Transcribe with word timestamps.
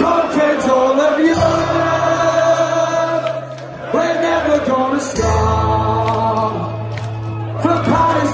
conquered 0.00 0.70
all 0.70 1.00
of. 1.00 1.18
We're 3.94 4.20
never 4.28 4.58
gonna 4.66 5.00
stop. 5.00 6.52
From 7.62 7.78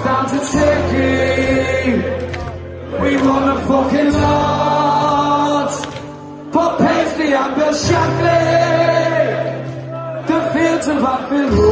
down 0.07 0.25
to 0.33 0.39
Turkey, 0.57 1.93
we 3.03 3.11
won 3.27 3.43
the 3.51 3.57
fucking 3.69 4.13
lot. 4.13 5.73
For 6.53 6.69
Paisley 6.83 7.31
and 7.33 7.55
Bill 7.57 7.75
Shankly, 7.87 8.43
the 10.31 10.41
fields 10.53 10.87
of 10.89 11.05
Anfield 11.13 11.64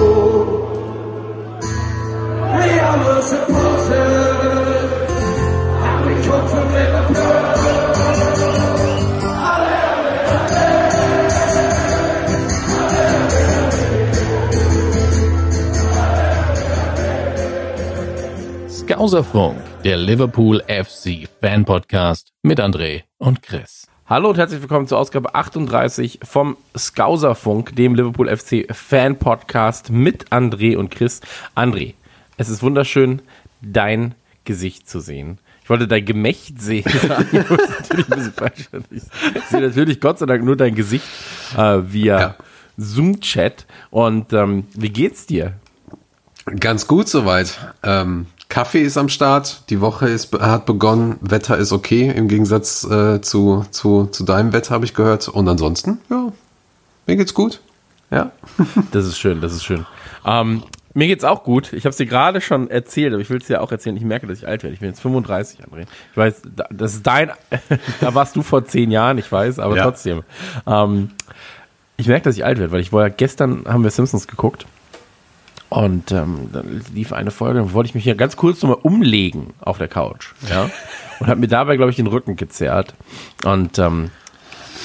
Skauserfunk, 19.02 19.56
der 19.82 19.96
Liverpool 19.96 20.62
FC 20.68 21.28
Fan 21.40 21.64
Podcast 21.64 22.28
mit 22.44 22.60
André 22.60 23.02
und 23.18 23.42
Chris. 23.42 23.88
Hallo 24.06 24.30
und 24.30 24.38
herzlich 24.38 24.60
willkommen 24.60 24.86
zur 24.86 24.98
Ausgabe 24.98 25.34
38 25.34 26.20
vom 26.22 26.56
Skauserfunk, 26.78 27.74
dem 27.74 27.96
Liverpool 27.96 28.28
FC 28.28 28.64
Fan 28.70 29.18
Podcast 29.18 29.90
mit 29.90 30.28
André 30.28 30.76
und 30.76 30.92
Chris. 30.92 31.20
André, 31.56 31.94
es 32.36 32.48
ist 32.48 32.62
wunderschön, 32.62 33.22
dein 33.60 34.14
Gesicht 34.44 34.88
zu 34.88 35.00
sehen. 35.00 35.38
Ich 35.64 35.68
wollte 35.68 35.88
dein 35.88 36.04
Gemächt 36.04 36.62
sehen. 36.62 36.84
Ich 38.92 39.42
sehe 39.50 39.62
natürlich 39.62 40.00
Gott 40.00 40.20
sei 40.20 40.26
Dank 40.26 40.44
nur 40.44 40.56
dein 40.56 40.76
Gesicht 40.76 41.06
äh, 41.56 41.80
via 41.82 42.20
Ja. 42.20 42.36
Zoom-Chat. 42.76 43.66
Und 43.90 44.32
ähm, 44.32 44.68
wie 44.74 44.90
geht's 44.90 45.26
dir? 45.26 45.54
Ganz 46.58 46.86
gut 46.86 47.08
soweit. 47.08 47.58
Ähm, 47.82 48.26
Kaffee 48.52 48.82
ist 48.82 48.98
am 48.98 49.08
Start, 49.08 49.62
die 49.70 49.80
Woche 49.80 50.08
ist, 50.10 50.30
hat 50.38 50.66
begonnen, 50.66 51.16
Wetter 51.22 51.56
ist 51.56 51.72
okay, 51.72 52.10
im 52.14 52.28
Gegensatz 52.28 52.84
äh, 52.84 53.22
zu, 53.22 53.64
zu, 53.70 54.04
zu 54.12 54.24
deinem 54.24 54.52
Wetter 54.52 54.74
habe 54.74 54.84
ich 54.84 54.92
gehört. 54.92 55.26
Und 55.28 55.48
ansonsten, 55.48 56.00
ja, 56.10 56.30
mir 57.06 57.16
geht's 57.16 57.32
gut. 57.32 57.60
Ja. 58.10 58.30
Das 58.92 59.06
ist 59.06 59.18
schön, 59.18 59.40
das 59.40 59.54
ist 59.54 59.64
schön. 59.64 59.86
Ähm, 60.26 60.64
mir 60.92 61.06
geht's 61.06 61.24
auch 61.24 61.44
gut. 61.44 61.72
Ich 61.72 61.84
habe 61.86 61.92
es 61.92 61.96
dir 61.96 62.04
gerade 62.04 62.42
schon 62.42 62.68
erzählt, 62.70 63.14
aber 63.14 63.22
ich 63.22 63.30
will 63.30 63.38
es 63.38 63.46
dir 63.46 63.62
auch 63.62 63.72
erzählen. 63.72 63.96
Ich 63.96 64.04
merke, 64.04 64.26
dass 64.26 64.36
ich 64.36 64.46
alt 64.46 64.62
werde. 64.64 64.74
Ich 64.74 64.80
bin 64.80 64.90
jetzt 64.90 65.00
35, 65.00 65.60
André. 65.60 65.86
Ich 66.10 66.16
weiß, 66.18 66.42
da- 66.54 66.66
das 66.70 66.92
ist 66.92 67.06
dein, 67.06 67.30
da 68.02 68.14
warst 68.14 68.36
du 68.36 68.42
vor 68.42 68.66
zehn 68.66 68.90
Jahren, 68.90 69.16
ich 69.16 69.32
weiß, 69.32 69.60
aber 69.60 69.76
Ja. 69.78 69.84
trotzdem. 69.84 70.24
Ähm, 70.66 71.10
ich 71.96 72.06
merke, 72.06 72.24
dass 72.24 72.36
ich 72.36 72.44
alt 72.44 72.58
werde, 72.58 72.70
weil 72.70 72.80
ich 72.80 72.92
war 72.92 73.04
ja 73.06 73.08
gestern 73.08 73.64
haben 73.66 73.82
wir 73.82 73.90
Simpsons 73.90 74.28
geguckt 74.28 74.66
und 75.72 76.12
ähm, 76.12 76.50
dann 76.52 76.82
lief 76.94 77.12
eine 77.12 77.30
Folge, 77.30 77.60
dann 77.60 77.72
wollte 77.72 77.88
ich 77.88 77.94
mich 77.94 78.04
hier 78.04 78.14
ganz 78.14 78.36
kurz 78.36 78.62
nochmal 78.62 78.78
umlegen 78.82 79.54
auf 79.60 79.78
der 79.78 79.88
Couch, 79.88 80.32
ja, 80.48 80.68
und 81.20 81.26
habe 81.28 81.40
mir 81.40 81.48
dabei, 81.48 81.76
glaube 81.76 81.90
ich, 81.90 81.96
den 81.96 82.06
Rücken 82.06 82.36
gezerrt 82.36 82.94
und 83.44 83.78
ähm, 83.78 84.10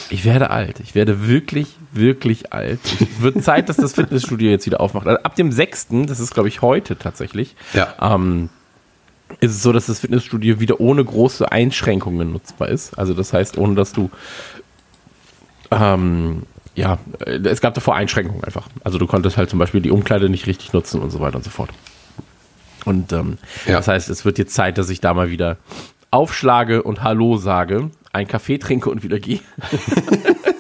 ich 0.10 0.24
werde 0.24 0.52
alt. 0.52 0.80
Ich 0.80 0.96
werde 0.96 1.28
wirklich, 1.28 1.76
wirklich 1.92 2.54
alt. 2.54 2.80
Es 2.86 3.22
wird 3.22 3.44
Zeit, 3.44 3.68
dass 3.68 3.76
das 3.76 3.94
Fitnessstudio 3.94 4.50
jetzt 4.50 4.66
wieder 4.66 4.80
aufmacht. 4.80 5.06
Also 5.06 5.22
ab 5.22 5.36
dem 5.36 5.52
6., 5.52 5.88
das 6.06 6.22
ist 6.22 6.34
glaube 6.34 6.48
ich 6.48 6.62
heute 6.62 6.98
tatsächlich, 6.98 7.58
Ja. 7.74 7.94
ähm, 8.02 8.50
ist 9.42 9.52
es 9.52 9.62
so, 9.62 9.74
dass 9.74 9.88
das 9.88 10.00
Fitnessstudio 10.00 10.62
wieder 10.62 10.80
ohne 10.80 11.04
große 11.04 11.52
Einschränkungen 11.52 12.32
nutzbar 12.32 12.70
ist. 12.70 12.98
Also 12.98 13.14
das 13.14 13.34
heißt, 13.34 13.58
ohne 13.58 13.76
dass 13.76 13.92
du 13.92 14.10
ähm, 15.72 16.44
ja, 16.78 16.98
äh, 17.26 17.40
es 17.46 17.60
gab 17.60 17.74
davor 17.74 17.96
Einschränkungen 17.96 18.44
einfach. 18.44 18.68
Also 18.84 18.98
du 18.98 19.08
konntest 19.08 19.36
halt 19.36 19.50
zum 19.50 19.60
Beispiel 19.60 19.82
die 19.82 19.92
Umkleide 19.92 20.30
nicht 20.30 20.48
richtig 20.48 20.72
nutzen 20.72 21.02
und 21.02 21.10
so 21.10 21.20
weiter 21.20 21.36
und 21.38 21.44
so 21.44 21.50
fort. 21.50 21.72
Und 22.86 23.12
ähm, 23.12 23.38
Ja. 23.66 23.74
das 23.78 23.88
heißt, 23.90 24.10
es 24.10 24.24
wird 24.24 24.38
jetzt 24.38 24.54
Zeit, 24.54 24.78
dass 24.78 24.90
ich 24.90 25.02
da 25.02 25.14
mal 25.14 25.30
wieder 25.30 25.58
aufschlage 26.12 26.84
und 26.84 27.04
Hallo 27.04 27.36
sage, 27.38 27.90
einen 28.14 28.28
Kaffee 28.30 28.58
trinke 28.60 28.90
und 28.90 29.04
wieder 29.04 29.20
gehe. 29.20 29.40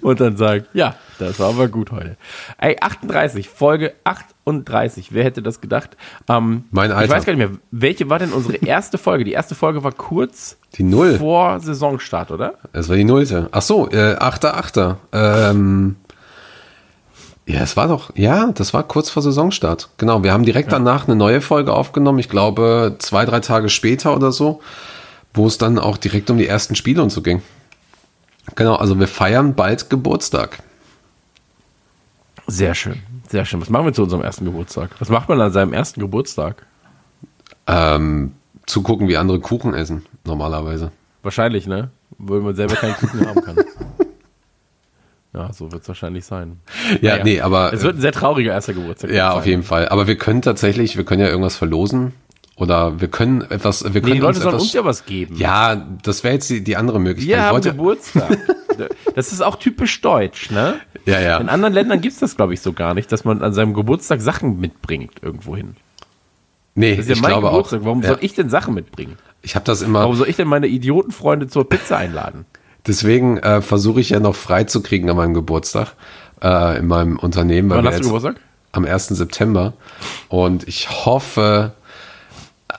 und 0.00 0.20
dann 0.20 0.36
sage, 0.36 0.66
ja, 0.72 0.94
das 1.18 1.38
war 1.38 1.50
aber 1.50 1.68
gut 1.68 1.90
heute. 1.92 2.16
Ey, 2.58 2.76
38, 2.80 3.48
Folge 3.48 3.92
38. 4.04 5.12
Wer 5.12 5.24
hätte 5.24 5.42
das 5.42 5.60
gedacht? 5.60 5.96
Ähm, 6.28 6.64
Mein 6.70 6.90
Ich 6.90 6.96
Alter. 6.96 7.14
weiß 7.14 7.24
gar 7.26 7.34
nicht 7.34 7.48
mehr, 7.50 7.58
welche 7.70 8.08
war 8.08 8.18
denn 8.18 8.32
unsere 8.32 8.56
erste 8.56 8.98
Folge? 8.98 9.24
Die 9.24 9.32
erste 9.32 9.54
Folge 9.54 9.84
war 9.84 9.92
kurz 9.92 10.56
Die 10.76 10.82
Null. 10.82 11.18
vor 11.18 11.60
Saisonstart, 11.60 12.30
oder? 12.30 12.54
Das 12.72 12.88
war 12.88 12.96
die 12.96 13.04
Nullte. 13.04 13.48
Ach 13.52 13.62
so, 13.62 13.90
äh, 13.90 14.16
Achter, 14.18 14.56
Achter. 14.56 14.98
Ähm, 15.12 15.96
ja, 17.46 17.60
es 17.62 17.76
war 17.76 17.88
doch, 17.88 18.10
ja, 18.14 18.52
das 18.54 18.72
war 18.74 18.84
kurz 18.84 19.10
vor 19.10 19.22
Saisonstart. 19.22 19.88
Genau, 19.98 20.22
wir 20.22 20.32
haben 20.32 20.44
direkt 20.44 20.70
danach 20.72 21.06
eine 21.08 21.16
neue 21.16 21.40
Folge 21.40 21.72
aufgenommen. 21.72 22.18
Ich 22.20 22.28
glaube, 22.28 22.94
zwei, 23.00 23.24
drei 23.24 23.40
Tage 23.40 23.68
später 23.68 24.14
oder 24.14 24.30
so, 24.30 24.60
wo 25.34 25.46
es 25.48 25.58
dann 25.58 25.78
auch 25.78 25.96
direkt 25.96 26.30
um 26.30 26.38
die 26.38 26.46
ersten 26.46 26.76
Spiele 26.76 27.02
und 27.02 27.10
so 27.10 27.22
ging. 27.22 27.42
Genau, 28.54 28.74
also 28.76 28.98
wir 28.98 29.08
feiern 29.08 29.54
bald 29.54 29.90
Geburtstag. 29.90 30.62
Sehr 32.46 32.74
schön, 32.74 33.00
sehr 33.28 33.44
schön. 33.44 33.60
Was 33.60 33.70
machen 33.70 33.86
wir 33.86 33.92
zu 33.92 34.02
unserem 34.02 34.22
ersten 34.22 34.44
Geburtstag? 34.44 34.90
Was 34.98 35.08
macht 35.08 35.28
man 35.28 35.40
an 35.40 35.52
seinem 35.52 35.72
ersten 35.72 36.00
Geburtstag? 36.00 36.66
Ähm, 37.66 38.32
zugucken, 38.66 39.06
wie 39.08 39.16
andere 39.16 39.38
Kuchen 39.40 39.74
essen, 39.74 40.04
normalerweise. 40.24 40.90
Wahrscheinlich, 41.22 41.66
ne? 41.66 41.90
Weil 42.18 42.40
man 42.40 42.56
selber 42.56 42.74
keinen 42.74 42.94
Kuchen 42.94 43.26
haben 43.26 43.42
kann. 43.42 43.56
Ja, 45.32 45.52
so 45.52 45.70
wird 45.70 45.82
es 45.82 45.86
wahrscheinlich 45.88 46.24
sein. 46.24 46.58
Ja, 47.02 47.12
Naja. 47.12 47.22
nee, 47.24 47.40
aber 47.40 47.72
Es 47.72 47.84
wird 47.84 47.94
ein 47.98 48.00
sehr 48.00 48.10
trauriger 48.10 48.50
erster 48.52 48.72
Geburtstag. 48.74 49.12
ja, 49.12 49.30
auf 49.30 49.46
jeden 49.46 49.62
Fall. 49.62 49.88
Aber 49.88 50.08
wir 50.08 50.18
können 50.18 50.42
tatsächlich, 50.42 50.96
wir 50.96 51.04
können 51.04 51.20
ja 51.20 51.28
irgendwas 51.28 51.54
verlosen 51.54 52.14
oder 52.60 53.00
wir 53.00 53.08
können 53.08 53.40
etwas, 53.50 53.82
wir 53.82 53.90
Nee, 53.90 54.00
können 54.00 54.12
die 54.14 54.18
Leute 54.20 54.38
sollen 54.38 54.50
etwas, 54.50 54.62
uns 54.62 54.72
ja 54.72 54.84
was 54.84 55.04
geben. 55.06 55.34
Ja, 55.36 55.74
das 56.02 56.22
wäre 56.22 56.34
jetzt 56.34 56.48
die, 56.50 56.62
die 56.62 56.76
andere 56.76 57.00
Möglichkeit. 57.00 57.36
Wir 57.36 57.44
haben 57.44 57.60
Geburtstag. 57.62 58.38
Das 59.14 59.30
ist 59.30 59.42
auch 59.42 59.56
typisch 59.56 60.00
deutsch, 60.00 60.50
ne? 60.50 60.80
Ja, 61.04 61.20
ja. 61.20 61.36
In 61.36 61.50
anderen 61.50 61.74
Ländern 61.74 62.00
gibt's 62.00 62.18
das, 62.20 62.34
glaube 62.34 62.54
ich, 62.54 62.62
so 62.62 62.72
gar 62.72 62.94
nicht, 62.94 63.12
dass 63.12 63.24
man 63.24 63.42
an 63.42 63.52
seinem 63.52 63.74
Geburtstag 63.74 64.22
Sachen 64.22 64.58
mitbringt 64.58 65.14
irgendwo 65.20 65.54
hin. 65.54 65.76
nee, 66.74 66.92
Das 66.96 67.00
ist 67.00 67.08
ja 67.08 67.14
ich 67.16 67.20
mein 67.20 67.32
glaube 67.32 67.48
Geburtstag. 67.48 67.80
auch. 67.82 67.84
Warum 67.84 68.00
ja, 68.00 68.08
soll 68.08 68.18
ich 68.22 68.32
denn 68.34 68.48
Sachen 68.48 68.72
mitbringen? 68.72 69.18
ich 69.42 69.54
habe 69.54 69.66
das 69.66 69.82
immer, 69.82 70.00
Warum 70.00 70.16
soll 70.16 70.28
ich 70.30 70.36
denn 70.36 70.48
meine 70.48 70.66
Idiotenfreunde 70.66 71.48
zur 71.48 71.68
Pizza 71.68 71.98
einladen? 71.98 72.46
deswegen 72.86 73.36
äh, 73.38 73.60
versuche 73.60 74.00
ich 74.00 74.10
ja 74.10 74.20
noch 74.20 74.34
frei 74.34 74.64
zu 74.64 74.82
kriegen 74.82 75.10
an 75.10 75.16
meinem 75.16 75.34
Geburtstag 75.34 75.92
äh, 76.42 76.78
in 76.78 76.86
meinem 76.86 77.18
Unternehmen. 77.18 77.68
Wann 77.68 77.86
hast 77.86 77.98
du 78.00 78.04
Geburtstag? 78.04 78.36
Am 78.72 78.86
1. 78.86 79.08
September. 79.08 79.74
Und 80.28 80.66
ich 80.68 80.88
hoffe, 81.04 81.72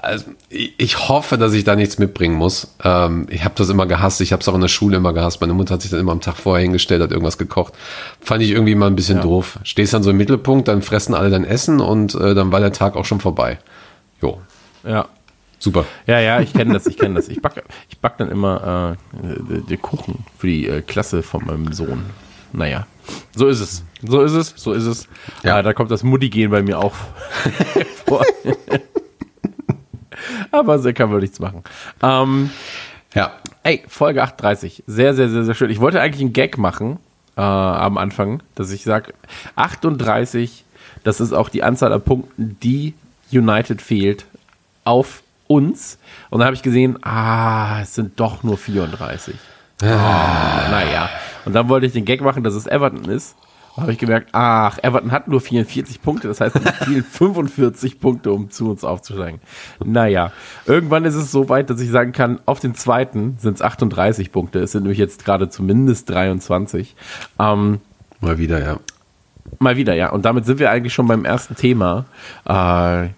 also 0.02 0.26
ich 0.50 1.10
hoffe, 1.10 1.38
dass 1.38 1.54
ich 1.54 1.64
da 1.64 1.76
nichts 1.76 1.98
mitbringen 2.00 2.36
muss. 2.36 2.76
Ähm, 2.84 3.28
ich 3.30 3.44
habe 3.44 3.54
das 3.58 3.70
immer 3.70 3.86
gehasst. 3.86 4.20
Ich 4.22 4.32
habe 4.34 4.42
es 4.42 4.48
auch 4.50 4.56
in 4.56 4.62
der 4.62 4.68
Schule 4.68 4.98
immer 4.98 5.14
gehasst. 5.14 5.42
Meine 5.42 5.54
Mutter 5.54 5.74
hat 5.76 5.82
sich 5.82 5.92
dann 5.92 6.00
immer 6.00 6.12
am 6.12 6.22
Tag 6.22 6.36
vorher 6.38 6.64
hingestellt, 6.64 7.02
hat 7.02 7.12
irgendwas 7.12 7.38
gekocht. 7.38 7.74
Fand 8.20 8.42
ich 8.44 8.50
irgendwie 8.52 8.76
mal 8.76 8.88
ein 8.88 8.96
bisschen 8.96 9.22
doof. 9.22 9.60
Stehst 9.64 9.94
dann 9.94 10.04
so 10.04 10.10
im 10.10 10.18
Mittelpunkt, 10.18 10.68
dann 10.68 10.82
fressen 10.82 11.14
alle 11.14 11.30
dein 11.30 11.44
Essen 11.46 11.80
und 11.80 12.16
äh, 12.16 12.34
dann 12.34 12.52
war 12.52 12.60
der 12.60 12.74
Tag 12.74 12.96
auch 12.96 13.06
schon 13.06 13.20
vorbei. 13.20 13.60
Jo, 14.22 14.42
Ja. 14.84 15.08
super. 15.60 15.86
Ja, 16.08 16.20
ja, 16.20 16.40
ich 16.42 16.54
kenne 16.54 16.74
das, 16.74 16.88
ich 16.88 16.98
kenne 16.98 17.16
das. 17.16 17.28
Ich 17.30 17.42
backe 17.42 17.64
ich 17.90 17.98
back 18.00 18.18
dann 18.18 18.30
immer 18.32 18.98
äh, 19.14 19.62
den 19.70 19.82
Kuchen 19.82 20.26
für 20.38 20.48
die 20.48 20.68
äh, 20.68 20.82
Klasse 20.82 21.22
von 21.24 21.46
meinem 21.46 21.74
Sohn. 21.74 22.04
Naja, 22.54 22.86
so 23.36 23.48
ist 23.48 23.60
es. 23.62 23.84
So 24.06 24.22
ist 24.22 24.34
es, 24.34 24.54
so 24.58 24.74
ist 24.74 24.86
es. 24.86 25.08
Ja. 25.44 25.58
Ja. 25.58 25.62
da 25.64 25.74
kommt 25.74 25.90
das 25.92 26.04
Mutti-Gehen 26.04 26.50
bei 26.52 26.62
mir 26.62 26.80
auch 26.80 26.94
vor. 28.06 28.26
Aber 30.52 30.80
so 30.80 30.92
kann 30.94 31.12
man 31.12 31.20
nichts 31.20 31.40
machen. 31.40 31.64
Ähm, 32.02 32.50
Ja, 33.14 33.34
ey, 33.64 33.84
Folge 33.88 34.24
38. 34.24 34.84
Sehr, 34.88 35.14
sehr, 35.14 35.30
sehr, 35.30 35.44
sehr 35.44 35.54
schön. 35.56 35.70
Ich 35.70 35.80
wollte 35.80 36.00
eigentlich 36.02 36.22
einen 36.22 36.34
Gag 36.34 36.58
machen 36.58 36.98
äh, 37.36 37.42
am 37.42 37.98
Anfang, 37.98 38.42
dass 38.56 38.72
ich 38.72 38.84
sage, 38.84 39.14
38, 39.56 40.64
das 41.04 41.20
ist 41.20 41.34
auch 41.34 41.50
die 41.50 41.64
Anzahl 41.64 41.92
an 41.92 42.02
Punkten, 42.02 42.58
die 42.64 42.94
United 43.32 43.82
fehlt 43.82 44.26
auf 44.84 45.24
uns. 45.48 45.98
Und 46.30 46.40
dann 46.40 46.46
habe 46.48 46.56
ich 46.56 46.64
gesehen, 46.64 46.98
ah, 47.04 47.82
es 47.82 47.96
sind 47.96 48.20
doch 48.20 48.44
nur 48.44 48.58
34. 48.58 49.36
Ah, 49.84 50.68
naja. 50.70 51.10
Und 51.46 51.54
dann 51.54 51.70
wollte 51.70 51.88
ich 51.88 51.94
den 51.94 52.06
Gag 52.06 52.22
machen, 52.22 52.44
dass 52.44 52.54
es 52.54 52.68
Everton 52.68 53.06
ist. 53.06 53.36
Habe 53.78 53.94
ich 53.94 53.98
gemerkt, 53.98 54.30
ach, 54.34 54.80
Everton 54.84 55.12
hat 55.12 55.28
nur 55.28 55.40
44 55.40 56.02
Punkte, 56.02 56.28
das 56.28 56.42
heißt, 56.42 56.56
es 56.56 56.86
fehlen 56.86 57.04
45 57.04 58.00
Punkte, 58.00 58.32
um 58.32 58.50
zu 58.50 58.70
uns 58.70 58.84
aufzusteigen. 58.84 59.40
Naja, 59.84 60.32
irgendwann 60.66 61.06
ist 61.06 61.16
es 61.16 61.32
so 61.32 61.50
weit, 61.50 61.70
dass 61.70 61.80
ich 61.80 61.90
sagen 61.90 62.12
kann, 62.12 62.40
auf 62.46 62.60
den 62.60 62.76
zweiten 62.76 63.38
sind 63.40 63.56
es 63.56 63.62
38 63.62 64.32
Punkte. 64.32 64.60
Es 64.60 64.74
sind 64.74 64.84
nämlich 64.84 65.00
jetzt 65.00 65.24
gerade 65.24 65.50
zumindest 65.50 66.10
23. 66.10 66.96
Ähm, 67.40 67.80
mal 68.20 68.38
wieder, 68.38 68.62
ja. 68.62 68.80
Mal 69.60 69.78
wieder, 69.78 69.96
ja. 69.96 70.10
Und 70.12 70.26
damit 70.26 70.46
sind 70.46 70.60
wir 70.60 70.70
eigentlich 70.70 70.94
schon 70.94 71.08
beim 71.08 71.26
ersten 71.26 71.56
Thema. 71.56 72.06
Äh, 72.46 73.10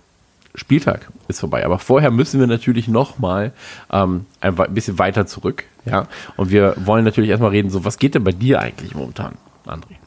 Spieltag 0.56 1.08
ist 1.28 1.40
vorbei. 1.40 1.66
Aber 1.66 1.80
vorher 1.80 2.12
müssen 2.12 2.40
wir 2.40 2.48
natürlich 2.48 2.88
noch 2.88 3.18
mal 3.18 3.54
ähm, 3.92 4.26
ein 4.40 4.56
bisschen 4.74 5.00
weiter 5.00 5.26
zurück. 5.26 5.66
Ja, 5.86 6.08
und 6.38 6.52
wir 6.52 6.76
wollen 6.78 7.04
natürlich 7.04 7.30
erstmal 7.30 7.52
reden, 7.52 7.70
so 7.70 7.84
was 7.84 7.98
geht 7.98 8.16
denn 8.16 8.24
bei 8.24 8.32
dir 8.32 8.60
eigentlich 8.60 8.96
momentan, 8.96 9.34
André? 9.66 10.03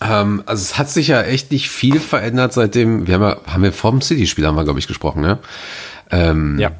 Ähm, 0.00 0.42
also 0.46 0.60
es 0.62 0.78
hat 0.78 0.90
sich 0.90 1.08
ja 1.08 1.22
echt 1.22 1.50
nicht 1.52 1.70
viel 1.70 2.00
verändert 2.00 2.52
seitdem, 2.52 3.06
wir 3.06 3.14
haben 3.14 3.22
ja, 3.22 3.36
haben 3.46 3.62
wir 3.62 3.72
vom 3.72 4.02
City-Spiel 4.02 4.46
haben 4.46 4.56
wir, 4.56 4.64
glaube 4.64 4.78
ich, 4.78 4.86
gesprochen, 4.86 5.22
ne? 5.22 5.38
Ähm, 6.10 6.58
Ja. 6.58 6.72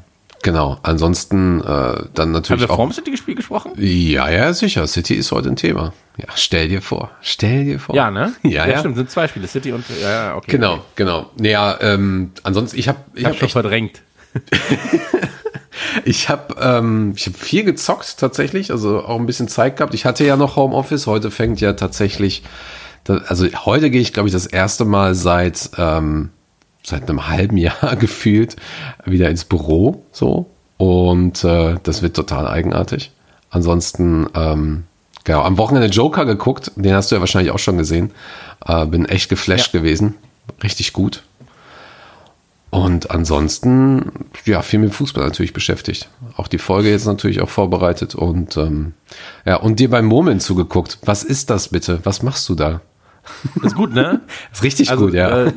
Genau. 0.43 0.77
Ansonsten 0.83 1.61
äh, 1.61 1.63
dann 1.63 2.07
Haben 2.17 2.31
natürlich 2.31 2.61
wir 2.61 2.69
auch. 2.69 2.75
vorm 2.75 2.91
City-Spiel 2.93 3.33
gesprochen? 3.33 3.71
Ja, 3.75 4.29
ja, 4.29 4.53
sicher. 4.53 4.85
City 4.85 5.15
ist 5.15 5.31
heute 5.31 5.49
ein 5.49 5.55
Thema. 5.55 5.93
Ja, 6.15 6.27
stell 6.35 6.69
dir 6.69 6.81
vor. 6.83 7.09
Stell 7.21 7.65
dir 7.65 7.79
vor. 7.79 7.95
Ja, 7.95 8.11
ne? 8.11 8.33
Ja, 8.43 8.67
ja. 8.67 8.79
stimmt, 8.79 8.97
sind 8.97 9.09
zwei 9.09 9.27
Spiele, 9.27 9.47
City 9.47 9.71
und, 9.71 9.83
ja, 10.01 10.09
ja, 10.09 10.35
okay. 10.35 10.51
Genau, 10.51 10.73
okay. 10.73 10.81
genau. 10.95 11.31
Naja, 11.39 11.79
ähm, 11.81 12.31
ansonsten, 12.43 12.77
ich 12.77 12.87
habe 12.87 12.99
ich 13.15 13.21
Ich 13.21 13.25
hab 13.25 13.31
hab 13.33 13.39
schon 13.39 13.45
echt 13.47 13.53
verdrängt. 13.53 14.01
Ich 16.05 16.29
habe 16.29 16.55
ähm, 16.59 17.13
ich 17.15 17.27
hab 17.27 17.35
viel 17.35 17.63
gezockt 17.63 18.17
tatsächlich, 18.17 18.71
also 18.71 19.03
auch 19.03 19.19
ein 19.19 19.25
bisschen 19.25 19.47
Zeit 19.47 19.77
gehabt. 19.77 19.93
Ich 19.93 20.05
hatte 20.05 20.25
ja 20.25 20.35
noch 20.35 20.55
Homeoffice. 20.55 21.05
Heute 21.07 21.31
fängt 21.31 21.61
ja 21.61 21.73
tatsächlich, 21.73 22.43
also 23.09 23.47
heute 23.65 23.89
gehe 23.89 24.01
ich, 24.01 24.13
glaube 24.13 24.29
ich, 24.29 24.33
das 24.33 24.45
erste 24.45 24.85
Mal 24.85 25.15
seit 25.15 25.71
ähm, 25.77 26.29
seit 26.83 27.09
einem 27.09 27.27
halben 27.27 27.57
Jahr 27.57 27.95
gefühlt 27.95 28.55
wieder 29.05 29.29
ins 29.29 29.45
Büro 29.45 30.03
so 30.11 30.49
und 30.77 31.43
äh, 31.43 31.75
das 31.83 32.01
wird 32.01 32.15
total 32.15 32.47
eigenartig. 32.47 33.11
Ansonsten 33.49 34.27
ähm, 34.35 34.83
genau 35.23 35.41
am 35.41 35.57
Wochenende 35.57 35.87
Joker 35.87 36.25
geguckt, 36.25 36.71
den 36.75 36.93
hast 36.93 37.11
du 37.11 37.15
ja 37.15 37.21
wahrscheinlich 37.21 37.51
auch 37.51 37.59
schon 37.59 37.77
gesehen. 37.77 38.11
Äh, 38.65 38.85
bin 38.85 39.05
echt 39.05 39.29
geflasht 39.29 39.71
gewesen, 39.71 40.15
richtig 40.63 40.93
gut. 40.93 41.23
Und 42.69 43.11
ansonsten, 43.11 44.11
ja, 44.45 44.61
viel 44.61 44.79
mit 44.79 44.93
Fußball 44.93 45.23
natürlich 45.23 45.53
beschäftigt. 45.53 46.09
Auch 46.35 46.49
die 46.49 46.57
Folge 46.57 46.89
jetzt 46.89 47.05
natürlich 47.05 47.41
auch 47.41 47.49
vorbereitet 47.49 48.13
und 48.13 48.57
ähm, 48.57 48.93
ja, 49.45 49.55
und 49.55 49.79
dir 49.79 49.89
beim 49.89 50.05
Murmeln 50.05 50.41
zugeguckt. 50.41 50.99
Was 51.03 51.23
ist 51.23 51.49
das 51.49 51.69
bitte? 51.69 52.01
Was 52.03 52.23
machst 52.23 52.47
du 52.49 52.55
da? 52.55 52.81
Ist 53.63 53.75
gut, 53.75 53.93
ne? 53.93 54.21
Ist 54.51 54.63
richtig 54.63 54.89
Also, 54.89 55.05
gut, 55.05 55.13
ja. 55.13 55.45
Äh, 55.45 55.53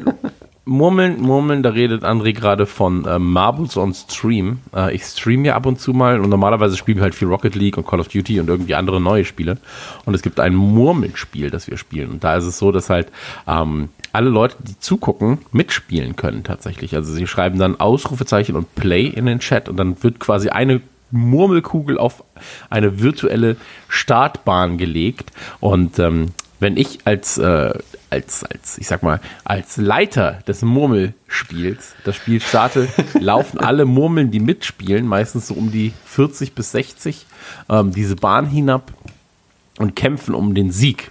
Murmeln, 0.71 1.21
Murmeln, 1.21 1.63
da 1.63 1.71
redet 1.71 2.05
André 2.05 2.33
gerade 2.33 2.67
von 2.67 3.05
äh, 3.05 3.19
Marbles 3.19 3.77
on 3.77 3.93
Stream. 3.93 4.61
Äh, 4.75 4.95
ich 4.95 5.03
stream 5.03 5.45
ja 5.45 5.57
ab 5.57 5.67
und 5.67 5.81
zu 5.81 5.93
mal 5.93 6.21
und 6.21 6.29
normalerweise 6.29 6.77
spielen 6.77 6.99
wir 6.99 7.03
halt 7.03 7.15
viel 7.15 7.29
Rocket 7.29 7.55
League 7.55 7.77
und 7.77 7.87
Call 7.87 7.99
of 7.99 8.09
Duty 8.09 8.39
und 8.39 8.49
irgendwie 8.49 8.75
andere 8.75 9.01
neue 9.01 9.25
Spiele. 9.25 9.59
Und 10.05 10.15
es 10.15 10.23
gibt 10.23 10.39
ein 10.39 10.55
Murmelspiel, 10.55 11.51
das 11.51 11.67
wir 11.67 11.77
spielen. 11.77 12.11
Und 12.11 12.25
da 12.25 12.37
ist 12.37 12.45
es 12.45 12.59
so, 12.59 12.71
dass 12.71 12.89
halt 12.89 13.09
ähm, 13.49 13.89
alle 14.13 14.31
Leute, 14.31 14.57
die 14.61 14.79
zugucken, 14.79 15.39
mitspielen 15.51 16.15
können 16.15 16.45
tatsächlich. 16.45 16.95
Also 16.95 17.13
sie 17.13 17.27
schreiben 17.27 17.59
dann 17.59 17.81
Ausrufezeichen 17.81 18.55
und 18.55 18.75
Play 18.75 19.07
in 19.07 19.27
den 19.27 19.41
Chat 19.41 19.69
und 19.69 19.77
dann 19.77 20.03
wird 20.03 20.21
quasi 20.21 20.51
eine 20.51 20.83
Murmelkugel 21.11 21.99
auf 21.99 22.23
eine 22.69 23.01
virtuelle 23.01 23.57
Startbahn 23.89 24.79
gelegt. 24.79 25.33
Und 25.59 25.99
ähm, 25.99 26.29
wenn 26.61 26.77
ich 26.77 27.01
als, 27.05 27.39
äh, 27.39 27.73
als, 28.11 28.45
als, 28.45 28.79
ich 28.79 28.87
sag 28.87 29.03
mal, 29.03 29.21
als 29.45 29.77
Leiter 29.79 30.39
des 30.47 30.63
Murmelspiels 30.63 31.95
das 32.05 32.17
Spiel 32.17 32.41
starte, 32.41 32.89
laufen 33.21 33.59
alle 33.59 33.87
Murmeln, 33.87 34.31
die 34.31 34.41
mitspielen, 34.41 35.07
meistens 35.07 35.49
so 35.49 35.55
um 35.55 35.73
die 35.73 35.93
40 36.05 36.55
bis 36.55 36.73
60, 36.73 37.27
ähm, 37.69 37.93
diese 37.93 38.17
Bahn 38.17 38.47
hinab 38.47 38.93
und 39.79 39.97
kämpfen 39.97 40.35
um 40.35 40.55
den 40.55 40.71
Sieg. 40.71 41.11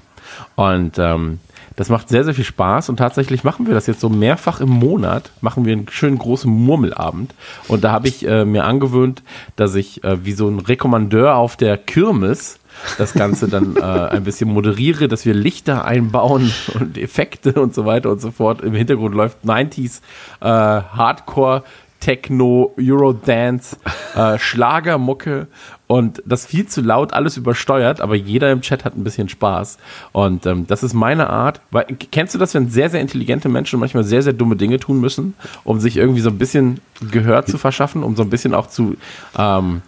Und 0.56 1.00
ähm, 1.00 1.40
das 1.76 1.90
macht 1.90 2.10
sehr, 2.10 2.26
sehr 2.26 2.34
viel 2.34 2.44
Spaß 2.44 2.90
und 2.90 2.98
tatsächlich 2.98 3.46
machen 3.46 3.66
wir 3.66 3.74
das 3.74 3.88
jetzt 3.88 4.02
so 4.02 4.10
mehrfach 4.10 4.60
im 4.60 4.70
Monat, 4.70 5.32
machen 5.40 5.66
wir 5.66 5.72
einen 5.72 5.88
schönen 5.90 6.18
großen 6.18 6.52
Murmelabend. 6.52 7.34
Und 7.70 7.86
da 7.86 7.92
habe 7.92 8.10
ich 8.10 8.28
äh, 8.28 8.44
mir 8.44 8.66
angewöhnt, 8.66 9.24
dass 9.56 9.76
ich 9.76 10.04
äh, 10.04 10.26
wie 10.26 10.34
so 10.34 10.50
ein 10.50 10.60
Rekommandeur 10.60 11.36
auf 11.36 11.56
der 11.56 11.78
Kirmes 11.78 12.59
das 12.98 13.14
Ganze 13.14 13.48
dann 13.48 13.76
äh, 13.76 13.82
ein 13.82 14.24
bisschen 14.24 14.50
moderiere, 14.50 15.08
dass 15.08 15.26
wir 15.26 15.34
Lichter 15.34 15.86
einbauen 15.86 16.52
und 16.80 16.98
Effekte 16.98 17.54
und 17.54 17.74
so 17.74 17.86
weiter 17.86 18.12
und 18.12 18.22
so 18.22 18.32
fort. 18.32 18.62
Im 18.62 18.74
Hintergrund 18.74 19.16
läuft 19.16 19.44
90s 19.46 20.02
äh, 20.42 20.46
Hardcore 20.46 21.64
Techno, 22.00 22.74
Eurodance, 22.80 23.78
äh, 24.16 24.38
Schlagermucke 24.38 25.48
und 25.88 26.24
das 26.26 26.46
viel 26.46 26.66
zu 26.68 26.82
laut, 26.82 27.14
alles 27.14 27.36
übersteuert, 27.36 28.00
aber 28.00 28.16
jeder 28.16 28.52
im 28.52 28.62
Chat 28.62 28.86
hat 28.86 28.96
ein 28.96 29.04
bisschen 29.04 29.28
Spaß. 29.28 29.78
Und 30.12 30.46
ähm, 30.46 30.66
das 30.68 30.84
ist 30.84 30.94
meine 30.94 31.30
Art. 31.30 31.62
Weil, 31.72 31.86
kennst 32.12 32.34
du 32.34 32.40
das, 32.40 32.54
wenn 32.54 32.70
sehr, 32.70 32.90
sehr 32.90 33.02
intelligente 33.02 33.50
Menschen 33.50 33.80
manchmal 33.80 34.04
sehr, 34.04 34.22
sehr 34.22 34.34
dumme 34.34 34.56
Dinge 34.56 34.80
tun 34.80 35.02
müssen, 35.02 35.34
um 35.64 35.80
sich 35.80 35.98
irgendwie 35.98 36.22
so 36.22 36.30
ein 36.30 36.38
bisschen 36.38 36.80
Gehör 37.12 37.46
zu 37.46 37.58
verschaffen, 37.58 38.04
um 38.04 38.16
so 38.16 38.24
ein 38.24 38.30
bisschen 38.30 38.54
auch 38.54 38.68
zu, 38.68 38.96
ähm, 39.38 39.82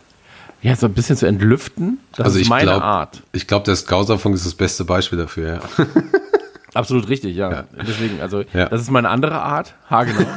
ja, 0.62 0.76
so 0.76 0.86
ein 0.88 0.94
bisschen 0.94 1.18
zu 1.18 1.26
entlüften? 1.26 2.00
Das 2.16 2.26
also 2.28 2.40
ist 2.40 2.50
meine 2.50 2.64
glaube, 2.72 2.84
Art. 2.84 3.24
ich 3.32 3.48
glaube, 3.48 3.66
der 3.66 3.76
Skauserfunk 3.76 4.36
ist 4.36 4.46
das 4.46 4.54
beste 4.56 4.86
Beispiel 4.86 5.18
dafür. 5.20 5.54
Ja. 5.56 5.86
Absolut 6.74 7.10
richtig, 7.10 7.36
ja. 7.36 7.52
Ja. 7.52 7.64
Deswegen, 7.86 8.22
also 8.22 8.44
Ja. 8.54 8.70
das 8.70 8.82
ist 8.82 8.92
meine 8.92 9.10
andere 9.10 9.42
Art. 9.42 9.74
Haargenau. 9.90 10.26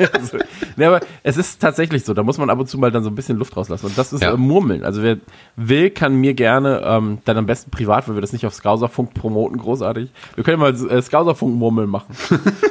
also, 0.14 0.38
ne, 0.76 0.86
aber 0.86 1.00
es 1.22 1.36
ist 1.36 1.60
tatsächlich 1.60 2.04
so, 2.04 2.14
da 2.14 2.22
muss 2.22 2.38
man 2.38 2.50
ab 2.50 2.58
und 2.58 2.68
zu 2.68 2.78
mal 2.78 2.90
dann 2.90 3.04
so 3.04 3.10
ein 3.10 3.14
bisschen 3.14 3.36
Luft 3.36 3.56
rauslassen. 3.56 3.86
Und 3.86 3.98
das 3.98 4.12
ist 4.12 4.22
Ja. 4.22 4.32
äh, 4.32 4.36
Murmeln. 4.36 4.82
Also 4.84 5.02
wer 5.02 5.18
will, 5.56 5.90
kann 5.90 6.14
mir 6.16 6.34
gerne, 6.34 6.82
ähm, 6.84 7.18
dann 7.24 7.36
am 7.36 7.46
besten 7.46 7.70
privat, 7.70 8.08
weil 8.08 8.16
wir 8.16 8.20
das 8.22 8.32
nicht 8.32 8.46
auf 8.46 8.54
Skauserfunk 8.54 9.14
promoten, 9.14 9.58
großartig. 9.58 10.10
Wir 10.34 10.42
können 10.44 10.58
mal 10.60 10.74
äh, 10.74 11.02
Skauserfunk-Murmeln 11.02 11.88
machen. 11.90 12.16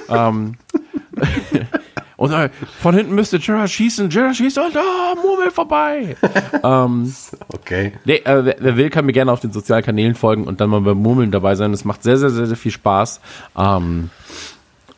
ähm, 0.09 0.56
und 2.18 2.31
äh, 2.31 2.50
von 2.81 2.95
hinten 2.95 3.16
müsste 3.16 3.39
Gerard 3.39 3.69
schießen, 3.69 4.10
Gerard 4.10 4.36
schießt 4.36 4.57
und 4.57 4.75
ah, 4.75 5.16
Murmel 5.21 5.51
vorbei. 5.51 6.16
ähm, 6.63 7.13
Okay. 7.69 7.94
Nee, 8.04 8.16
äh, 8.16 8.45
wer, 8.45 8.56
wer 8.60 8.77
will, 8.77 8.89
kann 8.89 9.06
mir 9.06 9.13
gerne 9.13 9.31
auf 9.31 9.39
den 9.39 9.51
sozialen 9.51 9.83
Kanälen 9.83 10.16
folgen 10.16 10.45
und 10.45 10.60
dann 10.60 10.69
mal 10.69 10.81
beim 10.81 10.98
Murmeln 10.98 11.31
dabei 11.31 11.56
sein. 11.56 11.71
Es 11.71 11.86
macht 11.86 12.01
sehr, 12.01 12.18
sehr, 12.18 12.30
sehr, 12.31 12.48
sehr 12.48 12.57
viel 12.57 12.71
Spaß. 12.71 13.21
Ähm, 13.56 14.10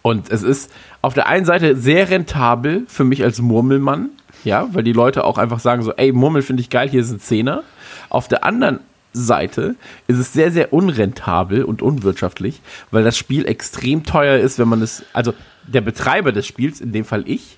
und 0.01 0.31
es 0.31 0.41
ist 0.41 0.71
auf 1.01 1.13
der 1.13 1.27
einen 1.27 1.45
Seite 1.45 1.75
sehr 1.75 2.09
rentabel 2.09 2.85
für 2.87 3.03
mich 3.03 3.23
als 3.23 3.41
Murmelmann, 3.41 4.09
ja, 4.43 4.67
weil 4.71 4.83
die 4.83 4.93
Leute 4.93 5.25
auch 5.25 5.37
einfach 5.37 5.59
sagen 5.59 5.83
so, 5.83 5.93
ey, 5.93 6.11
Murmel 6.11 6.41
finde 6.41 6.61
ich 6.61 6.69
geil, 6.69 6.89
hier 6.89 7.01
ist 7.01 7.11
ein 7.11 7.19
Zehner. 7.19 7.63
Auf 8.09 8.27
der 8.27 8.43
anderen 8.43 8.79
Seite 9.13 9.75
ist 10.07 10.17
es 10.17 10.33
sehr, 10.33 10.51
sehr 10.51 10.71
unrentabel 10.71 11.63
und 11.63 11.81
unwirtschaftlich, 11.81 12.61
weil 12.91 13.03
das 13.03 13.17
Spiel 13.17 13.45
extrem 13.45 14.03
teuer 14.05 14.39
ist, 14.39 14.59
wenn 14.59 14.69
man 14.69 14.81
es, 14.81 15.03
also 15.13 15.33
der 15.63 15.81
Betreiber 15.81 16.31
des 16.31 16.47
Spiels, 16.47 16.81
in 16.81 16.91
dem 16.91 17.05
Fall 17.05 17.27
ich, 17.27 17.57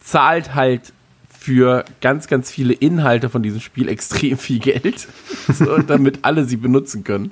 zahlt 0.00 0.54
halt 0.54 0.92
für 1.48 1.82
ganz, 2.02 2.26
ganz 2.26 2.50
viele 2.50 2.74
Inhalte 2.74 3.30
von 3.30 3.42
diesem 3.42 3.60
Spiel 3.60 3.88
extrem 3.88 4.36
viel 4.36 4.58
Geld, 4.58 5.08
so, 5.48 5.78
damit 5.78 6.18
alle 6.20 6.44
sie 6.44 6.58
benutzen 6.58 7.04
können. 7.04 7.30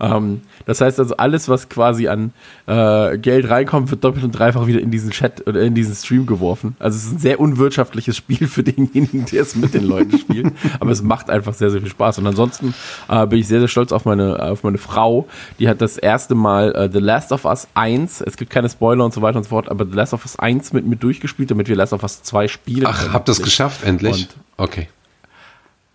Ähm, 0.00 0.42
das 0.66 0.82
heißt 0.82 0.98
also, 0.98 1.16
alles, 1.16 1.48
was 1.48 1.70
quasi 1.70 2.08
an 2.08 2.34
äh, 2.66 3.16
Geld 3.16 3.48
reinkommt, 3.48 3.90
wird 3.90 4.04
doppelt 4.04 4.22
und 4.22 4.32
dreifach 4.32 4.66
wieder 4.66 4.80
in 4.80 4.90
diesen 4.90 5.12
Chat 5.12 5.46
oder 5.46 5.62
in 5.62 5.74
diesen 5.74 5.94
Stream 5.94 6.26
geworfen. 6.26 6.76
Also 6.78 6.98
es 6.98 7.04
ist 7.04 7.12
ein 7.12 7.18
sehr 7.20 7.40
unwirtschaftliches 7.40 8.18
Spiel 8.18 8.46
für 8.48 8.62
denjenigen, 8.62 9.24
der 9.32 9.40
es 9.40 9.56
mit 9.56 9.72
den 9.72 9.86
Leuten 9.86 10.18
spielt. 10.18 10.52
Aber 10.78 10.90
es 10.90 11.02
macht 11.02 11.30
einfach 11.30 11.54
sehr, 11.54 11.70
sehr 11.70 11.80
viel 11.80 11.88
Spaß. 11.88 12.18
Und 12.18 12.26
ansonsten 12.26 12.74
äh, 13.08 13.26
bin 13.26 13.38
ich 13.38 13.48
sehr, 13.48 13.60
sehr 13.60 13.68
stolz 13.68 13.92
auf 13.92 14.04
meine, 14.04 14.42
auf 14.42 14.62
meine 14.62 14.76
Frau. 14.76 15.26
Die 15.58 15.70
hat 15.70 15.80
das 15.80 15.96
erste 15.96 16.34
Mal 16.34 16.74
äh, 16.74 16.90
The 16.92 16.98
Last 16.98 17.32
of 17.32 17.46
Us 17.46 17.66
1, 17.72 18.20
es 18.20 18.36
gibt 18.36 18.50
keine 18.50 18.68
Spoiler 18.68 19.06
und 19.06 19.14
so 19.14 19.22
weiter 19.22 19.38
und 19.38 19.44
so 19.44 19.48
fort, 19.48 19.70
aber 19.70 19.86
The 19.86 19.94
Last 19.94 20.12
of 20.12 20.22
Us 20.26 20.38
1 20.38 20.74
mit 20.74 20.86
mir 20.86 20.96
durchgespielt, 20.96 21.50
damit 21.50 21.68
wir 21.68 21.76
Last 21.76 21.94
of 21.94 22.02
Us 22.02 22.22
2 22.22 22.48
spielen. 22.48 22.86
Ach, 22.86 23.14
habt 23.14 23.28
ihr 23.30 23.32
es 23.32 23.42
geschafft, 23.54 23.84
endlich? 23.84 24.12
Und- 24.14 24.28
okay. 24.56 24.88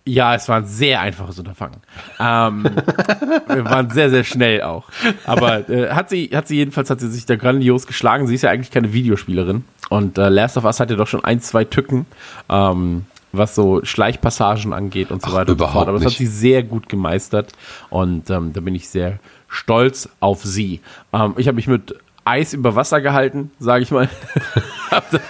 Ja, 0.06 0.34
es 0.34 0.48
war 0.48 0.56
ein 0.56 0.64
sehr 0.64 1.00
einfaches 1.00 1.38
Unterfangen. 1.38 1.76
Ähm, 2.18 2.64
wir 3.46 3.64
waren 3.66 3.90
sehr, 3.90 4.08
sehr 4.10 4.24
schnell 4.24 4.62
auch. 4.62 4.84
Aber 5.26 5.68
äh, 5.68 5.90
hat 5.90 6.08
sie, 6.08 6.30
hat 6.32 6.48
sie 6.48 6.56
jedenfalls, 6.56 6.88
hat 6.88 7.00
sie 7.00 7.10
sich 7.10 7.26
da 7.26 7.36
grandios 7.36 7.86
geschlagen. 7.86 8.26
Sie 8.26 8.34
ist 8.34 8.42
ja 8.42 8.50
eigentlich 8.50 8.70
keine 8.70 8.92
Videospielerin. 8.94 9.64
Und 9.90 10.16
äh, 10.16 10.30
Last 10.30 10.56
of 10.56 10.64
Us 10.64 10.80
hat 10.80 10.90
ja 10.90 10.96
doch 10.96 11.06
schon 11.06 11.22
ein, 11.22 11.40
zwei 11.40 11.64
Tücken, 11.64 12.06
ähm, 12.48 13.04
was 13.32 13.54
so 13.54 13.84
Schleichpassagen 13.84 14.72
angeht 14.72 15.10
und 15.10 15.20
so 15.22 15.28
Ach, 15.28 15.34
weiter 15.34 15.52
und 15.52 15.58
so 15.58 15.64
überhaupt. 15.64 15.88
Aber 15.88 15.98
das 15.98 16.06
hat 16.06 16.18
sie 16.18 16.26
sehr 16.26 16.62
gut 16.62 16.88
gemeistert. 16.88 17.52
Und 17.90 18.30
ähm, 18.30 18.52
da 18.54 18.60
bin 18.62 18.74
ich 18.74 18.88
sehr 18.88 19.18
stolz 19.48 20.08
auf 20.20 20.42
sie. 20.44 20.80
Ähm, 21.12 21.34
ich 21.36 21.46
habe 21.46 21.56
mich 21.56 21.68
mit 21.68 21.94
Eis 22.30 22.52
über 22.52 22.76
Wasser 22.76 23.00
gehalten, 23.00 23.50
sage 23.58 23.82
ich 23.82 23.90
mal. 23.90 24.08
hab 24.90 25.10
dann 25.10 25.20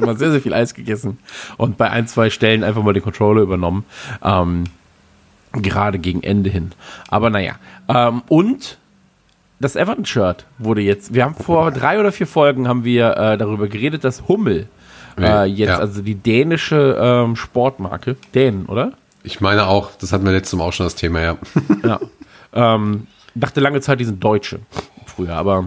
mal 0.00 0.16
sehr, 0.16 0.32
sehr 0.32 0.40
viel 0.40 0.54
Eis 0.54 0.74
gegessen 0.74 1.18
und 1.56 1.76
bei 1.76 1.90
ein, 1.90 2.06
zwei 2.06 2.30
Stellen 2.30 2.64
einfach 2.64 2.82
mal 2.82 2.92
den 2.92 3.02
Controller 3.02 3.42
übernommen. 3.42 3.84
Ähm, 4.22 4.64
gerade 5.52 5.98
gegen 5.98 6.22
Ende 6.22 6.50
hin. 6.50 6.72
Aber 7.08 7.30
naja. 7.30 7.56
Ähm, 7.88 8.22
und 8.28 8.78
das 9.60 9.76
Everton-Shirt 9.76 10.46
wurde 10.58 10.80
jetzt, 10.80 11.14
wir 11.14 11.24
haben 11.24 11.34
vor 11.34 11.70
drei 11.70 12.00
oder 12.00 12.10
vier 12.10 12.26
Folgen 12.26 12.66
haben 12.68 12.84
wir 12.84 13.16
äh, 13.16 13.38
darüber 13.38 13.68
geredet, 13.68 14.02
dass 14.04 14.26
Hummel 14.28 14.68
äh, 15.18 15.44
jetzt, 15.44 15.68
Ja. 15.68 15.78
also 15.78 16.02
die 16.02 16.14
dänische 16.14 16.96
ähm, 16.98 17.36
Sportmarke, 17.36 18.16
Dänen, 18.34 18.66
oder? 18.66 18.92
Ich 19.22 19.40
meine 19.40 19.66
auch, 19.66 19.90
das 20.00 20.12
hatten 20.12 20.24
wir 20.24 20.32
letztes 20.32 20.58
Mal 20.58 20.64
auch 20.64 20.72
schon 20.72 20.86
das 20.86 20.94
Thema, 20.96 21.20
ja. 21.20 21.36
Ja. 21.84 22.00
ähm, 22.74 23.06
dachte 23.34 23.60
lange 23.60 23.80
Zeit, 23.80 24.00
die 24.00 24.04
sind 24.04 24.22
Deutsche 24.24 24.60
früher, 25.06 25.34
aber 25.34 25.66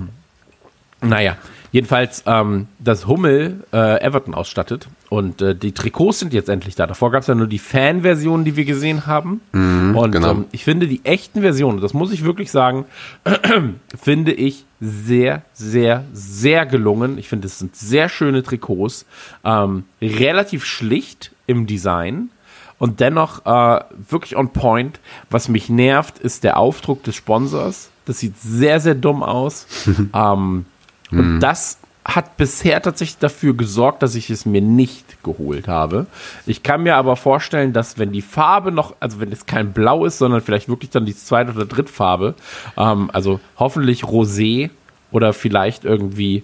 naja. 1.08 1.38
Jedenfalls, 1.72 2.24
ähm, 2.26 2.68
dass 2.80 3.06
Hummel 3.06 3.66
äh, 3.74 4.02
Everton 4.02 4.34
ausstattet 4.34 4.88
und 5.10 5.42
äh, 5.42 5.56
die 5.56 5.74
Trikots 5.74 6.20
sind 6.20 6.32
jetzt 6.32 6.48
endlich 6.48 6.76
da. 6.76 6.88
Davor 6.88 7.12
gab 7.12 7.22
es 7.22 7.28
ja 7.28 7.36
nur 7.36 7.48
die 7.48 7.60
Fan-Version, 7.60 8.46
die 8.46 8.56
wir 8.56 8.64
gesehen 8.64 9.08
haben. 9.08 9.42
und 9.52 10.12
genau. 10.12 10.32
ähm, 10.32 10.46
ich 10.54 10.64
finde 10.64 10.88
die 10.88 11.04
echten 11.04 11.42
Versionen, 11.42 11.82
das 11.82 11.94
muss 11.94 12.14
ich 12.14 12.24
wirklich 12.24 12.50
sagen, 12.50 12.86
finde 14.02 14.32
ich 14.32 14.66
sehr, 14.80 15.42
sehr, 15.52 16.06
sehr 16.14 16.66
gelungen. 16.66 17.18
Ich 17.18 17.28
finde, 17.28 17.48
es 17.48 17.60
sind 17.60 17.76
sehr 17.76 18.08
schöne 18.08 18.42
Trikots, 18.42 19.06
ähm, 19.44 19.84
relativ 20.02 20.64
schlicht 20.64 21.34
im 21.46 21.68
Design 21.68 22.30
und 22.78 23.00
dennoch 23.00 23.46
äh, 23.46 23.84
wirklich 24.10 24.36
on 24.36 24.50
point. 24.50 25.00
Was 25.30 25.50
mich 25.50 25.70
nervt, 25.70 26.20
ist 26.20 26.44
der 26.44 26.58
Aufdruck 26.58 27.04
des 27.04 27.16
Sponsors. 27.16 27.90
Das 28.06 28.20
sieht 28.20 28.38
sehr, 28.40 28.80
sehr 28.80 28.96
dumm 28.96 29.24
aus. 29.24 29.68
ähm, 30.14 30.66
und 31.12 31.40
das 31.40 31.78
hat 32.06 32.38
bisher 32.38 32.82
tatsächlich 32.84 33.18
dafür 33.18 33.56
gesorgt, 33.56 34.04
dass 34.04 34.14
ich 34.14 34.30
es 34.30 34.46
mir 34.46 34.62
nicht 34.62 35.24
geholt 35.24 35.68
habe. 35.68 36.06
Ich 36.46 36.62
kann 36.62 36.84
mir 36.84 36.98
aber 36.98 37.16
vorstellen, 37.16 37.74
dass 37.74 37.98
wenn 37.98 38.12
die 38.12 38.22
Farbe 38.22 38.72
noch, 38.72 38.96
also 39.00 39.20
wenn 39.20 39.32
es 39.32 39.48
kein 39.48 39.74
Blau 39.74 40.06
ist, 40.06 40.20
sondern 40.20 40.42
vielleicht 40.42 40.70
wirklich 40.70 40.92
dann 40.92 41.08
die 41.08 41.16
zweite 41.16 41.52
oder 41.54 41.66
dritte 41.66 41.92
Farbe, 41.92 42.36
ähm, 42.78 43.10
also 43.12 43.40
hoffentlich 43.58 44.04
Rosé 44.04 44.70
oder 45.10 45.34
vielleicht 45.34 45.84
irgendwie 45.84 46.44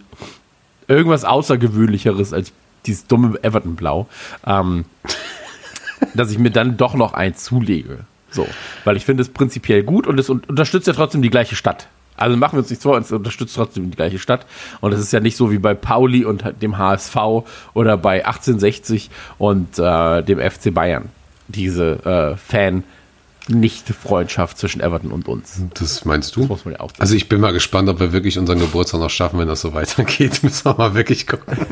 irgendwas 0.87 1.25
Außergewöhnlicheres 1.25 2.33
als 2.33 2.53
dieses 2.87 3.05
dumme 3.05 3.37
Everton-Blau, 3.43 4.07
ähm, 4.47 4.85
dass 6.15 6.31
ich 6.31 6.39
mir 6.39 6.49
dann 6.49 6.77
doch 6.77 6.95
noch 6.95 7.13
eins 7.13 7.43
zulege. 7.43 7.99
So, 8.31 8.47
weil 8.83 8.97
ich 8.97 9.05
finde 9.05 9.21
es 9.21 9.29
prinzipiell 9.29 9.83
gut 9.83 10.07
und 10.07 10.19
es 10.19 10.29
un 10.29 10.41
unterstützt 10.47 10.87
ja 10.87 10.93
trotzdem 10.93 11.21
die 11.21 11.29
gleiche 11.29 11.55
Stadt. 11.55 11.87
Also 12.21 12.37
machen 12.37 12.53
wir 12.53 12.59
uns 12.59 12.69
nichts 12.69 12.83
vor, 12.83 12.97
es 12.97 13.11
unterstützt 13.11 13.55
trotzdem 13.55 13.89
die 13.91 13.95
gleiche 13.97 14.19
Stadt. 14.19 14.45
Und 14.79 14.93
es 14.93 14.99
ist 14.99 15.11
ja 15.13 15.19
nicht 15.19 15.35
so 15.37 15.51
wie 15.51 15.57
bei 15.57 15.73
Pauli 15.73 16.23
und 16.25 16.43
dem 16.61 16.77
HSV 16.77 17.15
oder 17.73 17.97
bei 17.97 18.25
1860 18.25 19.09
und 19.37 19.77
äh, 19.79 20.21
dem 20.23 20.39
FC 20.39 20.73
Bayern. 20.73 21.09
Diese 21.47 22.05
äh, 22.05 22.35
Fan-Nicht-Freundschaft 22.37 24.57
zwischen 24.57 24.81
Everton 24.81 25.11
und 25.11 25.27
uns. 25.27 25.61
Das 25.73 26.05
meinst 26.05 26.35
du? 26.35 26.45
man 26.45 26.59
ja. 26.73 26.77
Also 26.99 27.15
ich 27.15 27.27
bin 27.27 27.41
mal 27.41 27.51
gespannt, 27.53 27.89
ob 27.89 27.99
wir 27.99 28.13
wirklich 28.13 28.37
unseren 28.39 28.59
Geburtstag 28.59 29.01
noch 29.01 29.09
schaffen, 29.09 29.39
wenn 29.39 29.47
das 29.47 29.61
so 29.61 29.73
weitergeht. 29.73 30.43
Müssen 30.43 30.65
wir 30.65 30.75
mal 30.75 30.93
wirklich 30.93 31.25
gucken. 31.27 31.57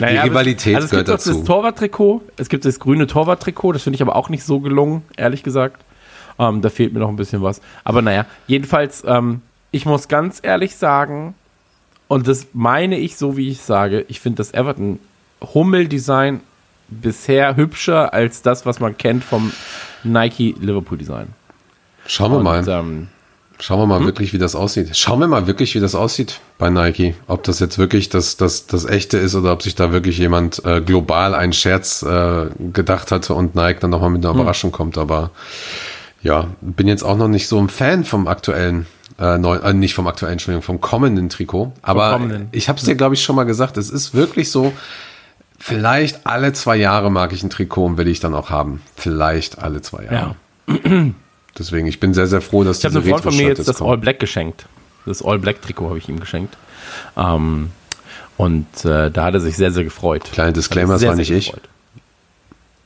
Naja, 0.00 0.22
es- 0.22 0.30
Rivalität 0.30 0.74
also 0.74 0.86
es 0.86 0.90
gehört 0.90 1.06
gibt 1.06 1.20
auch 1.20 1.24
dazu. 1.24 1.38
das 1.38 1.46
Torwarttrikot, 1.46 2.22
es 2.36 2.48
gibt 2.48 2.64
das 2.64 2.80
grüne 2.80 3.06
Torwarttrikot, 3.06 3.72
das 3.72 3.82
finde 3.82 3.96
ich 3.96 4.02
aber 4.02 4.16
auch 4.16 4.30
nicht 4.30 4.42
so 4.42 4.58
gelungen, 4.60 5.02
ehrlich 5.16 5.42
gesagt. 5.42 5.84
Ähm, 6.38 6.62
da 6.62 6.70
fehlt 6.70 6.92
mir 6.92 7.00
noch 7.00 7.08
ein 7.08 7.16
bisschen 7.16 7.42
was. 7.42 7.60
Aber 7.84 8.02
naja, 8.02 8.26
jedenfalls, 8.46 9.02
ähm, 9.06 9.42
ich 9.70 9.86
muss 9.86 10.08
ganz 10.08 10.40
ehrlich 10.42 10.76
sagen, 10.76 11.34
und 12.08 12.28
das 12.28 12.48
meine 12.52 12.98
ich 12.98 13.16
so, 13.16 13.36
wie 13.36 13.48
ich 13.48 13.60
sage, 13.62 14.04
ich 14.08 14.20
finde 14.20 14.36
das 14.38 14.52
Everton 14.52 14.98
Hummel-Design 15.54 16.40
bisher 16.88 17.56
hübscher 17.56 18.12
als 18.12 18.42
das, 18.42 18.66
was 18.66 18.80
man 18.80 18.98
kennt 18.98 19.24
vom 19.24 19.52
Nike 20.04 20.54
Liverpool-Design. 20.60 21.28
Schauen 22.06 22.32
wir 22.32 22.38
Und, 22.38 22.44
mal. 22.44 22.68
ähm, 22.68 23.08
Schauen 23.60 23.78
wir 23.78 23.86
mal 23.86 24.04
wirklich, 24.04 24.32
wie 24.32 24.38
das 24.38 24.56
aussieht. 24.56 24.96
Schauen 24.96 25.20
wir 25.20 25.28
mal 25.28 25.46
wirklich, 25.46 25.76
wie 25.76 25.80
das 25.80 25.94
aussieht 25.94 26.40
bei 26.58 26.68
Nike. 26.68 27.14
Ob 27.28 27.44
das 27.44 27.60
jetzt 27.60 27.78
wirklich 27.78 28.08
das, 28.08 28.36
das, 28.36 28.66
das 28.66 28.84
echte 28.84 29.18
ist 29.18 29.36
oder 29.36 29.52
ob 29.52 29.62
sich 29.62 29.76
da 29.76 29.92
wirklich 29.92 30.18
jemand 30.18 30.64
äh, 30.64 30.80
global 30.80 31.32
einen 31.32 31.52
Scherz 31.52 32.02
äh, 32.02 32.46
gedacht 32.72 33.12
hatte 33.12 33.34
und 33.34 33.54
Nike 33.54 33.78
dann 33.78 33.90
nochmal 33.90 34.10
mit 34.10 34.24
einer 34.24 34.34
Überraschung 34.34 34.72
kommt. 34.72 34.98
Aber 34.98 35.30
ja, 36.22 36.48
bin 36.60 36.88
jetzt 36.88 37.02
auch 37.02 37.16
noch 37.16 37.28
nicht 37.28 37.48
so 37.48 37.58
ein 37.58 37.68
Fan 37.68 38.04
vom 38.04 38.28
aktuellen, 38.28 38.86
äh, 39.18 39.38
neu, 39.38 39.56
äh, 39.56 39.72
nicht 39.72 39.94
vom 39.94 40.06
aktuellen, 40.06 40.32
Entschuldigung, 40.32 40.62
vom 40.62 40.80
kommenden 40.80 41.28
Trikot. 41.28 41.72
Aber 41.82 42.20
ich 42.52 42.68
habe 42.68 42.78
es 42.78 42.84
dir, 42.84 42.94
glaube 42.94 43.14
ich, 43.14 43.22
schon 43.22 43.36
mal 43.36 43.44
gesagt. 43.44 43.76
Es 43.76 43.90
ist 43.90 44.14
wirklich 44.14 44.50
so, 44.50 44.72
vielleicht 45.58 46.26
alle 46.26 46.52
zwei 46.52 46.76
Jahre 46.76 47.10
mag 47.10 47.32
ich 47.32 47.42
ein 47.42 47.50
Trikot 47.50 47.84
und 47.84 47.96
will 47.98 48.08
ich 48.08 48.20
dann 48.20 48.34
auch 48.34 48.50
haben. 48.50 48.82
Vielleicht 48.96 49.58
alle 49.58 49.82
zwei 49.82 50.04
Jahre. 50.04 50.36
ja. 50.68 51.12
Deswegen, 51.58 51.86
ich 51.86 52.00
bin 52.00 52.14
sehr, 52.14 52.26
sehr 52.26 52.40
froh, 52.40 52.64
dass 52.64 52.78
Ich 52.78 52.84
habe 52.86 52.96
einem 52.96 53.08
Freund 53.08 53.24
von 53.24 53.36
mir 53.36 53.48
jetzt 53.48 53.68
das. 53.68 53.82
All 53.82 53.98
Black 53.98 54.18
geschenkt. 54.20 54.66
Das 55.04 55.22
All 55.22 55.38
Black 55.38 55.60
Trikot 55.60 55.88
habe 55.88 55.98
ich 55.98 56.08
ihm 56.08 56.18
geschenkt. 56.18 56.56
Ähm, 57.16 57.70
und 58.38 58.84
äh, 58.84 59.10
da 59.10 59.24
hat 59.24 59.34
er 59.34 59.40
sich 59.40 59.56
sehr, 59.56 59.70
sehr 59.70 59.84
gefreut. 59.84 60.24
Kleiner 60.32 60.52
Disclaimer, 60.52 60.94
er 60.94 60.98
das 60.98 61.08
war 61.08 61.14
nicht 61.14 61.30
ich. 61.30 61.46
gefreut. 61.46 61.68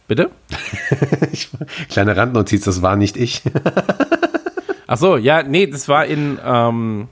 Bitte? 0.09 0.31
Kleine 1.91 2.17
Randnotiz, 2.17 2.65
das 2.65 2.83
war 2.83 2.97
nicht 2.97 3.17
ich. 3.17 3.43
Ach 4.87 4.97
so, 4.99 5.17
ja, 5.17 5.43
nee, 5.43 5.67
das 5.67 5.89
war 5.89 6.07
in 6.07 6.39
ähm, 6.45 7.09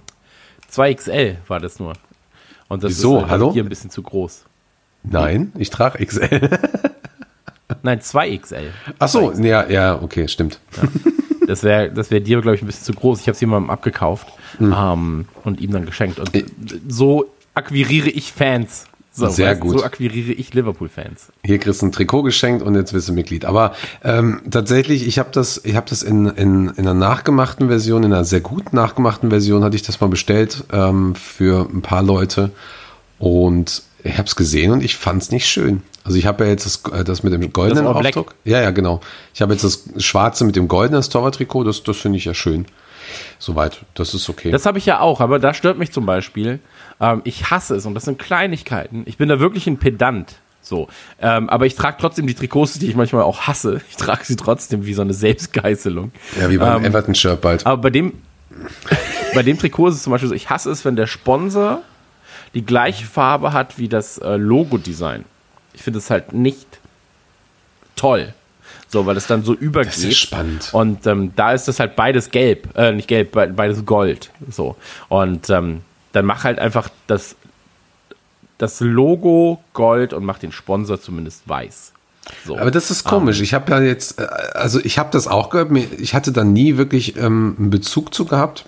2XL 0.72 1.36
war 1.48 1.58
das 1.60 1.80
nur. 1.80 1.94
Und 2.68 2.84
das 2.84 2.90
Wieso? 2.92 3.16
ist 3.16 3.22
halt 3.22 3.30
Hallo? 3.32 3.52
hier 3.52 3.64
ein 3.64 3.68
bisschen 3.68 3.90
zu 3.90 4.02
groß. 4.02 4.44
Nein, 5.02 5.52
ich 5.58 5.70
trage 5.70 6.04
XL. 6.04 6.48
Nein, 7.82 8.00
2XL. 8.00 8.70
Ach 8.98 9.08
so, 9.08 9.32
ja, 9.32 9.68
ja, 9.68 10.00
okay, 10.00 10.28
stimmt. 10.28 10.60
Das 11.46 11.62
wäre 11.62 11.90
das 11.90 12.10
wär 12.10 12.20
dir, 12.20 12.40
glaube 12.40 12.54
ich, 12.56 12.62
ein 12.62 12.66
bisschen 12.66 12.84
zu 12.84 12.94
groß. 12.94 13.20
Ich 13.20 13.26
habe 13.26 13.34
es 13.34 13.40
jemandem 13.40 13.70
abgekauft 13.70 14.28
Hm. 14.58 14.72
ähm, 14.76 15.28
und 15.42 15.60
ihm 15.60 15.72
dann 15.72 15.84
geschenkt. 15.84 16.20
Und 16.20 16.30
so 16.88 17.26
akquiriere 17.54 18.08
ich 18.08 18.32
Fans. 18.32 18.86
So, 19.16 19.28
Sehr 19.28 19.52
weißt 19.52 19.60
gut. 19.60 19.78
So 19.78 19.84
akquiriere 19.84 20.32
ich 20.32 20.52
Liverpool-Fans. 20.54 21.28
Hier 21.44 21.58
kriegst 21.58 21.82
du 21.82 21.86
ein 21.86 21.92
Trikot 21.92 22.24
geschenkt 22.24 22.64
und 22.64 22.74
jetzt 22.74 22.92
bist 22.92 23.08
du 23.08 23.12
Mitglied. 23.12 23.44
Aber 23.44 23.74
ähm, 24.02 24.40
tatsächlich, 24.50 25.06
ich 25.06 25.20
habe 25.20 25.28
das, 25.30 25.60
ich 25.64 25.76
habe 25.76 25.86
das 25.88 26.02
in, 26.02 26.26
in, 26.26 26.68
in 26.70 26.78
einer 26.78 26.94
nachgemachten 26.94 27.68
Version, 27.68 28.02
in 28.02 28.12
einer 28.12 28.24
sehr 28.24 28.40
gut 28.40 28.72
nachgemachten 28.72 29.30
Version, 29.30 29.62
hatte 29.62 29.76
ich 29.76 29.82
das 29.82 30.00
mal 30.00 30.08
bestellt 30.08 30.64
ähm, 30.72 31.14
für 31.14 31.68
ein 31.72 31.80
paar 31.80 32.02
Leute 32.02 32.50
und 33.20 33.82
ich 34.02 34.18
habe 34.18 34.26
es 34.26 34.34
gesehen 34.34 34.72
und 34.72 34.82
ich 34.82 34.96
fand 34.96 35.22
es 35.22 35.30
nicht 35.30 35.46
schön. 35.46 35.82
Also 36.02 36.18
ich 36.18 36.26
habe 36.26 36.44
ja 36.44 36.50
jetzt 36.50 36.66
das, 36.66 36.92
äh, 36.92 37.04
das 37.04 37.22
mit 37.22 37.32
dem 37.32 37.52
goldenen 37.52 37.84
Das. 37.84 37.94
Aufdruck. 37.94 38.34
Ja, 38.44 38.60
ja, 38.60 38.72
genau. 38.72 39.00
Ich 39.32 39.42
habe 39.42 39.52
jetzt 39.52 39.62
das 39.62 39.84
schwarze 39.98 40.44
mit 40.44 40.56
dem 40.56 40.66
goldenen 40.66 41.02
Torwarttrikot. 41.02 41.62
Das, 41.62 41.84
das 41.84 41.96
finde 41.96 42.18
ich 42.18 42.24
ja 42.24 42.34
schön. 42.34 42.66
Soweit, 43.38 43.84
das 43.94 44.12
ist 44.12 44.28
okay. 44.28 44.50
Das 44.50 44.66
habe 44.66 44.78
ich 44.78 44.86
ja 44.86 45.00
auch, 45.00 45.20
aber 45.20 45.38
da 45.38 45.54
stört 45.54 45.78
mich 45.78 45.92
zum 45.92 46.04
Beispiel, 46.04 46.58
ähm, 47.12 47.20
ich 47.24 47.50
hasse 47.50 47.76
es 47.76 47.86
und 47.86 47.94
das 47.94 48.04
sind 48.04 48.18
Kleinigkeiten. 48.18 49.02
Ich 49.06 49.16
bin 49.16 49.28
da 49.28 49.38
wirklich 49.40 49.66
ein 49.66 49.78
Pedant. 49.78 50.36
So, 50.62 50.88
ähm, 51.20 51.50
aber 51.50 51.66
ich 51.66 51.74
trage 51.74 51.98
trotzdem 52.00 52.26
die 52.26 52.32
Trikots, 52.34 52.78
die 52.78 52.88
ich 52.88 52.96
manchmal 52.96 53.22
auch 53.22 53.42
hasse. 53.42 53.82
Ich 53.90 53.96
trage 53.96 54.24
sie 54.24 54.36
trotzdem 54.36 54.86
wie 54.86 54.94
so 54.94 55.02
eine 55.02 55.12
Selbstgeißelung. 55.12 56.10
ja, 56.40 56.48
wie 56.50 56.56
beim 56.56 56.78
ähm, 56.78 56.84
Everton-Shirt 56.86 57.40
bald. 57.42 57.66
Aber 57.66 57.82
bei 57.82 57.90
dem, 57.90 58.14
bei 59.34 59.42
dem 59.42 59.58
Trikot 59.58 59.88
ist 59.88 59.96
es 59.96 60.02
zum 60.04 60.12
Beispiel 60.12 60.28
so, 60.30 60.34
ich 60.34 60.48
hasse 60.48 60.70
es, 60.70 60.84
wenn 60.86 60.96
der 60.96 61.06
Sponsor 61.06 61.82
die 62.54 62.64
gleiche 62.64 63.04
Farbe 63.04 63.52
hat 63.52 63.78
wie 63.78 63.88
das 63.88 64.16
äh, 64.18 64.36
Logo-Design. 64.36 65.24
Ich 65.74 65.82
finde 65.82 65.98
es 65.98 66.08
halt 66.08 66.32
nicht 66.32 66.78
toll. 67.96 68.32
So, 68.88 69.06
weil 69.06 69.16
es 69.16 69.26
dann 69.26 69.42
so 69.42 69.54
übergeht. 69.54 69.92
Das 69.92 69.98
ist 70.04 70.18
spannend. 70.18 70.70
Und 70.72 71.06
ähm, 71.06 71.32
da 71.36 71.52
ist 71.52 71.66
das 71.68 71.80
halt 71.80 71.96
beides 71.96 72.30
gelb, 72.30 72.68
äh, 72.76 72.92
nicht 72.92 73.08
gelb, 73.08 73.32
be- 73.32 73.48
beides 73.48 73.84
Gold. 73.84 74.30
So. 74.50 74.76
Und 75.08 75.50
ähm, 75.50 75.80
dann 76.14 76.24
mach 76.24 76.44
halt 76.44 76.58
einfach 76.58 76.88
das, 77.06 77.36
das 78.56 78.80
Logo 78.80 79.62
Gold 79.74 80.12
und 80.12 80.24
mach 80.24 80.38
den 80.38 80.52
Sponsor 80.52 81.00
zumindest 81.00 81.46
weiß. 81.48 81.92
So. 82.46 82.56
Aber 82.56 82.70
das 82.70 82.90
ist 82.90 83.04
komisch. 83.04 83.40
Ich 83.40 83.52
habe 83.52 83.70
ja 83.70 83.80
jetzt, 83.82 84.18
äh, 84.18 84.26
also 84.54 84.80
ich 84.82 84.98
habe 84.98 85.10
das 85.12 85.26
auch 85.26 85.50
gehört. 85.50 85.70
Ich 85.98 86.14
hatte 86.14 86.32
da 86.32 86.44
nie 86.44 86.76
wirklich 86.76 87.16
ähm, 87.16 87.56
einen 87.58 87.70
Bezug 87.70 88.14
zu 88.14 88.24
gehabt. 88.24 88.64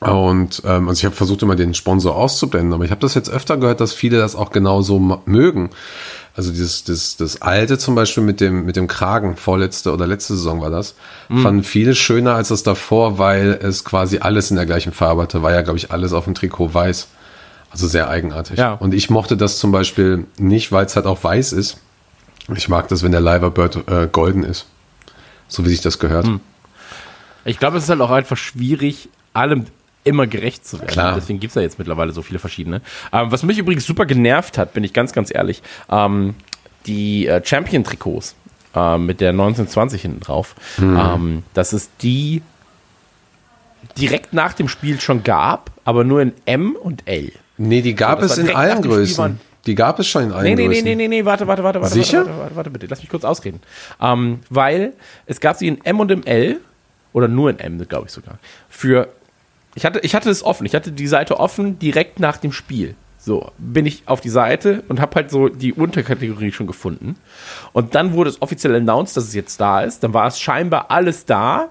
Und 0.00 0.62
ähm, 0.66 0.88
also 0.88 1.00
ich 1.00 1.04
habe 1.06 1.16
versucht 1.16 1.42
immer 1.42 1.56
den 1.56 1.72
Sponsor 1.72 2.14
auszublenden, 2.14 2.74
aber 2.74 2.84
ich 2.84 2.90
habe 2.90 3.00
das 3.00 3.14
jetzt 3.14 3.30
öfter 3.30 3.56
gehört, 3.56 3.80
dass 3.80 3.94
viele 3.94 4.18
das 4.18 4.36
auch 4.36 4.50
genauso 4.50 5.22
mögen. 5.24 5.70
Also 6.36 6.50
dieses 6.50 6.84
das, 6.84 7.16
das 7.16 7.40
alte 7.40 7.78
zum 7.78 7.94
Beispiel 7.94 8.22
mit 8.22 8.42
dem 8.42 8.66
mit 8.66 8.76
dem 8.76 8.88
Kragen 8.88 9.36
vorletzte 9.36 9.92
oder 9.92 10.06
letzte 10.06 10.34
Saison 10.34 10.60
war 10.60 10.70
das, 10.70 10.94
fanden 11.28 11.62
viele 11.62 11.94
schöner 11.94 12.34
als 12.34 12.48
das 12.48 12.62
davor, 12.62 13.18
weil 13.18 13.58
es 13.62 13.84
quasi 13.84 14.18
alles 14.18 14.50
in 14.50 14.56
der 14.56 14.66
gleichen 14.66 14.92
Farbe 14.92 15.22
hatte. 15.22 15.42
War 15.42 15.52
ja 15.52 15.62
glaube 15.62 15.78
ich 15.78 15.90
alles 15.90 16.12
auf 16.12 16.24
dem 16.24 16.34
Trikot 16.34 16.74
weiß. 16.74 17.08
Also 17.70 17.88
sehr 17.88 18.08
eigenartig. 18.08 18.58
Ja. 18.58 18.74
Und 18.74 18.94
ich 18.94 19.10
mochte 19.10 19.36
das 19.36 19.58
zum 19.58 19.72
Beispiel 19.72 20.26
nicht, 20.38 20.72
weil 20.72 20.86
es 20.86 20.94
halt 20.94 21.06
auch 21.06 21.24
weiß 21.24 21.52
ist. 21.52 21.78
Ich 22.54 22.68
mag 22.68 22.88
das, 22.88 23.02
wenn 23.02 23.12
der 23.12 23.20
Liver 23.20 23.50
Bird 23.50 23.88
äh, 23.88 24.08
golden 24.10 24.44
ist. 24.44 24.66
So 25.48 25.64
wie 25.64 25.70
sich 25.70 25.80
das 25.80 25.98
gehört. 25.98 26.28
Ich 27.44 27.58
glaube, 27.58 27.78
es 27.78 27.84
ist 27.84 27.90
halt 27.90 28.00
auch 28.00 28.10
einfach 28.10 28.36
schwierig, 28.36 29.08
allem 29.32 29.66
immer 30.06 30.26
gerecht 30.26 30.66
zu 30.66 30.78
werden. 30.78 30.88
Klar. 30.90 31.14
Deswegen 31.16 31.40
gibt 31.40 31.50
es 31.50 31.54
ja 31.56 31.62
jetzt 31.62 31.78
mittlerweile 31.78 32.12
so 32.12 32.22
viele 32.22 32.38
verschiedene. 32.38 32.80
Ähm, 33.12 33.30
was 33.30 33.42
mich 33.42 33.58
übrigens 33.58 33.84
super 33.86 34.06
genervt 34.06 34.56
hat, 34.58 34.72
bin 34.72 34.84
ich 34.84 34.92
ganz, 34.92 35.12
ganz 35.12 35.34
ehrlich, 35.34 35.62
ähm, 35.90 36.34
die 36.86 37.26
äh, 37.26 37.44
Champion-Trikots 37.44 38.34
äh, 38.74 38.98
mit 38.98 39.20
der 39.20 39.30
1920 39.30 40.02
hinten 40.02 40.20
drauf, 40.20 40.54
Mhm. 40.78 40.96
ähm, 40.98 41.42
dass 41.54 41.72
es 41.72 41.90
die 42.00 42.42
direkt 43.98 44.32
nach 44.32 44.52
dem 44.52 44.68
Spiel 44.68 45.00
schon 45.00 45.22
gab, 45.22 45.70
aber 45.84 46.04
nur 46.04 46.20
in 46.20 46.32
M 46.44 46.76
und 46.80 47.02
L. 47.06 47.32
Nee, 47.58 47.82
die 47.82 47.94
gab 47.94 48.20
das 48.20 48.32
es 48.32 48.38
in 48.38 48.54
allen 48.54 48.82
Größen. 48.82 49.40
Die 49.66 49.74
gab 49.74 49.98
es 49.98 50.06
schon 50.06 50.24
in 50.24 50.32
allen 50.32 50.44
Nee, 50.44 50.54
nee, 50.54 50.62
nee, 50.62 50.74
Größen. 50.74 50.84
nee, 50.84 50.94
nee, 50.94 51.08
nee, 51.08 51.24
warte, 51.24 51.46
warte, 51.46 51.64
warte, 51.64 51.80
warte. 51.80 51.92
Sicher? 51.94 52.18
Warte, 52.26 52.38
warte, 52.40 52.56
warte, 52.56 52.70
bitte. 52.70 52.86
Lass 52.86 53.00
mich 53.00 53.08
kurz 53.08 53.24
ausreden. 53.24 53.60
Ähm, 54.00 54.40
weil 54.50 54.92
es 55.26 55.40
gab 55.40 55.56
sie 55.56 55.66
in 55.68 55.84
M 55.84 55.98
und 56.00 56.10
im 56.10 56.22
L, 56.24 56.60
oder 57.12 57.28
nur 57.28 57.50
in 57.50 57.58
M, 57.58 57.78
glaube 57.88 58.06
ich 58.06 58.12
sogar, 58.12 58.38
für 58.68 59.08
ich 59.76 59.84
hatte, 59.84 60.00
ich 60.00 60.14
hatte 60.14 60.30
es 60.30 60.42
offen. 60.42 60.66
Ich 60.66 60.74
hatte 60.74 60.90
die 60.90 61.06
Seite 61.06 61.38
offen 61.38 61.78
direkt 61.78 62.18
nach 62.18 62.38
dem 62.38 62.50
Spiel. 62.50 62.96
So, 63.18 63.52
bin 63.58 63.84
ich 63.86 64.04
auf 64.06 64.20
die 64.20 64.30
Seite 64.30 64.84
und 64.88 65.00
habe 65.00 65.16
halt 65.16 65.30
so 65.30 65.48
die 65.48 65.72
Unterkategorie 65.72 66.50
schon 66.50 66.66
gefunden. 66.66 67.16
Und 67.72 67.94
dann 67.94 68.14
wurde 68.14 68.30
es 68.30 68.40
offiziell 68.40 68.74
announced, 68.74 69.16
dass 69.16 69.24
es 69.24 69.34
jetzt 69.34 69.60
da 69.60 69.82
ist. 69.82 70.02
Dann 70.02 70.14
war 70.14 70.26
es 70.28 70.40
scheinbar 70.40 70.90
alles 70.90 71.26
da 71.26 71.68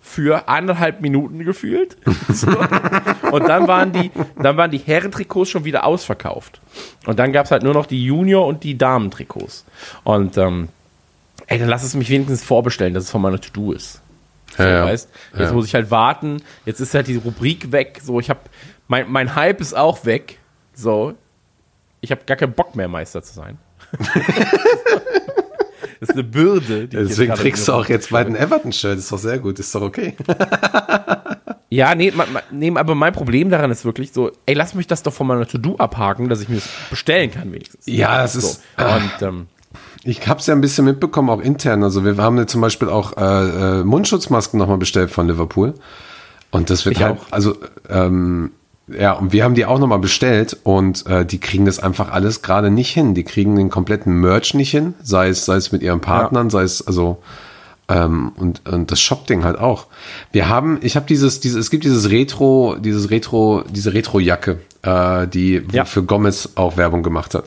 für 0.00 0.48
eineinhalb 0.48 1.00
Minuten 1.00 1.44
gefühlt. 1.44 1.96
So. 2.32 2.48
Und 3.32 3.48
dann 3.48 3.66
waren 3.66 3.92
die, 3.92 4.10
dann 4.40 4.56
waren 4.56 4.70
die 4.70 4.78
Herrentrikots 4.78 5.50
schon 5.50 5.64
wieder 5.64 5.84
ausverkauft. 5.84 6.60
Und 7.06 7.18
dann 7.18 7.32
gab 7.32 7.46
es 7.46 7.50
halt 7.50 7.62
nur 7.62 7.74
noch 7.74 7.86
die 7.86 8.04
Junior- 8.04 8.46
und 8.46 8.62
die 8.62 8.78
Damentrikots. 8.78 9.64
Und 10.04 10.36
ähm, 10.36 10.68
ey, 11.46 11.58
dann 11.58 11.68
lass 11.68 11.82
es 11.82 11.94
mich 11.94 12.10
wenigstens 12.10 12.44
vorbestellen, 12.44 12.94
dass 12.94 13.04
es 13.04 13.10
von 13.10 13.22
meiner 13.22 13.40
To-Do 13.40 13.72
ist. 13.72 14.02
So, 14.56 14.62
Ja, 14.62 14.68
ja. 14.68 14.84
weißt? 14.86 15.08
Jetzt 15.32 15.40
Ja. 15.40 15.52
muss 15.52 15.66
ich 15.66 15.74
halt 15.74 15.90
warten. 15.90 16.42
Jetzt 16.64 16.80
ist 16.80 16.94
halt 16.94 17.06
die 17.08 17.16
Rubrik 17.16 17.70
weg. 17.72 18.00
So, 18.02 18.18
ich 18.20 18.30
habe 18.30 18.40
mein, 18.88 19.10
mein 19.10 19.34
Hype 19.34 19.60
ist 19.60 19.74
auch 19.76 20.04
weg. 20.04 20.38
So, 20.74 21.14
ich 22.00 22.10
habe 22.10 22.22
gar 22.26 22.36
keinen 22.36 22.52
Bock 22.52 22.74
mehr 22.76 22.88
Meister 22.88 23.22
zu 23.22 23.34
sein. 23.34 23.58
das 26.00 26.08
ist 26.08 26.10
eine 26.12 26.24
Bürde. 26.24 26.88
Deswegen 26.88 27.34
kriegst 27.34 27.66
du 27.68 27.72
auch 27.72 27.86
jetzt 27.88 28.10
bald 28.10 28.28
ein 28.28 28.36
Everton-Shirt. 28.36 28.98
Ist 28.98 29.10
doch 29.10 29.18
sehr 29.18 29.38
gut. 29.38 29.58
Ist 29.58 29.74
doch 29.74 29.82
okay. 29.82 30.14
Ja, 31.70 31.94
nee, 31.94 32.10
ma, 32.12 32.24
nee, 32.50 32.72
aber 32.74 32.94
mein 32.94 33.12
Problem 33.12 33.50
daran 33.50 33.70
ist 33.70 33.84
wirklich 33.84 34.12
so, 34.14 34.32
ey, 34.46 34.54
lass 34.54 34.72
mich 34.74 34.86
das 34.86 35.02
doch 35.02 35.12
von 35.12 35.26
meiner 35.26 35.46
To-Do 35.46 35.76
abhaken, 35.76 36.30
dass 36.30 36.40
ich 36.40 36.48
mir 36.48 36.54
das 36.54 36.68
bestellen 36.88 37.30
kann 37.30 37.52
wenigstens. 37.52 37.84
Ja, 37.84 38.22
das 38.22 38.36
ist- 38.36 38.62
So. 38.78 38.84
Und 38.86 39.12
ähm, 39.20 39.46
Ich 40.08 40.26
habe 40.26 40.40
es 40.40 40.46
ja 40.46 40.54
ein 40.54 40.62
bisschen 40.62 40.86
mitbekommen, 40.86 41.28
auch 41.28 41.40
intern. 41.40 41.82
Also 41.82 42.02
wir 42.02 42.16
haben 42.16 42.38
jetzt 42.38 42.52
zum 42.52 42.62
Beispiel 42.62 42.88
auch 42.88 43.16
äh, 43.18 43.80
äh, 43.80 43.84
Mundschutzmasken 43.84 44.58
nochmal 44.58 44.78
bestellt 44.78 45.10
von 45.10 45.28
Liverpool. 45.28 45.74
Und 46.50 46.70
das 46.70 46.86
wird 46.86 46.96
Ich 46.96 47.02
halt, 47.02 47.18
auch. 47.20 47.26
also 47.30 47.56
ähm, 47.90 48.52
ja, 48.86 49.12
und 49.12 49.34
wir 49.34 49.44
haben 49.44 49.54
die 49.54 49.66
auch 49.66 49.78
nochmal 49.78 49.98
bestellt 49.98 50.56
und 50.62 51.04
äh, 51.06 51.26
die 51.26 51.38
kriegen 51.38 51.66
das 51.66 51.78
einfach 51.78 52.10
alles 52.10 52.40
gerade 52.40 52.70
nicht 52.70 52.90
hin. 52.90 53.14
Die 53.14 53.22
kriegen 53.22 53.54
den 53.56 53.68
kompletten 53.68 54.14
Merch 54.18 54.54
nicht 54.54 54.70
hin, 54.70 54.94
sei 55.02 55.28
es, 55.28 55.44
sei 55.44 55.56
es 55.56 55.72
mit 55.72 55.82
ihren 55.82 56.00
Partnern, 56.00 56.48
sei 56.48 56.62
es 56.62 56.86
also 56.86 57.18
ähm, 57.90 58.32
und, 58.36 58.66
und 58.66 58.90
das 58.90 59.02
Shop-Ding 59.02 59.44
halt 59.44 59.58
auch. 59.58 59.88
Wir 60.32 60.48
haben, 60.48 60.78
ich 60.80 60.96
habe 60.96 61.04
dieses, 61.06 61.40
dieses, 61.40 61.58
es 61.66 61.70
gibt 61.70 61.84
dieses 61.84 62.08
Retro, 62.08 62.76
dieses 62.80 63.10
Retro, 63.10 63.62
diese 63.68 63.92
Retro-Jacke, 63.92 64.58
äh, 64.84 65.26
die 65.26 65.62
Ja. 65.70 65.84
für 65.84 66.02
Gomez 66.02 66.48
auch 66.54 66.78
Werbung 66.78 67.02
gemacht 67.02 67.34
hat. 67.34 67.44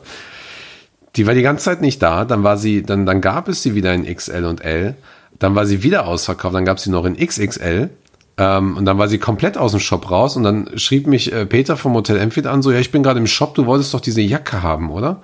Die 1.16 1.26
war 1.26 1.34
die 1.34 1.42
ganze 1.42 1.64
Zeit 1.64 1.80
nicht 1.80 2.02
da, 2.02 2.24
dann 2.24 2.42
war 2.42 2.56
sie, 2.56 2.82
dann, 2.82 3.04
dann 3.04 3.20
gab 3.20 3.48
es 3.48 3.62
sie 3.62 3.74
wieder 3.74 3.92
in 3.92 4.04
XL 4.04 4.44
und 4.44 4.64
L, 4.64 4.96
dann 5.38 5.54
war 5.54 5.66
sie 5.66 5.82
wieder 5.82 6.06
ausverkauft, 6.06 6.54
dann 6.54 6.64
gab 6.64 6.78
es 6.78 6.84
sie 6.84 6.90
noch 6.90 7.04
in 7.04 7.16
XXL 7.16 7.90
ähm, 8.38 8.76
und 8.76 8.84
dann 8.84 8.98
war 8.98 9.08
sie 9.08 9.18
komplett 9.18 9.58
aus 9.58 9.72
dem 9.72 9.80
Shop 9.80 10.10
raus 10.10 10.36
und 10.36 10.42
dann 10.42 10.70
schrieb 10.76 11.06
mich 11.06 11.32
äh, 11.32 11.44
Peter 11.44 11.76
vom 11.76 11.94
Hotel 11.94 12.16
Empfied 12.18 12.46
an, 12.46 12.62
so, 12.62 12.72
ja, 12.72 12.78
ich 12.78 12.92
bin 12.92 13.02
gerade 13.02 13.20
im 13.20 13.26
Shop, 13.26 13.54
du 13.54 13.66
wolltest 13.66 13.92
doch 13.92 14.00
diese 14.00 14.22
Jacke 14.22 14.62
haben, 14.62 14.90
oder? 14.90 15.20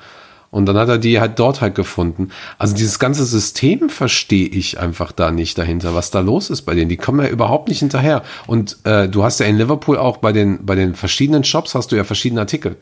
Und 0.51 0.67
dann 0.67 0.79
hat 0.79 0.89
er 0.89 0.99
die 0.99 1.21
halt 1.21 1.39
dort 1.39 1.61
halt 1.61 1.75
gefunden. 1.75 2.31
Also 2.57 2.75
dieses 2.75 2.99
ganze 2.99 3.25
System 3.25 3.91
verstehe 3.91 4.49
ich 4.49 4.81
einfach 4.81 5.13
da 5.13 5.31
nicht 5.31 5.59
dahinter, 5.59 5.95
was 5.95 6.11
da 6.11 6.21
los 6.21 6.49
ist 6.49 6.63
bei 6.63 6.75
denen. 6.75 6.89
Die 6.89 6.97
kommen 6.97 7.21
ja 7.21 7.31
überhaupt 7.31 7.69
nicht 7.69 7.81
hinterher. 7.81 8.23
Und 8.47 8.79
äh, 8.85 9.09
du 9.09 9.25
hast 9.25 9.41
ja 9.41 9.47
in 9.47 9.59
Liverpool 9.59 9.99
auch 9.99 10.17
bei 10.17 10.33
den, 10.33 10.65
bei 10.65 10.75
den 10.75 10.95
verschiedenen 10.95 11.45
Shops 11.45 11.75
hast 11.75 11.93
du 11.93 11.97
ja 11.97 12.05
verschiedene 12.05 12.41
Artikel. 12.41 12.77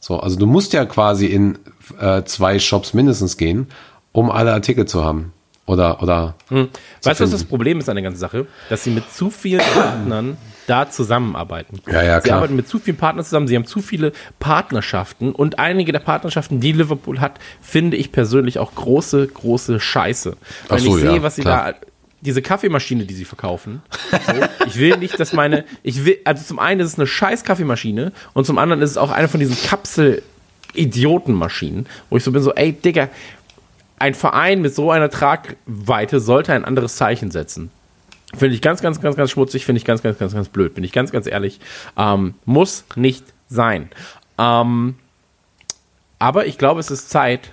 So, 0.00 0.20
also 0.20 0.38
du 0.38 0.46
musst 0.46 0.72
ja 0.72 0.84
quasi 0.84 1.26
in 1.26 1.58
äh, 2.00 2.22
zwei 2.24 2.58
Shops 2.58 2.94
mindestens 2.94 3.36
gehen, 3.36 3.68
um 4.12 4.30
alle 4.30 4.52
Artikel 4.52 4.86
zu 4.86 5.04
haben. 5.04 5.32
Oder, 5.66 6.00
oder. 6.00 6.34
zu 6.48 6.68
weißt 7.02 7.20
du, 7.20 7.24
was 7.24 7.30
das 7.32 7.44
Problem 7.44 7.80
ist 7.80 7.88
an 7.88 7.96
der 7.96 8.04
ganzen 8.04 8.20
Sache? 8.20 8.46
Dass 8.68 8.84
sie 8.84 8.90
mit 8.90 9.12
zu 9.12 9.30
vielen 9.30 9.60
Partnern 9.74 10.36
da 10.68 10.88
zusammenarbeiten. 10.88 11.80
Ja, 11.90 12.02
ja, 12.02 12.20
Sie 12.20 12.28
klar. 12.28 12.38
arbeiten 12.38 12.56
mit 12.56 12.68
zu 12.68 12.78
vielen 12.78 12.96
Partnern 12.96 13.24
zusammen, 13.24 13.48
sie 13.48 13.56
haben 13.56 13.66
zu 13.66 13.80
viele 13.80 14.12
Partnerschaften 14.38 15.32
und 15.32 15.58
einige 15.58 15.92
der 15.92 16.00
Partnerschaften, 16.00 16.60
die 16.60 16.72
Liverpool 16.72 17.20
hat, 17.20 17.38
finde 17.60 17.96
ich 17.96 18.12
persönlich 18.12 18.58
auch 18.58 18.74
große, 18.74 19.26
große 19.26 19.80
Scheiße. 19.80 20.36
Wenn 20.68 20.78
so, 20.78 20.96
ich 20.96 21.02
sehe, 21.02 21.16
ja, 21.16 21.22
was 21.22 21.36
sie 21.36 21.42
klar. 21.42 21.72
da 21.72 21.78
diese 22.20 22.42
Kaffeemaschine, 22.42 23.04
die 23.04 23.14
sie 23.14 23.24
verkaufen. 23.24 23.82
So, 24.10 24.32
ich 24.66 24.76
will 24.76 24.98
nicht, 24.98 25.20
dass 25.20 25.32
meine, 25.32 25.64
ich 25.82 26.04
will, 26.04 26.18
also 26.24 26.44
zum 26.44 26.58
einen 26.58 26.80
ist 26.80 26.88
es 26.88 26.98
eine 26.98 27.06
scheiß 27.06 27.44
Kaffeemaschine 27.44 28.12
und 28.32 28.46
zum 28.46 28.58
anderen 28.58 28.82
ist 28.82 28.90
es 28.90 28.96
auch 28.96 29.10
eine 29.10 29.28
von 29.28 29.40
diesen 29.40 29.56
Kapsel-Idiotenmaschinen, 29.56 31.86
wo 32.10 32.16
ich 32.16 32.24
so 32.24 32.32
bin, 32.32 32.42
so, 32.42 32.54
ey, 32.54 32.72
Digga, 32.72 33.08
ein 33.98 34.14
Verein 34.14 34.60
mit 34.60 34.74
so 34.74 34.90
einer 34.90 35.10
Tragweite 35.10 36.20
sollte 36.20 36.52
ein 36.52 36.64
anderes 36.64 36.96
Zeichen 36.96 37.30
setzen. 37.30 37.70
Finde 38.34 38.54
ich 38.54 38.62
ganz, 38.62 38.82
ganz, 38.82 39.00
ganz, 39.00 39.16
ganz 39.16 39.30
schmutzig, 39.30 39.64
finde 39.64 39.78
ich 39.78 39.84
ganz, 39.84 40.02
ganz, 40.02 40.18
ganz, 40.18 40.34
ganz 40.34 40.48
blöd, 40.48 40.74
bin 40.74 40.84
ich 40.84 40.92
ganz, 40.92 41.12
ganz 41.12 41.26
ehrlich. 41.26 41.60
Ähm, 41.96 42.34
muss 42.44 42.84
nicht 42.96 43.24
sein. 43.48 43.88
Ähm, 44.38 44.96
aber 46.18 46.46
ich 46.46 46.58
glaube, 46.58 46.80
es 46.80 46.90
ist 46.90 47.08
Zeit, 47.08 47.52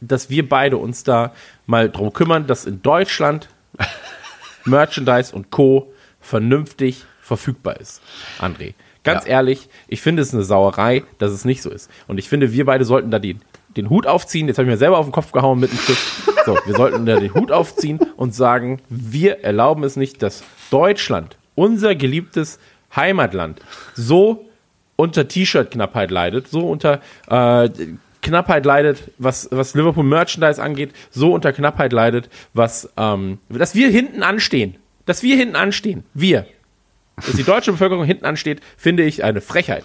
dass 0.00 0.30
wir 0.30 0.48
beide 0.48 0.76
uns 0.76 1.04
da 1.04 1.32
mal 1.66 1.90
drum 1.90 2.12
kümmern, 2.12 2.46
dass 2.46 2.66
in 2.66 2.82
Deutschland 2.82 3.48
Merchandise 4.64 5.34
und 5.34 5.50
Co. 5.50 5.92
vernünftig 6.20 7.04
verfügbar 7.22 7.80
ist. 7.80 8.00
André, 8.38 8.74
ganz 9.04 9.24
Ja. 9.24 9.30
ehrlich, 9.32 9.68
ich 9.86 10.00
finde 10.00 10.22
es 10.22 10.32
eine 10.34 10.42
Sauerei, 10.44 11.04
dass 11.18 11.30
es 11.32 11.44
nicht 11.44 11.62
so 11.62 11.70
ist. 11.70 11.90
Und 12.06 12.18
ich 12.18 12.28
finde, 12.28 12.52
wir 12.52 12.64
beide 12.64 12.84
sollten 12.84 13.10
da 13.10 13.18
den, 13.18 13.40
den 13.76 13.90
Hut 13.90 14.06
aufziehen. 14.06 14.48
Jetzt 14.48 14.58
habe 14.58 14.66
ich 14.66 14.72
mir 14.72 14.78
selber 14.78 14.98
auf 14.98 15.06
den 15.06 15.12
Kopf 15.12 15.32
gehauen 15.32 15.60
mit 15.60 15.70
dem 15.70 15.78
Stift. 15.78 16.04
So, 16.46 16.58
wir 16.64 16.74
sollten 16.74 17.04
da 17.06 17.18
den 17.20 17.34
Hut 17.34 17.52
aufziehen 17.52 17.98
und 18.16 18.34
sagen, 18.34 18.80
wir 18.88 19.44
erlauben 19.44 19.84
es 19.84 19.96
nicht, 19.96 20.22
dass 20.22 20.42
Deutschland, 20.70 21.36
unser 21.54 21.94
geliebtes 21.94 22.58
Heimatland, 22.96 23.60
so 23.94 24.46
unter 24.96 25.28
T-Shirt-Knappheit 25.28 26.10
leidet, 26.10 26.48
so 26.48 26.60
unter 26.68 27.00
äh, 27.28 27.68
Knappheit 28.22 28.64
leidet, 28.64 29.10
was, 29.18 29.48
was 29.50 29.74
Liverpool 29.74 30.04
Merchandise 30.04 30.62
angeht, 30.62 30.92
so 31.10 31.32
unter 31.32 31.52
Knappheit 31.52 31.92
leidet, 31.92 32.28
was, 32.54 32.90
ähm, 32.96 33.38
dass 33.48 33.74
wir 33.74 33.90
hinten 33.90 34.22
anstehen. 34.22 34.76
Dass 35.06 35.22
wir 35.22 35.36
hinten 35.36 35.56
anstehen. 35.56 36.04
Wir. 36.14 36.46
Dass 37.16 37.32
die 37.32 37.44
deutsche 37.44 37.72
Bevölkerung 37.72 38.04
hinten 38.04 38.26
ansteht, 38.26 38.60
finde 38.76 39.04
ich 39.04 39.24
eine 39.24 39.40
Frechheit. 39.40 39.84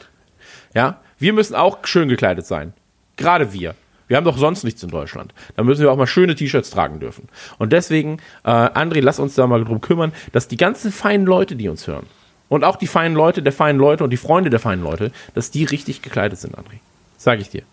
Ja, 0.73 0.99
wir 1.19 1.33
müssen 1.33 1.55
auch 1.55 1.85
schön 1.85 2.09
gekleidet 2.09 2.45
sein. 2.45 2.73
Gerade 3.17 3.53
wir. 3.53 3.75
Wir 4.07 4.17
haben 4.17 4.25
doch 4.25 4.37
sonst 4.37 4.63
nichts 4.63 4.83
in 4.83 4.89
Deutschland. 4.89 5.33
Da 5.55 5.63
müssen 5.63 5.81
wir 5.81 5.91
auch 5.91 5.97
mal 5.97 6.07
schöne 6.07 6.35
T-Shirts 6.35 6.69
tragen 6.69 6.99
dürfen. 6.99 7.29
Und 7.57 7.71
deswegen, 7.71 8.17
äh, 8.43 8.49
André, 8.49 9.01
lass 9.01 9.19
uns 9.19 9.35
da 9.35 9.47
mal 9.47 9.63
drum 9.63 9.81
kümmern, 9.81 10.11
dass 10.31 10.47
die 10.47 10.57
ganzen 10.57 10.91
feinen 10.91 11.25
Leute, 11.25 11.55
die 11.55 11.69
uns 11.69 11.87
hören, 11.87 12.05
und 12.49 12.63
auch 12.63 12.75
die 12.75 12.87
feinen 12.87 13.15
Leute 13.15 13.41
der 13.41 13.53
feinen 13.53 13.79
Leute 13.79 14.03
und 14.03 14.09
die 14.09 14.17
Freunde 14.17 14.49
der 14.49 14.59
feinen 14.59 14.83
Leute, 14.83 15.11
dass 15.33 15.49
die 15.49 15.63
richtig 15.63 16.01
gekleidet 16.01 16.39
sind, 16.39 16.55
André. 16.55 16.79
Sag 17.17 17.39
ich 17.39 17.49
dir. 17.49 17.63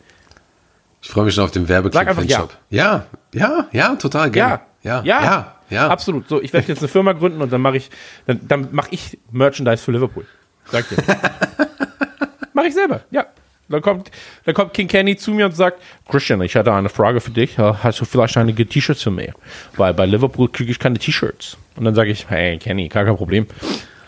Ich 1.02 1.08
freue 1.08 1.24
mich 1.24 1.34
schon 1.34 1.44
auf 1.44 1.50
den 1.50 1.68
Werbeclip 1.68 2.08
für 2.08 2.20
den 2.20 2.28
ja. 2.28 2.38
Shop. 2.38 2.56
Ja, 2.68 3.06
ja, 3.32 3.68
ja, 3.72 3.94
total 3.96 4.30
gerne. 4.30 4.60
Ja, 4.82 5.02
ja, 5.02 5.22
ja. 5.22 5.54
ja. 5.70 5.88
Absolut. 5.88 6.28
So, 6.28 6.40
ich 6.40 6.52
werde 6.52 6.68
jetzt 6.68 6.80
eine 6.80 6.88
Firma 6.88 7.12
gründen 7.12 7.40
und 7.40 7.52
dann 7.52 7.60
mache 7.60 7.76
ich, 7.76 7.90
dann, 8.26 8.40
dann 8.46 8.68
mache 8.72 8.88
ich 8.90 9.18
Merchandise 9.30 9.82
für 9.82 9.92
Liverpool. 9.92 10.26
Sag 10.66 10.88
dir. 10.88 10.96
mache 12.52 12.66
ich 12.66 12.74
selber. 12.74 13.02
Ja. 13.10 13.26
Dann 13.68 13.82
kommt, 13.82 14.10
dann 14.46 14.54
kommt 14.54 14.74
King 14.74 14.88
Kenny 14.88 15.16
zu 15.16 15.30
mir 15.30 15.46
und 15.46 15.54
sagt, 15.54 15.80
Christian, 16.08 16.42
ich 16.42 16.56
hatte 16.56 16.72
eine 16.72 16.88
Frage 16.88 17.20
für 17.20 17.30
dich. 17.30 17.56
Hast 17.56 18.00
du 18.00 18.04
vielleicht 18.04 18.36
einige 18.36 18.66
T-Shirts 18.66 19.00
für 19.00 19.12
mich? 19.12 19.32
Weil 19.76 19.94
bei 19.94 20.06
Liverpool 20.06 20.48
kriege 20.48 20.72
ich 20.72 20.80
keine 20.80 20.98
T-Shirts. 20.98 21.56
Und 21.76 21.84
dann 21.84 21.94
sage 21.94 22.10
ich, 22.10 22.28
hey 22.28 22.58
Kenny, 22.58 22.88
gar 22.88 23.04
kein 23.04 23.16
Problem. 23.16 23.46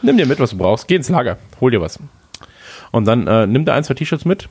Nimm 0.02 0.16
dir 0.16 0.26
mit, 0.26 0.40
was 0.40 0.50
du 0.50 0.58
brauchst. 0.58 0.88
Geh 0.88 0.96
ins 0.96 1.08
Lager, 1.08 1.38
hol 1.60 1.70
dir 1.70 1.80
was. 1.80 2.00
Und 2.90 3.04
dann 3.04 3.28
äh, 3.28 3.46
nimm 3.46 3.64
dir 3.64 3.72
ein, 3.74 3.84
zwei 3.84 3.94
T-Shirts 3.94 4.24
mit 4.24 4.48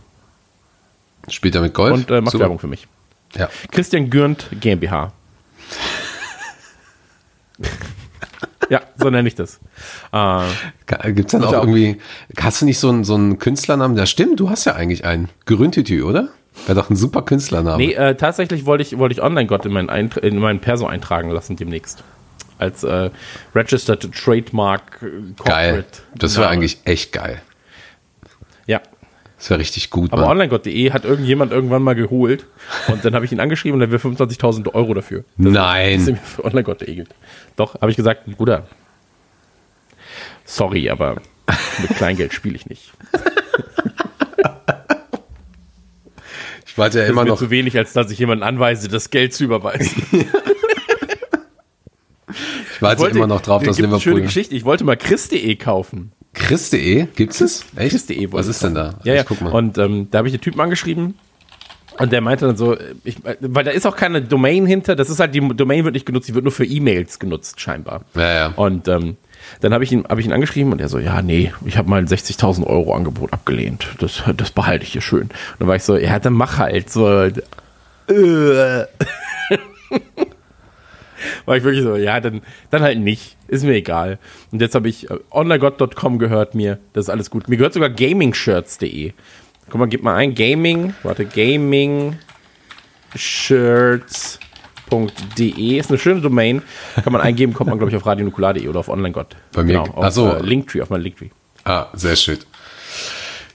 Spielt 1.27 1.55
er 1.55 1.61
mit 1.61 1.73
Golf? 1.73 1.93
und 1.93 2.11
äh, 2.11 2.21
macht 2.21 2.31
Super. 2.31 2.43
Werbung 2.43 2.59
für 2.59 2.67
mich. 2.67 2.87
Ja. 3.35 3.49
Christian 3.71 4.09
Gürnt 4.09 4.47
GmbH. 4.59 5.13
ja, 8.69 8.81
so 8.97 9.09
nenne 9.09 9.27
ich 9.27 9.35
das. 9.35 9.59
Äh, 10.11 11.11
Gibt 11.11 11.27
es 11.27 11.31
dann 11.31 11.43
auch 11.43 11.53
auch. 11.53 11.63
irgendwie, 11.63 11.97
hast 12.39 12.61
du 12.61 12.65
nicht 12.65 12.79
so 12.79 12.89
einen, 12.89 13.03
so 13.03 13.15
einen 13.15 13.39
Künstlernamen? 13.39 13.97
Ja, 13.97 14.05
stimmt, 14.05 14.39
du 14.39 14.49
hast 14.49 14.65
ja 14.65 14.73
eigentlich 14.75 15.05
einen. 15.05 15.29
Gerüntütü, 15.45 16.03
oder? 16.03 16.29
Wäre 16.65 16.79
doch 16.79 16.89
ein 16.89 16.95
super 16.95 17.21
Künstlername. 17.21 17.77
nee, 17.77 17.93
äh, 17.93 18.15
tatsächlich 18.15 18.65
wollte 18.65 18.83
ich, 18.83 18.97
wollte 18.97 19.13
ich 19.13 19.21
Online-Gott 19.21 19.65
in 19.65 19.73
in 19.77 20.37
meinen 20.37 20.59
Perso 20.59 20.85
eintragen 20.85 21.29
lassen 21.31 21.55
demnächst. 21.55 22.03
Als 22.59 22.83
äh, 22.83 23.09
Registered 23.55 24.11
Trademark 24.13 24.99
Corporate. 24.99 25.35
geil. 25.45 25.85
Das 26.15 26.37
wäre 26.37 26.49
eigentlich 26.49 26.79
echt 26.85 27.11
geil. 27.11 27.41
Das 29.41 29.49
wäre 29.49 29.59
richtig 29.59 29.89
gut, 29.89 30.13
Aber 30.13 30.27
onlinegott.de 30.27 30.91
hat 30.91 31.03
irgendjemand 31.03 31.51
irgendwann 31.51 31.81
mal 31.81 31.95
geholt 31.95 32.45
und 32.89 33.03
dann 33.03 33.15
habe 33.15 33.25
ich 33.25 33.31
ihn 33.31 33.39
angeschrieben 33.39 33.73
und 33.75 33.81
er 33.81 33.89
will 33.89 33.97
25.000 33.97 34.75
Euro 34.75 34.93
dafür. 34.93 35.23
dass 35.35 35.47
er 35.47 35.51
Nein. 35.51 36.19
onlinegott.de. 36.43 37.05
Doch, 37.55 37.73
habe 37.81 37.89
ich 37.89 37.97
gesagt, 37.97 38.25
Bruder, 38.37 38.67
sorry, 40.45 40.91
aber 40.91 41.15
mit 41.81 41.97
Kleingeld 41.97 42.33
spiele 42.33 42.55
ich 42.55 42.67
nicht. 42.67 42.91
Ich 46.67 46.77
warte 46.77 46.99
ja 46.99 47.05
Das 47.05 47.11
immer 47.11 47.25
noch. 47.25 47.39
zu 47.39 47.49
wenig, 47.49 47.75
als 47.75 47.93
dass 47.93 48.11
ich 48.11 48.19
jemanden 48.19 48.43
anweise, 48.43 48.89
das 48.89 49.09
Geld 49.09 49.33
zu 49.33 49.43
überweisen. 49.43 50.03
Ich 52.75 52.81
warte 52.81 53.07
immer 53.09 53.27
noch 53.27 53.41
drauf, 53.41 53.61
dass 53.61 53.77
gibt 53.77 53.89
eine 53.89 53.99
schöne 53.99 54.15
Liverpool. 54.15 54.27
Geschichte. 54.27 54.55
Ich 54.55 54.65
wollte 54.65 54.83
mal 54.83 54.97
chris.de 54.97 55.55
kaufen. 55.57 56.13
Chris.de, 56.33 57.07
gibt's 57.15 57.41
es? 57.41 57.65
Echt? 57.75 57.91
Chris.de 57.91 58.31
Was 58.31 58.47
ist 58.47 58.63
denn 58.63 58.75
da? 58.75 58.95
Ja, 59.03 59.13
Ich 59.13 59.17
ja. 59.19 59.23
guck 59.23 59.41
mal. 59.41 59.51
Und 59.51 59.77
ähm, 59.77 60.07
da 60.11 60.19
habe 60.19 60.27
ich 60.27 60.33
den 60.33 60.41
Typen 60.41 60.61
angeschrieben 60.61 61.15
und 61.99 62.11
der 62.11 62.21
meinte 62.21 62.47
dann 62.47 62.55
so, 62.57 62.77
ich, 63.03 63.17
weil 63.41 63.63
da 63.63 63.71
ist 63.71 63.85
auch 63.85 63.95
keine 63.95 64.21
Domain 64.21 64.65
hinter, 64.65 64.95
das 64.95 65.09
ist 65.09 65.19
halt, 65.19 65.35
die 65.35 65.41
Domain 65.55 65.83
wird 65.83 65.93
nicht 65.93 66.05
genutzt, 66.05 66.27
die 66.29 66.33
wird 66.33 66.45
nur 66.45 66.53
für 66.53 66.65
E-Mails 66.65 67.19
genutzt, 67.19 67.59
scheinbar. 67.59 68.05
Ja, 68.15 68.33
ja. 68.33 68.47
Und 68.55 68.87
ähm, 68.87 69.17
dann 69.59 69.73
habe 69.73 69.83
ich, 69.83 69.91
ihn, 69.91 70.05
hab 70.07 70.17
ich 70.17 70.25
ihn 70.25 70.31
angeschrieben 70.31 70.71
und 70.71 70.79
er 70.79 70.87
so, 70.87 70.99
ja, 70.99 71.21
nee, 71.21 71.51
ich 71.65 71.77
habe 71.77 71.89
mal 71.89 71.99
ein 71.99 72.07
60.000 72.07 72.65
Euro 72.65 72.95
Angebot 72.95 73.33
abgelehnt. 73.33 73.87
Das, 73.99 74.23
das 74.37 74.51
behalte 74.51 74.85
ich 74.85 74.93
hier 74.93 75.01
schön. 75.01 75.23
Und 75.23 75.31
dann 75.59 75.67
war 75.67 75.75
ich 75.75 75.83
so, 75.83 75.97
ja, 75.97 76.17
dann 76.19 76.33
mach 76.33 76.57
halt 76.57 76.89
so. 76.89 77.09
Äh. 77.21 77.33
war 81.45 81.57
ich 81.57 81.63
wirklich 81.63 81.83
so, 81.83 81.95
ja, 81.95 82.19
dann, 82.19 82.41
dann 82.69 82.81
halt 82.81 82.99
nicht. 82.99 83.37
Ist 83.47 83.63
mir 83.63 83.73
egal. 83.75 84.19
Und 84.51 84.61
jetzt 84.61 84.75
habe 84.75 84.89
ich 84.89 85.09
äh, 85.09 85.17
onlinegott.com 85.31 86.19
gehört 86.19 86.55
mir, 86.55 86.79
das 86.93 87.05
ist 87.05 87.09
alles 87.09 87.29
gut. 87.29 87.47
Mir 87.49 87.57
gehört 87.57 87.73
sogar 87.73 87.89
gamingshirts.de. 87.89 89.13
Guck 89.69 89.79
mal, 89.79 89.87
gib 89.87 90.03
mal 90.03 90.15
ein 90.15 90.35
Gaming, 90.35 90.93
warte, 91.03 91.25
Gaming 91.25 92.17
shirts.de 93.15 94.39
ist 95.77 95.89
eine 95.89 95.99
schöne 95.99 96.21
Domain. 96.21 96.61
Kann 97.03 97.13
man 97.13 97.21
eingeben, 97.21 97.53
kommt 97.53 97.69
man, 97.69 97.77
glaube 97.79 97.91
ich, 97.91 97.97
auf 97.97 98.05
radionukular.de 98.05 98.67
oder 98.67 98.79
auf 98.79 98.89
onlinegott. 98.89 99.35
Bei 99.53 99.63
mir- 99.63 99.81
genau, 99.83 99.93
auf 99.95 100.03
ach 100.05 100.11
so. 100.11 100.27
äh, 100.29 100.41
Linktree, 100.41 100.81
auf 100.81 100.89
mein 100.89 101.01
Linktree. 101.01 101.29
Ah, 101.63 101.87
sehr 101.93 102.15
schön. 102.15 102.39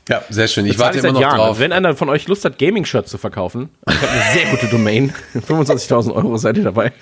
Ja, 0.09 0.23
sehr 0.31 0.47
schön. 0.49 0.67
Ich 0.67 0.79
warte 0.79 0.99
immer 0.99 1.13
noch 1.13 1.21
Jahren. 1.21 1.37
drauf. 1.37 1.59
Wenn 1.59 1.73
einer 1.73 1.97
von 1.97 2.09
euch 2.09 2.29
Lust 2.29 2.45
hat, 2.45 2.59
Gaming-Shirts 2.59 3.11
zu 3.11 3.19
verkaufen, 3.19 3.71
ich 3.89 3.97
habe 3.97 4.09
eine 4.09 4.33
sehr 4.33 4.47
gute 4.51 4.67
Domain. 4.69 5.13
25.000 5.35 6.15
Euro 6.15 6.37
seid 6.37 6.57
ihr 6.59 6.65
dabei. 6.65 6.93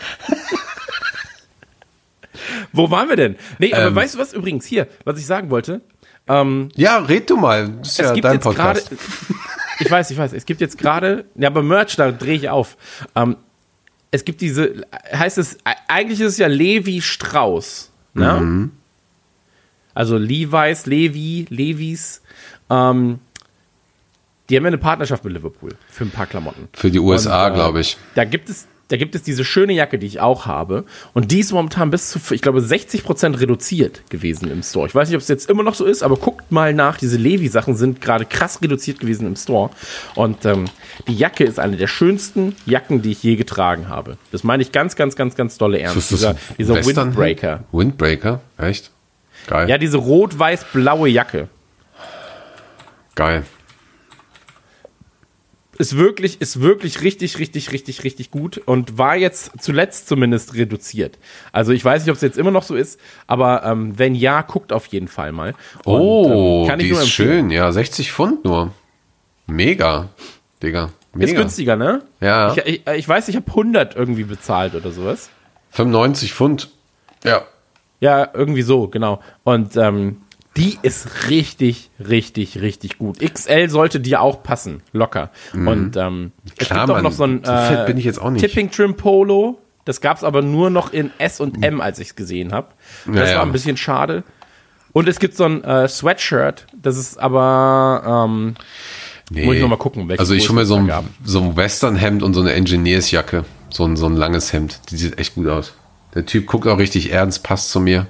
Wo 2.73 2.91
waren 2.91 3.09
wir 3.09 3.17
denn? 3.17 3.37
Nee, 3.59 3.73
aber 3.73 3.87
Ähm. 3.89 3.95
weißt 3.95 4.15
du 4.15 4.19
was 4.19 4.33
übrigens 4.33 4.67
hier, 4.67 4.89
was 5.05 5.19
ich 5.19 5.27
sagen 5.27 5.51
wollte? 5.51 5.81
Ja, 6.27 6.99
red 7.01 7.29
du 7.29 7.37
mal. 7.37 7.69
Das 7.81 7.89
ist 7.89 8.01
Es 8.01 8.07
ja 8.07 8.13
gibt 8.15 8.25
dein 8.25 8.35
jetzt 8.37 8.45
gerade, 8.45 8.81
Podcast. 8.81 9.03
ich 9.81 9.91
weiß, 9.91 10.11
ich 10.11 10.17
weiß, 10.17 10.33
es 10.33 10.47
gibt 10.47 10.63
jetzt 10.63 10.79
gerade, 10.79 11.27
ja, 11.35 11.49
aber 11.49 11.63
Merch, 11.63 11.97
da 11.97 12.11
drehe 12.13 12.35
ich 12.35 12.49
auf. 12.49 12.79
Ähm, 13.15 13.37
es 14.11 14.25
gibt 14.25 14.41
diese, 14.41 14.87
heißt 15.13 15.37
es, 15.37 15.55
e- 15.57 15.59
eigentlich 15.87 16.21
ist 16.21 16.33
es 16.33 16.39
ja 16.39 16.47
Levi 16.47 17.03
Strauss, 17.03 17.91
ne? 18.15 18.33
Mhm. 18.41 18.71
Also 19.93 20.17
Levi's, 20.17 20.87
Levi, 20.87 21.45
Levis, 21.51 22.23
ähm, 22.71 23.19
die 24.51 24.57
haben 24.57 24.65
ja 24.65 24.69
eine 24.69 24.79
Partnerschaft 24.79 25.25
mit 25.25 25.33
Liverpool 25.33 25.71
für 25.91 26.05
ein 26.05 26.11
paar 26.11 26.27
Klamotten. 26.27 26.69
Für 26.75 26.91
die 26.91 26.99
USA, 27.01 27.49
äh, 27.49 27.55
glaube 27.55 27.81
ich. 27.81 27.97
Da 28.15 28.25
gibt 28.25 28.51
es, 28.51 28.67
da 28.89 28.99
gibt 28.99 29.15
es 29.15 29.23
diese 29.23 29.43
schöne 29.43 29.73
Jacke, 29.73 29.99
die 29.99 30.07
ich 30.07 30.21
auch 30.21 30.45
habe. 30.45 30.85
Und 31.15 31.31
die 31.33 31.41
ist 31.41 31.51
momentan 31.53 31.91
bis 31.91 32.11
zu, 32.11 32.19
ich 32.35 32.43
glaube, 32.43 32.61
60% 32.61 33.41
reduziert 33.41 34.03
gewesen 34.11 34.51
im 34.51 34.63
Store. 34.63 34.87
Ich 34.87 34.95
weiß 34.95 35.09
nicht, 35.09 35.17
ob 35.17 35.23
es 35.23 35.29
jetzt 35.29 35.49
immer 35.49 35.63
noch 35.63 35.75
so 35.75 35.87
ist, 35.87 36.03
aber 36.03 36.17
guckt 36.17 36.53
mal 36.53 36.75
nach. 36.75 36.99
Diese 36.99 37.17
Levi-Sachen 37.17 37.75
sind 37.75 38.03
gerade 38.03 38.27
krass 38.27 38.61
reduziert 38.61 39.01
gewesen 39.01 39.27
im 39.27 39.37
Store. 39.37 39.71
Und 40.15 40.45
ähm, 40.45 40.67
die 41.09 41.15
Jacke 41.17 41.45
ist 41.45 41.59
eine 41.59 41.79
der 41.79 41.87
schönsten 41.89 42.55
Jacken, 42.67 43.01
die 43.01 43.13
ich 43.13 43.23
je 43.23 43.37
getragen 43.37 43.89
habe. 43.89 44.19
Das 44.31 44.45
meine 44.45 44.63
ich 44.63 44.73
ganz, 44.73 44.95
ganz, 44.95 45.17
ganz, 45.17 45.37
ganz 45.37 45.57
dolle 45.57 45.79
ernst. 45.79 45.97
Das 45.97 46.09
Dieser, 46.09 46.37
dieser 46.59 46.75
Western- 46.75 47.07
Windbreaker. 47.17 47.65
Windbreaker? 47.73 48.41
Echt? 48.59 48.91
Geil. 49.47 49.71
Ja, 49.71 49.79
diese 49.79 49.97
rot-weiß-blaue 49.97 51.09
Jacke. 51.09 51.49
Geil. 53.15 53.45
ist 55.79 55.97
wirklich, 55.97 56.41
ist 56.41 56.61
wirklich 56.61 57.03
richtig, 57.03 57.39
richtig, 57.39 57.73
richtig, 57.73 58.05
richtig 58.05 58.31
gut 58.31 58.59
und 58.59 58.97
war 58.97 59.17
jetzt 59.17 59.53
zuletzt 59.61 60.09
zumindest 60.09 60.55
reduziert. 60.55 61.19
Also 61.53 61.73
ich 61.73 61.85
weiß 61.85 62.03
nicht, 62.03 62.11
ob 62.11 62.17
es 62.17 62.23
jetzt 62.23 62.39
immer 62.39 62.51
noch 62.53 62.63
so 62.63 62.77
ist, 62.77 62.99
aber 63.27 63.65
ähm, 63.65 63.99
wenn 63.99 64.15
ja, 64.15 64.43
guckt 64.43 64.73
auf 64.73 64.87
jeden 64.87 65.09
Fall 65.09 65.33
mal. 65.33 65.55
Und, 65.85 66.01
Oh, 66.01 66.63
ähm, 66.63 66.69
kann 66.69 66.81
ich 66.81 66.87
die 66.87 66.93
nur 66.93 67.03
ist 67.03 67.11
schön. 67.11 67.51
Ja, 67.51 67.73
60 67.73 68.13
Pfund 68.13 68.45
nur. 68.45 68.73
Mega. 69.47 70.09
Digga. 70.63 70.91
Mega. 71.13 71.33
Ist 71.33 71.37
günstiger, 71.37 71.77
ne? 71.77 72.03
Ja. 72.21 72.53
Ich, 72.55 72.59
ich, 72.67 72.87
ich 72.87 73.09
weiß, 73.09 73.29
ich 73.29 73.37
habe 73.37 73.47
100 73.49 73.97
irgendwie 73.97 74.25
bezahlt 74.25 74.75
oder 74.75 74.91
sowas. 74.91 75.31
95 75.73 76.33
Pfund. 76.33 76.71
Ja. 77.25 77.43
Ja, 78.01 78.29
irgendwie 78.35 78.63
so, 78.63 78.89
genau. 78.89 79.21
Und 79.45 79.77
ähm, 79.77 80.19
die 80.57 80.79
ist 80.83 81.29
richtig, 81.29 81.91
richtig, 81.99 82.61
richtig 82.61 82.99
gut. 82.99 83.19
XL 83.21 83.69
sollte 83.69 84.01
dir 84.01 84.21
auch 84.21 84.43
passen, 84.43 84.83
locker. 84.93 85.31
Und 85.53 85.97
ähm, 85.97 86.33
es 86.59 86.67
Klar, 86.69 86.87
gibt 86.87 86.97
auch 86.99 87.03
noch 87.03 87.13
so 87.13 87.25
ein 87.25 87.43
So 87.45 88.21
auch 88.21 88.31
nicht. 88.31 88.41
Tipping 88.41 88.71
Trim 88.71 88.97
Polo. 88.97 89.59
Das 89.85 90.01
gab 90.01 90.17
es 90.17 90.25
aber 90.25 90.41
nur 90.43 90.71
noch 90.71 90.93
in 90.93 91.11
S 91.19 91.41
und 91.41 91.63
M, 91.63 91.81
als 91.81 91.99
ich 91.99 92.09
es 92.09 92.17
gesehen 92.17 92.53
habe. 92.53 92.69
Das 93.07 93.15
Ja, 93.17 93.25
ja. 93.27 93.37
war 93.39 93.43
ein 93.47 93.53
bisschen 93.53 93.77
schade. 93.77 94.23
Und 94.93 95.09
es 95.09 95.19
gibt 95.19 95.37
so 95.37 95.45
ein 95.45 95.63
äh, 95.65 95.89
Sweatshirt, 95.89 96.67
das 96.81 96.97
ist 96.97 97.19
aber, 97.19 98.27
ähm, 98.29 98.55
Nee. 99.31 99.47
muss 99.47 99.57
ich 99.57 99.63
noch 99.63 99.69
mal 99.69 99.77
gucken, 99.77 100.11
Also 100.19 100.35
ich 100.35 100.49
hole 100.49 100.61
mir 100.61 100.67
so 100.67 100.77
ein, 100.77 100.91
so 101.25 101.41
ein 101.41 101.57
Westernhemd 101.57 102.23
und 102.23 102.35
so 102.35 102.41
eine 102.43 102.53
Engineersjacke. 102.53 103.45
So 103.71 103.85
ein, 103.85 103.97
so 103.97 104.07
ein 104.07 104.15
langes 104.15 104.53
Hemd. 104.53 104.81
Die 104.91 104.97
sieht 104.97 105.19
echt 105.19 105.35
gut 105.35 105.49
aus. 105.49 105.75
Der 106.15 106.27
Typ 106.27 106.47
guckt 106.47 106.67
auch 106.69 106.79
richtig 106.79 107.11
ernst, 107.11 107.43
passt 107.43 107.71
zu 107.71 107.81
mir. 107.81 108.07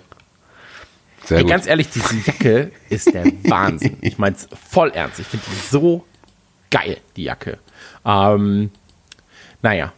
Sehr 1.27 1.39
Ey, 1.39 1.43
gut. 1.45 1.51
ganz 1.51 1.67
ehrlich, 1.67 1.89
diese 1.91 2.17
Jacke 2.17 2.71
ist 2.91 3.13
der 3.15 3.25
Wahnsinn. 3.45 3.97
Ich 4.03 4.19
meine 4.19 4.37
es 4.37 4.47
voll 4.71 4.91
ernst. 4.91 5.19
Ich 5.19 5.27
finde 5.27 5.47
die 5.51 5.57
so 5.71 6.05
geil, 6.71 6.99
die 7.17 7.25
Jacke. 7.25 7.59
Ähm, 8.05 8.71
naja. 9.63 9.93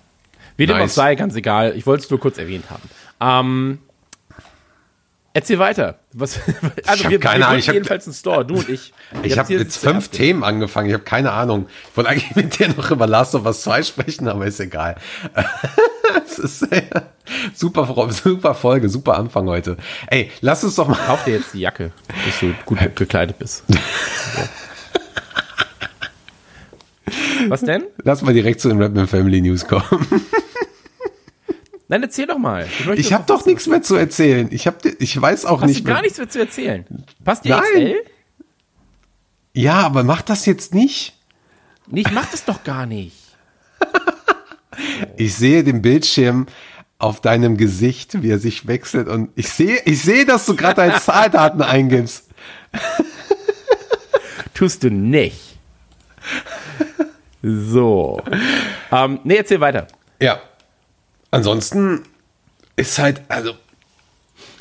Wie 0.57 0.67
dem 0.67 0.77
auch 0.77 0.81
Nice. 0.81 0.95
sei, 0.95 1.15
ganz 1.17 1.35
egal. 1.35 1.75
Ich 1.77 1.87
wollte 1.87 2.05
es 2.05 2.11
nur 2.11 2.21
kurz 2.21 2.39
erwähnt 2.39 2.65
haben. 2.71 2.89
Ähm, 3.21 3.79
erzähl 5.35 5.59
weiter. 5.59 5.99
Was, 6.19 6.41
also 6.87 7.05
hab 7.05 7.11
wir, 7.11 7.21
keine 7.21 7.41
wir 7.41 7.47
Ahnung, 7.49 7.59
ich 7.59 7.69
hab- 7.69 7.75
jedenfalls 7.75 8.07
einen 8.07 8.15
Store, 8.15 8.43
du 8.45 8.55
und 8.55 8.69
ich. 8.71 8.95
Ich 9.23 9.31
Jetzt 9.31 9.39
habe 9.39 9.53
jetzt 9.53 9.77
fünf 9.77 10.09
Themen 10.09 10.45
angefangen. 10.45 10.89
Ich 10.89 10.95
habe 10.95 11.05
keine 11.05 11.33
Ahnung. 11.33 11.67
Ich 11.91 11.97
wollte 11.97 12.09
eigentlich 12.09 12.35
mit 12.35 12.59
dir 12.59 12.69
noch 12.71 12.91
über 12.91 13.07
Last 13.07 13.35
of 13.35 13.45
Us 13.45 13.61
2 13.63 13.83
sprechen, 13.83 14.27
aber 14.29 14.47
ist 14.47 14.59
egal. 14.61 14.97
Es 16.29 16.39
ist 16.39 16.67
super, 17.55 18.11
super 18.13 18.55
Folge, 18.55 18.89
super 18.89 19.17
Anfang 19.17 19.47
heute. 19.49 19.77
Ey, 20.09 20.31
lass 20.41 20.63
uns 20.65 20.75
doch 20.77 20.87
mal. 20.89 20.97
Kauf 21.07 21.25
dir 21.25 21.35
jetzt 21.37 21.53
die 21.55 21.61
Jacke, 21.61 21.93
dass 22.27 22.41
du 22.41 22.55
gut 22.65 22.79
gekleidet 22.97 23.39
bist. 23.39 23.65
Was 27.49 27.61
denn? 27.63 27.85
Lass 28.03 28.23
mal 28.23 28.35
direkt 28.35 28.61
zu 28.61 28.69
den 28.69 28.81
Rapman 28.83 29.07
Family 29.07 29.41
News 29.41 29.67
kommen. 29.67 29.85
Nein, 31.89 32.03
erzähl 32.03 32.27
doch 32.27 32.39
mal. 32.39 32.67
Ich 32.97 33.13
habe 33.13 33.25
doch 33.27 33.47
nichts 33.47 33.67
mehr 33.67 33.81
zu 33.83 33.95
erzählen. 33.95 34.49
Ich 34.51 34.67
habe, 34.67 34.89
ich 34.99 35.21
weiß 35.21 35.45
auch 35.45 35.61
Hast 35.63 35.69
nicht 35.69 35.81
du 35.81 35.85
mehr. 35.85 35.95
gar 35.95 36.03
nichts 36.03 36.19
mehr 36.19 36.29
zu 36.29 36.39
erzählen? 36.41 36.85
Passt 37.25 37.45
die 37.45 37.51
Nein. 37.51 37.63
XL? 37.73 37.95
Ja, 39.53 39.75
aber 39.81 40.03
mach 40.03 40.23
das 40.23 40.47
jetzt 40.47 40.75
nicht. 40.75 41.15
Nee, 41.87 42.01
ich 42.01 42.11
mach 42.11 42.27
das 42.31 42.45
doch 42.45 42.63
gar 42.65 42.87
nicht. 42.87 43.17
Ich 45.17 45.35
sehe 45.37 45.65
den 45.65 45.81
Bildschirm 45.81 46.47
auf 46.99 47.23
deinem 47.23 47.57
Gesicht, 47.57 48.23
wie 48.23 48.31
er 48.31 48.39
sich 48.39 48.67
wechselt 48.67 49.09
und 49.09 49.31
ich 49.35 49.49
sehe, 49.49 49.81
ich 49.87 50.03
sehe, 50.03 50.27
dass 50.27 50.45
du 50.45 50.55
gerade 50.55 50.75
deine 50.75 51.01
Zahldaten 51.01 51.63
eingibst. 51.63 52.25
Tust 54.53 54.83
du 54.83 54.91
nicht. 54.91 55.59
So. 57.43 58.21
Ähm, 58.93 59.21
nee, 59.25 59.37
erzähl 59.37 59.61
weiter. 59.61 59.87
Ja. 60.21 60.41
Ansonsten 61.31 62.03
ist 62.77 62.99
halt, 62.99 63.23
also, 63.29 63.53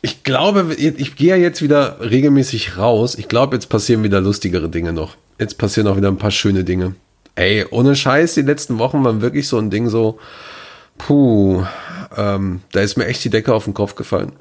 ich 0.02 0.24
glaube, 0.24 0.76
ich 0.76 1.16
gehe 1.16 1.30
ja 1.30 1.36
jetzt 1.36 1.62
wieder 1.62 2.00
regelmäßig 2.00 2.78
raus. 2.78 3.16
Ich 3.16 3.28
glaube, 3.28 3.56
jetzt 3.56 3.70
passieren 3.70 4.04
wieder 4.04 4.22
lustigere 4.22 4.70
Dinge 4.70 4.94
noch. 4.94 5.16
Jetzt 5.40 5.58
passieren 5.58 5.88
auch 5.88 5.98
wieder 5.98 6.10
ein 6.10 6.18
paar 6.18 6.32
schöne 6.32 6.64
Dinge. 6.64 6.96
Ey, 7.36 7.66
ohne 7.70 7.96
Scheiß, 7.96 8.36
die 8.36 8.42
letzten 8.42 8.78
Wochen 8.80 9.04
waren 9.04 9.22
wirklich 9.22 9.48
so 9.48 9.58
ein 9.58 9.70
Ding 9.70 9.90
so, 9.90 10.20
puh, 10.98 11.66
ähm, 12.16 12.62
da 12.72 12.82
ist 12.82 12.98
mir 12.98 13.08
echt 13.08 13.24
die 13.26 13.30
Decke 13.30 13.54
auf 13.54 13.66
den 13.66 13.74
Kopf 13.74 13.96
gefallen. 13.96 14.32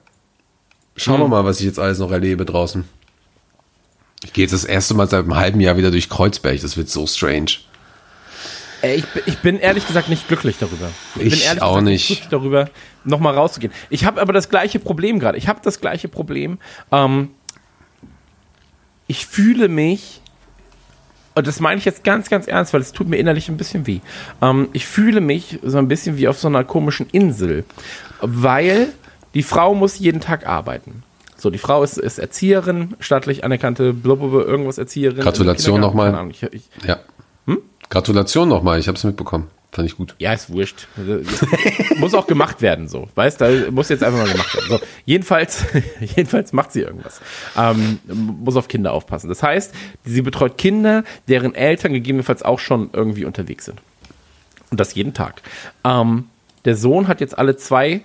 Schauen 0.97 1.21
wir 1.21 1.29
mal, 1.29 1.45
was 1.45 1.59
ich 1.59 1.67
jetzt 1.67 1.81
alles 1.81 1.99
noch 1.99 2.13
erlebe 2.13 2.45
draußen. 2.45 2.85
Ich 4.23 4.33
gehe 4.33 4.45
jetzt 4.45 4.55
das 4.55 4.65
erste 4.65 4.95
Mal 4.95 5.09
seit 5.09 5.25
einem 5.25 5.35
halben 5.35 5.61
Jahr 5.61 5.77
wieder 5.77 5.91
durch 5.91 6.09
Kreuzberg. 6.09 6.61
Das 6.61 6.77
wird 6.77 6.89
so 6.89 7.07
strange. 7.07 7.51
Ey, 8.85 8.97
ich, 8.97 9.07
bin- 9.07 9.23
ich 9.27 9.39
bin 9.39 9.59
ehrlich 9.59 9.87
gesagt 9.87 10.09
nicht 10.09 10.29
glücklich 10.29 10.57
darüber. 10.59 10.91
bin 11.15 11.27
Ich 11.27 11.47
ehrlich 11.47 11.63
auch 11.63 11.75
gesagt 11.77 11.85
nicht. 11.87 12.07
glücklich 12.07 12.29
darüber, 12.29 12.69
nochmal 13.05 13.35
rauszugehen. 13.35 13.73
Ich 13.91 14.05
habe 14.05 14.21
aber 14.21 14.33
das 14.33 14.49
gleiche 14.51 14.79
Problem 14.79 15.19
gerade. 15.19 15.39
Ich 15.39 15.49
habe 15.49 15.61
das 15.63 15.81
gleiche 15.81 16.09
Problem. 16.09 16.59
Ähm, 16.93 17.31
ich 19.07 19.27
fühle 19.27 19.69
mich, 19.69 20.21
und 21.35 21.47
das 21.47 21.61
meine 21.61 21.79
ich 21.79 21.85
jetzt 21.85 22.05
ganz, 22.05 22.29
ganz 22.31 22.47
ernst, 22.47 22.73
weil 22.73 22.81
es 22.81 22.93
tut 22.93 23.09
mir 23.09 23.17
innerlich 23.17 23.49
ein 23.49 23.57
bisschen 23.57 23.87
weh. 23.87 24.01
Ähm, 24.43 24.69
ich 24.73 24.87
fühle 24.87 25.21
mich 25.21 25.59
so 25.63 25.79
ein 25.79 25.89
bisschen 25.89 26.17
wie 26.17 26.29
auf 26.29 26.39
so 26.39 26.49
einer 26.49 26.65
komischen 26.65 27.07
Insel, 27.11 27.65
weil 28.21 28.89
die 29.35 29.43
Frau 29.43 29.75
muss 29.75 29.99
jeden 29.99 30.21
Tag 30.21 30.47
arbeiten. 30.47 31.03
So, 31.37 31.51
die 31.51 31.59
Frau 31.59 31.83
ist, 31.83 31.99
ist 31.99 32.19
Erzieherin, 32.19 32.95
staatlich 33.01 33.45
anerkannte, 33.45 33.93
blablabla, 33.93 34.43
irgendwas 34.45 34.79
Erzieherin. 34.79 35.21
Gratulation 35.21 35.81
nochmal. 35.81 36.29
Ich, 36.31 36.43
ich, 36.45 36.63
Ja. 36.87 36.99
Gratulation 37.95 38.49
nochmal, 38.49 38.81
ich 38.81 38.89
habe 38.89 38.97
es 38.99 39.05
mitbekommen. 39.05 39.49
Fand 39.71 39.87
ich 39.87 39.97
gut. 39.97 40.17
Ja, 40.19 40.33
ist 40.33 40.51
wurscht. 40.51 40.89
Also, 40.97 41.21
muss 41.97 42.13
auch 42.13 42.27
gemacht 42.27 42.61
werden, 42.61 42.89
so. 42.89 43.09
Weißt 43.15 43.41
du, 43.41 43.71
muss 43.71 43.89
jetzt 43.89 44.03
einfach 44.03 44.19
mal 44.19 44.29
gemacht 44.29 44.53
werden. 44.53 44.69
So, 44.69 44.81
jedenfalls, 45.05 45.65
jedenfalls 46.01 46.53
macht 46.53 46.73
sie 46.73 46.81
irgendwas. 46.81 47.21
Ähm, 47.57 48.01
muss 48.09 48.57
auf 48.57 48.67
Kinder 48.67 48.93
aufpassen. 48.93 49.29
Das 49.29 49.45
heißt, 49.45 49.73
sie 50.05 50.23
betreut 50.23 50.59
Kinder, 50.59 51.05
deren 51.29 51.55
Eltern 51.55 51.93
gegebenenfalls 51.93 52.43
auch 52.43 52.59
schon 52.59 52.91
irgendwie 52.93 53.25
unterwegs 53.25 53.65
sind. 53.65 53.81
Und 54.73 54.81
das 54.81 54.97
jeden 54.97 55.15
Tag. 55.15 55.43
Ähm, 55.85 56.25
der 56.65 56.75
Sohn 56.77 57.07
hat 57.07 57.21
jetzt 57.21 57.39
alle 57.39 57.57
zwei 57.57 58.01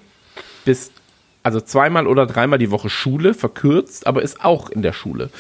bis, 0.66 0.92
also 1.42 1.62
zweimal 1.62 2.06
oder 2.06 2.28
dreimal 2.28 2.60
die 2.60 2.70
Woche 2.70 2.92
Schule, 2.92 3.34
verkürzt, 3.34 4.06
aber 4.06 4.22
ist 4.22 4.46
auch 4.46 4.70
in 4.70 4.84
der 4.84 4.94
Schule. 4.94 5.32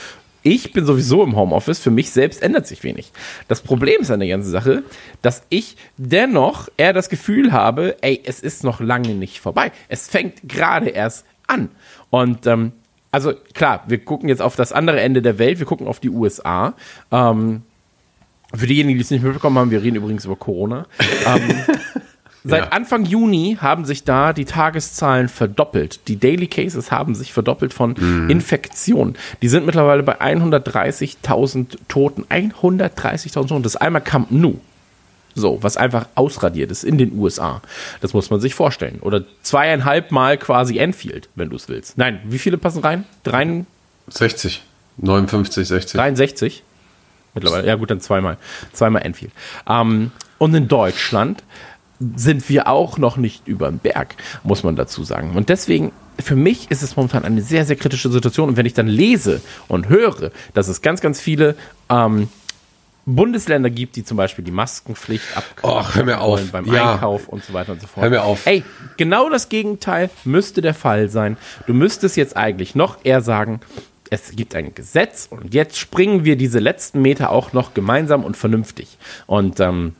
Ich 0.43 0.71
bin 0.71 0.85
sowieso 0.85 1.23
im 1.23 1.35
Homeoffice, 1.35 1.79
für 1.79 1.91
mich 1.91 2.11
selbst 2.11 2.41
ändert 2.41 2.67
sich 2.67 2.83
wenig. 2.83 3.11
Das 3.47 3.61
Problem 3.61 4.01
ist 4.01 4.11
an 4.11 4.19
der 4.19 4.29
ganzen 4.29 4.51
Sache, 4.51 4.83
dass 5.21 5.43
ich 5.49 5.75
dennoch 5.97 6.69
eher 6.77 6.93
das 6.93 7.09
Gefühl 7.09 7.51
habe, 7.51 7.97
ey, 8.01 8.21
es 8.23 8.39
ist 8.39 8.63
noch 8.63 8.79
lange 8.79 9.15
nicht 9.15 9.39
vorbei. 9.39 9.71
Es 9.89 10.07
fängt 10.07 10.47
gerade 10.47 10.89
erst 10.89 11.25
an. 11.47 11.69
Und 12.09 12.47
ähm, 12.47 12.71
also 13.11 13.33
klar, 13.53 13.83
wir 13.87 13.97
gucken 14.03 14.29
jetzt 14.29 14.41
auf 14.41 14.55
das 14.55 14.71
andere 14.71 15.01
Ende 15.01 15.21
der 15.21 15.39
Welt, 15.39 15.59
wir 15.59 15.65
gucken 15.65 15.87
auf 15.87 15.99
die 15.99 16.09
USA. 16.09 16.73
Ähm, 17.11 17.63
für 18.53 18.67
diejenigen, 18.67 18.97
die 18.97 19.03
es 19.03 19.11
nicht 19.11 19.23
mitbekommen 19.23 19.57
haben, 19.57 19.71
wir 19.71 19.81
reden 19.81 19.97
übrigens 19.97 20.25
über 20.25 20.35
Corona. 20.35 20.85
ähm, 21.27 21.55
Seit 22.43 22.65
Ja. 22.65 22.69
Anfang 22.69 23.05
Juni 23.05 23.57
haben 23.59 23.83
sich 23.85 24.05
da 24.05 24.31
die 24.33 24.45
Tageszahlen 24.45 25.27
verdoppelt. 25.27 26.07
Die 26.07 26.17
Daily 26.17 26.47
Cases 26.47 26.89
haben 26.91 27.13
sich 27.15 27.33
verdoppelt 27.33 27.73
von 27.73 27.95
Infektionen. 28.29 29.15
Die 29.41 29.49
sind 29.49 29.65
mittlerweile 29.65 30.03
bei 30.03 30.19
130.000 30.21 31.77
Toten. 31.87 32.25
130.000 32.29 33.33
Toten. 33.47 33.63
Das 33.63 33.75
ist 33.75 33.81
einmal 33.81 34.01
Camp 34.01 34.31
Nou. 34.31 34.55
So, 35.35 35.61
was 35.61 35.77
einfach 35.77 36.07
ausradiert 36.15 36.71
ist 36.71 36.83
in 36.83 36.97
den 36.97 37.17
USA. 37.17 37.61
Das 38.01 38.13
muss 38.13 38.29
man 38.29 38.39
sich 38.41 38.55
vorstellen. 38.55 38.99
Oder 39.01 39.23
zweieinhalb 39.41 40.11
Mal 40.11 40.37
quasi 40.37 40.77
Enfield, 40.79 41.29
wenn 41.35 41.49
du 41.49 41.55
es 41.55 41.69
willst. 41.69 41.97
Nein, 41.97 42.19
wie 42.25 42.39
viele 42.39 42.57
passen 42.57 42.81
rein? 42.81 43.05
Drei, 43.23 43.63
60. 44.09 44.63
59, 44.97 45.67
60. 45.67 45.93
63? 45.97 46.63
Mittlerweile, 47.35 47.67
ja 47.67 47.75
gut, 47.75 47.91
dann 47.91 48.01
zweimal. 48.01 48.37
Zweimal 48.73 49.03
Enfield. 49.03 49.31
Ähm, 49.67 50.11
und 50.39 50.53
in 50.55 50.67
Deutschland 50.67 51.43
sind 52.15 52.47
wir 52.49 52.67
auch 52.67 52.97
noch 52.97 53.17
nicht 53.17 53.47
über 53.47 53.69
den 53.69 53.79
Berg, 53.79 54.15
muss 54.43 54.63
man 54.63 54.75
dazu 54.75 55.03
sagen. 55.03 55.35
Und 55.35 55.49
deswegen, 55.49 55.91
für 56.19 56.35
mich 56.35 56.71
ist 56.71 56.81
es 56.81 56.95
momentan 56.95 57.25
eine 57.25 57.41
sehr, 57.41 57.65
sehr 57.65 57.75
kritische 57.75 58.09
Situation. 58.09 58.49
Und 58.49 58.57
wenn 58.57 58.65
ich 58.65 58.73
dann 58.73 58.87
lese 58.87 59.41
und 59.67 59.89
höre, 59.89 60.31
dass 60.53 60.67
es 60.67 60.81
ganz, 60.81 61.01
ganz 61.01 61.19
viele 61.19 61.55
ähm, 61.89 62.29
Bundesländer 63.05 63.69
gibt, 63.69 63.95
die 63.95 64.03
zum 64.03 64.17
Beispiel 64.17 64.45
die 64.45 64.51
Maskenpflicht 64.51 65.23
auf. 65.61 65.95
wollen 65.95 66.49
beim 66.51 66.65
Ja. 66.73 66.93
Einkauf 66.93 67.27
und 67.27 67.43
so 67.43 67.53
weiter 67.53 67.73
und 67.73 67.81
so 67.81 67.87
fort. 67.87 68.03
Hör 68.03 68.09
mir 68.09 68.23
auf. 68.23 68.45
Ey, 68.45 68.63
genau 68.97 69.29
das 69.29 69.49
Gegenteil 69.49 70.09
müsste 70.25 70.61
der 70.61 70.73
Fall 70.73 71.09
sein. 71.09 71.37
Du 71.67 71.73
müsstest 71.73 72.17
jetzt 72.17 72.37
eigentlich 72.37 72.75
noch 72.75 72.97
eher 73.03 73.21
sagen, 73.21 73.61
es 74.09 74.31
gibt 74.35 74.55
ein 74.55 74.73
Gesetz 74.73 75.27
und 75.29 75.53
jetzt 75.53 75.77
springen 75.77 76.23
wir 76.23 76.35
diese 76.35 76.59
letzten 76.59 77.01
Meter 77.01 77.29
auch 77.31 77.53
noch 77.53 77.73
gemeinsam 77.73 78.23
und 78.23 78.37
vernünftig. 78.37 78.97
Und 79.27 79.59
ähm, 79.59 79.95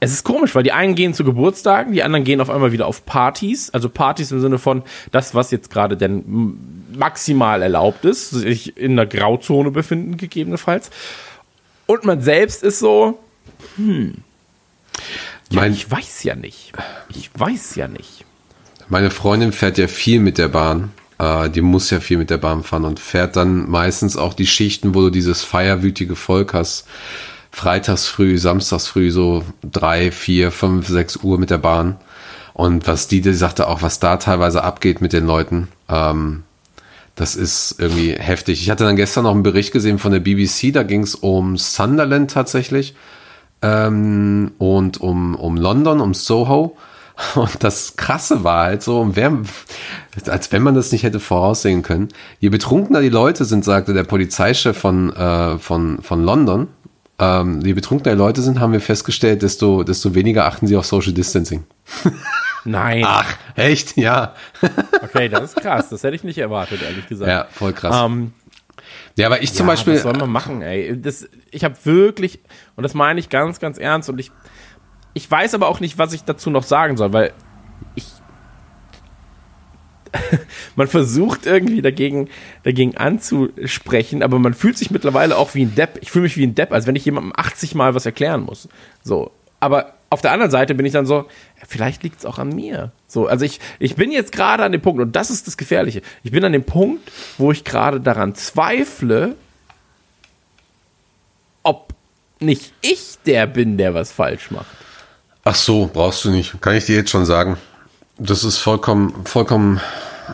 es 0.00 0.12
ist 0.12 0.24
komisch, 0.24 0.54
weil 0.54 0.62
die 0.62 0.72
einen 0.72 0.94
gehen 0.94 1.14
zu 1.14 1.24
Geburtstagen, 1.24 1.92
die 1.92 2.02
anderen 2.02 2.24
gehen 2.24 2.40
auf 2.40 2.50
einmal 2.50 2.72
wieder 2.72 2.86
auf 2.86 3.06
Partys. 3.06 3.70
Also 3.70 3.88
Partys 3.88 4.30
im 4.30 4.40
Sinne 4.40 4.58
von 4.58 4.82
das, 5.10 5.34
was 5.34 5.50
jetzt 5.50 5.70
gerade 5.70 5.96
denn 5.96 6.58
maximal 6.96 7.62
erlaubt 7.62 8.04
ist, 8.04 8.30
sich 8.30 8.76
in 8.76 8.96
der 8.96 9.06
Grauzone 9.06 9.70
befinden, 9.70 10.16
gegebenenfalls. 10.16 10.90
Und 11.86 12.04
man 12.04 12.20
selbst 12.20 12.62
ist 12.62 12.78
so, 12.78 13.18
hm. 13.76 14.14
Ja, 15.50 15.60
Mein- 15.60 15.72
ich 15.72 15.90
weiß 15.90 16.24
ja 16.24 16.34
nicht. 16.34 16.72
Ich 17.14 17.30
weiß 17.34 17.76
ja 17.76 17.88
nicht. 17.88 18.24
Meine 18.88 19.10
Freundin 19.10 19.52
fährt 19.52 19.78
ja 19.78 19.88
viel 19.88 20.20
mit 20.20 20.38
der 20.38 20.48
Bahn. 20.48 20.92
Äh, 21.18 21.48
die 21.50 21.60
muss 21.60 21.90
ja 21.90 22.00
viel 22.00 22.18
mit 22.18 22.30
der 22.30 22.38
Bahn 22.38 22.62
fahren 22.64 22.84
und 22.84 23.00
fährt 23.00 23.36
dann 23.36 23.68
meistens 23.70 24.16
auch 24.16 24.34
die 24.34 24.46
Schichten, 24.46 24.94
wo 24.94 25.00
du 25.02 25.10
dieses 25.10 25.42
feierwütige 25.42 26.16
Volk 26.16 26.52
hast. 26.54 26.86
Freitags 27.56 28.06
früh, 28.06 28.36
samstags 28.36 28.86
früh, 28.86 29.10
so 29.10 29.42
drei, 29.62 30.12
vier, 30.12 30.52
fünf, 30.52 30.88
sechs 30.88 31.16
Uhr 31.16 31.38
mit 31.38 31.48
der 31.48 31.56
Bahn. 31.56 31.96
Und 32.52 32.86
was 32.86 33.08
die, 33.08 33.22
die 33.22 33.32
sagte 33.32 33.66
auch, 33.66 33.80
was 33.80 33.98
da 33.98 34.18
teilweise 34.18 34.62
abgeht 34.62 35.00
mit 35.00 35.14
den 35.14 35.24
Leuten, 35.26 35.68
ähm, 35.88 36.42
das 37.14 37.34
ist 37.34 37.76
irgendwie 37.78 38.12
heftig. 38.12 38.60
Ich 38.60 38.68
hatte 38.68 38.84
dann 38.84 38.96
gestern 38.96 39.24
noch 39.24 39.32
einen 39.32 39.42
Bericht 39.42 39.72
gesehen 39.72 39.98
von 39.98 40.12
der 40.12 40.20
BBC, 40.20 40.70
da 40.70 40.82
ging 40.82 41.00
es 41.00 41.14
um 41.14 41.56
Sunderland 41.56 42.30
tatsächlich 42.30 42.94
ähm, 43.62 44.50
und 44.58 45.00
um, 45.00 45.34
um 45.34 45.56
London, 45.56 46.02
um 46.02 46.12
Soho. 46.12 46.76
Und 47.36 47.64
das 47.64 47.96
Krasse 47.96 48.44
war 48.44 48.66
halt 48.66 48.82
so, 48.82 49.12
wer, 49.14 49.32
als 50.26 50.52
wenn 50.52 50.62
man 50.62 50.74
das 50.74 50.92
nicht 50.92 51.04
hätte 51.04 51.20
voraussehen 51.20 51.80
können, 51.80 52.08
je 52.40 52.50
betrunkener 52.50 53.00
die 53.00 53.08
Leute 53.08 53.46
sind, 53.46 53.64
sagte 53.64 53.94
der 53.94 54.04
Polizeichef 54.04 54.76
von, 54.76 55.10
äh, 55.16 55.56
von, 55.56 56.02
von 56.02 56.22
London, 56.22 56.68
ähm, 57.18 57.60
je 57.62 57.72
betrunkener 57.72 58.14
Leute 58.14 58.42
sind, 58.42 58.60
haben 58.60 58.72
wir 58.72 58.80
festgestellt, 58.80 59.42
desto, 59.42 59.82
desto 59.82 60.14
weniger 60.14 60.46
achten 60.46 60.66
sie 60.66 60.76
auf 60.76 60.86
Social 60.86 61.12
Distancing. 61.12 61.64
Nein. 62.64 63.04
Ach, 63.06 63.36
echt? 63.54 63.96
Ja. 63.96 64.34
Okay, 65.02 65.28
das 65.28 65.44
ist 65.44 65.56
krass. 65.56 65.88
Das 65.88 66.02
hätte 66.02 66.16
ich 66.16 66.24
nicht 66.24 66.38
erwartet, 66.38 66.82
ehrlich 66.82 67.06
gesagt. 67.06 67.30
Ja, 67.30 67.46
voll 67.50 67.72
krass. 67.72 68.04
Ähm, 68.04 68.32
ja, 69.16 69.26
aber 69.26 69.42
ich 69.42 69.52
zum 69.54 69.66
ja, 69.66 69.72
Beispiel, 69.72 69.94
Was 69.94 70.02
soll 70.02 70.16
man 70.16 70.30
machen, 70.30 70.62
ey? 70.62 71.00
Das, 71.00 71.28
ich 71.50 71.64
habe 71.64 71.74
wirklich, 71.84 72.40
und 72.74 72.82
das 72.82 72.92
meine 72.92 73.18
ich 73.20 73.30
ganz, 73.30 73.60
ganz 73.60 73.78
ernst, 73.78 74.10
und 74.10 74.18
ich, 74.18 74.30
ich 75.14 75.30
weiß 75.30 75.54
aber 75.54 75.68
auch 75.68 75.80
nicht, 75.80 75.96
was 75.96 76.12
ich 76.12 76.24
dazu 76.24 76.50
noch 76.50 76.64
sagen 76.64 76.96
soll, 76.96 77.12
weil. 77.12 77.32
man 80.76 80.88
versucht 80.88 81.46
irgendwie 81.46 81.82
dagegen, 81.82 82.28
dagegen 82.62 82.96
anzusprechen, 82.96 84.22
aber 84.22 84.38
man 84.38 84.54
fühlt 84.54 84.78
sich 84.78 84.90
mittlerweile 84.90 85.36
auch 85.36 85.54
wie 85.54 85.64
ein 85.64 85.74
Depp. 85.74 85.98
Ich 86.02 86.10
fühle 86.10 86.24
mich 86.24 86.36
wie 86.36 86.46
ein 86.46 86.54
Depp, 86.54 86.72
als 86.72 86.86
wenn 86.86 86.96
ich 86.96 87.04
jemandem 87.04 87.32
80 87.36 87.74
Mal 87.74 87.94
was 87.94 88.06
erklären 88.06 88.42
muss. 88.42 88.68
So. 89.02 89.30
Aber 89.60 89.94
auf 90.10 90.22
der 90.22 90.32
anderen 90.32 90.50
Seite 90.50 90.74
bin 90.74 90.86
ich 90.86 90.92
dann 90.92 91.06
so, 91.06 91.26
vielleicht 91.66 92.02
liegt 92.02 92.20
es 92.20 92.26
auch 92.26 92.38
an 92.38 92.50
mir. 92.50 92.92
So, 93.08 93.26
also 93.26 93.44
ich, 93.44 93.60
ich 93.78 93.96
bin 93.96 94.12
jetzt 94.12 94.32
gerade 94.32 94.62
an 94.62 94.72
dem 94.72 94.80
Punkt, 94.80 95.00
und 95.00 95.16
das 95.16 95.30
ist 95.30 95.46
das 95.46 95.56
Gefährliche. 95.56 96.02
Ich 96.22 96.30
bin 96.30 96.44
an 96.44 96.52
dem 96.52 96.64
Punkt, 96.64 97.10
wo 97.38 97.50
ich 97.50 97.64
gerade 97.64 98.00
daran 98.00 98.34
zweifle, 98.34 99.34
ob 101.62 101.92
nicht 102.38 102.72
ich 102.82 103.18
der 103.24 103.46
bin, 103.46 103.78
der 103.78 103.94
was 103.94 104.12
falsch 104.12 104.50
macht. 104.50 104.66
ach 105.42 105.54
so, 105.54 105.90
brauchst 105.92 106.24
du 106.24 106.30
nicht. 106.30 106.60
Kann 106.60 106.76
ich 106.76 106.84
dir 106.84 106.96
jetzt 106.96 107.10
schon 107.10 107.24
sagen. 107.24 107.56
Das 108.18 108.44
ist 108.44 108.58
vollkommen, 108.58 109.12
vollkommen, 109.24 109.80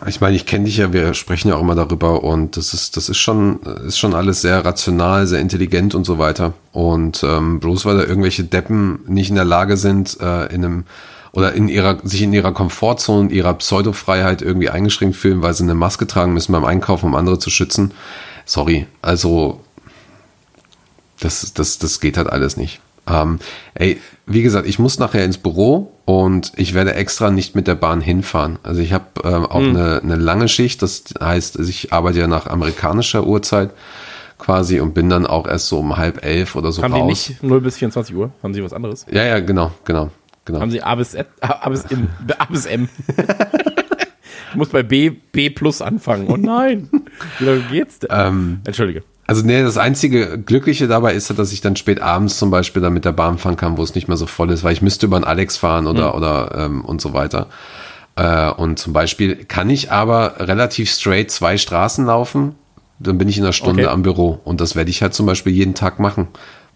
ich 0.07 0.21
meine, 0.21 0.35
ich 0.37 0.45
kenne 0.45 0.65
dich 0.65 0.77
ja, 0.77 0.93
wir 0.93 1.13
sprechen 1.13 1.49
ja 1.49 1.55
auch 1.55 1.61
immer 1.61 1.75
darüber 1.75 2.23
und 2.23 2.55
das 2.55 2.73
ist, 2.73 2.95
das 2.95 3.09
ist 3.09 3.17
schon, 3.17 3.59
ist 3.85 3.99
schon 3.99 4.15
alles 4.15 4.41
sehr 4.41 4.63
rational, 4.63 5.27
sehr 5.27 5.41
intelligent 5.41 5.93
und 5.93 6.05
so 6.05 6.17
weiter. 6.17 6.53
Und 6.71 7.23
ähm, 7.23 7.59
bloß 7.59 7.85
weil 7.85 7.97
da 7.97 8.03
irgendwelche 8.03 8.45
Deppen 8.45 8.99
nicht 9.07 9.29
in 9.29 9.35
der 9.35 9.43
Lage 9.43 9.75
sind, 9.75 10.17
äh, 10.21 10.45
in 10.53 10.63
einem 10.63 10.83
oder 11.33 11.53
in 11.53 11.67
ihrer, 11.67 11.97
sich 12.03 12.21
in 12.21 12.31
ihrer 12.31 12.53
Komfortzone, 12.53 13.31
ihrer 13.31 13.55
Pseudofreiheit 13.55 14.41
irgendwie 14.41 14.69
eingeschränkt 14.69 15.15
fühlen, 15.15 15.41
weil 15.41 15.53
sie 15.53 15.63
eine 15.63 15.75
Maske 15.75 16.07
tragen 16.07 16.33
müssen 16.33 16.51
beim 16.51 16.63
Einkaufen, 16.63 17.07
um 17.07 17.15
andere 17.15 17.39
zu 17.39 17.49
schützen. 17.49 17.91
Sorry, 18.45 18.85
also 19.01 19.61
das, 21.19 21.53
das, 21.53 21.79
das 21.79 21.99
geht 21.99 22.17
halt 22.17 22.29
alles 22.29 22.55
nicht. 22.55 22.81
Ähm, 23.07 23.39
ey, 23.73 23.99
wie 24.25 24.43
gesagt, 24.43 24.67
ich 24.67 24.79
muss 24.79 24.99
nachher 24.99 25.25
ins 25.25 25.37
Büro 25.37 25.91
und 26.05 26.53
ich 26.55 26.73
werde 26.73 26.93
extra 26.93 27.31
nicht 27.31 27.55
mit 27.55 27.67
der 27.67 27.75
Bahn 27.75 27.99
hinfahren. 28.01 28.59
Also 28.63 28.81
ich 28.81 28.93
habe 28.93 29.05
ähm, 29.23 29.45
auch 29.45 29.55
eine, 29.61 29.99
eine 30.01 30.15
lange 30.15 30.47
Schicht, 30.47 30.81
das 30.81 31.03
heißt, 31.21 31.59
ich 31.59 31.91
arbeite 31.91 32.19
ja 32.19 32.27
nach 32.27 32.47
amerikanischer 32.47 33.25
Uhrzeit 33.27 33.71
quasi 34.37 34.79
und 34.79 34.93
bin 34.93 35.09
dann 35.09 35.25
auch 35.25 35.47
erst 35.47 35.67
so 35.67 35.79
um 35.79 35.97
halb 35.97 36.23
elf 36.25 36.55
oder 36.55 36.71
so 36.71 36.81
Haben 36.83 36.93
die 36.93 36.99
raus. 37.01 37.29
nicht 37.29 37.43
0 37.43 37.61
bis 37.61 37.77
24 37.77 38.15
Uhr? 38.15 38.31
Haben 38.41 38.53
sie 38.53 38.63
was 38.63 38.73
anderes? 38.73 39.05
Ja, 39.11 39.23
ja, 39.23 39.39
genau, 39.39 39.71
genau, 39.85 40.09
genau. 40.45 40.61
Haben 40.61 40.71
sie 40.71 40.81
A 40.81 40.95
bis, 40.95 41.11
Z, 41.11 41.27
A 41.41 41.69
bis, 41.69 41.83
M, 41.85 42.07
A 42.37 42.45
bis 42.45 42.65
M? 42.65 42.89
ich 44.49 44.55
muss 44.55 44.69
bei 44.69 44.83
B, 44.83 45.09
B 45.09 45.49
plus 45.49 45.81
anfangen. 45.81 46.27
Oh 46.27 46.37
nein. 46.37 46.89
Wie 47.39 47.45
lange 47.45 47.61
geht's 47.71 47.99
denn? 47.99 48.09
Ähm, 48.13 48.61
Entschuldige. 48.65 49.03
Also 49.25 49.45
nee, 49.45 49.61
das 49.63 49.77
einzige 49.77 50.37
Glückliche 50.37 50.87
dabei 50.87 51.13
ist, 51.13 51.37
dass 51.37 51.53
ich 51.53 51.61
dann 51.61 51.75
spät 51.77 52.01
abends 52.01 52.37
zum 52.37 52.51
Beispiel 52.51 52.81
dann 52.81 52.93
mit 52.93 53.05
der 53.05 53.13
Bahn 53.13 53.37
fahren 53.37 53.55
kann, 53.55 53.77
wo 53.77 53.83
es 53.83 53.95
nicht 53.95 54.07
mehr 54.09 54.17
so 54.17 54.25
voll 54.25 54.51
ist, 54.51 54.63
weil 54.63 54.73
ich 54.73 54.81
müsste 54.81 55.05
über 55.05 55.15
einen 55.15 55.23
Alex 55.25 55.55
fahren 55.57 55.87
oder 55.87 56.15
oder 56.15 56.51
ähm, 56.57 56.83
und 56.83 56.99
so 56.99 57.13
weiter. 57.13 57.47
Äh, 58.17 58.51
und 58.51 58.79
zum 58.79 58.91
Beispiel 58.91 59.45
kann 59.45 59.69
ich 59.69 59.91
aber 59.91 60.35
relativ 60.39 60.89
straight 60.91 61.31
zwei 61.31 61.57
Straßen 61.57 62.05
laufen, 62.05 62.55
dann 62.99 63.17
bin 63.17 63.29
ich 63.29 63.37
in 63.37 63.43
einer 63.43 63.53
Stunde 63.53 63.83
Okay. 63.83 63.93
am 63.93 64.01
Büro 64.03 64.39
und 64.43 64.59
das 64.61 64.75
werde 64.75 64.89
ich 64.89 65.01
halt 65.01 65.13
zum 65.13 65.25
Beispiel 65.25 65.53
jeden 65.53 65.73
Tag 65.73 65.99
machen, 65.99 66.27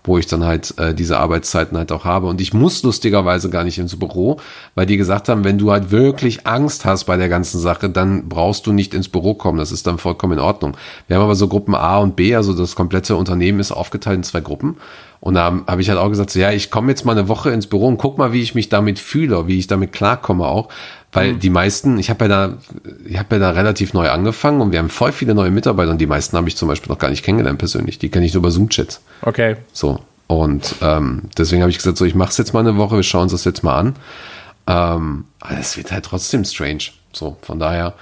wo 0.08 0.18
ich 0.18 0.26
dann 0.26 0.46
halt 0.46 0.74
äh, 0.78 0.94
diese 0.94 1.20
Arbeitszeiten 1.20 1.78
halt 1.78 1.92
auch 1.92 2.06
habe. 2.06 2.28
Und 2.28 2.42
ich 2.42 2.54
muss 2.54 2.82
lustigerweise 2.84 3.50
gar 3.50 3.64
nicht 3.64 3.78
ins 3.78 3.98
Büro, 3.98 4.40
weil 4.76 4.86
die 4.86 4.98
gesagt 4.98 5.30
haben, 5.30 5.44
wenn 5.44 5.58
du 5.58 5.72
halt 5.72 5.92
wirklich 5.92 6.48
Angst 6.48 6.86
hast 6.86 7.04
bei 7.04 7.18
der 7.18 7.30
ganzen 7.30 7.60
Sache, 7.60 7.90
dann 7.90 8.30
brauchst 8.30 8.66
du 8.66 8.74
nicht 8.74 8.94
ins 8.94 9.10
Büro 9.10 9.34
kommen. 9.34 9.60
Das 9.60 9.72
ist 9.72 9.86
dann 9.86 9.98
vollkommen 9.98 10.34
in 10.34 10.40
Ordnung. 10.40 10.78
Wir 11.08 11.18
haben 11.18 11.24
aber 11.24 11.36
so 11.36 11.48
Gruppen 11.48 11.76
A 11.76 12.00
und 12.00 12.16
B, 12.16 12.36
also 12.36 12.54
das 12.54 12.76
komplette 12.76 13.16
Unternehmen 13.16 13.60
ist 13.60 13.72
aufgeteilt 13.72 14.18
in 14.18 14.24
zwei 14.24 14.42
Gruppen. 14.42 14.78
Und 15.20 15.34
da 15.34 15.46
habe 15.46 15.64
hab 15.68 15.80
ich 15.80 15.90
halt 15.90 16.00
auch 16.00 16.10
gesagt, 16.10 16.30
so, 16.30 16.40
ja, 16.40 16.52
ich 16.52 16.70
komme 16.70 16.92
jetzt 16.92 17.06
mal 17.06 17.18
eine 17.18 17.28
Woche 17.28 17.50
ins 17.52 17.68
Büro 17.68 17.88
und 17.88 17.98
guck 17.98 18.18
mal, 18.18 18.34
wie 18.34 18.42
ich 18.42 18.56
mich 18.56 18.70
damit 18.70 19.00
fühle, 19.00 19.48
wie 19.48 19.58
ich 19.58 19.68
damit 19.68 19.92
klarkomme 19.92 20.46
auch. 20.46 20.70
Weil 21.18 21.36
die 21.36 21.50
meisten, 21.50 21.98
ich 21.98 22.10
habe 22.10 22.26
ja 22.26 22.28
da, 22.28 22.58
ich 23.06 23.18
habe 23.18 23.36
ja 23.36 23.40
da 23.40 23.50
relativ 23.52 23.94
neu 23.94 24.10
angefangen 24.10 24.62
und 24.62 24.72
wir 24.72 24.80
haben 24.80 24.90
voll 24.90 25.12
viele 25.12 25.34
neue 25.34 25.52
Mitarbeiter 25.52 25.92
und 25.92 26.00
die 26.00 26.06
meisten 26.06 26.38
habe 26.38 26.48
ich 26.48 26.56
zum 26.56 26.68
Beispiel 26.68 26.90
noch 26.92 27.00
gar 27.00 27.10
nicht 27.10 27.24
kennengelernt 27.24 27.60
persönlich. 27.60 28.00
Die 28.00 28.10
kenne 28.10 28.26
ich 28.26 28.34
nur 28.34 28.42
über 28.42 28.52
Zoom-Chats. 28.52 29.02
Okay. 29.22 29.58
So. 29.74 30.00
Und 30.28 30.76
ähm, 30.82 31.24
deswegen 31.38 31.62
habe 31.62 31.72
ich 31.72 31.78
gesagt, 31.78 31.98
so, 31.98 32.06
ich 32.06 32.16
mache 32.16 32.32
es 32.32 32.38
jetzt 32.38 32.54
mal 32.54 32.60
eine 32.60 32.78
Woche, 32.78 32.98
wir 32.98 33.04
schauen 33.04 33.24
uns 33.24 33.32
das 33.32 33.46
jetzt 33.46 33.64
mal 33.64 33.78
an. 33.78 33.96
Ähm, 34.68 35.26
aber 35.40 35.58
es 35.60 35.78
wird 35.78 35.92
halt 35.92 36.06
trotzdem 36.06 36.44
strange. 36.44 36.90
So, 37.14 37.38
von 37.42 37.58
daher, 37.58 37.94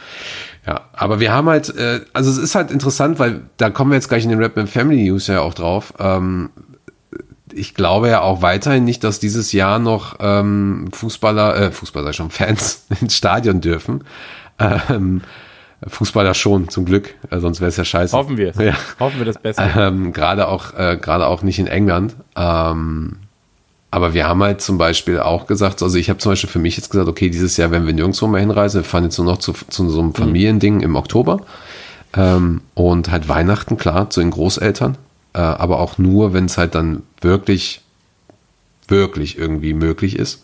ja. 0.66 0.82
Aber 0.94 1.20
wir 1.20 1.32
haben 1.32 1.48
halt, 1.48 1.76
äh, 1.76 2.02
also 2.14 2.32
es 2.32 2.38
ist 2.38 2.56
halt 2.56 2.72
interessant, 2.72 3.20
weil 3.20 3.42
da 3.58 3.70
kommen 3.70 3.92
wir 3.92 3.96
jetzt 3.96 4.10
gleich 4.10 4.24
in 4.24 4.30
den 4.30 4.42
Rapman 4.42 4.68
Family 4.68 5.04
News 5.04 5.28
ja 5.28 5.42
auch 5.42 5.54
drauf. 5.54 5.94
Ähm, 6.00 6.50
ich 7.56 7.74
glaube 7.74 8.10
ja 8.10 8.22
auch 8.22 8.42
weiterhin 8.42 8.84
nicht, 8.84 9.04
dass 9.04 9.20
dieses 9.20 9.52
Jahr 9.52 9.80
noch 9.80 10.18
ähm, 10.20 10.90
Fußballer, 10.92 11.56
äh, 11.56 11.72
Fußballer 11.72 12.14
schon, 12.14 12.30
Fans 12.30 12.86
ins 13.02 13.16
Stadion 13.16 13.62
dürfen. 13.62 14.04
Ähm, 14.60 15.22
Fußballer 15.88 16.34
schon, 16.34 16.70
zum 16.70 16.86
Glück, 16.86 17.16
äh, 17.30 17.40
sonst 17.40 17.62
wäre 17.62 17.70
es 17.70 17.78
ja 17.78 17.86
scheiße. 17.86 18.16
Hoffen 18.16 18.38
wir 18.38 18.50
es. 18.50 18.58
Ja. 18.58 18.74
Hoffen 19.00 19.20
wir 19.20 19.26
das 19.26 19.38
Beste. 19.38 19.64
Ähm, 19.76 20.14
gerade 20.14 20.48
auch, 20.48 20.74
äh, 20.74 20.98
gerade 21.00 21.28
auch 21.28 21.42
nicht 21.42 21.60
in 21.60 21.68
England. 21.68 22.16
Ähm, 22.36 23.18
aber 23.92 24.14
wir 24.14 24.28
haben 24.28 24.44
halt 24.44 24.62
zum 24.62 24.78
Beispiel 24.78 25.20
auch 25.20 25.48
gesagt, 25.48 25.82
also 25.82 25.98
ich 25.98 26.10
habe 26.10 26.20
zum 26.20 26.32
Beispiel 26.34 26.50
für 26.50 26.60
mich 26.60 26.76
jetzt 26.76 26.90
gesagt, 26.90 27.08
okay, 27.08 27.30
dieses 27.30 27.56
Jahr 27.56 27.72
werden 27.72 27.86
wir 27.86 27.94
nirgendwo 27.94 28.28
mehr 28.28 28.42
hinreisen. 28.42 28.82
Wir 28.82 28.86
fahren 28.86 29.06
jetzt 29.06 29.18
nur 29.18 29.28
noch 29.28 29.38
zu, 29.38 29.54
zu 29.54 29.90
so 29.90 30.02
einem 30.02 30.14
Familiending 30.14 30.82
im 30.82 30.96
Oktober. 30.96 31.42
Ähm, 32.16 32.62
und 32.74 33.12
halt 33.12 33.30
Weihnachten, 33.30 33.78
klar, 33.78 34.10
zu 34.10 34.22
den 34.22 34.32
Großeltern. 34.32 34.98
Äh, 35.36 35.40
aber 35.40 35.80
auch 35.80 35.98
nur, 35.98 36.34
wenn 36.34 36.46
es 36.46 36.58
halt 36.58 36.76
dann 36.76 37.04
wirklich, 37.20 37.82
wirklich 38.88 39.38
irgendwie 39.38 39.74
möglich 39.74 40.18
ist. 40.18 40.44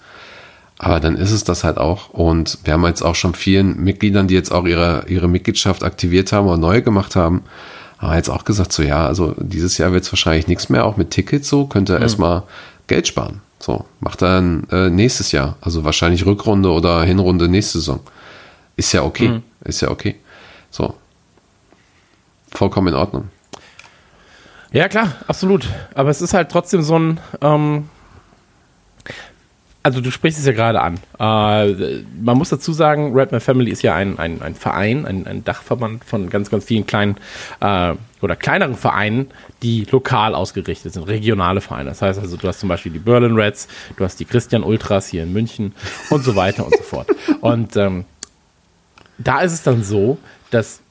Aber 0.78 1.00
dann 1.00 1.16
ist 1.16 1.32
es 1.32 1.46
das 1.46 1.64
halt 1.64 1.78
auch. 1.78 2.10
Und 2.10 2.60
wir 2.66 2.74
haben 2.74 2.86
jetzt 2.86 3.02
auch 3.02 3.16
schon 3.16 3.34
vielen 3.34 3.82
Mitgliedern, 3.82 4.28
die 4.28 4.34
jetzt 4.34 4.52
auch 4.52 4.66
ihre, 4.66 5.06
ihre 5.08 5.30
Mitgliedschaft 5.30 5.84
aktiviert 5.84 6.34
haben 6.34 6.48
oder 6.48 6.58
neu 6.58 6.82
gemacht 6.82 7.16
haben, 7.16 7.44
haben 8.00 8.16
jetzt 8.16 8.30
auch 8.30 8.44
gesagt, 8.44 8.74
so 8.74 8.84
ja, 8.84 9.06
also 9.06 9.34
dieses 9.38 9.78
Jahr 9.78 9.94
wird 9.94 10.04
es 10.04 10.12
wahrscheinlich 10.12 10.48
nichts 10.48 10.70
mehr, 10.70 10.86
auch 10.86 10.98
mit 10.98 11.12
Tickets 11.12 11.48
so, 11.48 11.68
könnt 11.68 11.90
ihr 11.90 12.02
erstmal 12.02 12.44
Geld 12.88 13.08
sparen. 13.08 13.42
So, 13.60 13.86
macht 14.00 14.24
dann 14.24 14.68
äh, 14.72 14.90
nächstes 14.90 15.32
Jahr. 15.32 15.56
Also 15.62 15.84
wahrscheinlich 15.84 16.26
Rückrunde 16.26 16.72
oder 16.72 17.04
Hinrunde 17.04 17.48
nächste 17.48 17.78
Saison. 17.78 18.00
Ist 18.76 18.92
ja 18.92 19.04
okay. 19.04 19.30
Mhm. 19.30 19.44
Ist 19.64 19.82
ja 19.82 19.92
okay. 19.92 20.16
So. 20.72 20.96
Vollkommen 22.50 22.90
in 22.90 22.96
Ordnung. 22.96 23.30
Ja, 24.72 24.88
klar, 24.88 25.16
absolut. 25.28 25.68
Aber 25.94 26.10
es 26.10 26.22
ist 26.22 26.34
halt 26.34 26.50
trotzdem 26.50 26.82
so 26.82 26.98
ein. 26.98 27.20
Ähm, 27.42 27.90
also, 29.84 30.00
du 30.00 30.12
sprichst 30.12 30.40
es 30.40 30.46
ja 30.46 30.52
gerade 30.52 30.80
an. 30.80 31.00
Äh, 31.20 32.04
man 32.22 32.38
muss 32.38 32.50
dazu 32.50 32.72
sagen, 32.72 33.14
Redman 33.18 33.42
Family 33.42 33.72
ist 33.72 33.82
ja 33.82 33.96
ein, 33.96 34.20
ein, 34.20 34.42
ein 34.44 34.54
Verein, 34.54 35.08
ein, 35.08 35.26
ein 35.26 35.44
Dachverband 35.44 36.06
von 36.06 36.30
ganz, 36.30 36.52
ganz 36.52 36.66
vielen 36.66 36.86
kleinen 36.86 37.18
äh, 37.62 37.94
oder 38.22 38.36
kleineren 38.36 38.76
Vereinen, 38.76 39.32
die 39.64 39.88
lokal 39.90 40.36
ausgerichtet 40.36 40.94
sind, 40.94 41.08
regionale 41.08 41.62
Vereine. 41.62 41.90
Das 41.90 42.04
heißt 42.04 42.20
also, 42.20 42.38
du 42.38 42.48
hast 42.48 42.60
zum 42.60 42.70
Beispiel 42.70 42.92
die 42.92 43.00
Berlin 43.00 43.36
Reds, 43.36 43.68
du 43.98 44.04
hast 44.04 44.20
die 44.20 44.26
Christian 44.26 44.64
Ultras 44.64 45.08
hier 45.08 45.24
in 45.24 45.34
München 45.34 45.74
und 46.12 46.24
so 46.24 46.36
weiter 46.36 46.64
und 46.64 46.78
so 46.78 46.84
fort. 46.84 47.08
Und 47.42 47.76
ähm, 47.76 48.06
da 49.18 49.42
ist 49.42 49.52
es 49.52 49.64
dann 49.64 49.84
so, 49.84 50.20
dass 50.52 50.82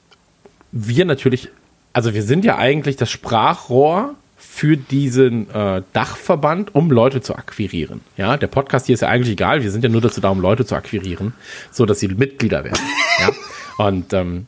wir 0.73 1.05
natürlich, 1.05 1.49
also 1.93 2.13
wir 2.13 2.23
sind 2.23 2.45
ja 2.45 2.57
eigentlich 2.57 2.95
das 2.95 3.09
Sprachrohr 3.09 4.15
für 4.37 4.75
diesen 4.77 5.49
äh, 5.51 5.81
Dachverband, 5.93 6.73
um 6.75 6.91
Leute 6.91 7.21
zu 7.21 7.35
akquirieren. 7.35 8.01
Ja, 8.17 8.37
der 8.37 8.47
Podcast 8.47 8.87
hier 8.87 8.95
ist 8.95 9.01
ja 9.01 9.07
eigentlich 9.07 9.33
egal, 9.33 9.63
wir 9.63 9.71
sind 9.71 9.83
ja 9.83 9.89
nur 9.89 10.01
dazu 10.01 10.19
da, 10.21 10.29
um 10.29 10.41
Leute 10.41 10.65
zu 10.65 10.75
akquirieren, 10.75 11.33
so 11.71 11.85
dass 11.85 11.99
sie 11.99 12.07
Mitglieder 12.07 12.63
werden. 12.63 12.79
ja, 13.19 13.85
und 13.85 14.13
ähm, 14.13 14.47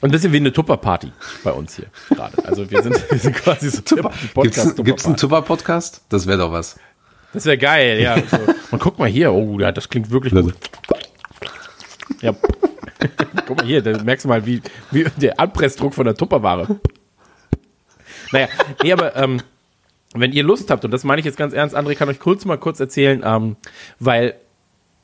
und 0.00 0.10
ein 0.10 0.12
bisschen 0.12 0.32
wie 0.32 0.36
eine 0.36 0.52
Tupper-Party 0.52 1.12
bei 1.44 1.52
uns 1.52 1.76
hier 1.76 1.86
gerade. 2.10 2.44
Also 2.44 2.70
wir 2.70 2.82
sind, 2.82 3.10
wir 3.10 3.18
sind 3.18 3.34
quasi 3.36 3.70
so 3.70 3.80
Gibt's, 3.82 4.34
Podcast- 4.34 4.84
gibt's 4.84 5.06
einen 5.06 5.16
Tupper-Party. 5.16 5.20
Tupper-Podcast? 5.64 6.02
Das 6.10 6.26
wäre 6.26 6.38
doch 6.38 6.52
was. 6.52 6.76
Das 7.32 7.46
wäre 7.46 7.56
geil, 7.56 8.00
ja. 8.00 8.16
So. 8.18 8.38
Und 8.70 8.80
guck 8.80 8.98
mal 8.98 9.08
hier, 9.08 9.32
oh, 9.32 9.58
ja, 9.58 9.72
das 9.72 9.88
klingt 9.88 10.10
wirklich 10.10 10.34
gut. 10.34 10.54
Ja. 12.20 12.34
guck 13.46 13.58
mal 13.58 13.66
hier, 13.66 13.82
da 13.82 14.02
merkst 14.02 14.24
du 14.24 14.28
mal, 14.28 14.46
wie, 14.46 14.62
wie 14.90 15.04
der 15.16 15.38
Anpressdruck 15.38 15.94
von 15.94 16.04
der 16.04 16.14
Tupperware. 16.14 16.78
Naja, 18.32 18.48
nee, 18.82 18.92
aber 18.92 19.14
ähm, 19.16 19.40
wenn 20.14 20.32
ihr 20.32 20.42
Lust 20.44 20.70
habt, 20.70 20.84
und 20.84 20.90
das 20.90 21.04
meine 21.04 21.20
ich 21.20 21.26
jetzt 21.26 21.36
ganz 21.36 21.52
ernst, 21.52 21.76
André 21.76 21.94
kann 21.94 22.08
euch 22.08 22.20
kurz 22.20 22.44
mal 22.44 22.58
kurz 22.58 22.80
erzählen, 22.80 23.22
ähm, 23.24 23.56
weil 23.98 24.34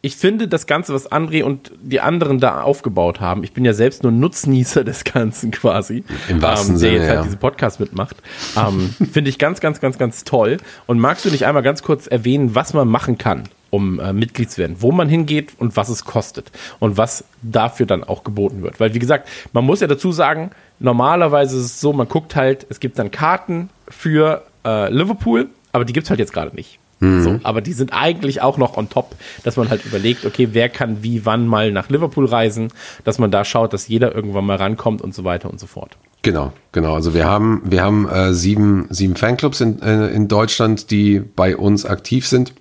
ich 0.03 0.17
finde 0.17 0.49
das 0.49 0.67
Ganze, 0.67 0.95
was 0.95 1.11
André 1.13 1.43
und 1.43 1.73
die 1.83 2.01
anderen 2.01 2.39
da 2.39 2.63
aufgebaut 2.63 3.21
haben, 3.21 3.45
ich 3.45 3.53
bin 3.53 3.65
ja 3.65 3.75
selbst 3.75 4.03
nur 4.03 4.13
Nutznießer 4.13 4.83
des 4.83 5.05
Ganzen 5.05 5.51
quasi, 5.51 6.05
Im 6.29 6.41
wahrsten 6.41 6.77
ähm, 6.77 6.81
der 6.81 6.91
Sinne, 6.91 6.93
jetzt 7.01 7.09
halt 7.09 7.19
ja. 7.19 7.23
diesen 7.25 7.39
Podcast 7.39 7.81
mitmacht, 7.81 8.17
ähm, 8.57 8.95
finde 9.13 9.29
ich 9.29 9.39
ganz, 9.39 9.61
ganz, 9.61 9.81
ganz, 9.81 9.99
ganz 9.99 10.25
toll. 10.25 10.57
Und 10.87 10.99
magst 10.99 11.25
du 11.25 11.31
nicht 11.31 11.45
einmal 11.45 11.63
ganz 11.63 11.83
kurz 11.83 12.07
erwähnen, 12.07 12.55
was 12.55 12.73
man 12.73 12.89
machen 12.89 13.19
kann, 13.19 13.45
um 13.71 13.99
äh, 14.01 14.13
Mitglied 14.13 14.51
zu 14.51 14.59
werden, 14.59 14.77
wo 14.81 14.93
man 14.93 15.09
hingeht 15.09 15.53
und 15.59 15.77
was 15.77 15.89
es 15.89 16.05
kostet 16.05 16.51
und 16.79 16.97
was 16.97 17.25
dafür 17.43 17.87
dann 17.87 18.05
auch 18.05 18.25
geboten 18.25 18.63
wird? 18.63 18.81
Weil 18.81 18.95
wie 18.95 18.99
gesagt, 18.99 19.29
man 19.53 19.65
muss 19.65 19.81
ja 19.81 19.87
dazu 19.87 20.13
sagen, 20.13 20.51
normalerweise 20.79 21.57
ist 21.57 21.65
es 21.65 21.81
so, 21.81 21.93
man 21.93 22.09
guckt 22.09 22.37
halt, 22.37 22.67
es 22.69 22.81
gibt 22.81 22.99
dann 22.99 23.11
Karten 23.11 23.71
für 23.89 24.45
äh, 24.65 24.93
Liverpool, 24.93 25.49
aber 25.73 25.85
die 25.85 25.93
gibt 25.93 26.05
es 26.05 26.11
halt 26.11 26.21
jetzt 26.21 26.33
gerade 26.33 26.55
nicht. 26.55 26.79
So, 27.03 27.41
aber 27.45 27.63
die 27.63 27.73
sind 27.73 27.95
eigentlich 27.95 28.43
auch 28.43 28.59
noch 28.59 28.77
on 28.77 28.91
top, 28.91 29.17
dass 29.43 29.57
man 29.57 29.71
halt 29.71 29.87
überlegt, 29.87 30.27
okay, 30.27 30.49
wer 30.53 30.69
kann 30.69 31.03
wie 31.03 31.25
wann 31.25 31.47
mal 31.47 31.73
nach 31.73 31.89
Liverpool 31.89 32.27
reisen, 32.27 32.69
dass 33.05 33.19
man 33.19 33.31
da 33.31 33.43
schaut, 33.47 33.73
dass 33.73 33.89
jeder 33.89 34.15
irgendwann 34.15 34.45
mal 34.45 34.57
rankommt 34.57 35.01
und 35.01 35.15
so 35.15 35.25
weiter 35.25 35.49
und 35.49 35.59
so 35.59 35.67
fort. 35.67 35.97
Genau, 36.21 36.53
genau. 36.73 36.95
Also 36.95 37.15
wir 37.15 37.25
haben, 37.25 37.63
wir 37.65 37.83
haben 37.83 38.07
äh, 38.07 38.35
sieben, 38.35 38.87
sieben 38.91 39.17
Fanclubs 39.17 39.63
in, 39.63 39.81
äh, 39.81 40.09
in 40.09 40.29
Deutschland, 40.29 40.91
die 40.91 41.21
bei 41.21 41.57
uns 41.57 41.87
aktiv 41.87 42.27
sind. 42.27 42.53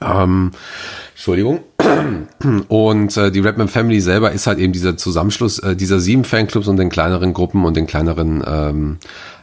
Ähm, 0.00 0.52
Entschuldigung. 1.14 1.60
Und 2.68 3.16
äh, 3.16 3.30
die 3.30 3.40
Rapman 3.40 3.68
Family 3.68 4.00
selber 4.00 4.32
ist 4.32 4.46
halt 4.46 4.58
eben 4.58 4.72
dieser 4.72 4.96
Zusammenschluss 4.96 5.58
äh, 5.58 5.74
dieser 5.74 6.00
sieben 6.00 6.24
Fanclubs 6.24 6.68
und 6.68 6.76
den 6.76 6.90
kleineren 6.90 7.32
Gruppen 7.32 7.64
und 7.64 7.76
den 7.76 7.86
kleineren 7.86 8.44
ähm, 8.46 8.98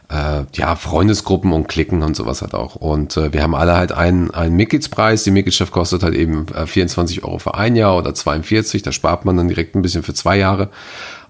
äh, 0.08 0.44
ja, 0.54 0.76
Freundesgruppen 0.76 1.52
und 1.52 1.68
Klicken 1.68 2.02
und 2.02 2.16
sowas 2.16 2.42
halt 2.42 2.54
auch. 2.54 2.76
Und 2.76 3.16
äh, 3.16 3.32
wir 3.32 3.42
haben 3.42 3.54
alle 3.54 3.76
halt 3.76 3.92
einen, 3.92 4.30
einen 4.30 4.56
Mitgliedspreis. 4.56 5.24
Die 5.24 5.30
Mitgliedschaft 5.30 5.72
kostet 5.72 6.02
halt 6.02 6.14
eben 6.14 6.46
äh, 6.54 6.66
24 6.66 7.24
Euro 7.24 7.38
für 7.38 7.54
ein 7.54 7.76
Jahr 7.76 7.96
oder 7.96 8.14
42. 8.14 8.82
Da 8.82 8.92
spart 8.92 9.24
man 9.24 9.36
dann 9.36 9.48
direkt 9.48 9.74
ein 9.74 9.82
bisschen 9.82 10.02
für 10.02 10.14
zwei 10.14 10.38
Jahre 10.38 10.70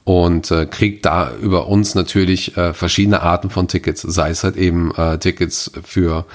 und 0.05 0.51
äh, 0.51 0.67
kriegt 0.67 1.05
da 1.07 1.33
über 1.41 1.67
uns 1.67 1.95
natürlich 1.95 2.57
äh, 2.57 2.73
verschiedene 2.75 3.23
Arten 3.23 3.51
von 3.51 3.67
Tickets, 3.67 4.03
sei 4.03 4.31
es 4.31 4.45
halt 4.45 4.57
eben 4.57 4.95
äh, 4.95 5.19
Tickets 5.19 5.73
für 5.83 6.27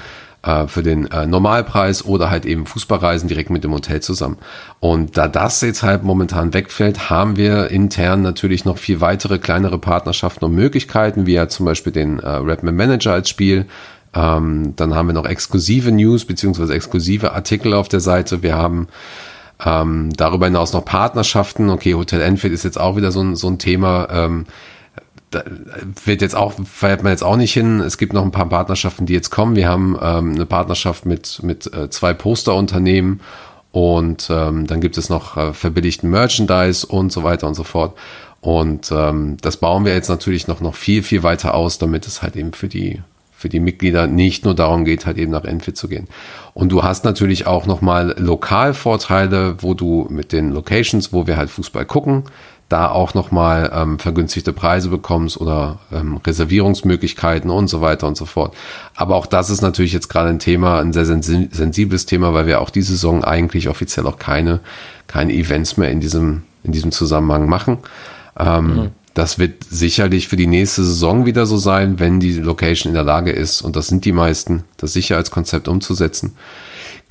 äh, 0.43 0.67
für 0.67 0.83
den 0.83 1.09
äh, 1.11 1.25
Normalpreis 1.25 2.05
oder 2.05 2.29
halt 2.29 2.45
eben 2.45 2.65
Fußballreisen 2.65 3.27
direkt 3.27 3.49
mit 3.49 3.63
dem 3.63 3.73
Hotel 3.73 4.01
zusammen. 4.01 4.37
Und 4.79 5.17
da 5.17 5.27
das 5.27 5.61
jetzt 5.61 5.83
halt 5.83 6.03
momentan 6.03 6.53
wegfällt, 6.53 7.09
haben 7.09 7.37
wir 7.37 7.69
intern 7.69 8.21
natürlich 8.21 8.65
noch 8.65 8.77
viel 8.77 9.01
weitere 9.01 9.37
kleinere 9.37 9.77
Partnerschaften 9.77 10.45
und 10.45 10.55
Möglichkeiten, 10.55 11.25
wie 11.25 11.33
ja 11.33 11.47
zum 11.47 11.65
Beispiel 11.65 11.93
den 11.93 12.19
äh, 12.19 12.27
Redman 12.27 12.75
Manager 12.75 13.13
als 13.13 13.29
Spiel. 13.29 13.67
Ähm, 14.13 14.73
dann 14.75 14.95
haben 14.95 15.07
wir 15.07 15.13
noch 15.13 15.25
exklusive 15.25 15.91
News 15.91 16.25
beziehungsweise 16.25 16.73
exklusive 16.73 17.33
Artikel 17.33 17.73
auf 17.73 17.87
der 17.87 18.01
Seite. 18.01 18.43
Wir 18.43 18.55
haben 18.55 18.87
ähm, 19.65 20.09
darüber 20.17 20.47
hinaus 20.47 20.73
noch 20.73 20.83
Partnerschaften. 20.83 21.69
Okay, 21.69 21.93
Hotel 21.93 22.21
Enfield 22.21 22.53
ist 22.53 22.63
jetzt 22.63 22.79
auch 22.79 22.97
wieder 22.97 23.11
so 23.11 23.21
ein, 23.21 23.35
so 23.35 23.47
ein 23.47 23.59
Thema. 23.59 24.07
Ähm, 24.11 24.45
da 25.31 25.43
wird 26.05 26.21
jetzt 26.21 26.35
auch, 26.35 26.53
fällt 26.65 27.03
man 27.03 27.11
jetzt 27.11 27.23
auch 27.23 27.37
nicht 27.37 27.53
hin. 27.53 27.79
Es 27.79 27.97
gibt 27.97 28.13
noch 28.13 28.23
ein 28.23 28.31
paar 28.31 28.49
Partnerschaften, 28.49 29.05
die 29.05 29.13
jetzt 29.13 29.31
kommen. 29.31 29.55
Wir 29.55 29.67
haben 29.67 29.97
ähm, 30.01 30.33
eine 30.33 30.45
Partnerschaft 30.45 31.05
mit, 31.05 31.41
mit 31.41 31.73
äh, 31.73 31.89
zwei 31.89 32.13
Posterunternehmen 32.13 33.21
und 33.71 34.29
ähm, 34.29 34.67
dann 34.67 34.81
gibt 34.81 34.97
es 34.97 35.09
noch 35.09 35.37
äh, 35.37 35.53
verbilligten 35.53 36.09
Merchandise 36.09 36.85
und 36.85 37.11
so 37.11 37.23
weiter 37.23 37.47
und 37.47 37.55
so 37.55 37.63
fort. 37.63 37.97
Und 38.41 38.91
ähm, 38.91 39.37
das 39.41 39.57
bauen 39.57 39.85
wir 39.85 39.93
jetzt 39.93 40.09
natürlich 40.09 40.47
noch, 40.47 40.59
noch 40.59 40.75
viel, 40.75 41.03
viel 41.03 41.23
weiter 41.23 41.53
aus, 41.53 41.77
damit 41.77 42.07
es 42.07 42.21
halt 42.21 42.35
eben 42.35 42.53
für 42.53 42.67
die, 42.67 43.01
für 43.31 43.47
die 43.47 43.59
Mitglieder 43.59 44.07
nicht 44.07 44.43
nur 44.43 44.55
darum 44.55 44.83
geht, 44.83 45.05
halt 45.05 45.17
eben 45.17 45.31
nach 45.31 45.45
Enfield 45.45 45.77
zu 45.77 45.87
gehen. 45.87 46.07
Und 46.53 46.71
du 46.71 46.83
hast 46.83 47.05
natürlich 47.05 47.47
auch 47.47 47.65
nochmal 47.65 48.15
Lokalvorteile, 48.17 49.61
wo 49.61 49.75
du 49.75 50.07
mit 50.09 50.33
den 50.33 50.51
Locations, 50.51 51.13
wo 51.13 51.27
wir 51.27 51.37
halt 51.37 51.49
Fußball 51.49 51.85
gucken, 51.85 52.23
da 52.71 52.89
auch 52.89 53.13
nochmal 53.13 53.71
ähm, 53.73 53.99
vergünstigte 53.99 54.53
Preise 54.53 54.89
bekommst 54.89 55.39
oder 55.39 55.79
ähm, 55.91 56.17
Reservierungsmöglichkeiten 56.17 57.49
und 57.49 57.67
so 57.67 57.81
weiter 57.81 58.07
und 58.07 58.17
so 58.17 58.25
fort. 58.25 58.55
Aber 58.95 59.15
auch 59.15 59.25
das 59.25 59.49
ist 59.49 59.61
natürlich 59.61 59.93
jetzt 59.93 60.07
gerade 60.07 60.29
ein 60.29 60.39
Thema, 60.39 60.79
ein 60.79 60.93
sehr 60.93 61.05
sensibles 61.05 62.05
Thema, 62.05 62.33
weil 62.33 62.47
wir 62.47 62.61
auch 62.61 62.69
diese 62.69 62.93
Saison 62.93 63.23
eigentlich 63.23 63.67
offiziell 63.67 64.07
auch 64.07 64.19
keine, 64.19 64.59
keine 65.07 65.33
Events 65.33 65.77
mehr 65.77 65.91
in 65.91 65.99
diesem, 65.99 66.43
in 66.63 66.71
diesem 66.71 66.91
Zusammenhang 66.91 67.49
machen. 67.49 67.79
Ähm, 68.39 68.75
mhm. 68.75 68.89
Das 69.13 69.39
wird 69.39 69.65
sicherlich 69.69 70.29
für 70.29 70.37
die 70.37 70.47
nächste 70.47 70.83
Saison 70.83 71.25
wieder 71.25 71.45
so 71.45 71.57
sein, 71.57 71.99
wenn 71.99 72.21
die 72.21 72.33
Location 72.33 72.91
in 72.91 72.93
der 72.93 73.03
Lage 73.03 73.31
ist, 73.31 73.61
und 73.61 73.75
das 73.75 73.87
sind 73.87 74.05
die 74.05 74.13
meisten, 74.13 74.63
das 74.77 74.93
Sicherheitskonzept 74.93 75.67
umzusetzen. 75.67 76.35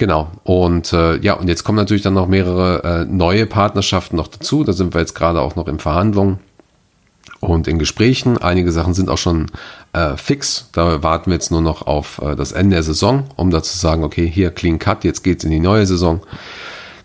Genau. 0.01 0.31
Und 0.45 0.95
äh, 0.95 1.19
ja, 1.19 1.35
und 1.35 1.49
jetzt 1.49 1.63
kommen 1.63 1.77
natürlich 1.77 2.01
dann 2.01 2.15
noch 2.15 2.27
mehrere 2.27 3.03
äh, 3.03 3.05
neue 3.05 3.45
Partnerschaften 3.45 4.17
noch 4.17 4.29
dazu. 4.29 4.65
Da 4.65 4.73
sind 4.73 4.95
wir 4.95 5.01
jetzt 5.03 5.15
gerade 5.15 5.43
auch 5.43 5.57
noch 5.57 5.69
in 5.69 5.79
Verhandlungen 5.79 6.39
und 7.41 7.69
in 7.69 7.79
Gesprächen. 7.79 8.39
Einige 8.39 8.73
Sachen 8.73 8.95
sind 8.95 9.11
auch 9.11 9.19
schon 9.19 9.49
äh, 9.93 10.17
fix. 10.17 10.71
Da 10.73 11.03
warten 11.03 11.27
wir 11.27 11.35
jetzt 11.35 11.51
nur 11.51 11.61
noch 11.61 11.87
auf 11.87 12.19
äh, 12.23 12.35
das 12.35 12.53
Ende 12.53 12.77
der 12.77 12.83
Saison, 12.83 13.25
um 13.37 13.51
da 13.51 13.63
zu 13.63 13.77
sagen, 13.77 14.03
okay, 14.03 14.27
hier 14.27 14.53
clean 14.53 14.79
cut, 14.79 15.05
jetzt 15.05 15.23
geht's 15.23 15.45
in 15.45 15.51
die 15.51 15.61
neue 15.61 15.85
Saison. 15.85 16.23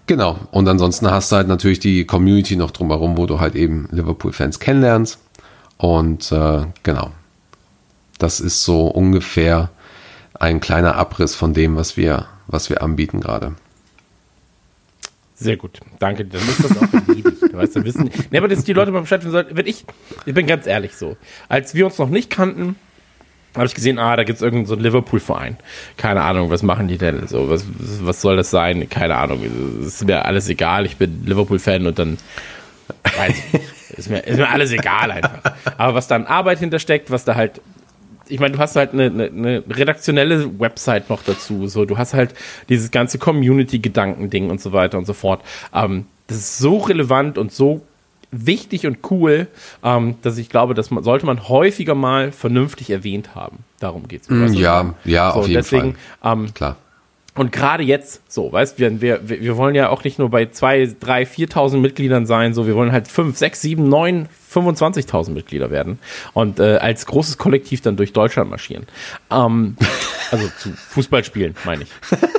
Genau. 0.08 0.38
Und 0.52 0.70
ansonsten 0.70 1.12
hast 1.12 1.34
du 1.34 1.36
halt 1.36 1.50
natürlich 1.50 1.80
die 1.80 2.06
Community 2.06 2.56
noch 2.56 2.72
drumherum, 2.72 3.18
wo 3.18 3.26
du 3.26 3.42
halt 3.42 3.56
eben 3.56 3.90
Liverpool-Fans 3.92 4.62
kennenlernst. 4.62 5.20
Und 5.76 6.32
äh, 6.32 6.62
genau. 6.84 7.12
Das 8.20 8.40
ist 8.40 8.64
so 8.64 8.88
ungefähr 8.88 9.70
ein 10.40 10.62
kleiner 10.62 10.96
Abriss 10.96 11.36
von 11.36 11.54
dem, 11.54 11.76
was 11.76 11.98
wir 11.98 12.28
was 12.48 12.70
wir 12.70 12.82
anbieten 12.82 13.20
gerade. 13.20 13.56
Sehr 15.36 15.58
gut, 15.58 15.80
danke. 16.00 16.26
Dann 16.26 16.42
ist 16.42 16.64
das 16.64 16.78
auch 16.78 16.94
erledigt. 16.94 17.42
Du 17.42 17.54
weißt, 17.54 17.76
dann 17.76 17.84
wissen. 17.84 18.10
Ne, 18.32 18.38
aber 18.38 18.48
dass 18.48 18.64
die 18.64 18.74
Leute 18.74 18.92
mal 18.92 19.02
Bescheid 19.02 19.22
wissen 19.22 19.32
sollten. 19.32 19.58
Wenn 19.58 19.68
ich, 19.68 19.86
ich 20.26 20.34
bin 20.34 20.48
ganz 20.48 20.66
ehrlich 20.66 20.96
so. 20.96 21.18
Als 21.50 21.76
wir 21.76 21.86
uns 21.86 21.98
noch 21.98 22.10
nicht 22.10 22.30
kannten, 22.30 22.78
habe 23.54 23.66
ich 23.66 23.74
gesehen, 23.74 24.00
ah, 24.00 24.16
da 24.16 24.24
gibt 24.24 24.38
es 24.38 24.42
irgendeinen 24.42 24.68
so 24.68 24.76
Liverpool-Verein. 24.76 25.58
Keine 25.98 26.22
Ahnung, 26.22 26.50
was 26.52 26.64
machen 26.64 26.88
die 26.88 26.98
denn? 26.98 27.28
So, 27.28 27.50
was, 27.50 27.66
was 28.02 28.22
soll 28.22 28.38
das 28.38 28.50
sein? 28.50 28.90
Keine 28.90 29.16
Ahnung. 29.16 29.44
Es 29.82 29.88
ist 29.88 30.06
mir 30.06 30.24
alles 30.26 30.48
egal. 30.48 30.86
Ich 30.86 30.98
bin 30.98 31.26
Liverpool-Fan 31.26 31.86
und 31.86 32.00
dann 32.00 32.18
weiß 33.18 33.36
ich. 33.54 33.98
Ist 33.98 34.10
mir, 34.10 34.20
ist 34.20 34.38
mir 34.38 34.50
alles 34.50 34.72
egal 34.72 35.12
einfach. 35.12 35.54
Aber 35.78 35.96
was 35.96 36.08
da 36.08 36.16
an 36.16 36.28
Arbeit 36.28 36.60
hintersteckt, 36.60 37.12
was 37.12 37.24
da 37.24 37.36
halt 37.36 37.62
ich 38.28 38.40
meine, 38.40 38.56
du 38.56 38.60
hast 38.60 38.76
halt 38.76 38.94
eine, 38.94 39.06
eine, 39.06 39.26
eine, 39.26 39.64
redaktionelle 39.70 40.60
Website 40.60 41.10
noch 41.10 41.24
dazu. 41.24 41.68
So, 41.68 41.86
du 41.86 41.98
hast 41.98 42.14
halt 42.14 42.34
dieses 42.70 42.92
ganze 42.92 43.18
Community-Gedanken-Ding 43.20 44.50
und 44.50 44.62
so 44.62 44.74
weiter 44.74 44.98
und 44.98 45.06
so 45.06 45.14
fort. 45.14 45.42
Ähm, 45.74 46.06
das 46.28 46.38
ist 46.38 46.58
so 46.58 46.78
relevant 46.78 47.38
und 47.38 47.52
so 47.52 47.82
wichtig 48.32 48.86
und 48.88 49.00
cool, 49.12 49.48
ähm, 49.84 50.16
dass 50.22 50.38
ich 50.38 50.50
glaube, 50.50 50.74
man 50.90 51.04
sollte 51.04 51.26
man 51.26 51.48
häufiger 51.48 51.96
mal 51.96 52.32
vernünftig 52.32 52.90
erwähnt 52.90 53.36
haben. 53.36 53.60
Darum 53.80 54.08
geht's. 54.08 54.30
Mm, 54.30 54.48
ja, 54.54 54.94
ja, 55.06 55.32
so, 55.32 55.40
auf 55.40 55.48
jeden 55.48 55.62
deswegen, 55.62 55.96
Fall. 56.22 56.34
Ähm, 56.34 56.54
Klar. 56.54 56.78
Und 57.36 57.52
gerade 57.52 57.84
jetzt, 57.84 58.22
so, 58.32 58.52
weißt 58.52 58.80
wir, 58.80 59.02
wir, 59.02 59.28
wir 59.28 59.58
wollen 59.58 59.76
ja 59.76 59.90
auch 59.90 60.06
nicht 60.06 60.20
nur 60.20 60.30
bei 60.30 60.46
zwei, 60.46 60.90
drei, 61.00 61.24
4.000 61.24 61.78
Mitgliedern 61.78 62.26
sein, 62.26 62.54
so, 62.54 62.66
wir 62.66 62.76
wollen 62.76 62.94
halt 62.94 63.10
fünf, 63.10 63.38
sechs, 63.38 63.62
sieben, 63.62 63.90
neun 63.90 64.30
25.000 64.54 65.32
Mitglieder 65.32 65.70
werden 65.70 66.00
und 66.34 66.62
äh, 66.62 66.78
als 66.78 67.06
großes 67.06 67.38
Kollektiv 67.38 67.82
dann 67.82 67.98
durch 67.98 68.14
Deutschland 68.14 68.50
marschieren. 68.50 68.88
Ähm, 69.30 69.76
also 70.32 70.48
zu 70.58 70.72
Fußballspielen, 70.72 71.56
meine 71.66 71.84
ich. 71.84 71.90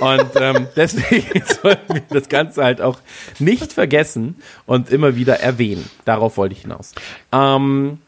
Und 0.01 0.31
ähm, 0.41 0.67
deswegen 0.77 1.45
sollten 1.45 1.95
wir 1.95 2.03
das 2.09 2.31
Ganze 2.31 2.65
halt 2.65 2.81
auch 2.81 2.99
nicht 3.39 3.75
vergessen 3.75 4.37
und 4.65 4.91
immer 4.91 5.15
wieder 5.15 5.41
erwähnen. 5.41 5.89
Darauf 6.07 6.39
wollte 6.39 6.55
ich 6.55 6.63
hinaus. 6.63 6.93
Ähm, 7.33 7.99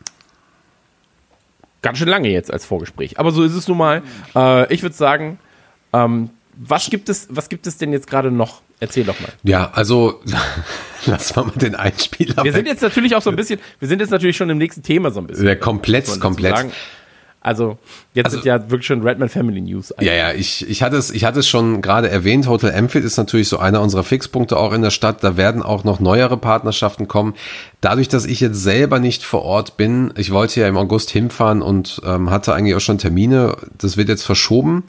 ganz 1.82 1.98
schön 1.98 2.08
lange 2.08 2.30
jetzt 2.30 2.50
als 2.50 2.64
Vorgespräch, 2.64 3.18
aber 3.18 3.30
so 3.30 3.42
ist 3.42 3.54
es 3.54 3.68
nun 3.68 3.76
mal. 3.76 4.02
Äh, 4.34 4.72
ich 4.72 4.82
würde 4.82 4.96
sagen, 4.96 5.38
ähm, 5.92 6.30
was 6.58 6.90
gibt 6.90 7.08
es, 7.08 7.28
was 7.30 7.48
gibt 7.48 7.66
es 7.66 7.78
denn 7.78 7.92
jetzt 7.92 8.08
gerade 8.08 8.30
noch? 8.30 8.62
Erzähl 8.80 9.04
doch 9.04 9.18
mal. 9.20 9.30
Ja, 9.42 9.70
also 9.72 10.20
lass 11.06 11.34
mal 11.34 11.50
den 11.54 11.74
Einspieler. 11.74 12.44
Wir 12.44 12.52
sind 12.52 12.66
jetzt 12.66 12.82
natürlich 12.82 13.14
auch 13.14 13.22
so 13.22 13.30
ein 13.30 13.36
bisschen, 13.36 13.60
wir 13.78 13.88
sind 13.88 14.00
jetzt 14.00 14.10
natürlich 14.10 14.36
schon 14.36 14.50
im 14.50 14.58
nächsten 14.58 14.82
Thema 14.82 15.10
so 15.10 15.20
ein 15.20 15.26
bisschen. 15.26 15.46
Ja, 15.46 15.54
komplett, 15.54 16.20
komplett. 16.20 16.66
Also 17.40 17.78
jetzt 18.14 18.26
also, 18.26 18.38
sind 18.38 18.46
ja 18.46 18.68
wirklich 18.68 18.86
schon 18.86 19.02
Redman 19.02 19.28
Family 19.28 19.60
News. 19.60 19.92
Eigentlich. 19.92 20.08
Ja, 20.08 20.14
ja, 20.14 20.32
ich, 20.32 20.68
ich 20.68 20.82
hatte 20.82 20.96
es, 20.96 21.10
ich 21.10 21.24
hatte 21.24 21.38
es 21.38 21.48
schon 21.48 21.80
gerade 21.80 22.10
erwähnt. 22.10 22.48
Hotel 22.48 22.70
Empfield 22.70 23.04
ist 23.04 23.16
natürlich 23.16 23.48
so 23.48 23.58
einer 23.58 23.80
unserer 23.80 24.02
Fixpunkte 24.02 24.56
auch 24.56 24.72
in 24.72 24.82
der 24.82 24.90
Stadt. 24.90 25.22
Da 25.22 25.36
werden 25.36 25.62
auch 25.62 25.84
noch 25.84 26.00
neuere 26.00 26.36
Partnerschaften 26.36 27.06
kommen. 27.06 27.34
Dadurch, 27.80 28.08
dass 28.08 28.26
ich 28.26 28.40
jetzt 28.40 28.60
selber 28.60 28.98
nicht 28.98 29.22
vor 29.22 29.42
Ort 29.42 29.76
bin, 29.76 30.12
ich 30.16 30.32
wollte 30.32 30.60
ja 30.60 30.68
im 30.68 30.76
August 30.76 31.10
hinfahren 31.10 31.62
und 31.62 32.02
ähm, 32.04 32.28
hatte 32.30 32.54
eigentlich 32.54 32.74
auch 32.74 32.80
schon 32.80 32.98
Termine. 32.98 33.56
Das 33.78 33.96
wird 33.96 34.08
jetzt 34.08 34.24
verschoben. 34.24 34.82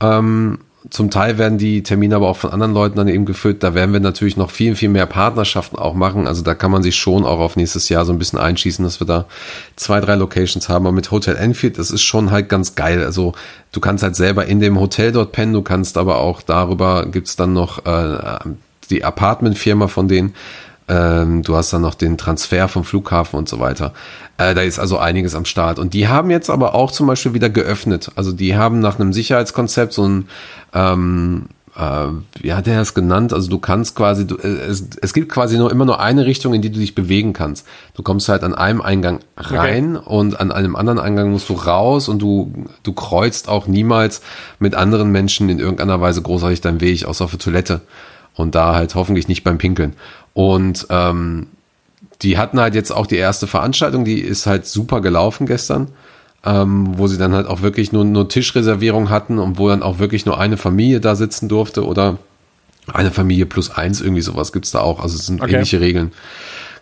Ähm, 0.00 0.58
zum 0.90 1.10
Teil 1.10 1.38
werden 1.38 1.56
die 1.56 1.82
Termine 1.82 2.16
aber 2.16 2.28
auch 2.28 2.36
von 2.36 2.50
anderen 2.50 2.74
Leuten 2.74 2.96
dann 2.96 3.08
eben 3.08 3.24
geführt. 3.24 3.62
Da 3.62 3.74
werden 3.74 3.92
wir 3.92 4.00
natürlich 4.00 4.36
noch 4.36 4.50
viel, 4.50 4.76
viel 4.76 4.90
mehr 4.90 5.06
Partnerschaften 5.06 5.78
auch 5.78 5.94
machen. 5.94 6.26
Also 6.26 6.42
da 6.42 6.54
kann 6.54 6.70
man 6.70 6.82
sich 6.82 6.96
schon 6.96 7.24
auch 7.24 7.38
auf 7.38 7.56
nächstes 7.56 7.88
Jahr 7.88 8.04
so 8.04 8.12
ein 8.12 8.18
bisschen 8.18 8.38
einschießen, 8.38 8.84
dass 8.84 9.00
wir 9.00 9.06
da 9.06 9.24
zwei, 9.76 10.00
drei 10.00 10.14
Locations 10.14 10.68
haben. 10.68 10.86
Aber 10.86 10.94
mit 10.94 11.10
Hotel 11.10 11.36
Enfield, 11.36 11.78
das 11.78 11.90
ist 11.90 12.02
schon 12.02 12.30
halt 12.30 12.50
ganz 12.50 12.74
geil. 12.74 13.02
Also 13.02 13.32
du 13.72 13.80
kannst 13.80 14.04
halt 14.04 14.14
selber 14.14 14.44
in 14.44 14.60
dem 14.60 14.78
Hotel 14.78 15.10
dort 15.12 15.32
pennen. 15.32 15.54
Du 15.54 15.62
kannst 15.62 15.96
aber 15.96 16.18
auch 16.18 16.42
darüber 16.42 17.06
gibt's 17.06 17.36
dann 17.36 17.54
noch 17.54 17.86
äh, 17.86 18.38
die 18.90 19.04
Apartmentfirma 19.04 19.88
von 19.88 20.06
denen. 20.06 20.34
Ähm, 20.86 21.42
du 21.42 21.56
hast 21.56 21.72
dann 21.72 21.82
noch 21.82 21.94
den 21.94 22.18
Transfer 22.18 22.68
vom 22.68 22.84
Flughafen 22.84 23.38
und 23.38 23.48
so 23.48 23.58
weiter. 23.58 23.94
Äh, 24.36 24.54
da 24.54 24.62
ist 24.62 24.78
also 24.78 24.98
einiges 24.98 25.34
am 25.34 25.44
Start. 25.44 25.78
Und 25.78 25.94
die 25.94 26.08
haben 26.08 26.30
jetzt 26.30 26.50
aber 26.50 26.74
auch 26.74 26.90
zum 26.90 27.06
Beispiel 27.06 27.34
wieder 27.34 27.48
geöffnet. 27.48 28.10
Also 28.16 28.32
die 28.32 28.56
haben 28.56 28.80
nach 28.80 28.98
einem 28.98 29.12
Sicherheitskonzept 29.12 29.94
so 29.94 30.06
ein, 30.06 30.28
ähm, 30.74 31.46
äh, 31.76 32.08
wie 32.40 32.52
hat 32.52 32.66
er 32.66 32.82
es 32.82 32.92
genannt? 32.92 33.32
Also 33.32 33.48
du 33.48 33.58
kannst 33.58 33.96
quasi, 33.96 34.26
du, 34.26 34.36
äh, 34.36 34.46
es, 34.46 34.88
es 35.00 35.14
gibt 35.14 35.30
quasi 35.30 35.56
nur 35.56 35.70
immer 35.70 35.86
nur 35.86 36.00
eine 36.00 36.26
Richtung, 36.26 36.52
in 36.52 36.60
die 36.60 36.70
du 36.70 36.80
dich 36.80 36.94
bewegen 36.94 37.32
kannst. 37.32 37.66
Du 37.94 38.02
kommst 38.02 38.28
halt 38.28 38.44
an 38.44 38.54
einem 38.54 38.82
Eingang 38.82 39.20
rein 39.38 39.96
okay. 39.96 40.06
und 40.06 40.38
an 40.38 40.52
einem 40.52 40.76
anderen 40.76 40.98
Eingang 40.98 41.30
musst 41.30 41.48
du 41.48 41.54
raus 41.54 42.08
und 42.08 42.20
du, 42.20 42.52
du 42.82 42.92
kreuzt 42.92 43.48
auch 43.48 43.66
niemals 43.66 44.20
mit 44.58 44.74
anderen 44.74 45.10
Menschen 45.10 45.48
in 45.48 45.60
irgendeiner 45.60 46.00
Weise 46.02 46.20
großartig 46.20 46.60
deinen 46.60 46.82
Weg, 46.82 47.06
außer 47.06 47.26
für 47.26 47.38
Toilette. 47.38 47.80
Und 48.34 48.54
da 48.54 48.74
halt 48.74 48.94
hoffentlich 48.94 49.28
nicht 49.28 49.44
beim 49.44 49.58
Pinkeln. 49.58 49.94
Und 50.32 50.86
ähm, 50.90 51.46
die 52.22 52.38
hatten 52.38 52.60
halt 52.60 52.74
jetzt 52.74 52.90
auch 52.90 53.06
die 53.06 53.16
erste 53.16 53.46
Veranstaltung, 53.46 54.04
die 54.04 54.20
ist 54.20 54.46
halt 54.46 54.66
super 54.66 55.00
gelaufen 55.00 55.46
gestern, 55.46 55.88
ähm, 56.44 56.98
wo 56.98 57.06
sie 57.06 57.18
dann 57.18 57.34
halt 57.34 57.46
auch 57.46 57.62
wirklich 57.62 57.92
nur, 57.92 58.04
nur 58.04 58.28
Tischreservierung 58.28 59.10
hatten 59.10 59.38
und 59.38 59.58
wo 59.58 59.68
dann 59.68 59.82
auch 59.82 59.98
wirklich 59.98 60.26
nur 60.26 60.38
eine 60.38 60.56
Familie 60.56 61.00
da 61.00 61.14
sitzen 61.14 61.48
durfte 61.48 61.86
oder 61.86 62.18
eine 62.92 63.10
Familie 63.10 63.46
plus 63.46 63.70
eins, 63.70 64.00
irgendwie 64.00 64.22
sowas 64.22 64.52
gibt's 64.52 64.70
da 64.70 64.80
auch. 64.80 65.00
Also 65.00 65.16
es 65.16 65.26
sind 65.26 65.40
okay. 65.40 65.54
ähnliche 65.54 65.80
Regeln. 65.80 66.12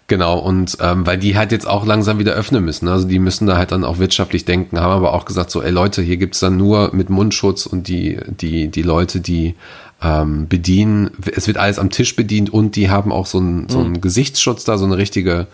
Genau, 0.09 0.39
und 0.39 0.77
ähm, 0.81 1.07
weil 1.07 1.17
die 1.17 1.37
halt 1.37 1.53
jetzt 1.53 1.67
auch 1.67 1.87
langsam 1.87 2.19
wieder 2.19 2.33
öffnen 2.33 2.65
müssen. 2.65 2.89
Also 2.89 3.07
die 3.07 3.19
müssen 3.19 3.47
da 3.47 3.57
halt 3.57 3.71
dann 3.71 3.85
auch 3.85 3.99
wirtschaftlich 3.99 4.45
denken, 4.45 4.81
haben 4.81 4.91
aber 4.91 5.15
auch 5.15 5.25
gesagt, 5.25 5.51
so, 5.51 5.63
ey 5.63 5.71
Leute, 5.71 6.03
hier 6.03 6.17
gibt's 6.17 6.41
dann 6.41 6.57
nur 6.57 6.91
mit 6.93 7.09
Mundschutz 7.09 7.67
und 7.67 7.89
die, 7.89 8.19
die, 8.27 8.69
die 8.69 8.83
Leute, 8.83 9.21
die 9.21 9.55
ähm, 10.03 10.49
bedienen. 10.49 11.11
Es 11.35 11.47
wird 11.47 11.59
alles 11.59 11.79
am 11.79 11.91
Tisch 11.91 12.17
bedient 12.17 12.51
und 12.51 12.77
die 12.77 12.91
haben 12.91 13.13
auch 13.13 13.27
so 13.27 13.39
einen, 13.39 13.69
so 13.69 13.79
einen 13.79 13.93
mhm. 13.93 14.01
Gesichtsschutz 14.01 14.65
da, 14.65 14.79
so 14.79 14.85
eine 14.85 14.99
richtige, 14.99 15.47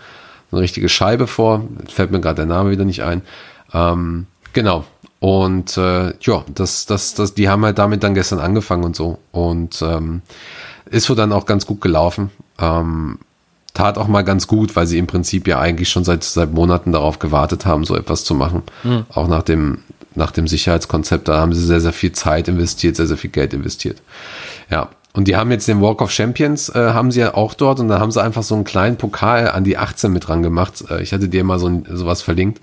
so 0.49 0.57
eine 0.57 0.63
richtige 0.63 0.89
Scheibe 0.89 1.27
vor. 1.27 1.63
Fällt 1.87 2.11
mir 2.11 2.19
gerade 2.19 2.37
der 2.37 2.45
Name 2.45 2.71
wieder 2.71 2.85
nicht 2.85 3.03
ein. 3.03 3.21
Ähm, 3.73 4.25
genau. 4.53 4.85
Und 5.19 5.77
äh, 5.77 6.13
ja, 6.21 6.43
das, 6.53 6.85
das, 6.85 7.13
das, 7.13 7.33
die 7.33 7.49
haben 7.49 7.65
halt 7.65 7.77
damit 7.77 8.03
dann 8.03 8.13
gestern 8.13 8.39
angefangen 8.39 8.85
und 8.85 8.95
so. 8.95 9.19
Und 9.31 9.81
ähm, 9.81 10.21
ist 10.89 11.05
so 11.05 11.15
dann 11.15 11.33
auch 11.33 11.45
ganz 11.45 11.65
gut 11.65 11.81
gelaufen. 11.81 12.31
Ähm, 12.57 13.19
tat 13.73 13.97
auch 13.97 14.07
mal 14.07 14.23
ganz 14.23 14.47
gut, 14.47 14.75
weil 14.75 14.87
sie 14.87 14.97
im 14.97 15.07
Prinzip 15.07 15.47
ja 15.47 15.59
eigentlich 15.59 15.89
schon 15.89 16.03
seit, 16.03 16.23
seit 16.23 16.53
Monaten 16.53 16.91
darauf 16.91 17.19
gewartet 17.19 17.65
haben, 17.65 17.83
so 17.83 17.95
etwas 17.95 18.23
zu 18.23 18.33
machen. 18.33 18.63
Mhm. 18.83 19.05
Auch 19.09 19.27
nach 19.27 19.43
dem, 19.43 19.79
nach 20.19 20.31
dem 20.31 20.47
Sicherheitskonzept, 20.47 21.27
da 21.27 21.39
haben 21.39 21.53
sie 21.53 21.65
sehr, 21.65 21.81
sehr 21.81 21.93
viel 21.93 22.11
Zeit 22.11 22.47
investiert, 22.47 22.95
sehr, 22.95 23.07
sehr 23.07 23.17
viel 23.17 23.31
Geld 23.31 23.53
investiert. 23.53 24.01
Ja. 24.69 24.89
Und 25.11 25.27
die 25.27 25.35
haben 25.35 25.49
jetzt 25.49 25.67
den 25.67 25.81
Walk 25.81 26.03
of 26.03 26.11
Champions, 26.11 26.69
äh, 26.69 26.93
haben 26.93 27.11
sie 27.11 27.21
ja 27.21 27.33
auch 27.33 27.55
dort 27.55 27.79
und 27.79 27.87
da 27.87 27.99
haben 27.99 28.11
sie 28.11 28.21
einfach 28.21 28.43
so 28.43 28.53
einen 28.53 28.63
kleinen 28.63 28.95
Pokal 28.95 29.49
an 29.49 29.63
die 29.63 29.75
18 29.75 30.13
mit 30.13 30.27
dran 30.27 30.43
gemacht. 30.43 30.83
Äh, 30.91 31.01
ich 31.01 31.13
hatte 31.13 31.27
dir 31.27 31.43
mal 31.43 31.57
so 31.57 31.67
ein, 31.67 31.85
sowas 31.91 32.21
verlinkt. 32.21 32.61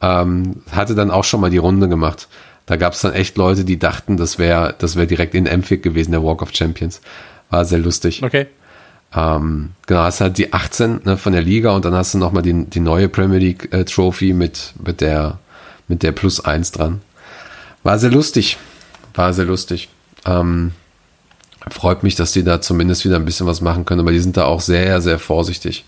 Ähm, 0.00 0.62
hatte 0.72 0.94
dann 0.94 1.10
auch 1.10 1.24
schon 1.24 1.42
mal 1.42 1.50
die 1.50 1.58
Runde 1.58 1.88
gemacht. 1.88 2.28
Da 2.64 2.76
gab 2.76 2.94
es 2.94 3.02
dann 3.02 3.12
echt 3.12 3.36
Leute, 3.36 3.64
die 3.64 3.78
dachten, 3.78 4.16
das 4.16 4.38
wäre 4.38 4.74
das 4.78 4.96
wäre 4.96 5.06
direkt 5.06 5.34
in 5.34 5.46
Empfick 5.46 5.82
gewesen, 5.82 6.12
der 6.12 6.24
Walk 6.24 6.40
of 6.40 6.54
Champions. 6.54 7.02
War 7.50 7.66
sehr 7.66 7.78
lustig. 7.78 8.22
Okay. 8.22 8.46
Ähm, 9.14 9.72
genau, 9.86 10.00
hast 10.00 10.22
halt 10.22 10.38
die 10.38 10.52
18 10.52 11.02
ne, 11.04 11.16
von 11.18 11.34
der 11.34 11.42
Liga 11.42 11.72
und 11.72 11.84
dann 11.84 11.94
hast 11.94 12.14
du 12.14 12.18
nochmal 12.18 12.42
die, 12.42 12.64
die 12.64 12.80
neue 12.80 13.08
Premier 13.08 13.38
League 13.38 13.72
äh, 13.72 13.84
Trophy 13.84 14.32
mit, 14.32 14.72
mit 14.82 15.02
der 15.02 15.38
mit 15.88 16.02
der 16.02 16.12
Plus 16.12 16.40
1 16.44 16.72
dran. 16.72 17.00
War 17.82 17.98
sehr 17.98 18.10
lustig. 18.10 18.58
War 19.14 19.32
sehr 19.32 19.44
lustig. 19.44 19.88
Ähm, 20.24 20.72
freut 21.70 22.02
mich, 22.02 22.14
dass 22.14 22.32
die 22.32 22.44
da 22.44 22.60
zumindest 22.60 23.04
wieder 23.04 23.16
ein 23.16 23.24
bisschen 23.24 23.46
was 23.46 23.60
machen 23.60 23.84
können, 23.84 24.00
aber 24.00 24.12
die 24.12 24.20
sind 24.20 24.36
da 24.36 24.44
auch 24.44 24.60
sehr, 24.60 25.00
sehr 25.00 25.18
vorsichtig. 25.18 25.84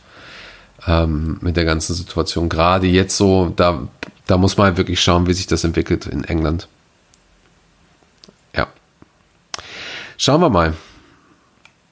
ähm, 0.86 1.38
mit 1.40 1.56
der 1.56 1.64
ganzen 1.64 1.94
Situation. 1.94 2.48
Gerade 2.50 2.86
jetzt 2.86 3.16
so, 3.16 3.50
da, 3.56 3.88
da 4.26 4.36
muss 4.36 4.56
man 4.58 4.66
halt 4.66 4.76
wirklich 4.76 5.00
schauen, 5.00 5.26
wie 5.26 5.32
sich 5.32 5.46
das 5.46 5.64
entwickelt 5.64 6.06
in 6.06 6.24
England. 6.24 6.68
Ja. 8.54 8.66
Schauen 10.18 10.40
wir 10.42 10.50
mal. 10.50 10.74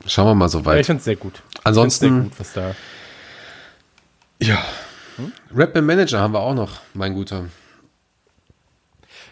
Schauen 0.06 0.26
wir 0.26 0.34
mal 0.34 0.48
so 0.48 0.58
Ja, 0.58 0.64
weit. 0.66 0.80
ich 0.80 0.86
finde 0.86 0.98
es 0.98 1.04
sehr 1.04 1.16
gut. 1.16 1.42
Ansonsten- 1.64 2.08
sehr 2.10 2.22
gut, 2.24 2.32
was 2.38 2.52
da. 2.52 2.74
Ja. 4.40 4.62
Rap 5.54 5.74
im 5.76 5.86
Manager 5.86 6.20
haben 6.20 6.34
wir 6.34 6.40
auch 6.40 6.54
noch, 6.54 6.80
mein 6.92 7.14
Guter. 7.14 7.44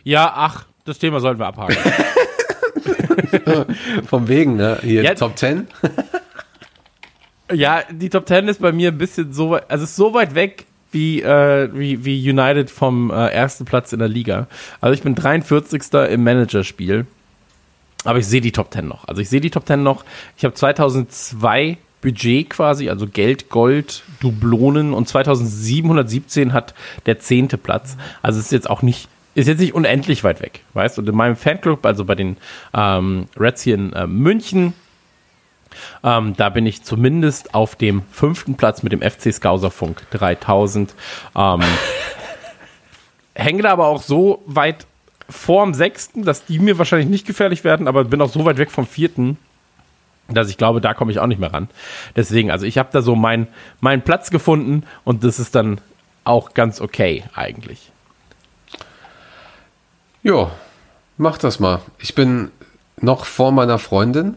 Ja, 0.04 0.32
ach, 0.34 0.66
das 0.84 0.98
Thema 0.98 1.20
sollten 1.20 1.40
wir 1.40 1.46
abhaken. 1.46 1.76
Vom 4.06 4.28
Wegen, 4.28 4.56
ne? 4.56 4.78
Hier 4.82 5.02
Ja. 5.02 5.14
Top 5.14 5.36
10. 5.38 5.66
ja, 7.52 7.82
die 7.90 8.08
Top 8.08 8.26
10 8.26 8.48
ist 8.48 8.60
bei 8.60 8.72
mir 8.72 8.90
ein 8.90 8.98
bisschen 8.98 9.32
so 9.32 9.50
weit, 9.50 9.70
also 9.70 9.84
ist 9.84 9.96
so 9.96 10.14
weit 10.14 10.34
weg 10.34 10.66
wie, 10.92 11.22
äh, 11.22 11.68
wie, 11.72 12.04
wie 12.04 12.30
United 12.30 12.70
vom 12.70 13.10
äh, 13.10 13.28
ersten 13.28 13.64
Platz 13.64 13.92
in 13.92 14.00
der 14.00 14.08
Liga. 14.08 14.46
Also 14.80 14.94
ich 14.94 15.02
bin 15.02 15.14
43. 15.14 15.82
im 16.10 16.24
Managerspiel. 16.24 17.06
Aber 18.04 18.18
ich 18.18 18.26
sehe 18.26 18.40
die 18.40 18.52
Top 18.52 18.72
10 18.72 18.88
noch. 18.88 19.06
Also 19.06 19.20
ich 19.20 19.28
sehe 19.28 19.40
die 19.40 19.50
Top 19.50 19.66
10 19.66 19.82
noch. 19.82 20.04
Ich 20.36 20.44
habe 20.44 20.54
2002 20.54 21.76
Budget 22.00 22.48
quasi, 22.48 22.88
also 22.88 23.06
Geld, 23.06 23.50
Gold, 23.50 24.02
Dublonen 24.20 24.94
und 24.94 25.06
2717 25.06 26.54
hat 26.54 26.74
der 27.06 27.18
zehnte 27.18 27.58
Platz. 27.58 27.96
Also 28.22 28.38
es 28.38 28.46
ist 28.46 28.52
jetzt 28.52 28.70
auch 28.70 28.80
nicht, 28.80 29.08
ist 29.40 29.48
jetzt 29.48 29.60
nicht 29.60 29.74
unendlich 29.74 30.24
weit 30.24 30.40
weg, 30.40 30.60
weißt 30.74 30.96
du? 30.96 31.02
Und 31.02 31.08
in 31.08 31.14
meinem 31.14 31.36
Fanclub, 31.36 31.84
also 31.86 32.04
bei 32.04 32.14
den 32.14 32.36
ähm, 32.74 33.26
Reds 33.38 33.62
hier 33.62 33.74
in 33.74 33.92
äh, 33.92 34.06
München, 34.06 34.74
ähm, 36.02 36.34
da 36.36 36.48
bin 36.48 36.66
ich 36.66 36.82
zumindest 36.82 37.54
auf 37.54 37.76
dem 37.76 38.02
fünften 38.10 38.56
Platz 38.56 38.82
mit 38.82 38.92
dem 38.92 39.02
FC 39.02 39.32
Skauserfunk 39.32 40.02
3000. 40.10 40.94
Ähm, 41.36 41.60
hänge 43.34 43.62
da 43.62 43.70
aber 43.70 43.86
auch 43.86 44.02
so 44.02 44.42
weit 44.46 44.86
vorm 45.28 45.74
sechsten, 45.74 46.24
dass 46.24 46.44
die 46.44 46.58
mir 46.58 46.78
wahrscheinlich 46.78 47.08
nicht 47.08 47.26
gefährlich 47.26 47.64
werden, 47.64 47.88
aber 47.88 48.04
bin 48.04 48.20
auch 48.20 48.30
so 48.30 48.44
weit 48.44 48.58
weg 48.58 48.70
vom 48.70 48.86
vierten, 48.86 49.38
dass 50.28 50.50
ich 50.50 50.58
glaube, 50.58 50.80
da 50.80 50.94
komme 50.94 51.12
ich 51.12 51.18
auch 51.18 51.26
nicht 51.26 51.40
mehr 51.40 51.52
ran. 51.52 51.68
Deswegen, 52.16 52.50
also 52.50 52.66
ich 52.66 52.78
habe 52.78 52.88
da 52.92 53.02
so 53.02 53.14
meinen 53.14 53.48
meinen 53.80 54.02
Platz 54.02 54.30
gefunden 54.30 54.84
und 55.04 55.24
das 55.24 55.38
ist 55.38 55.54
dann 55.54 55.80
auch 56.24 56.54
ganz 56.54 56.80
okay 56.80 57.24
eigentlich. 57.34 57.90
Jo, 60.22 60.50
mach 61.16 61.38
das 61.38 61.60
mal. 61.60 61.80
Ich 61.98 62.14
bin 62.14 62.50
noch 63.00 63.24
vor 63.24 63.52
meiner 63.52 63.78
Freundin 63.78 64.36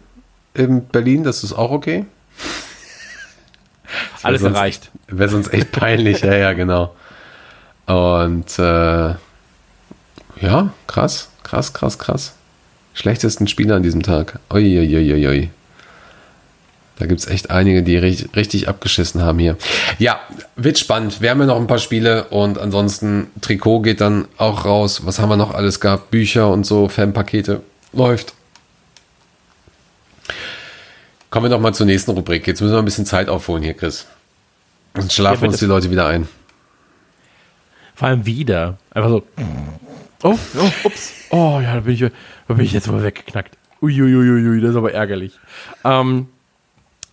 in 0.53 0.85
Berlin, 0.87 1.23
das 1.23 1.43
ist 1.43 1.53
auch 1.53 1.71
okay. 1.71 2.05
Alles 4.23 4.41
sonst 4.41 4.55
erreicht. 4.55 4.91
Wäre 5.07 5.29
sonst 5.29 5.53
echt 5.53 5.71
peinlich, 5.71 6.21
ja, 6.21 6.35
ja, 6.35 6.53
genau. 6.53 6.95
Und 7.85 8.57
äh, 8.59 9.15
ja, 10.41 10.73
krass, 10.87 11.29
krass, 11.43 11.73
krass, 11.73 11.99
krass. 11.99 12.33
Schlechtesten 12.93 13.47
Spieler 13.47 13.75
an 13.75 13.83
diesem 13.83 14.03
Tag. 14.03 14.39
Uiuiuiui. 14.51 15.49
Da 17.03 17.07
gibt 17.07 17.19
es 17.19 17.27
echt 17.27 17.51
einige, 17.51 17.83
die 17.83 17.97
richtig, 17.97 18.33
richtig 18.33 18.69
abgeschissen 18.69 19.23
haben 19.23 19.37
hier. 19.37 19.57
Ja, 19.99 20.21
wird 20.55 20.79
spannend. 20.79 21.19
Wir 21.19 21.31
haben 21.31 21.41
ja 21.41 21.47
noch 21.47 21.59
ein 21.59 21.67
paar 21.67 21.79
Spiele 21.79 22.29
und 22.29 22.57
ansonsten 22.57 23.27
Trikot 23.41 23.81
geht 23.81 23.99
dann 23.99 24.25
auch 24.37 24.63
raus. 24.63 25.05
Was 25.05 25.19
haben 25.19 25.27
wir 25.27 25.35
noch 25.35 25.53
alles 25.53 25.81
gehabt? 25.81 26.11
Bücher 26.11 26.49
und 26.49 26.65
so, 26.65 26.87
Fanpakete. 26.87 27.61
Läuft. 27.91 28.35
Kommen 31.29 31.47
wir 31.47 31.49
noch 31.49 31.59
mal 31.59 31.73
zur 31.73 31.87
nächsten 31.87 32.11
Rubrik. 32.11 32.47
Jetzt 32.47 32.61
müssen 32.61 32.73
wir 32.73 32.79
ein 32.79 32.85
bisschen 32.85 33.05
Zeit 33.05 33.27
aufholen 33.27 33.63
hier, 33.63 33.73
Chris. 33.73 34.07
Sonst 34.95 35.13
schlafen 35.13 35.43
Ja, 35.43 35.49
uns 35.49 35.59
die 35.59 35.65
Leute 35.65 35.91
wieder 35.91 36.07
ein. 36.07 36.29
Vor 37.95 38.07
allem 38.07 38.25
wieder. 38.25 38.77
Einfach 38.91 39.09
so. 39.09 39.23
Oh, 40.23 40.39
oh, 40.57 40.71
ups. 40.85 41.11
Oh 41.31 41.59
ja, 41.61 41.73
da 41.73 41.79
bin 41.81 41.95
ich, 41.95 41.99
da 41.99 42.53
bin 42.53 42.63
ich 42.63 42.71
jetzt 42.71 42.87
mal 42.87 43.03
weggeknackt. 43.03 43.57
Uiuiuiui, 43.81 44.61
das 44.61 44.69
ist 44.69 44.77
aber 44.77 44.93
ärgerlich. 44.93 45.33
Ähm, 45.83 46.27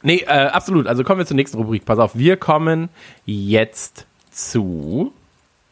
nee, 0.02 0.24
äh, 0.26 0.46
absolut. 0.48 0.86
Also 0.86 1.04
kommen 1.04 1.18
wir 1.18 1.26
zur 1.26 1.36
nächsten 1.36 1.58
Rubrik. 1.58 1.84
Pass 1.84 1.98
auf, 1.98 2.12
wir 2.16 2.36
kommen 2.36 2.88
jetzt 3.24 4.06
zu 4.30 5.12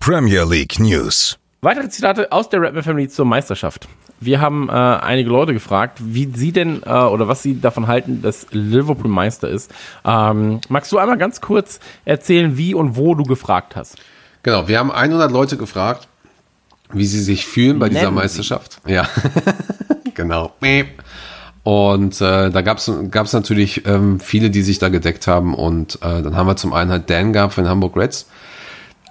Premier 0.00 0.44
League 0.44 0.78
News. 0.78 1.38
weitere 1.60 1.88
Zitate 1.88 2.30
aus 2.32 2.48
der 2.48 2.60
Rapman 2.62 2.82
Family 2.82 3.08
zur 3.08 3.24
Meisterschaft. 3.26 3.88
Wir 4.20 4.40
haben 4.40 4.68
äh, 4.68 4.72
einige 4.72 5.30
Leute 5.30 5.52
gefragt, 5.52 5.98
wie 6.00 6.28
sie 6.34 6.50
denn 6.50 6.82
äh, 6.84 6.90
oder 6.90 7.28
was 7.28 7.42
sie 7.42 7.60
davon 7.60 7.86
halten, 7.86 8.20
dass 8.20 8.46
Liverpool 8.50 9.08
Meister 9.10 9.48
ist. 9.48 9.72
Ähm, 10.04 10.60
magst 10.68 10.90
du 10.90 10.98
einmal 10.98 11.18
ganz 11.18 11.40
kurz 11.40 11.78
erzählen, 12.04 12.56
wie 12.56 12.74
und 12.74 12.96
wo 12.96 13.14
du 13.14 13.22
gefragt 13.22 13.76
hast? 13.76 13.96
Genau, 14.42 14.66
wir 14.66 14.78
haben 14.80 14.90
100 14.90 15.30
Leute 15.30 15.56
gefragt, 15.56 16.08
wie 16.92 17.06
sie 17.06 17.22
sich 17.22 17.46
fühlen 17.46 17.78
bei 17.78 17.88
dieser 17.88 18.02
Nennen 18.02 18.16
Sie. 18.16 18.22
Meisterschaft. 18.22 18.80
Ja, 18.86 19.08
genau. 20.14 20.52
Und 21.68 22.22
äh, 22.22 22.48
da 22.48 22.62
gab 22.62 22.78
es 22.78 23.32
natürlich 23.34 23.86
ähm, 23.86 24.20
viele, 24.20 24.48
die 24.48 24.62
sich 24.62 24.78
da 24.78 24.88
gedeckt 24.88 25.26
haben. 25.26 25.52
Und 25.52 25.96
äh, 25.96 26.22
dann 26.22 26.34
haben 26.34 26.46
wir 26.46 26.56
zum 26.56 26.72
einen 26.72 26.90
halt 26.90 27.10
Dan 27.10 27.34
gehabt 27.34 27.52
von 27.52 27.68
Hamburg 27.68 27.94
Reds, 27.94 28.24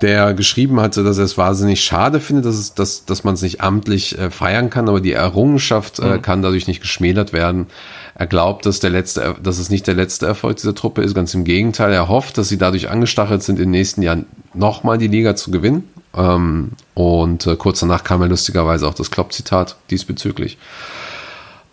der 0.01 0.33
geschrieben 0.33 0.79
hatte, 0.79 1.03
dass 1.03 1.19
er 1.19 1.25
es 1.25 1.37
wahnsinnig 1.37 1.83
schade 1.83 2.19
findet, 2.19 2.45
dass, 2.45 2.55
es, 2.55 2.73
dass, 2.73 3.05
dass 3.05 3.23
man 3.23 3.35
es 3.35 3.43
nicht 3.43 3.61
amtlich 3.61 4.17
äh, 4.17 4.31
feiern 4.31 4.71
kann, 4.71 4.89
aber 4.89 5.01
die 5.01 5.11
Errungenschaft 5.11 5.99
äh, 5.99 6.17
kann 6.17 6.41
dadurch 6.41 6.65
nicht 6.65 6.81
geschmälert 6.81 7.31
werden. 7.31 7.67
Er 8.15 8.25
glaubt, 8.25 8.65
dass, 8.65 8.79
der 8.79 8.89
letzte, 8.89 9.35
dass 9.43 9.59
es 9.59 9.69
nicht 9.69 9.85
der 9.85 9.93
letzte 9.93 10.25
Erfolg 10.25 10.55
dieser 10.55 10.73
Truppe 10.73 11.03
ist. 11.03 11.13
Ganz 11.13 11.35
im 11.35 11.43
Gegenteil, 11.43 11.93
er 11.93 12.07
hofft, 12.07 12.39
dass 12.39 12.49
sie 12.49 12.57
dadurch 12.57 12.89
angestachelt 12.89 13.43
sind, 13.43 13.57
in 13.57 13.65
den 13.65 13.71
nächsten 13.71 14.01
Jahren 14.01 14.25
nochmal 14.55 14.97
die 14.97 15.09
Liga 15.09 15.35
zu 15.35 15.51
gewinnen. 15.51 15.83
Ähm, 16.15 16.71
und 16.95 17.45
äh, 17.45 17.55
kurz 17.55 17.81
danach 17.81 18.03
kam 18.03 18.21
ja 18.21 18.27
lustigerweise 18.27 18.87
auch 18.87 18.95
das 18.95 19.11
Klopp-Zitat 19.11 19.75
diesbezüglich. 19.91 20.57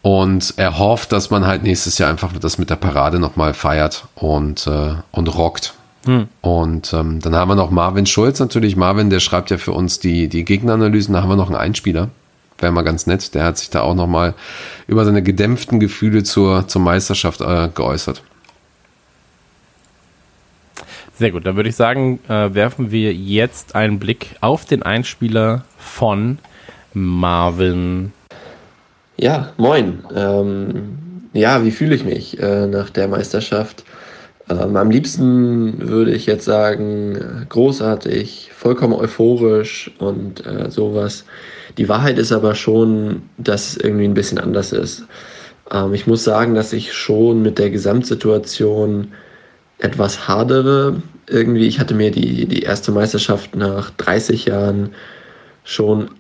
Und 0.05 0.53
er 0.59 0.79
hofft, 0.79 1.13
dass 1.13 1.31
man 1.31 1.47
halt 1.47 1.63
nächstes 1.63 1.97
Jahr 1.97 2.11
einfach 2.11 2.31
das 2.39 2.59
mit 2.59 2.69
der 2.69 2.77
Parade 2.77 3.19
nochmal 3.19 3.55
feiert 3.55 4.07
und, 4.15 4.67
äh, 4.67 4.97
und 5.13 5.35
rockt. 5.35 5.75
Und 6.43 6.93
ähm, 6.93 7.21
dann 7.21 7.35
haben 7.35 7.49
wir 7.49 7.55
noch 7.55 7.71
Marvin 7.71 8.05
Schulz 8.05 8.39
natürlich. 8.39 8.77
Marvin, 8.77 9.09
der 9.09 9.21
schreibt 9.21 9.51
ja 9.51 9.57
für 9.57 9.73
uns 9.73 10.01
die, 10.01 10.29
die 10.29 10.45
Gegneranalysen. 10.45 11.15
Da 11.15 11.23
haben 11.23 11.31
wir 11.31 11.37
noch 11.37 11.47
einen 11.47 11.57
Einspieler. 11.57 12.11
Wäre 12.59 12.71
mal 12.71 12.83
ganz 12.83 13.07
nett. 13.07 13.35
Der 13.35 13.45
hat 13.45 13.57
sich 13.57 13.71
da 13.71 13.81
auch 13.81 13.95
nochmal 13.95 14.35
über 14.87 15.07
seine 15.07 15.23
gedämpften 15.23 15.81
Gefühle 15.81 16.23
zur, 16.23 16.69
zur 16.69 16.83
Meisterschaft 16.83 17.41
äh, 17.41 17.71
geäußert. 17.75 18.23
Sehr 21.17 21.31
gut, 21.31 21.47
dann 21.47 21.57
würde 21.57 21.71
ich 21.71 21.77
sagen, 21.77 22.19
äh, 22.29 22.53
werfen 22.53 22.91
wir 22.91 23.15
jetzt 23.15 23.75
einen 23.75 23.99
Blick 24.01 24.37
auf 24.43 24.67
den 24.67 24.83
Einspieler 24.83 25.65
von 25.79 26.39
Marvin. 26.93 28.13
Ja, 29.17 29.53
moin. 29.57 30.03
Ähm, 30.15 31.29
ja, 31.33 31.65
wie 31.65 31.71
fühle 31.71 31.95
ich 31.95 32.05
mich 32.05 32.39
äh, 32.41 32.67
nach 32.67 32.91
der 32.91 33.09
Meisterschaft? 33.09 33.85
Ähm, 34.51 34.77
am 34.77 34.91
liebsten 34.91 35.89
würde 35.89 36.13
ich 36.13 36.27
jetzt 36.27 36.45
sagen, 36.45 37.47
großartig, 37.49 38.51
vollkommen 38.53 38.95
euphorisch 38.95 39.91
und 39.99 40.45
äh, 40.47 40.71
sowas. 40.71 41.25
Die 41.79 41.89
Wahrheit 41.89 42.19
ist 42.19 42.33
aber 42.33 42.55
schon, 42.55 43.23
dass 43.39 43.69
es 43.69 43.77
irgendwie 43.77 44.05
ein 44.05 44.15
bisschen 44.15 44.39
anders 44.39 44.73
ist. 44.73 45.05
Ähm, 45.71 45.95
ich 45.95 46.07
muss 46.07 46.25
sagen, 46.25 46.55
dass 46.55 46.73
ich 46.73 46.93
schon 46.93 47.43
mit 47.43 47.59
der 47.59 47.71
Gesamtsituation 47.71 49.13
etwas 49.79 50.29
hadere. 50.29 51.03
Irgendwie, 51.29 51.67
ich 51.67 51.79
hatte 51.79 51.95
mir 51.95 52.11
die, 52.11 52.47
die 52.47 52.63
erste 52.63 52.93
Meisterschaft 52.93 53.55
nach 53.55 53.91
30 53.91 54.47
Jahren 54.47 54.91
schon 55.65 56.11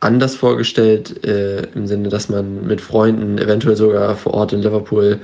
anders 0.00 0.34
vorgestellt, 0.34 1.24
äh, 1.24 1.62
im 1.74 1.86
Sinne, 1.86 2.08
dass 2.08 2.28
man 2.28 2.66
mit 2.66 2.80
Freunden 2.80 3.38
eventuell 3.38 3.76
sogar 3.76 4.16
vor 4.16 4.34
Ort 4.34 4.52
in 4.52 4.62
Liverpool 4.62 5.20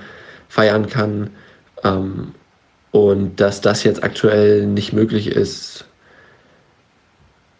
feiern 0.49 0.87
kann. 0.89 1.31
Ähm, 1.83 2.33
und 2.93 3.41
dass 3.41 3.61
das 3.61 3.85
jetzt 3.85 4.05
aktuell 4.05 4.67
nicht 4.67 4.93
möglich 4.93 5.29
ist, 5.29 5.85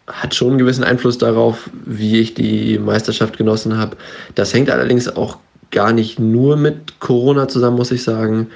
hat 0.07 0.33
schon 0.33 0.49
einen 0.49 0.57
gewissen 0.57 0.83
Einfluss 0.83 1.17
darauf, 1.17 1.69
wie 1.85 2.19
ich 2.21 2.33
die 2.33 2.79
Meisterschaft 2.79 3.37
genossen 3.37 3.77
habe. 3.77 3.97
Das 4.35 4.53
hängt 4.53 4.69
allerdings 4.69 5.07
auch 5.09 5.37
gar 5.71 5.91
nicht 5.91 6.17
nur 6.17 6.55
mit 6.55 6.99
Corona 6.99 7.47
zusammen, 7.47 7.77
muss 7.77 7.91
ich 7.91 8.03
sagen, 8.03 8.47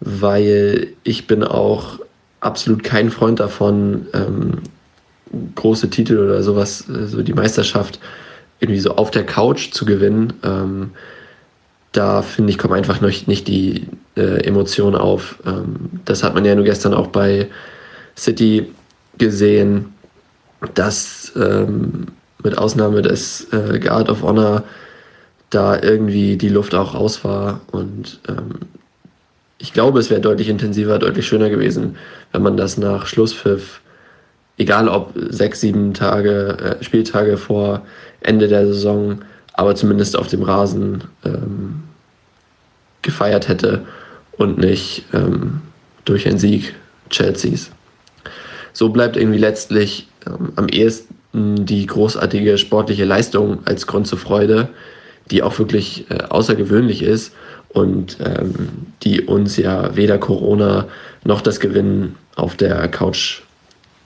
weil 0.00 0.88
ich 1.04 1.26
bin 1.26 1.44
auch 1.44 2.00
absolut 2.40 2.82
kein 2.82 3.10
Freund 3.10 3.40
davon, 3.40 4.06
ähm, 4.12 4.62
große 5.54 5.90
Titel 5.90 6.18
oder 6.18 6.42
sowas, 6.42 6.88
äh, 6.88 7.06
so 7.06 7.22
die 7.22 7.34
Meisterschaft 7.34 8.00
irgendwie 8.60 8.80
so 8.80 8.92
auf 8.96 9.10
der 9.10 9.24
Couch 9.24 9.72
zu 9.72 9.84
gewinnen. 9.84 10.32
Ähm, 10.42 10.90
da 11.92 12.22
finde 12.22 12.50
ich, 12.50 12.58
kommen 12.58 12.74
einfach 12.74 13.00
noch 13.00 13.26
nicht 13.26 13.48
die 13.48 13.86
äh, 14.16 14.44
Emotionen 14.44 14.96
auf. 14.96 15.38
Ähm, 15.46 16.00
das 16.04 16.22
hat 16.22 16.34
man 16.34 16.44
ja 16.44 16.54
nur 16.54 16.64
gestern 16.64 16.94
auch 16.94 17.08
bei 17.08 17.48
City 18.16 18.72
gesehen, 19.18 19.92
dass 20.74 21.32
ähm, 21.36 22.06
mit 22.42 22.56
Ausnahme 22.58 23.02
des 23.02 23.46
äh, 23.52 23.78
Guard 23.78 24.08
of 24.08 24.22
Honor 24.22 24.64
da 25.50 25.80
irgendwie 25.80 26.36
die 26.36 26.48
Luft 26.48 26.74
auch 26.74 26.94
raus 26.94 27.24
war 27.24 27.60
und 27.72 28.20
ähm, 28.28 28.60
ich 29.58 29.72
glaube, 29.72 29.98
es 29.98 30.10
wäre 30.10 30.20
deutlich 30.20 30.48
intensiver, 30.48 30.98
deutlich 30.98 31.26
schöner 31.26 31.48
gewesen, 31.48 31.96
wenn 32.32 32.42
man 32.42 32.56
das 32.56 32.76
nach 32.76 33.06
Schlusspfiff, 33.06 33.80
egal 34.58 34.88
ob 34.88 35.12
sechs, 35.14 35.60
sieben 35.60 35.94
Tage, 35.94 36.78
äh, 36.80 36.84
Spieltage 36.84 37.36
vor 37.36 37.82
Ende 38.20 38.48
der 38.48 38.66
Saison, 38.66 39.20
aber 39.52 39.74
zumindest 39.74 40.16
auf 40.16 40.28
dem 40.28 40.42
Rasen 40.42 41.04
ähm, 41.24 41.82
gefeiert 43.02 43.48
hätte 43.48 43.84
und 44.32 44.58
nicht 44.58 45.04
ähm, 45.12 45.60
durch 46.04 46.26
einen 46.26 46.38
Sieg 46.38 46.74
Chelseas. 47.10 47.70
So 48.72 48.90
bleibt 48.90 49.16
irgendwie 49.16 49.38
letztlich 49.38 50.08
ähm, 50.26 50.52
am 50.56 50.68
ehesten 50.68 51.66
die 51.66 51.86
großartige 51.86 52.58
sportliche 52.58 53.04
Leistung 53.04 53.60
als 53.66 53.86
Grund 53.86 54.06
zur 54.06 54.18
Freude, 54.18 54.68
die 55.30 55.42
auch 55.42 55.58
wirklich 55.58 56.10
äh, 56.10 56.22
außergewöhnlich 56.28 57.02
ist 57.02 57.32
und 57.68 58.18
ähm, 58.20 58.54
die 59.02 59.22
uns 59.22 59.56
ja 59.56 59.96
weder 59.96 60.18
Corona 60.18 60.88
noch 61.24 61.40
das 61.40 61.60
Gewinnen 61.60 62.16
auf 62.36 62.56
der 62.56 62.88
Couch 62.88 63.42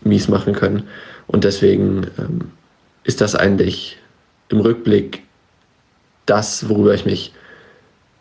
mies 0.02 0.28
machen 0.28 0.54
können. 0.54 0.88
Und 1.26 1.44
deswegen 1.44 2.06
ähm, 2.18 2.52
ist 3.04 3.20
das 3.20 3.34
eigentlich 3.34 3.98
im 4.48 4.60
Rückblick 4.60 5.22
das, 6.26 6.68
worüber 6.68 6.94
ich 6.94 7.04
mich 7.04 7.32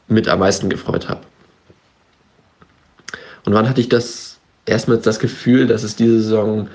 mit 0.07 0.27
am 0.27 0.39
meisten 0.39 0.69
gefreut 0.69 1.09
habe. 1.09 1.21
Und 3.45 3.53
wann 3.53 3.69
hatte 3.69 3.81
ich 3.81 3.89
das 3.89 4.39
erstmals 4.65 5.03
das 5.03 5.19
Gefühl, 5.19 5.67
dass 5.67 5.83
es 5.83 5.95
diese 5.95 6.21
Saison 6.21 6.69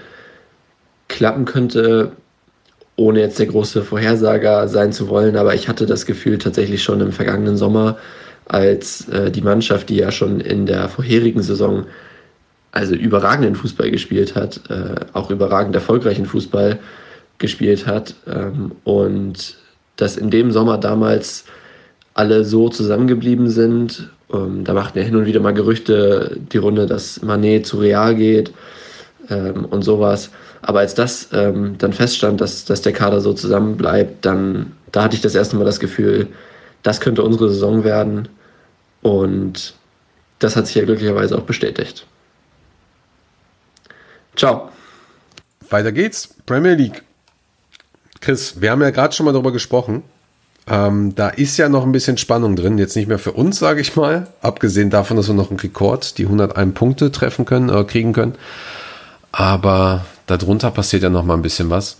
klappen 1.08 1.44
könnte, 1.44 2.12
ohne 2.96 3.20
jetzt 3.20 3.38
der 3.38 3.46
große 3.46 3.82
Vorhersager 3.82 4.68
sein 4.68 4.92
zu 4.92 5.08
wollen, 5.08 5.36
aber 5.36 5.54
ich 5.54 5.68
hatte 5.68 5.86
das 5.86 6.06
Gefühl 6.06 6.38
tatsächlich 6.38 6.82
schon 6.82 7.00
im 7.00 7.12
vergangenen 7.12 7.56
Sommer, 7.56 7.98
als 8.46 9.08
äh, 9.08 9.30
die 9.30 9.40
Mannschaft, 9.40 9.88
die 9.88 9.96
ja 9.96 10.10
schon 10.10 10.40
in 10.40 10.66
der 10.66 10.88
vorherigen 10.88 11.42
Saison 11.42 11.86
also 12.74 12.94
überragenden 12.96 13.54
Fußball 13.54 13.90
gespielt 13.90 14.34
hat, 14.34 14.60
äh, 14.68 14.96
auch 15.12 15.30
überragend 15.30 15.76
erfolgreichen 15.76 16.26
Fußball 16.26 16.80
gespielt 17.38 17.86
hat 17.86 18.14
ähm, 18.26 18.72
und 18.82 19.56
dass 19.96 20.16
in 20.16 20.30
dem 20.30 20.50
Sommer 20.50 20.76
damals 20.78 21.44
alle 22.14 22.44
so 22.44 22.68
zusammengeblieben 22.68 23.48
sind. 23.48 24.10
Ähm, 24.32 24.64
da 24.64 24.74
machten 24.74 24.98
ja 24.98 25.04
hin 25.04 25.14
und 25.14 25.26
wieder 25.26 25.38
mal 25.38 25.54
Gerüchte 25.54 26.36
die 26.52 26.58
Runde, 26.58 26.86
dass 26.86 27.22
Manet 27.22 27.64
zu 27.64 27.78
Real 27.78 28.16
geht 28.16 28.52
ähm, 29.30 29.66
und 29.66 29.82
sowas. 29.82 30.30
Aber 30.62 30.80
als 30.80 30.94
das 30.94 31.28
ähm, 31.32 31.76
dann 31.78 31.92
feststand, 31.92 32.40
dass, 32.40 32.64
dass 32.64 32.82
der 32.82 32.92
Kader 32.92 33.20
so 33.20 33.34
zusammenbleibt, 33.34 34.24
dann 34.24 34.72
da 34.90 35.04
hatte 35.04 35.14
ich 35.14 35.22
das 35.22 35.36
erste 35.36 35.56
Mal 35.56 35.64
das 35.64 35.78
Gefühl, 35.78 36.26
das 36.82 37.00
könnte 37.00 37.22
unsere 37.22 37.50
Saison 37.50 37.84
werden. 37.84 38.28
Und 39.00 39.74
das 40.40 40.56
hat 40.56 40.66
sich 40.66 40.74
ja 40.74 40.84
glücklicherweise 40.84 41.38
auch 41.38 41.42
bestätigt. 41.42 42.04
Ciao. 44.36 44.70
Weiter 45.70 45.92
geht's. 45.92 46.34
Premier 46.46 46.74
League. 46.74 47.02
Chris, 48.20 48.60
wir 48.60 48.70
haben 48.70 48.82
ja 48.82 48.90
gerade 48.90 49.14
schon 49.14 49.26
mal 49.26 49.32
darüber 49.32 49.52
gesprochen. 49.52 50.02
Ähm, 50.66 51.14
da 51.14 51.28
ist 51.28 51.58
ja 51.58 51.68
noch 51.68 51.84
ein 51.84 51.92
bisschen 51.92 52.16
Spannung 52.16 52.56
drin. 52.56 52.78
Jetzt 52.78 52.96
nicht 52.96 53.06
mehr 53.06 53.18
für 53.18 53.32
uns, 53.32 53.58
sage 53.58 53.80
ich 53.80 53.96
mal. 53.96 54.28
Abgesehen 54.40 54.88
davon, 54.90 55.16
dass 55.16 55.28
wir 55.28 55.34
noch 55.34 55.50
einen 55.50 55.60
Rekord, 55.60 56.16
die 56.16 56.24
101 56.24 56.74
Punkte 56.74 57.12
treffen 57.12 57.44
können, 57.44 57.68
äh, 57.68 57.84
kriegen 57.84 58.12
können. 58.12 58.34
Aber 59.30 60.06
darunter 60.26 60.70
passiert 60.70 61.02
ja 61.02 61.10
noch 61.10 61.24
mal 61.24 61.34
ein 61.34 61.42
bisschen 61.42 61.68
was. 61.68 61.98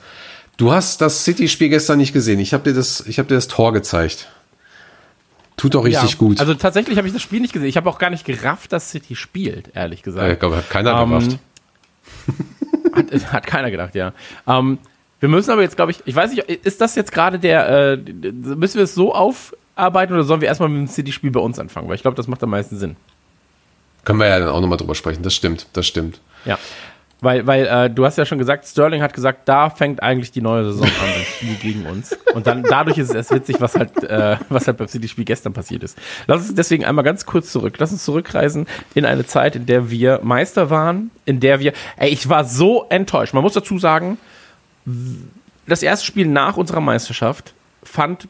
Du 0.57 0.73
hast 0.73 1.01
das 1.01 1.25
City-Spiel 1.25 1.69
gestern 1.69 1.99
nicht 1.99 2.13
gesehen. 2.13 2.39
Ich 2.39 2.55
habe 2.55 2.65
dir 2.71 2.75
das, 2.75 3.05
ich 3.07 3.19
habe 3.19 3.29
dir 3.29 3.35
das 3.35 3.49
Tor 3.49 3.73
gezeigt. 3.73 4.29
Tut 5.57 5.75
doch 5.75 5.85
richtig 5.85 6.13
ja, 6.13 6.17
gut. 6.17 6.41
Also 6.41 6.55
tatsächlich 6.55 6.97
habe 6.97 7.07
ich 7.07 7.13
das 7.13 7.23
Spiel 7.23 7.41
nicht 7.41 7.53
gesehen. 7.53 7.69
Ich 7.69 7.77
habe 7.77 7.89
auch 7.91 7.99
gar 7.99 8.11
nicht 8.11 8.25
gerafft, 8.25 8.73
dass 8.73 8.91
City 8.91 9.15
spielt, 9.15 9.71
ehrlich 9.75 10.03
gesagt. 10.03 10.27
Äh, 10.27 10.33
ich 10.35 10.39
glaube, 10.39 10.63
keiner 10.69 11.01
Ähm, 11.01 11.11
gerafft. 11.11 11.39
Hat, 12.95 13.33
hat 13.33 13.47
keiner 13.47 13.71
gedacht, 13.73 13.95
ja. 13.97 14.13
Ähm, 14.47 14.79
wir 15.19 15.29
müssen 15.29 15.51
aber 15.51 15.63
jetzt, 15.63 15.75
glaube 15.75 15.91
ich, 15.91 15.99
ich 16.05 16.15
weiß 16.15 16.31
nicht, 16.33 16.49
ist 16.49 16.81
das 16.81 16.95
jetzt 16.95 17.11
gerade 17.11 17.39
der, 17.39 17.69
äh, 17.69 17.97
müssen 17.97 18.77
wir 18.77 18.85
es 18.85 18.95
so 18.95 19.15
aufarbeiten 19.15 20.13
oder 20.13 20.23
sollen 20.23 20.41
wir 20.41 20.49
erstmal 20.49 20.69
mit 20.69 20.79
dem 20.79 20.87
City-Spiel 20.87 21.31
bei 21.31 21.41
uns 21.41 21.59
anfangen? 21.59 21.89
Weil 21.89 21.97
ich 21.97 22.03
glaube, 22.03 22.17
das 22.17 22.29
macht 22.29 22.43
am 22.43 22.51
meisten 22.51 22.77
Sinn. 22.77 22.97
Können 24.05 24.21
wir 24.21 24.29
ja 24.29 24.39
dann 24.39 24.51
auch 24.51 24.61
nochmal 24.61 24.79
drüber 24.79 24.95
sprechen. 24.95 25.23
Das 25.23 25.35
stimmt, 25.35 25.67
das 25.73 25.87
stimmt. 25.87 26.21
Ja. 26.45 26.59
Weil, 27.21 27.47
weil 27.47 27.67
äh, 27.67 27.91
du 27.91 28.05
hast 28.05 28.19
ja 28.19 28.27
schon 28.27 28.39
gesagt, 28.39 28.67
Sterling 28.67 29.01
hat 29.01 29.15
gesagt, 29.15 29.49
da 29.49 29.71
fängt 29.71 30.03
eigentlich 30.03 30.31
die 30.31 30.43
neue 30.43 30.65
Saison 30.65 30.87
an, 30.87 31.09
das 31.17 31.27
Spiel 31.27 31.55
gegen 31.55 31.87
uns. 31.87 32.17
Und 32.35 32.47
dann 32.47 32.63
dadurch 32.63 32.99
ist 32.99 33.11
es 33.11 33.15
erst 33.15 33.31
witzig, 33.31 33.61
was 33.61 33.77
halt, 33.77 34.03
äh, 34.03 34.37
was 34.51 34.67
halt 34.67 34.77
beim 34.77 34.89
City-Spiel 34.89 35.25
gestern 35.25 35.53
passiert 35.53 35.83
ist. 35.83 35.97
Lass 36.27 36.41
uns 36.41 36.55
deswegen 36.55 36.85
einmal 36.85 37.05
ganz 37.05 37.25
kurz 37.25 37.51
zurück. 37.51 37.77
Lass 37.79 37.93
uns 37.93 38.05
zurückreisen 38.05 38.67
in 38.95 39.07
eine 39.07 39.25
Zeit, 39.25 39.57
in 39.57 39.65
der 39.65 39.91
wir 39.91 40.21
Meister 40.23 40.69
waren, 40.69 41.11
in 41.25 41.41
der 41.41 41.61
wir, 41.61 41.73
ey, 41.97 42.11
ich 42.11 42.29
war 42.29 42.45
so 42.45 42.87
enttäuscht. 42.91 43.33
Man 43.33 43.43
muss 43.43 43.55
dazu 43.55 43.79
sagen, 43.79 44.19
das 45.67 45.83
erste 45.83 46.05
Spiel 46.05 46.27
nach 46.27 46.57
unserer 46.57 46.81
Meisterschaft 46.81 47.55
fand 47.83 48.29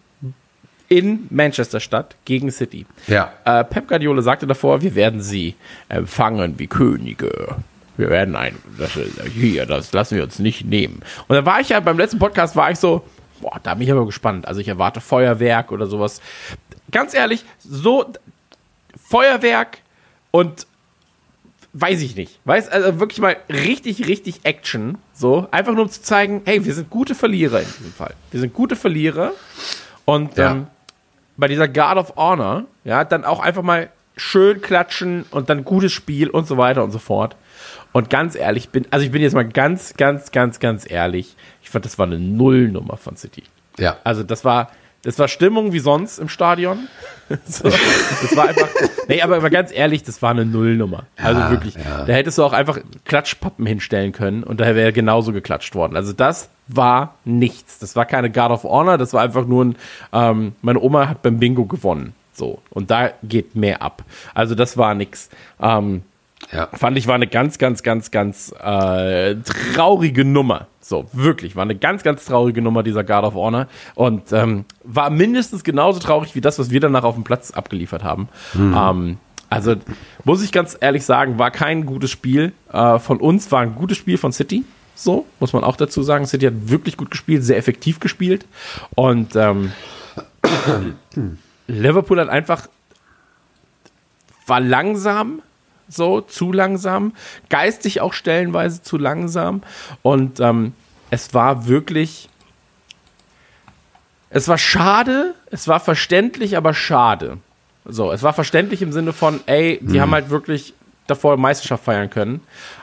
in 0.89 1.27
Manchester 1.31 1.81
statt 1.81 2.15
gegen 2.25 2.51
City. 2.51 2.87
Ja. 3.09 3.33
Äh, 3.45 3.65
Pep 3.65 3.89
Guardiola 3.89 4.23
sagte 4.23 4.47
davor, 4.47 4.83
wir 4.83 4.95
werden 4.95 5.21
sie 5.21 5.55
empfangen 5.89 6.59
wie 6.59 6.67
Könige. 6.67 7.57
Wir 7.97 8.11
werden 8.11 8.35
ein, 8.37 8.57
das, 8.79 8.93
hier, 9.33 9.67
das 9.67 9.93
lassen 9.93 10.17
wir 10.17 10.25
uns 10.25 10.39
nicht 10.39 10.65
nehmen. 10.65 11.01
Und 11.29 11.37
da 11.37 11.45
war 11.47 11.61
ich 11.61 11.69
ja 11.69 11.81
beim 11.81 11.97
letzten 11.99 12.19
Podcast, 12.19 12.57
war 12.57 12.71
ich 12.71 12.79
so, 12.79 13.05
boah, 13.41 13.61
da 13.63 13.75
bin 13.75 13.83
ich 13.85 13.93
aber 13.93 14.05
gespannt. 14.07 14.47
Also 14.49 14.61
ich 14.61 14.69
erwarte 14.69 15.01
Feuerwerk 15.01 15.71
oder 15.73 15.87
sowas. 15.87 16.21
Ganz 16.91 17.15
ehrlich, 17.15 17.45
so 17.61 18.07
Feuerwerk 19.09 19.79
und 20.31 20.67
weiß 21.73 22.03
ich 22.03 22.15
nicht. 22.17 22.39
Weiß, 22.45 22.69
also 22.69 23.01
wirklich 23.01 23.21
mal 23.21 23.37
richtig, 23.49 24.07
richtig 24.07 24.41
Action. 24.45 24.99
So, 25.13 25.49
einfach 25.51 25.73
nur 25.73 25.83
um 25.85 25.91
zu 25.91 26.03
zeigen, 26.03 26.43
hey, 26.45 26.65
wir 26.65 26.73
sind 26.75 26.91
gute 26.91 27.15
Verlierer 27.15 27.61
in 27.61 27.67
diesem 27.79 27.93
Fall. 27.93 28.15
Wir 28.31 28.41
sind 28.41 28.55
gute 28.55 28.77
Verlierer. 28.77 29.33
Und 30.05 30.37
Ja. 30.37 30.53
ähm, 30.53 30.67
bei 31.37 31.49
dieser 31.49 31.67
Guard 31.67 31.99
of 31.99 32.17
Honor, 32.17 32.65
ja, 32.85 33.03
dann 33.05 33.25
auch 33.25 33.41
einfach 33.41 33.63
mal 33.63 33.89
schön 34.17 34.61
klatschen 34.61 35.25
und 35.33 35.51
dann 35.51 35.65
gutes 35.65 35.93
Spiel 35.93 36.31
und 36.31 36.47
so 36.47 36.57
weiter 36.57 36.85
und 36.85 36.93
so 36.93 37.01
fort. 37.01 37.35
Und 37.95 38.11
ganz 38.11 38.35
ehrlich, 38.35 38.71
bin, 38.71 38.87
also 38.91 39.07
ich 39.07 39.13
bin 39.13 39.23
jetzt 39.23 39.35
mal 39.35 39.47
ganz, 39.47 39.95
ganz, 39.97 40.33
ganz, 40.33 40.59
ganz 40.59 40.85
ehrlich. 40.91 41.37
Ich 41.63 41.71
fand, 41.71 41.85
das 41.85 41.97
war 41.97 42.07
eine 42.07 42.19
Nullnummer 42.19 42.97
von 42.97 43.17
City. 43.17 43.45
Ja. 43.79 43.99
Also 44.03 44.25
das 44.25 44.45
war, 44.45 44.73
das 45.03 45.17
war 45.21 45.29
Stimmung 45.29 45.73
wie 45.73 45.79
sonst 45.79 46.19
im 46.19 46.29
Stadion. 46.29 46.89
so, 47.47 47.69
das 47.69 48.37
war 48.37 48.49
einfach, 48.49 48.67
nee, 49.07 49.23
aber 49.23 49.41
mal 49.41 49.49
ganz 49.49 49.71
ehrlich, 49.73 50.03
das 50.03 50.21
war 50.23 50.33
eine 50.33 50.45
Nullnummer. 50.45 51.05
Also 51.17 51.41
Ja, 51.41 51.51
wirklich, 51.53 51.77
ja. 51.77 52.05
da 52.05 52.13
hättest 52.13 52.37
du 52.37 52.43
auch 52.43 52.53
einfach 52.53 52.81
Klatschpappen 53.05 53.65
hinstellen 53.65 54.11
können 54.11 54.43
und 54.43 54.61
da 54.61 54.75
wäre 54.75 54.93
genauso 54.93 55.33
geklatscht 55.33 55.77
worden. 55.77 55.95
Also 55.95 56.13
das 56.13 56.49
war 56.67 57.15
nichts. 57.25 57.79
Das 57.79 57.95
war 57.95 58.07
keine 58.07 58.29
Guard 58.29 58.51
of 58.51 58.65
Honor, 58.65 58.99
das 58.99 59.13
war 59.13 59.23
einfach 59.23 59.47
nur 59.47 59.67
ein, 59.67 59.77
ähm, 60.13 60.57
meine 60.63 60.81
Oma 60.81 61.09
hat 61.09 61.23
beim 61.23 61.39
Bingo 61.39 61.65
gewonnen. 61.67 62.13
So. 62.33 62.59
Und 62.71 62.91
da 62.91 63.13
geht 63.23 63.55
mehr 63.55 63.83
ab. 63.83 64.03
Also 64.35 64.57
das 64.57 64.77
war 64.77 64.97
nix. 64.97 65.31
Ähm, 65.61 66.03
Ja. 66.53 66.69
fand 66.73 66.97
ich 66.99 67.07
war 67.07 67.15
eine 67.15 67.27
ganz, 67.27 67.59
ganz, 67.59 67.83
ganz, 67.83 68.11
ganz 68.11 68.53
äh, 68.53 69.37
traurige 69.75 70.25
Nummer. 70.25 70.67
So, 70.81 71.07
wirklich, 71.13 71.57
war 71.57 71.63
eine 71.63 71.77
ganz, 71.77 72.03
ganz 72.03 72.25
traurige 72.27 72.61
Nummer, 72.61 72.83
dieser 72.83 73.05
Guard 73.05 73.25
of 73.25 73.35
Honor. 73.35 73.67
Und 73.95 74.33
ähm, 74.33 74.65
war 74.83 75.11
mindestens 75.11 75.65
genauso 75.65 75.99
traurig 75.99 76.35
wie 76.35 76.41
das, 76.41 76.59
was 76.59 76.71
wir 76.71 76.81
danach 76.81 77.05
auf 77.05 77.15
dem 77.15 77.25
Platz 77.25 77.51
abgeliefert 77.51 78.05
haben. 78.05 78.29
Ähm, 78.55 79.19
also, 79.49 79.77
muss 80.25 80.43
ich 80.43 80.53
ganz 80.53 80.77
ehrlich 80.81 81.05
sagen, 81.05 81.39
war 81.39 81.51
kein 81.51 81.87
gutes 81.87 82.11
Spiel 82.11 82.53
äh, 82.73 82.99
von 82.99 83.19
uns, 83.19 83.51
war 83.51 83.61
ein 83.61 83.75
gutes 83.75 83.97
Spiel 83.97 84.19
von 84.19 84.33
City. 84.33 84.65
So, 84.95 85.27
muss 85.41 85.53
man 85.53 85.65
auch 85.65 85.77
dazu 85.77 86.03
sagen. 86.03 86.27
City 86.27 86.47
hat 86.47 86.55
wirklich 86.69 86.97
gut 86.97 87.11
gespielt, 87.11 87.45
sehr 87.45 87.57
effektiv 87.57 87.99
gespielt. 88.01 88.47
Und 88.95 89.35
ähm, 89.37 89.73
Liverpool 91.67 92.21
hat 92.21 92.29
einfach 92.29 92.69
war 94.47 94.61
langsam, 94.61 95.41
so 95.89 96.21
zu 96.21 96.53
langsam, 96.53 97.13
geistig 97.49 98.01
auch 98.01 98.13
stellenweise 98.13 98.83
zu 98.83 98.97
langsam 98.99 99.63
und 100.03 100.41
ähm, 100.41 100.73
es 101.11 101.35
war 101.35 101.67
wirklich, 101.67 102.29
es 104.31 104.49
war 104.49 104.59
schade, 104.59 105.35
es 105.51 105.69
war 105.69 105.81
verständlich, 105.81 106.57
aber 106.57 106.75
schade. 106.75 107.39
So, 107.85 108.11
es 108.13 108.23
war 108.23 108.33
verständlich 108.33 108.83
im 108.83 108.93
Sinne 108.93 109.13
von, 109.13 109.41
ey, 109.47 109.79
die 109.83 110.01
haben 110.01 110.13
halt 110.13 110.31
wirklich 110.31 110.75
davor 111.07 111.37
Meisterschaft 111.37 111.85
feiern 111.85 112.11
können. 112.11 112.41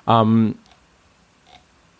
Ähm, 0.08 0.56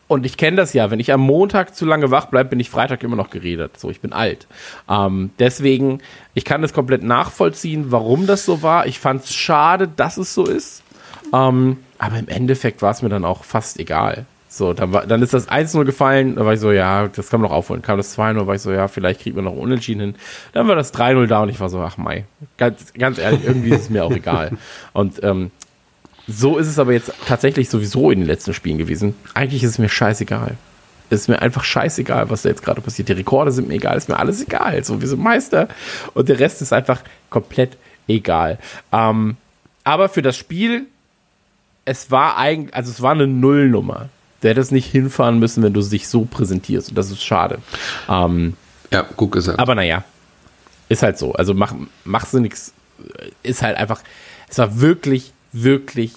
und 0.08 0.26
ich 0.26 0.36
kenne 0.36 0.58
das 0.58 0.74
ja, 0.74 0.92
wenn 0.92 1.00
ich 1.00 1.14
am 1.14 1.22
Montag 1.22 1.74
zu 1.74 1.86
lange 1.86 2.12
wach 2.12 2.26
bleibe, 2.26 2.50
bin 2.50 2.60
ich 2.60 2.70
Freitag 2.70 3.02
immer 3.02 3.16
noch 3.16 3.30
geredet. 3.30 3.80
So, 3.80 3.90
ich 3.90 4.02
bin 4.02 4.12
alt. 4.12 4.46
Ähm, 4.90 5.32
deswegen, 5.40 6.02
ich 6.34 6.44
kann 6.44 6.62
das 6.62 6.74
komplett 6.74 7.02
nachvollziehen, 7.02 7.94
warum 7.94 8.28
das 8.28 8.46
so 8.46 8.62
war. 8.62 8.88
Ich 8.88 9.00
fand 9.00 9.24
es 9.24 9.34
schade, 9.34 9.88
dass 9.88 10.18
es 10.18 10.34
so 10.34 10.46
ist. 10.46 10.84
Ähm, 11.34 11.78
aber 11.98 12.20
im 12.20 12.28
Endeffekt 12.28 12.82
war 12.82 12.92
es 12.92 13.02
mir 13.02 13.10
dann 13.10 13.26
auch 13.26 13.44
fast 13.44 13.80
egal. 13.80 14.26
So, 14.54 14.74
dann, 14.74 14.92
war, 14.92 15.08
dann 15.08 15.22
ist 15.22 15.34
das 15.34 15.48
1-0 15.48 15.86
gefallen, 15.86 16.36
da 16.36 16.46
war 16.46 16.54
ich 16.54 16.60
so, 16.60 16.74
ja, 16.74 17.08
das 17.08 17.30
kann 17.30 17.40
man 17.40 17.50
noch 17.50 17.56
aufholen. 17.56 17.82
Kam 17.82 17.96
das 17.96 18.18
2-0, 18.18 18.48
war 18.48 18.56
ich 18.56 18.62
so, 18.62 18.74
ja, 18.74 18.90
vielleicht 18.90 19.22
kriegt 19.22 19.38
man 19.38 19.46
noch 19.46 19.56
unentschieden 19.56 20.02
hin. 20.02 20.16
Dann 20.52 20.68
war 20.68 20.76
das 20.76 20.94
3-0 20.94 21.28
da 21.28 21.44
und 21.44 21.50
ich 21.50 21.62
war 21.62 21.70
so, 21.70 21.80
ach 21.80 21.96
Mai, 21.96 22.26
ganz, 22.58 22.92
ganz 22.94 23.18
ehrlich, 23.18 23.46
irgendwie 23.46 23.70
ist 23.70 23.84
es 23.84 23.90
mir 23.90 24.04
auch 24.04 24.12
egal. 24.12 24.58
Und 24.94 25.24
ähm, 25.24 25.52
so 26.28 26.58
ist 26.58 26.68
es 26.68 26.80
aber 26.80 26.92
jetzt 26.92 27.14
tatsächlich 27.26 27.70
sowieso 27.70 28.12
in 28.12 28.20
den 28.20 28.28
letzten 28.28 28.54
Spielen 28.54 28.78
gewesen. 28.78 29.16
Eigentlich 29.34 29.64
ist 29.64 29.72
es 29.72 29.80
mir 29.80 29.90
scheißegal. 29.90 30.58
Es 31.10 31.22
ist 31.22 31.28
mir 31.30 31.42
einfach 31.42 31.64
scheißegal, 31.64 32.30
was 32.30 32.42
da 32.42 32.50
jetzt 32.50 32.64
gerade 32.64 32.82
passiert. 32.82 33.08
Die 33.08 33.14
Rekorde 33.14 33.52
sind 33.52 33.70
mir 33.70 33.76
egal, 33.76 33.98
ist 33.98 34.10
mir 34.10 34.20
alles 34.20 34.42
egal. 34.42 34.84
So, 34.84 35.02
wir 35.02 35.08
sind 35.08 35.22
Meister 35.22 35.70
und 36.14 36.28
der 36.28 36.40
Rest 36.40 36.62
ist 36.62 36.74
einfach 36.74 37.02
komplett 37.30 37.78
egal. 38.08 38.60
Ähm, 38.92 39.38
aber 39.84 40.10
für 40.10 40.22
das 40.22 40.38
Spiel, 40.38 40.88
es 41.86 42.12
war 42.12 42.38
eigentlich, 42.38 42.74
also 42.76 42.92
es 42.92 43.02
war 43.02 43.12
eine 43.12 43.28
Nullnummer. 43.28 44.10
Du 44.42 44.50
hättest 44.50 44.72
nicht 44.72 44.90
hinfahren 44.92 45.40
müssen, 45.40 45.62
wenn 45.64 45.74
du 45.74 45.82
dich 45.82 46.08
so 46.08 46.26
präsentierst. 46.26 46.90
Und 46.90 46.98
das 46.98 47.12
ist 47.12 47.24
schade. 47.24 47.60
Ähm, 48.10 48.56
Ja, 48.92 49.04
gut 49.16 49.32
gesagt. 49.32 49.60
aber 49.60 49.76
naja, 49.76 50.04
ist 50.90 51.04
halt 51.04 51.18
so. 51.18 51.34
Also 51.34 51.54
mach, 51.54 51.74
machst 52.04 52.34
du 52.34 52.40
nichts. 52.40 52.74
Ist 53.44 53.62
halt 53.62 53.78
einfach, 53.78 54.02
es 54.50 54.58
war 54.58 54.80
wirklich, 54.82 55.34
wirklich, 55.52 56.14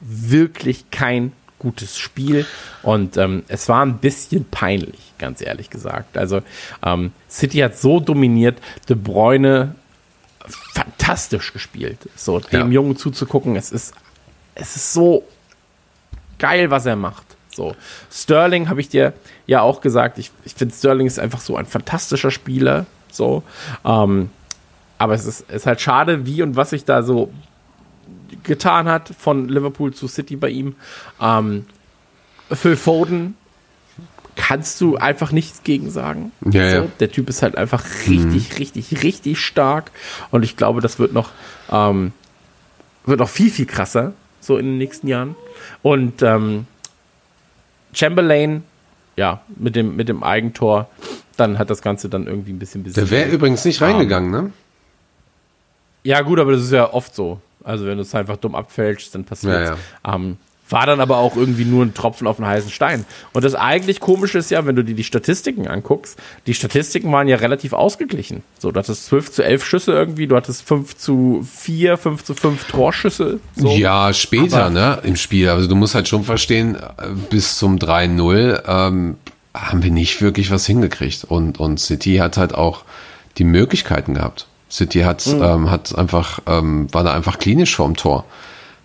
wirklich 0.00 0.90
kein 0.90 1.32
gutes 1.58 1.98
Spiel. 1.98 2.46
Und 2.82 3.16
ähm, 3.16 3.42
es 3.48 3.68
war 3.68 3.84
ein 3.84 3.98
bisschen 3.98 4.44
peinlich, 4.46 5.12
ganz 5.18 5.40
ehrlich 5.42 5.70
gesagt. 5.70 6.16
Also 6.16 6.42
ähm, 6.84 7.12
City 7.28 7.58
hat 7.58 7.76
so 7.76 8.00
dominiert, 8.00 8.58
De 8.88 8.96
Bruyne 8.96 9.74
fantastisch 10.72 11.52
gespielt. 11.52 11.98
So, 12.16 12.40
dem 12.40 12.68
Ja. 12.68 12.74
Jungen 12.74 12.96
zuzugucken, 12.96 13.56
es 13.56 13.70
ist, 13.72 13.92
es 14.54 14.76
ist 14.76 14.92
so 14.92 15.24
geil, 16.38 16.70
was 16.70 16.86
er 16.86 16.96
macht. 16.96 17.24
So, 17.52 17.74
Sterling 18.10 18.68
habe 18.68 18.80
ich 18.80 18.88
dir 18.88 19.12
ja 19.46 19.60
auch 19.60 19.80
gesagt. 19.80 20.18
Ich, 20.18 20.30
ich 20.44 20.54
finde, 20.54 20.74
Sterling 20.74 21.06
ist 21.06 21.18
einfach 21.18 21.40
so 21.40 21.56
ein 21.56 21.66
fantastischer 21.66 22.30
Spieler. 22.30 22.86
So, 23.10 23.42
ähm, 23.84 24.30
aber 24.98 25.14
es 25.14 25.24
ist, 25.24 25.50
ist 25.50 25.66
halt 25.66 25.80
schade, 25.80 26.26
wie 26.26 26.42
und 26.42 26.56
was 26.56 26.70
sich 26.70 26.84
da 26.84 27.02
so 27.02 27.32
getan 28.44 28.88
hat 28.88 29.10
von 29.18 29.48
Liverpool 29.48 29.92
zu 29.92 30.08
City 30.08 30.36
bei 30.36 30.50
ihm. 30.50 30.76
Ähm, 31.20 31.66
Phil 32.50 32.76
Foden 32.76 33.36
kannst 34.36 34.80
du 34.80 34.96
einfach 34.96 35.32
nichts 35.32 35.62
gegen 35.62 35.90
sagen. 35.90 36.32
Ja, 36.50 36.64
ja. 36.64 36.82
so, 36.82 36.90
Der 37.00 37.10
Typ 37.10 37.28
ist 37.28 37.42
halt 37.42 37.56
einfach 37.56 37.84
richtig, 38.08 38.58
richtig, 38.58 39.02
richtig 39.02 39.38
stark. 39.38 39.90
Und 40.30 40.44
ich 40.44 40.56
glaube, 40.56 40.80
das 40.80 40.98
wird 40.98 41.12
noch, 41.12 41.30
ähm, 41.70 42.12
wird 43.04 43.20
noch 43.20 43.28
viel, 43.28 43.50
viel 43.50 43.66
krasser, 43.66 44.12
so 44.50 44.58
in 44.58 44.66
den 44.66 44.78
nächsten 44.78 45.06
Jahren. 45.06 45.36
Und 45.82 46.22
ähm, 46.22 46.66
Chamberlain, 47.92 48.64
ja, 49.16 49.40
mit 49.56 49.76
dem, 49.76 49.94
mit 49.96 50.08
dem 50.08 50.22
Eigentor, 50.22 50.88
dann 51.36 51.58
hat 51.58 51.70
das 51.70 51.82
Ganze 51.82 52.08
dann 52.08 52.26
irgendwie 52.26 52.52
ein 52.52 52.58
bisschen 52.58 52.82
Der 52.84 52.90
besiegt. 52.90 53.10
wäre 53.10 53.30
übrigens 53.30 53.64
nicht 53.64 53.80
reingegangen, 53.80 54.30
ne? 54.30 54.52
Ja, 56.02 56.22
gut, 56.22 56.38
aber 56.40 56.52
das 56.52 56.62
ist 56.62 56.72
ja 56.72 56.92
oft 56.92 57.14
so. 57.14 57.40
Also, 57.62 57.86
wenn 57.86 57.96
du 57.96 58.02
es 58.02 58.14
einfach 58.14 58.36
dumm 58.38 58.54
abfälschst, 58.54 59.14
dann 59.14 59.24
passiert 59.24 59.76
Ja, 60.04 60.14
ähm, 60.14 60.38
War 60.70 60.86
dann 60.86 61.00
aber 61.00 61.18
auch 61.18 61.36
irgendwie 61.36 61.64
nur 61.64 61.84
ein 61.84 61.94
Tropfen 61.94 62.26
auf 62.26 62.36
den 62.36 62.46
heißen 62.46 62.70
Stein. 62.70 63.04
Und 63.32 63.44
das 63.44 63.54
eigentlich 63.54 64.00
Komische 64.00 64.38
ist 64.38 64.50
ja, 64.50 64.64
wenn 64.66 64.76
du 64.76 64.84
dir 64.84 64.94
die 64.94 65.04
Statistiken 65.04 65.66
anguckst, 65.68 66.16
die 66.46 66.54
Statistiken 66.54 67.10
waren 67.12 67.28
ja 67.28 67.36
relativ 67.36 67.72
ausgeglichen. 67.72 68.42
So, 68.58 68.70
du 68.70 68.78
hattest 68.78 69.06
12 69.06 69.32
zu 69.32 69.42
11 69.44 69.64
Schüsse 69.64 69.92
irgendwie, 69.92 70.26
du 70.26 70.36
hattest 70.36 70.62
5 70.66 70.96
zu 70.96 71.46
4, 71.56 71.98
5 71.98 72.24
zu 72.24 72.34
5 72.34 72.64
Torschüsse. 72.68 73.40
So. 73.56 73.68
Ja, 73.76 74.12
später, 74.12 74.66
Aber- 74.66 74.70
ne, 74.70 74.98
im 75.02 75.16
Spiel. 75.16 75.48
Also 75.48 75.66
du 75.68 75.74
musst 75.74 75.94
halt 75.94 76.08
schon 76.08 76.24
verstehen, 76.24 76.76
bis 77.30 77.58
zum 77.58 77.78
3-0 77.78 78.62
ähm, 78.66 79.16
haben 79.52 79.82
wir 79.82 79.90
nicht 79.90 80.22
wirklich 80.22 80.50
was 80.50 80.66
hingekriegt. 80.66 81.24
Und, 81.24 81.58
und 81.58 81.80
City 81.80 82.16
hat 82.18 82.36
halt 82.36 82.54
auch 82.54 82.84
die 83.38 83.44
Möglichkeiten 83.44 84.14
gehabt. 84.14 84.46
City 84.70 85.00
hat, 85.00 85.26
Mhm. 85.26 85.42
ähm, 85.42 85.70
hat 85.70 85.96
einfach, 85.98 86.40
ähm, 86.46 86.86
war 86.94 87.02
da 87.02 87.12
einfach 87.12 87.38
klinisch 87.38 87.74
vorm 87.74 87.96
Tor. 87.96 88.24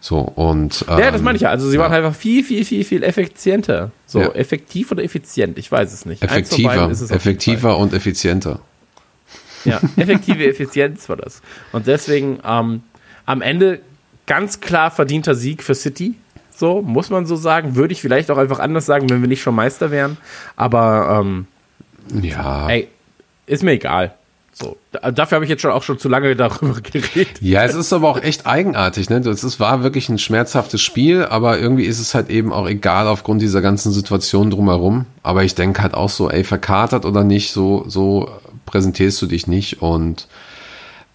So, 0.05 0.19
und, 0.19 0.85
ähm, 0.87 0.99
Ja, 0.99 1.09
das 1.09 1.23
meine 1.23 1.35
ich 1.35 1.41
ja. 1.41 1.49
Also 1.49 1.67
sie 1.67 1.79
waren 1.79 1.91
einfach 1.91 2.13
viel, 2.13 2.43
viel, 2.43 2.63
viel, 2.63 2.83
viel 2.83 3.01
effizienter. 3.01 3.89
So, 4.05 4.19
Ja. 4.19 4.27
effektiv 4.33 4.91
oder 4.91 5.03
effizient? 5.03 5.57
Ich 5.57 5.71
weiß 5.71 5.91
es 5.91 6.05
nicht. 6.05 6.21
Effektiver, 6.21 6.91
es 6.91 7.09
effektiver 7.09 7.75
und 7.79 7.91
effizienter. 7.91 8.59
Ja, 9.63 9.81
effektive 9.97 10.45
Effizienz 10.47 11.09
war 11.09 11.15
das. 11.15 11.41
Und 11.71 11.87
deswegen 11.87 12.37
ähm, 12.45 12.83
am 13.25 13.41
Ende 13.41 13.79
ganz 14.27 14.59
klar 14.59 14.91
verdienter 14.91 15.33
Sieg 15.33 15.63
für 15.63 15.73
City. 15.73 16.13
So, 16.55 16.83
muss 16.83 17.09
man 17.09 17.25
so 17.25 17.35
sagen. 17.35 17.75
Würde 17.75 17.91
ich 17.93 18.01
vielleicht 18.03 18.29
auch 18.29 18.37
einfach 18.37 18.59
anders 18.59 18.85
sagen, 18.85 19.09
wenn 19.09 19.21
wir 19.21 19.27
nicht 19.27 19.41
schon 19.41 19.55
Meister 19.55 19.89
wären. 19.89 20.17
Aber 20.55 21.19
ähm, 21.19 21.47
Ja. 22.21 22.69
ey, 22.69 22.89
ist 23.47 23.63
mir 23.63 23.71
egal. 23.71 24.13
So, 24.57 24.77
da, 24.93 25.11
dafür 25.11 25.35
habe 25.35 25.45
ich 25.45 25.49
jetzt 25.49 25.61
schon 25.61 25.71
auch 25.71 25.83
schon 25.83 25.99
zu 25.99 26.07
lange 26.07 26.33
darüber 26.37 26.79
geredet. 26.79 27.41
Ja, 27.41 27.65
es 27.65 27.75
ist 27.75 27.91
aber 27.91 28.09
auch 28.09 28.21
echt 28.21 28.47
eigenartig, 28.47 29.09
ne? 29.09 29.19
Das 29.19 29.43
ist, 29.43 29.59
war 29.59 29.83
wirklich 29.83 30.07
ein 30.07 30.17
schmerzhaftes 30.17 30.81
Spiel, 30.81 31.25
aber 31.25 31.59
irgendwie 31.59 31.83
ist 31.83 31.99
es 31.99 32.15
halt 32.15 32.29
eben 32.29 32.53
auch 32.53 32.65
egal 32.67 33.07
aufgrund 33.07 33.41
dieser 33.41 33.61
ganzen 33.61 33.91
Situation 33.91 34.49
drumherum. 34.49 35.07
Aber 35.23 35.43
ich 35.43 35.55
denke 35.55 35.81
halt 35.81 35.93
auch 35.93 36.09
so, 36.09 36.29
ey, 36.29 36.45
verkatert 36.45 37.05
oder 37.05 37.25
nicht, 37.25 37.51
so, 37.51 37.83
so 37.87 38.29
präsentierst 38.65 39.21
du 39.21 39.25
dich 39.25 39.45
nicht 39.45 39.81
und 39.81 40.27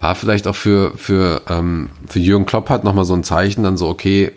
war 0.00 0.14
vielleicht 0.14 0.46
auch 0.46 0.56
für, 0.56 0.96
für, 0.98 1.42
ähm, 1.48 1.88
für 2.06 2.18
Jürgen 2.18 2.44
Klopp 2.44 2.68
halt 2.68 2.84
nochmal 2.84 3.06
so 3.06 3.14
ein 3.14 3.24
Zeichen, 3.24 3.62
dann 3.62 3.78
so, 3.78 3.88
okay, 3.88 4.32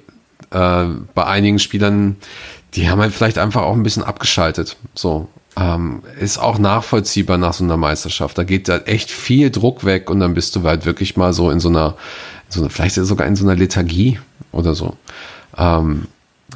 äh, 0.51 0.85
bei 1.13 1.25
einigen 1.25 1.59
Spielern, 1.59 2.15
die 2.75 2.89
haben 2.89 3.01
halt 3.01 3.13
vielleicht 3.13 3.37
einfach 3.37 3.63
auch 3.63 3.73
ein 3.73 3.83
bisschen 3.83 4.03
abgeschaltet. 4.03 4.77
So. 4.95 5.27
Ähm, 5.55 6.01
ist 6.19 6.39
auch 6.39 6.57
nachvollziehbar 6.57 7.37
nach 7.37 7.53
so 7.53 7.63
einer 7.63 7.77
Meisterschaft. 7.77 8.37
Da 8.37 8.43
geht 8.43 8.69
halt 8.69 8.87
echt 8.87 9.11
viel 9.11 9.51
Druck 9.51 9.85
weg 9.85 10.09
und 10.09 10.19
dann 10.19 10.33
bist 10.33 10.55
du 10.55 10.63
halt 10.63 10.85
wirklich 10.85 11.15
mal 11.15 11.33
so 11.33 11.51
in 11.51 11.59
so 11.59 11.69
einer, 11.69 11.95
in 12.47 12.51
so 12.51 12.61
einer 12.61 12.69
vielleicht 12.69 12.95
sogar 12.95 13.27
in 13.27 13.35
so 13.35 13.45
einer 13.45 13.55
Lethargie 13.55 14.19
oder 14.51 14.73
so. 14.73 14.97
Ähm, 15.57 16.07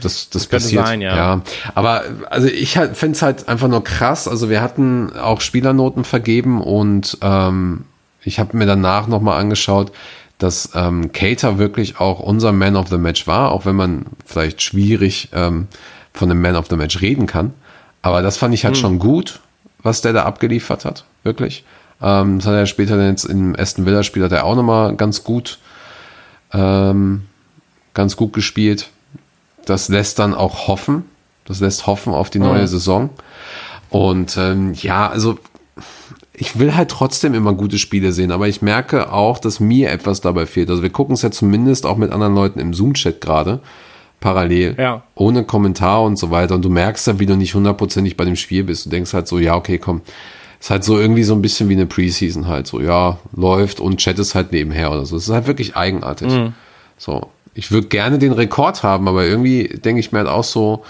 das, 0.02 0.30
das, 0.30 0.50
könnte 0.50 0.66
passiert. 0.66 0.88
sein, 0.88 1.02
ja. 1.02 1.42
Aber 1.74 2.04
also 2.30 2.48
ich 2.48 2.78
halt, 2.78 2.98
finde 2.98 3.16
es 3.16 3.22
halt 3.22 3.48
einfach 3.48 3.68
nur 3.68 3.84
krass. 3.84 4.28
Also 4.28 4.50
wir 4.50 4.62
hatten 4.62 5.12
auch 5.18 5.42
Spielernoten 5.42 6.04
vergeben 6.04 6.62
und 6.62 7.18
ähm, 7.22 7.86
ich 8.24 8.40
habe 8.40 8.58
mir 8.58 8.66
danach 8.66 9.08
nochmal 9.08 9.40
angeschaut, 9.40 9.92
dass 10.38 10.72
ähm, 10.76 11.12
Cater 11.14 11.58
wirklich 11.58 12.00
auch 12.00 12.20
unser 12.20 12.52
Man 12.52 12.76
of 12.76 12.90
the 12.90 12.98
Match 12.98 13.26
war, 13.26 13.52
auch 13.52 13.66
wenn 13.66 13.76
man 13.76 14.06
vielleicht 14.26 14.62
schwierig 14.62 15.30
ähm, 15.34 15.68
von 16.14 16.30
einem 16.30 16.42
Man 16.42 16.56
of 16.56 16.68
the 16.70 16.76
Match 16.76 17.02
reden 17.02 17.26
kann. 17.26 17.54
Aber 18.02 18.22
das 18.22 18.38
fand 18.38 18.54
ich 18.54 18.66
halt 18.66 18.78
schon 18.78 19.00
gut, 19.00 19.40
was 19.84 20.02
der 20.02 20.14
da 20.14 20.24
abgeliefert 20.24 20.86
hat, 20.86 21.06
wirklich. 21.24 21.64
Ähm, 22.02 22.40
das 22.40 22.48
hat 22.48 22.54
er 22.54 22.66
später 22.66 22.98
dann 22.98 23.10
jetzt 23.10 23.26
im 23.26 23.56
Aston 23.58 23.86
Villa 23.86 24.04
Spiel 24.04 24.24
hat 24.24 24.32
er 24.32 24.46
auch 24.46 24.56
nochmal 24.56 24.96
ganz 24.96 25.24
gut, 25.24 25.60
ähm, 26.54 27.24
ganz 27.94 28.16
gut 28.16 28.34
gespielt. 28.34 28.90
Das 29.66 29.90
lässt 29.90 30.20
dann 30.20 30.34
auch 30.34 30.68
hoffen. 30.68 31.06
Das 31.46 31.60
lässt 31.60 31.88
hoffen 31.88 32.14
auf 32.14 32.30
die 32.30 32.40
neue 32.40 32.68
Saison. 32.68 33.10
Und 33.90 34.38
ähm, 34.38 34.74
ja, 34.74 35.10
also 35.10 35.40
ich 36.34 36.60
will 36.60 36.76
halt 36.76 36.90
trotzdem 36.90 37.34
immer 37.34 37.54
gute 37.54 37.80
Spiele 37.80 38.12
sehen, 38.12 38.32
aber 38.32 38.48
ich 38.48 38.62
merke 38.62 39.12
auch, 39.12 39.40
dass 39.40 39.60
mir 39.60 39.90
etwas 39.90 40.22
dabei 40.22 40.46
fehlt. 40.46 40.70
Also 40.70 40.84
wir 40.84 40.90
gucken 40.92 41.16
es 41.16 41.24
ja 41.24 41.32
zumindest 41.32 41.86
auch 41.86 41.98
mit 41.98 42.12
anderen 42.12 42.36
Leuten 42.36 42.60
im 42.60 42.74
Zoom-Chat 42.74 43.22
gerade 43.22 43.60
parallel, 44.20 44.76
Ja. 44.78 45.04
ohne 45.16 45.44
Kommentar 45.44 46.04
und 46.04 46.18
so 46.18 46.32
weiter. 46.32 46.56
Und 46.56 46.66
du 46.66 46.70
merkst 46.70 47.08
dann, 47.08 47.20
wie 47.20 47.26
du 47.26 47.36
nicht 47.36 47.54
hundertprozentig 47.54 48.18
bei 48.18 48.26
dem 48.26 48.36
Spiel 48.36 48.64
bist. 48.64 48.86
Du 48.86 48.90
denkst 48.90 49.14
halt 49.14 49.28
so, 49.28 49.40
ja, 49.40 49.56
okay, 49.56 49.78
komm. 49.78 50.02
Ist 50.60 50.72
halt 50.72 50.84
so 50.84 50.98
irgendwie 51.00 51.22
so 51.24 51.36
ein 51.36 51.42
bisschen 51.44 51.70
wie 51.70 51.74
eine 51.74 51.86
Preseason 51.86 52.48
halt. 52.48 52.66
So, 52.66 52.82
ja, 52.82 53.20
läuft 53.36 53.80
und 53.80 53.98
Chat 53.98 54.18
ist 54.18 54.34
halt 54.34 54.52
nebenher 54.52 54.92
oder 54.92 55.06
so. 55.06 55.16
Es 55.18 55.28
ist 55.28 55.34
halt 55.34 55.46
wirklich 55.46 55.76
eigenartig. 55.76 56.32
So. 56.98 57.30
Ich 57.54 57.72
würde 57.72 57.88
gerne 57.88 58.18
den 58.18 58.32
Rekord 58.34 58.82
haben, 58.84 59.08
aber 59.08 59.26
irgendwie 59.26 59.68
denke 59.68 60.00
ich 60.00 60.12
mir 60.12 60.20
halt 60.20 60.28
auch 60.28 60.44
so, 60.44 60.84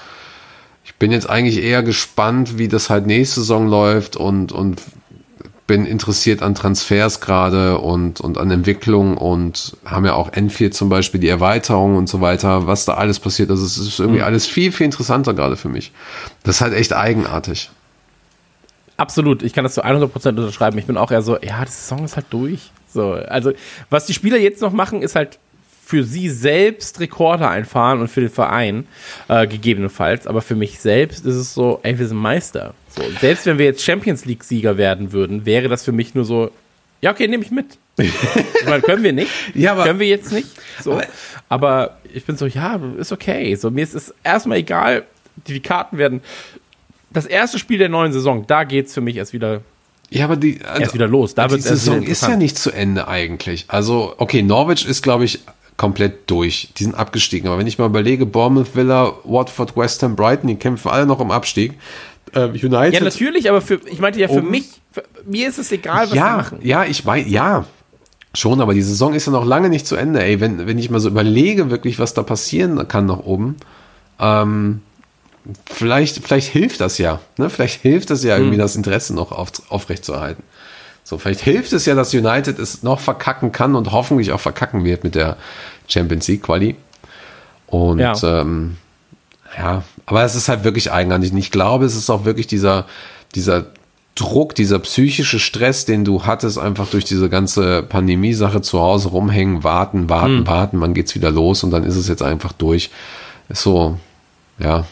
ich 0.85 0.95
bin 0.95 1.11
jetzt 1.11 1.29
eigentlich 1.29 1.61
eher 1.61 1.83
gespannt, 1.83 2.57
wie 2.57 2.69
das 2.69 2.89
halt 2.89 3.07
nächste 3.07 3.41
Saison 3.41 3.67
läuft 3.67 4.15
und, 4.15 4.53
und 4.53 4.81
bin 5.67 5.85
interessiert 5.85 6.41
an 6.41 6.55
Transfers 6.55 7.19
gerade 7.19 7.77
und, 7.77 8.21
und 8.21 8.37
an 8.37 8.49
Entwicklung 8.49 9.17
und 9.17 9.75
haben 9.85 10.05
ja 10.05 10.13
auch 10.13 10.31
Enfield 10.31 10.73
zum 10.73 10.87
Beispiel 10.87 11.19
die 11.19 11.27
Erweiterung 11.27 11.97
und 11.97 12.07
so 12.07 12.21
weiter, 12.21 12.67
was 12.67 12.85
da 12.85 12.93
alles 12.93 13.19
passiert. 13.19 13.49
Also 13.51 13.65
es 13.65 13.77
ist 13.77 13.99
irgendwie 13.99 14.21
alles 14.21 14.47
viel, 14.47 14.71
viel 14.71 14.85
interessanter 14.85 15.33
gerade 15.33 15.57
für 15.57 15.67
mich. 15.67 15.91
Das 16.43 16.55
ist 16.55 16.61
halt 16.61 16.73
echt 16.73 16.93
eigenartig. 16.93 17.69
Absolut, 18.95 19.43
ich 19.43 19.53
kann 19.53 19.63
das 19.63 19.75
zu 19.75 19.85
100% 19.85 20.29
unterschreiben. 20.29 20.77
Ich 20.79 20.87
bin 20.87 20.97
auch 20.97 21.11
eher 21.11 21.21
so, 21.21 21.37
ja, 21.37 21.63
die 21.63 21.71
Saison 21.71 22.03
ist 22.05 22.15
halt 22.15 22.27
durch. 22.31 22.71
So, 22.91 23.11
also, 23.11 23.51
was 23.89 24.07
die 24.07 24.13
Spieler 24.13 24.37
jetzt 24.37 24.61
noch 24.61 24.71
machen, 24.71 25.03
ist 25.03 25.15
halt 25.15 25.37
für 25.85 26.03
sie 26.03 26.29
selbst 26.29 26.99
Rekorde 26.99 27.47
einfahren 27.47 28.01
und 28.01 28.07
für 28.07 28.21
den 28.21 28.29
Verein 28.29 28.87
äh, 29.27 29.47
gegebenenfalls. 29.47 30.27
Aber 30.27 30.41
für 30.41 30.55
mich 30.55 30.79
selbst 30.79 31.25
ist 31.25 31.35
es 31.35 31.53
so, 31.53 31.79
ey, 31.83 31.99
wir 31.99 32.07
sind 32.07 32.17
Meister. 32.17 32.73
So, 32.97 33.03
selbst 33.21 33.45
wenn 33.45 33.57
wir 33.57 33.65
jetzt 33.65 33.83
Champions 33.83 34.25
League-Sieger 34.25 34.77
werden 34.77 35.11
würden, 35.11 35.45
wäre 35.45 35.69
das 35.69 35.83
für 35.83 35.91
mich 35.91 36.15
nur 36.15 36.25
so, 36.25 36.51
ja, 37.01 37.11
okay, 37.11 37.27
nehme 37.27 37.43
ich 37.43 37.51
mit. 37.51 37.77
ich 37.97 38.11
meine, 38.65 38.81
können 38.81 39.03
wir 39.03 39.13
nicht. 39.13 39.31
Ja, 39.53 39.73
aber- 39.73 39.83
können 39.85 39.99
wir 39.99 40.07
jetzt 40.07 40.31
nicht. 40.31 40.47
So. 40.83 41.01
Aber, 41.49 41.97
ich 42.13 42.25
bin 42.25 42.37
so, 42.37 42.45
ja, 42.45 42.79
ist 42.97 43.11
okay. 43.11 43.55
So, 43.55 43.71
mir 43.71 43.83
ist 43.83 43.93
es 43.93 44.13
erstmal 44.23 44.57
egal, 44.59 45.03
die, 45.47 45.53
die 45.53 45.59
Karten 45.61 45.97
werden. 45.97 46.21
Das 47.11 47.25
erste 47.25 47.59
Spiel 47.59 47.77
der 47.77 47.89
neuen 47.89 48.11
Saison, 48.11 48.45
da 48.47 48.63
geht's 48.63 48.93
für 48.93 49.01
mich 49.01 49.15
erst 49.15 49.33
wieder, 49.33 49.61
Ja, 50.09 50.25
aber 50.25 50.35
die, 50.35 50.59
also, 50.63 50.81
erst 50.81 50.93
wieder 50.93 51.07
los. 51.07 51.35
Da 51.35 51.47
die 51.47 51.59
Saison 51.59 52.03
ist 52.03 52.23
ja 52.23 52.35
nicht 52.35 52.57
zu 52.57 52.71
Ende 52.71 53.07
eigentlich. 53.07 53.65
Also, 53.67 54.13
okay, 54.17 54.41
Norwich 54.41 54.85
ist, 54.85 55.03
glaube 55.03 55.25
ich, 55.25 55.39
komplett 55.77 56.29
durch. 56.29 56.69
Die 56.77 56.83
sind 56.83 56.95
abgestiegen. 56.95 57.47
Aber 57.47 57.59
wenn 57.59 57.67
ich 57.67 57.77
mal 57.77 57.85
überlege, 57.85 58.25
Bournemouth, 58.25 58.75
Villa, 58.75 59.13
Watford, 59.23 59.77
West 59.77 60.03
Ham, 60.03 60.15
Brighton, 60.15 60.47
die 60.47 60.55
kämpfen 60.55 60.89
alle 60.89 61.05
noch 61.05 61.21
im 61.21 61.31
Abstieg. 61.31 61.73
Äh, 62.33 62.45
United. 62.45 62.93
Ja, 62.93 63.01
natürlich, 63.01 63.49
aber 63.49 63.61
für, 63.61 63.79
ich 63.85 63.99
meinte 63.99 64.19
ja 64.19 64.27
für 64.27 64.35
Oben. 64.39 64.51
mich, 64.51 64.65
für, 64.91 65.03
mir 65.25 65.47
ist 65.47 65.57
es 65.59 65.71
egal, 65.71 66.07
was 66.09 66.13
ja, 66.15 66.37
machen. 66.37 66.59
ja, 66.61 66.83
ich 66.85 67.05
meine, 67.05 67.27
ja, 67.27 67.65
schon, 68.33 68.61
aber 68.61 68.73
die 68.73 68.81
Saison 68.81 69.13
ist 69.13 69.25
ja 69.25 69.31
noch 69.31 69.45
lange 69.45 69.69
nicht 69.69 69.87
zu 69.87 69.95
Ende, 69.95 70.23
ey. 70.23 70.39
Wenn, 70.39 70.67
wenn 70.67 70.77
ich 70.77 70.89
mal 70.89 70.99
so 70.99 71.09
überlege, 71.09 71.69
wirklich, 71.69 71.99
was 71.99 72.13
da 72.13 72.23
passieren 72.23 72.87
kann 72.87 73.05
nach 73.05 73.19
oben, 73.19 73.55
ähm, 74.19 74.81
vielleicht, 75.71 76.23
vielleicht 76.25 76.49
hilft 76.49 76.81
das 76.81 76.97
ja, 76.97 77.19
ne? 77.37 77.49
Vielleicht 77.49 77.81
hilft 77.81 78.11
es 78.11 78.23
ja 78.23 78.35
Hm. 78.35 78.43
irgendwie, 78.43 78.57
das 78.57 78.75
Interesse 78.75 79.13
noch 79.15 79.31
auf, 79.31 79.51
aufrechtzuerhalten. 79.69 80.43
So, 81.03 81.17
vielleicht 81.17 81.39
hilft 81.39 81.71
es 81.71 81.85
ja, 81.85 81.95
dass 81.95 82.13
United 82.13 82.59
es 82.59 82.83
noch 82.83 82.99
verkacken 82.99 83.53
kann 83.53 83.75
und 83.75 83.91
hoffentlich 83.93 84.33
auch 84.33 84.41
verkacken 84.41 84.83
wird 84.83 85.05
mit 85.05 85.15
der 85.15 85.37
Champions 85.87 86.27
League 86.27 86.43
Quali. 86.43 86.75
Und 87.67 87.99
Ja. 87.99 88.13
ähm, 88.23 88.75
ja, 89.57 89.83
aber 90.07 90.23
es 90.23 90.33
ist 90.33 90.49
halt 90.49 90.63
wirklich 90.63 90.91
eigenartig. 90.91 91.31
Und 91.31 91.37
ich 91.37 91.51
glaube, 91.51 91.85
es 91.85 91.95
ist 91.95 92.09
auch 92.09 92.25
wirklich 92.25 92.47
dieser, 92.47 92.85
dieser 93.35 93.67
Druck, 94.15 94.55
dieser 94.55 94.79
psychische 94.79 95.37
Stress, 95.37 95.85
den 95.85 96.03
du 96.03 96.25
hattest, 96.25 96.57
einfach 96.57 96.89
durch 96.89 97.05
diese 97.05 97.29
ganze 97.29 97.83
Pandemie-Sache 97.83 98.61
zu 98.61 98.79
Hause 98.79 99.09
rumhängen, 99.09 99.63
warten, 99.63 100.09
warten, 100.09 100.39
Hm. 100.39 100.47
warten, 100.47 100.77
man 100.77 100.95
geht's 100.95 101.13
wieder 101.13 101.29
los 101.29 101.63
und 101.63 101.69
dann 101.69 101.83
ist 101.83 101.95
es 101.95 102.07
jetzt 102.07 102.23
einfach 102.23 102.51
durch. 102.53 102.89
Ist 103.49 103.61
so, 103.61 103.99
ja, 104.57 104.87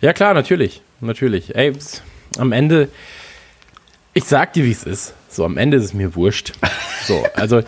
Ja, 0.00 0.12
klar, 0.12 0.32
natürlich. 0.32 0.80
Natürlich. 1.00 1.54
Ey, 1.54 1.72
am 2.38 2.52
Ende, 2.52 2.88
ich 4.14 4.24
sag 4.24 4.52
dir, 4.52 4.64
wie 4.64 4.70
es 4.70 4.84
ist. 4.84 5.12
So, 5.28 5.44
am 5.44 5.58
Ende 5.58 5.76
ist 5.76 5.84
es 5.84 5.92
mir 5.94 6.14
wurscht. 6.14 6.52
So, 7.06 7.22
also, 7.34 7.62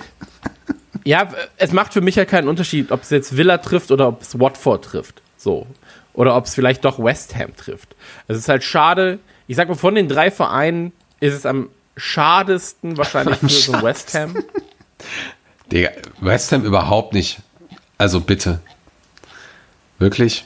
ja, 1.04 1.28
es 1.56 1.72
macht 1.72 1.92
für 1.92 2.00
mich 2.00 2.14
ja 2.14 2.24
keinen 2.24 2.48
Unterschied, 2.48 2.90
ob 2.92 3.02
es 3.02 3.10
jetzt 3.10 3.36
Villa 3.36 3.58
trifft 3.58 3.90
oder 3.90 4.08
ob 4.08 4.22
es 4.22 4.38
Watford 4.38 4.84
trifft. 4.84 5.22
So. 5.48 5.66
Oder 6.12 6.36
ob 6.36 6.44
es 6.44 6.54
vielleicht 6.54 6.84
doch 6.84 7.02
West 7.02 7.34
Ham 7.34 7.56
trifft. 7.56 7.96
Es 8.26 8.36
ist 8.36 8.50
halt 8.50 8.62
schade. 8.62 9.18
Ich 9.46 9.56
sag 9.56 9.66
mal, 9.66 9.76
von 9.76 9.94
den 9.94 10.06
drei 10.06 10.30
Vereinen 10.30 10.92
ist 11.20 11.32
es 11.32 11.46
am 11.46 11.70
schadesten 11.96 12.98
wahrscheinlich 12.98 13.38
für 13.40 13.48
so 13.48 13.72
ein 13.72 13.82
West 13.82 14.12
Ham. 14.12 14.36
Digga, 15.72 15.88
West 16.20 16.52
Ham 16.52 16.66
überhaupt 16.66 17.14
nicht. 17.14 17.38
Also 17.96 18.20
bitte. 18.20 18.60
Wirklich? 19.98 20.44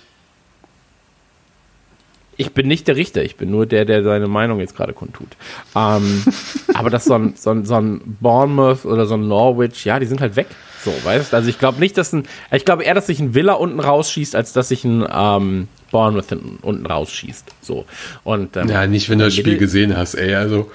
Ich 2.36 2.54
bin 2.54 2.68
nicht 2.68 2.86
der 2.86 2.94
Richter, 2.94 3.24
ich 3.24 3.36
bin 3.36 3.50
nur 3.50 3.66
der, 3.66 3.84
der 3.84 4.04
seine 4.04 4.28
Meinung 4.28 4.60
jetzt 4.60 4.76
gerade 4.76 4.92
kundtut. 4.92 5.36
Ähm, 5.74 6.22
aber 6.74 6.90
dass 6.90 7.06
so 7.06 7.14
ein, 7.14 7.34
so, 7.36 7.50
ein, 7.50 7.64
so 7.64 7.74
ein 7.74 8.18
Bournemouth 8.20 8.84
oder 8.84 9.06
so 9.06 9.14
ein 9.14 9.26
Norwich, 9.26 9.84
ja, 9.84 9.98
die 9.98 10.06
sind 10.06 10.20
halt 10.20 10.36
weg. 10.36 10.46
So, 10.84 10.92
weißt 11.04 11.32
du? 11.32 11.36
Also 11.36 11.48
ich 11.48 11.58
glaube 11.58 11.78
nicht, 11.80 11.96
dass 11.96 12.12
ein, 12.12 12.24
ich 12.50 12.64
glaube 12.64 12.82
eher, 12.84 12.94
dass 12.94 13.06
sich 13.06 13.20
ein 13.20 13.34
Villa 13.34 13.54
unten 13.54 13.80
rausschießt, 13.80 14.34
als 14.34 14.52
dass 14.52 14.68
sich 14.68 14.84
ein 14.84 15.06
ähm, 15.12 15.68
Bournemouth 15.90 16.28
hinten, 16.28 16.58
unten 16.62 16.86
rausschießt. 16.86 17.44
So. 17.60 17.84
Und, 18.24 18.56
ähm, 18.56 18.68
Ja, 18.68 18.86
nicht, 18.86 19.08
wenn 19.08 19.18
du 19.18 19.26
das 19.26 19.34
Spiel 19.34 19.58
gesehen 19.58 19.96
hast, 19.96 20.14
ey. 20.14 20.34
Also, 20.34 20.70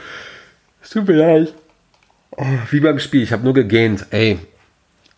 es 0.81 0.91
tut 0.91 1.07
mir 1.07 1.15
leid. 1.15 1.53
Oh, 2.31 2.45
wie 2.71 2.79
beim 2.79 2.99
Spiel, 2.99 3.23
ich 3.23 3.33
habe 3.33 3.43
nur 3.43 3.53
gegähnt. 3.53 4.05
Ey, 4.11 4.39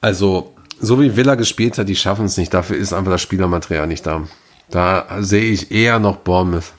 also, 0.02 0.56
so 0.80 1.00
wie 1.02 1.16
Villa 1.16 1.36
gespielt 1.36 1.78
hat, 1.78 1.90
die 1.90 1.96
schaffen 1.96 2.26
es 2.26 2.38
nicht. 2.38 2.54
Dafür 2.54 2.78
ist 2.78 2.94
einfach 2.94 3.12
das 3.12 3.22
Spielermaterial 3.22 3.86
nicht 3.86 4.06
da. 4.08 4.28
Da 4.72 5.18
sehe 5.20 5.52
ich 5.52 5.72
eher 5.72 6.00
noch 6.00 6.18
Bournemouth. 6.18 6.72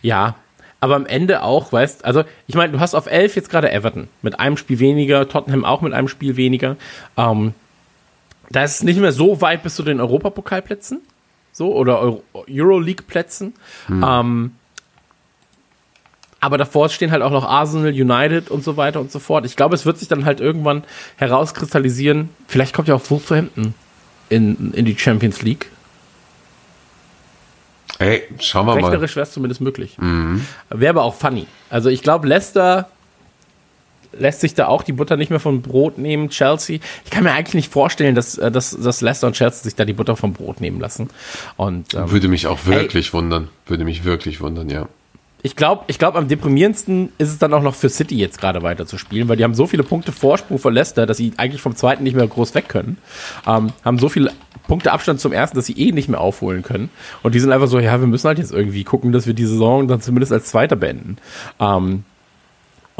Ja, 0.00 0.36
aber 0.82 0.96
am 0.96 1.06
Ende 1.06 1.44
auch, 1.44 1.72
weißt 1.72 2.04
also 2.04 2.24
ich 2.48 2.56
meine, 2.56 2.72
du 2.72 2.80
hast 2.80 2.96
auf 2.96 3.06
11 3.06 3.36
jetzt 3.36 3.50
gerade 3.50 3.70
Everton 3.70 4.08
mit 4.20 4.40
einem 4.40 4.56
Spiel 4.56 4.80
weniger, 4.80 5.28
Tottenham 5.28 5.64
auch 5.64 5.80
mit 5.80 5.92
einem 5.92 6.08
Spiel 6.08 6.36
weniger. 6.36 6.76
Ähm, 7.16 7.54
da 8.50 8.64
ist 8.64 8.74
es 8.74 8.82
nicht 8.82 8.98
mehr 8.98 9.12
so 9.12 9.40
weit 9.40 9.62
bis 9.62 9.76
zu 9.76 9.84
den 9.84 10.00
Europapokalplätzen, 10.00 11.00
so 11.52 11.72
oder 11.72 12.00
Euro 12.00 12.24
Euroleague-Plätzen. 12.34 13.54
Ähm, 13.88 14.56
aber 16.40 16.58
davor 16.58 16.88
stehen 16.88 17.12
halt 17.12 17.22
auch 17.22 17.30
noch 17.30 17.44
Arsenal, 17.44 17.92
United 17.92 18.50
und 18.50 18.64
so 18.64 18.76
weiter 18.76 18.98
und 18.98 19.12
so 19.12 19.20
fort. 19.20 19.46
Ich 19.46 19.54
glaube, 19.54 19.76
es 19.76 19.86
wird 19.86 19.98
sich 19.98 20.08
dann 20.08 20.24
halt 20.24 20.40
irgendwann 20.40 20.82
herauskristallisieren. 21.14 22.30
Vielleicht 22.48 22.74
kommt 22.74 22.88
ja 22.88 22.96
auch 22.96 23.08
Wolverhampton 23.08 23.74
in, 24.30 24.72
in 24.74 24.84
die 24.84 24.98
Champions 24.98 25.42
League. 25.42 25.70
Ey, 28.02 28.22
schauen 28.40 28.66
wir 28.66 28.74
mal. 28.74 28.84
Rechnerisch 28.84 29.16
wäre 29.16 29.24
es 29.24 29.32
zumindest 29.32 29.60
möglich. 29.60 29.96
Wäre 30.70 30.90
aber 30.90 31.02
auch 31.04 31.14
funny. 31.14 31.46
Also 31.70 31.88
ich 31.88 32.02
glaube, 32.02 32.26
Leicester 32.26 32.88
lässt 34.12 34.40
sich 34.40 34.54
da 34.54 34.66
auch 34.66 34.82
die 34.82 34.92
Butter 34.92 35.16
nicht 35.16 35.30
mehr 35.30 35.40
vom 35.40 35.62
Brot 35.62 35.98
nehmen. 35.98 36.28
Chelsea, 36.28 36.80
ich 37.04 37.10
kann 37.10 37.24
mir 37.24 37.32
eigentlich 37.32 37.54
nicht 37.54 37.72
vorstellen, 37.72 38.14
dass, 38.14 38.38
äh, 38.38 38.50
dass, 38.50 38.70
dass 38.78 39.00
Leicester 39.00 39.26
und 39.26 39.34
Chelsea 39.34 39.62
sich 39.62 39.74
da 39.74 39.84
die 39.84 39.92
Butter 39.92 40.16
vom 40.16 40.32
Brot 40.32 40.60
nehmen 40.60 40.80
lassen. 40.80 41.08
Und 41.56 41.94
ähm, 41.94 42.10
Würde 42.10 42.28
mich 42.28 42.46
auch 42.46 42.66
wirklich 42.66 43.12
wundern. 43.12 43.48
Würde 43.66 43.84
mich 43.84 44.04
wirklich 44.04 44.40
wundern, 44.40 44.68
ja. 44.68 44.88
Ich 45.42 45.56
glaube, 45.56 45.84
ich 45.88 45.98
glaub, 45.98 46.14
am 46.14 46.28
deprimierendsten 46.28 47.12
ist 47.18 47.30
es 47.30 47.38
dann 47.38 47.52
auch 47.52 47.62
noch 47.62 47.74
für 47.74 47.88
City 47.88 48.16
jetzt 48.16 48.38
gerade 48.40 48.62
weiter 48.62 48.86
zu 48.86 48.96
spielen, 48.96 49.28
weil 49.28 49.36
die 49.36 49.44
haben 49.44 49.54
so 49.54 49.66
viele 49.66 49.82
Punkte 49.82 50.12
Vorsprung 50.12 50.58
vor 50.58 50.70
Leicester, 50.70 51.04
dass 51.04 51.16
sie 51.16 51.32
eigentlich 51.36 51.60
vom 51.60 51.74
zweiten 51.74 52.04
nicht 52.04 52.14
mehr 52.14 52.26
groß 52.26 52.54
weg 52.54 52.68
können. 52.68 52.98
Ähm, 53.46 53.72
haben 53.84 53.98
so 53.98 54.08
viele 54.08 54.32
Punkte 54.68 54.92
Abstand 54.92 55.20
zum 55.20 55.32
ersten, 55.32 55.56
dass 55.56 55.66
sie 55.66 55.72
eh 55.72 55.90
nicht 55.90 56.08
mehr 56.08 56.20
aufholen 56.20 56.62
können. 56.62 56.90
Und 57.22 57.34
die 57.34 57.40
sind 57.40 57.50
einfach 57.50 57.66
so, 57.66 57.80
ja, 57.80 57.98
wir 58.00 58.06
müssen 58.06 58.28
halt 58.28 58.38
jetzt 58.38 58.52
irgendwie 58.52 58.84
gucken, 58.84 59.10
dass 59.10 59.26
wir 59.26 59.34
die 59.34 59.44
Saison 59.46 59.88
dann 59.88 60.00
zumindest 60.00 60.32
als 60.32 60.46
Zweiter 60.46 60.76
beenden. 60.76 61.16
Ähm, 61.58 62.04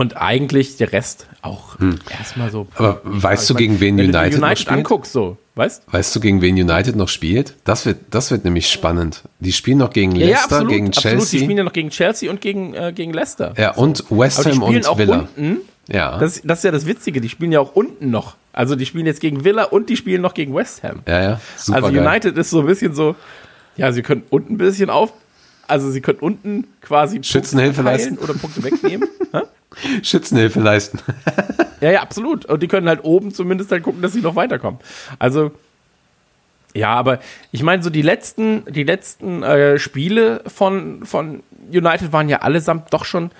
und 0.02 0.16
eigentlich 0.16 0.76
der 0.76 0.92
Rest 0.92 1.26
auch 1.42 1.76
erstmal 2.18 2.50
so. 2.50 2.62
Hm. 2.62 2.68
Aber 2.74 3.00
weißt 3.04 3.42
Ich 3.44 3.48
du, 3.48 3.54
gegen 3.54 3.80
wen 3.80 3.98
United, 3.98 4.40
noch 4.40 4.56
spielt? 4.56 4.68
anguckst, 4.78 5.12
so, 5.12 5.36
weißt 5.54 5.84
Weißt 5.90 6.14
du, 6.14 6.20
gegen 6.20 6.40
wen 6.42 6.56
United 6.56 6.96
noch 6.96 7.08
spielt? 7.08 7.54
Das 7.64 7.86
wird, 7.86 7.98
das 8.10 8.30
wird 8.30 8.44
nämlich 8.44 8.68
spannend. 8.68 9.22
Die 9.40 9.52
spielen 9.52 9.78
noch 9.78 9.92
gegen 9.92 10.14
Ja, 10.16 10.26
ja, 10.26 10.26
Leicester, 10.32 10.44
absolut, 10.56 10.72
gegen 10.72 10.86
absolut. 10.88 11.04
Die 11.14 11.18
Chelsea. 11.18 11.40
spielen 11.40 11.58
ja 11.58 11.64
noch 11.64 11.72
gegen 11.72 11.90
Chelsea 11.90 12.30
und 12.30 12.40
gegen, 12.40 12.74
äh, 12.74 12.92
gegen 12.94 13.12
Leicester. 13.12 13.54
ja, 13.56 13.72
und 13.74 14.04
West 14.10 14.44
Ham 14.46 14.62
und 14.62 14.86
auch 14.86 14.98
Villa. 14.98 15.20
unten. 15.36 15.58
Ja. 15.88 16.18
Das, 16.18 16.40
das 16.44 16.58
ist 16.58 16.64
ja 16.64 16.70
das 16.70 16.86
Witzige, 16.86 17.20
die 17.20 17.28
spielen 17.28 17.50
ja 17.52 17.60
auch 17.60 17.74
unten 17.74 18.10
noch. 18.10 18.36
Also 18.52 18.76
die 18.76 18.86
spielen 18.86 19.06
jetzt 19.06 19.20
gegen 19.20 19.44
Villa 19.44 19.64
und 19.64 19.88
die 19.88 19.96
spielen 19.96 20.20
noch 20.22 20.34
gegen 20.34 20.54
West 20.54 20.82
Ham. 20.82 21.00
ja, 21.08 21.22
ja. 21.22 21.40
Super 21.56 21.84
also 21.84 21.92
geil. 21.92 22.06
United 22.06 22.36
ist 22.38 22.50
so 22.50 22.60
ein 22.60 22.66
bisschen 22.66 22.94
so, 22.94 23.14
ja, 23.76 23.90
sie 23.92 24.02
können 24.02 24.22
unten 24.30 24.54
ein 24.54 24.58
bisschen 24.58 24.90
auf, 24.90 25.12
also 25.66 25.90
sie 25.90 26.00
können 26.00 26.18
unten 26.20 26.66
quasi 26.82 27.22
Schützenhilfe 27.22 27.82
leisten. 27.82 28.18
oder 28.18 28.34
Punkte 28.34 28.62
wegnehmen. 28.62 29.08
Schützenhilfe 30.02 30.60
leisten. 30.60 30.98
ja, 31.80 31.90
ja, 31.90 32.02
absolut. 32.02 32.46
Und 32.46 32.62
die 32.62 32.68
können 32.68 32.88
halt 32.88 33.04
oben 33.04 33.32
zumindest 33.32 33.70
halt 33.70 33.82
gucken, 33.82 34.02
dass 34.02 34.12
sie 34.12 34.20
noch 34.20 34.36
weiterkommen. 34.36 34.80
Also 35.18 35.52
ja, 36.74 36.94
aber 36.94 37.18
ich 37.50 37.62
meine, 37.62 37.82
so 37.82 37.90
die 37.90 38.02
letzten, 38.02 38.64
die 38.66 38.84
letzten 38.84 39.42
äh, 39.42 39.78
Spiele 39.78 40.42
von, 40.46 41.04
von 41.04 41.42
United 41.70 42.12
waren 42.12 42.28
ja 42.28 42.38
allesamt 42.38 42.92
doch 42.94 43.04
schon 43.04 43.30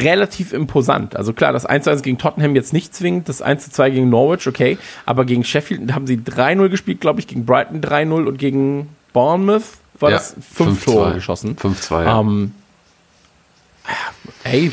relativ 0.00 0.52
imposant. 0.52 1.16
Also 1.16 1.32
klar, 1.32 1.52
das 1.52 1.68
1-1 1.68 2.02
gegen 2.02 2.18
Tottenham 2.18 2.54
jetzt 2.54 2.72
nicht 2.72 2.94
zwingend, 2.94 3.28
das 3.28 3.42
1-2 3.42 3.90
gegen 3.90 4.10
Norwich, 4.10 4.46
okay, 4.46 4.76
aber 5.06 5.24
gegen 5.24 5.42
Sheffield 5.42 5.94
haben 5.94 6.06
sie 6.06 6.16
3-0 6.18 6.68
gespielt, 6.68 7.00
glaube 7.00 7.20
ich, 7.20 7.26
gegen 7.26 7.46
Brighton 7.46 7.80
3-0 7.80 8.26
und 8.26 8.38
gegen 8.38 8.90
Bournemouth 9.14 9.62
war 9.98 10.10
Ja, 10.10 10.16
das 10.18 10.36
5 10.54 10.82
5-2. 10.82 10.84
Tore 10.84 11.14
geschossen. 11.14 11.56
5-2, 11.56 12.04
ja. 12.04 12.20
Ähm, 12.20 12.52
ey, 14.44 14.72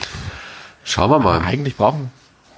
Schauen 0.84 1.12
wir 1.12 1.20
mal. 1.20 1.42
eigentlich 1.42 1.78
brauchen 1.78 2.12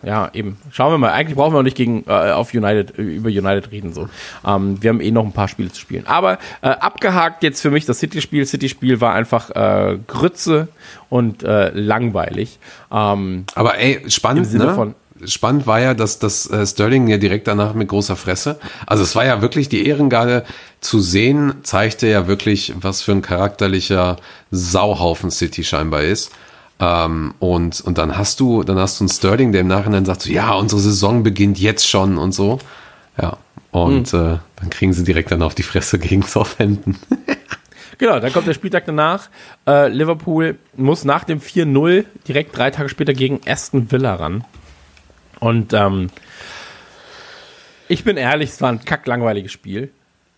ja, 0.03 0.29
eben. 0.33 0.57
Schauen 0.69 0.91
wir 0.91 0.97
mal. 0.97 1.11
Eigentlich 1.11 1.37
brauchen 1.37 1.53
wir 1.53 1.59
auch 1.59 1.63
nicht 1.63 1.77
gegen, 1.77 2.03
äh, 2.07 2.31
auf 2.31 2.53
United, 2.53 2.97
über 2.97 3.29
United 3.29 3.71
reden, 3.71 3.93
so. 3.93 4.09
Ähm, 4.45 4.81
wir 4.83 4.89
haben 4.89 4.99
eh 4.99 5.11
noch 5.11 5.23
ein 5.23 5.31
paar 5.31 5.47
Spiele 5.47 5.71
zu 5.71 5.79
spielen. 5.79 6.05
Aber 6.07 6.39
äh, 6.61 6.67
abgehakt 6.67 7.41
jetzt 7.41 7.61
für 7.61 7.71
mich 7.71 7.85
das 7.85 7.99
City-Spiel. 7.99 8.45
City-Spiel 8.45 8.99
war 8.99 9.13
einfach 9.13 9.49
äh, 9.51 9.97
Grütze 10.05 10.67
und 11.09 11.43
äh, 11.43 11.69
langweilig. 11.69 12.59
Ähm, 12.91 13.45
Aber 13.55 13.77
ey, 13.77 14.03
spannend, 14.09 14.45
Im 14.45 14.51
Sinne 14.51 14.65
ne? 14.65 14.93
Spannend 15.25 15.67
war 15.67 15.79
ja, 15.79 15.93
dass 15.93 16.19
das 16.19 16.49
äh, 16.49 16.65
Sterling 16.65 17.07
ja 17.07 17.17
direkt 17.17 17.47
danach 17.47 17.73
mit 17.73 17.87
großer 17.87 18.15
Fresse. 18.15 18.59
Also 18.85 19.03
es 19.03 19.15
war 19.15 19.25
ja 19.25 19.41
wirklich 19.41 19.69
die 19.69 19.87
Ehrengarde 19.87 20.43
zu 20.81 20.99
sehen, 20.99 21.55
zeigte 21.63 22.07
ja 22.07 22.27
wirklich, 22.27 22.73
was 22.75 23.01
für 23.01 23.11
ein 23.13 23.21
charakterlicher 23.21 24.17
Sauhaufen 24.51 25.31
City 25.31 25.63
scheinbar 25.63 26.03
ist. 26.03 26.31
Ähm, 26.79 27.33
und, 27.39 27.81
und 27.81 27.97
dann 27.97 28.17
hast 28.17 28.39
du, 28.39 28.63
dann 28.63 28.77
hast 28.77 28.99
du 28.99 29.03
einen 29.03 29.09
Sterling, 29.09 29.51
der 29.51 29.61
im 29.61 29.67
Nachhinein 29.67 30.05
sagt, 30.05 30.23
so, 30.23 30.31
ja, 30.31 30.53
unsere 30.53 30.81
Saison 30.81 31.23
beginnt 31.23 31.59
jetzt 31.59 31.87
schon 31.87 32.17
und 32.17 32.33
so. 32.33 32.59
Ja. 33.21 33.37
Und 33.71 34.11
Hm. 34.11 34.19
äh, 34.19 34.37
dann 34.57 34.69
kriegen 34.69 34.93
sie 34.93 35.03
direkt 35.03 35.31
dann 35.31 35.41
auf 35.41 35.55
die 35.55 35.63
Fresse 35.63 35.97
gegen 35.97 36.21
Southampton. 36.21 36.95
genau, 37.97 38.19
dann 38.19 38.31
kommt 38.31 38.47
der 38.47 38.53
Spieltag 38.53 38.85
danach. 38.85 39.29
Äh, 39.67 39.87
Liverpool 39.89 40.57
muss 40.75 41.05
nach 41.05 41.23
dem 41.23 41.39
4-0 41.39 42.05
direkt 42.27 42.55
drei 42.55 42.69
Tage 42.69 42.89
später 42.89 43.13
gegen 43.13 43.41
Aston 43.47 43.91
Villa 43.91 44.13
ran. 44.15 44.43
Und 45.43 45.73
ähm, 45.73 46.09
ich 47.89 48.05
bin 48.05 48.15
ehrlich, 48.15 48.51
es 48.51 48.61
war 48.61 48.69
ein 48.69 48.85
kacklangweiliges 48.85 49.51
Spiel. 49.51 49.91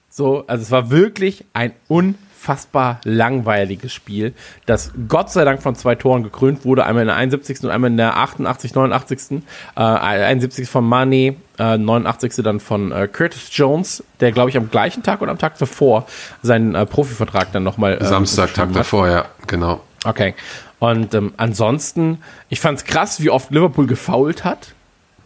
So, 0.10 0.46
also 0.48 0.64
es 0.64 0.72
war 0.72 0.90
wirklich 0.90 1.46
ein 1.54 1.74
unfassbar 1.88 3.02
langweiliges 3.04 3.94
Spiel, 3.94 4.34
das 4.66 4.94
Gott 5.08 5.30
sei 5.30 5.46
Dank 5.46 5.62
von 5.62 5.76
zwei 5.76 5.94
Toren 5.94 6.24
gekrönt 6.24 6.66
wurde, 6.66 6.88
einmal 6.88 7.04
in 7.04 7.08
der 7.10 7.18
71. 7.18 7.64
und 7.66 7.70
einmal 7.70 7.92
in 7.92 7.98
der 7.98 8.18
88, 8.18 8.74
89. 8.74 9.44
Äh, 9.76 9.80
71. 9.80 10.68
von 10.68 10.84
Mane, 10.84 11.36
äh, 11.60 11.78
89. 11.78 12.44
dann 12.44 12.60
von 12.60 12.92
äh, 12.92 13.08
Curtis 13.08 13.50
Jones, 13.52 14.04
der 14.22 14.32
glaube 14.32 14.50
ich 14.50 14.58
am 14.58 14.72
gleichen 14.72 15.04
Tag 15.04 15.22
oder 15.22 15.30
am 15.30 15.38
Tag 15.38 15.60
davor 15.60 16.08
seinen 16.42 16.74
äh, 16.74 16.88
Profivertrag 16.88 17.52
dann 17.52 17.62
nochmal 17.62 18.00
äh, 18.02 18.06
Samstag, 18.06 18.56
Tag 18.56 18.70
hat. 18.70 18.76
davor, 18.76 19.08
ja, 19.08 19.26
genau. 19.46 19.82
Okay. 20.04 20.34
Und 20.80 21.14
ähm, 21.14 21.34
ansonsten, 21.38 22.24
ich 22.50 22.60
fand's 22.60 22.86
krass, 22.86 23.22
wie 23.22 23.30
oft 23.30 23.52
Liverpool 23.52 23.86
gefoult 23.86 24.44
hat. 24.44 24.74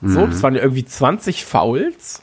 So, 0.01 0.27
das 0.27 0.41
waren 0.43 0.55
ja 0.55 0.61
irgendwie 0.61 0.85
20 0.85 1.45
Fouls. 1.45 2.21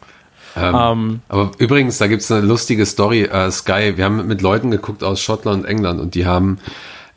Ähm, 0.57 1.20
Aber 1.29 1.51
übrigens, 1.59 1.99
da 1.99 2.07
gibt's 2.07 2.31
eine 2.33 2.47
lustige 2.47 2.87
Story, 2.87 3.24
äh, 3.24 3.51
Sky, 3.51 3.97
wir 3.97 4.05
haben 4.05 4.27
mit 4.27 4.41
Leuten 4.41 4.70
geguckt 4.70 5.05
aus 5.05 5.20
Schottland 5.20 5.64
und 5.64 5.68
England 5.68 6.01
und 6.01 6.14
die 6.14 6.24
haben, 6.24 6.59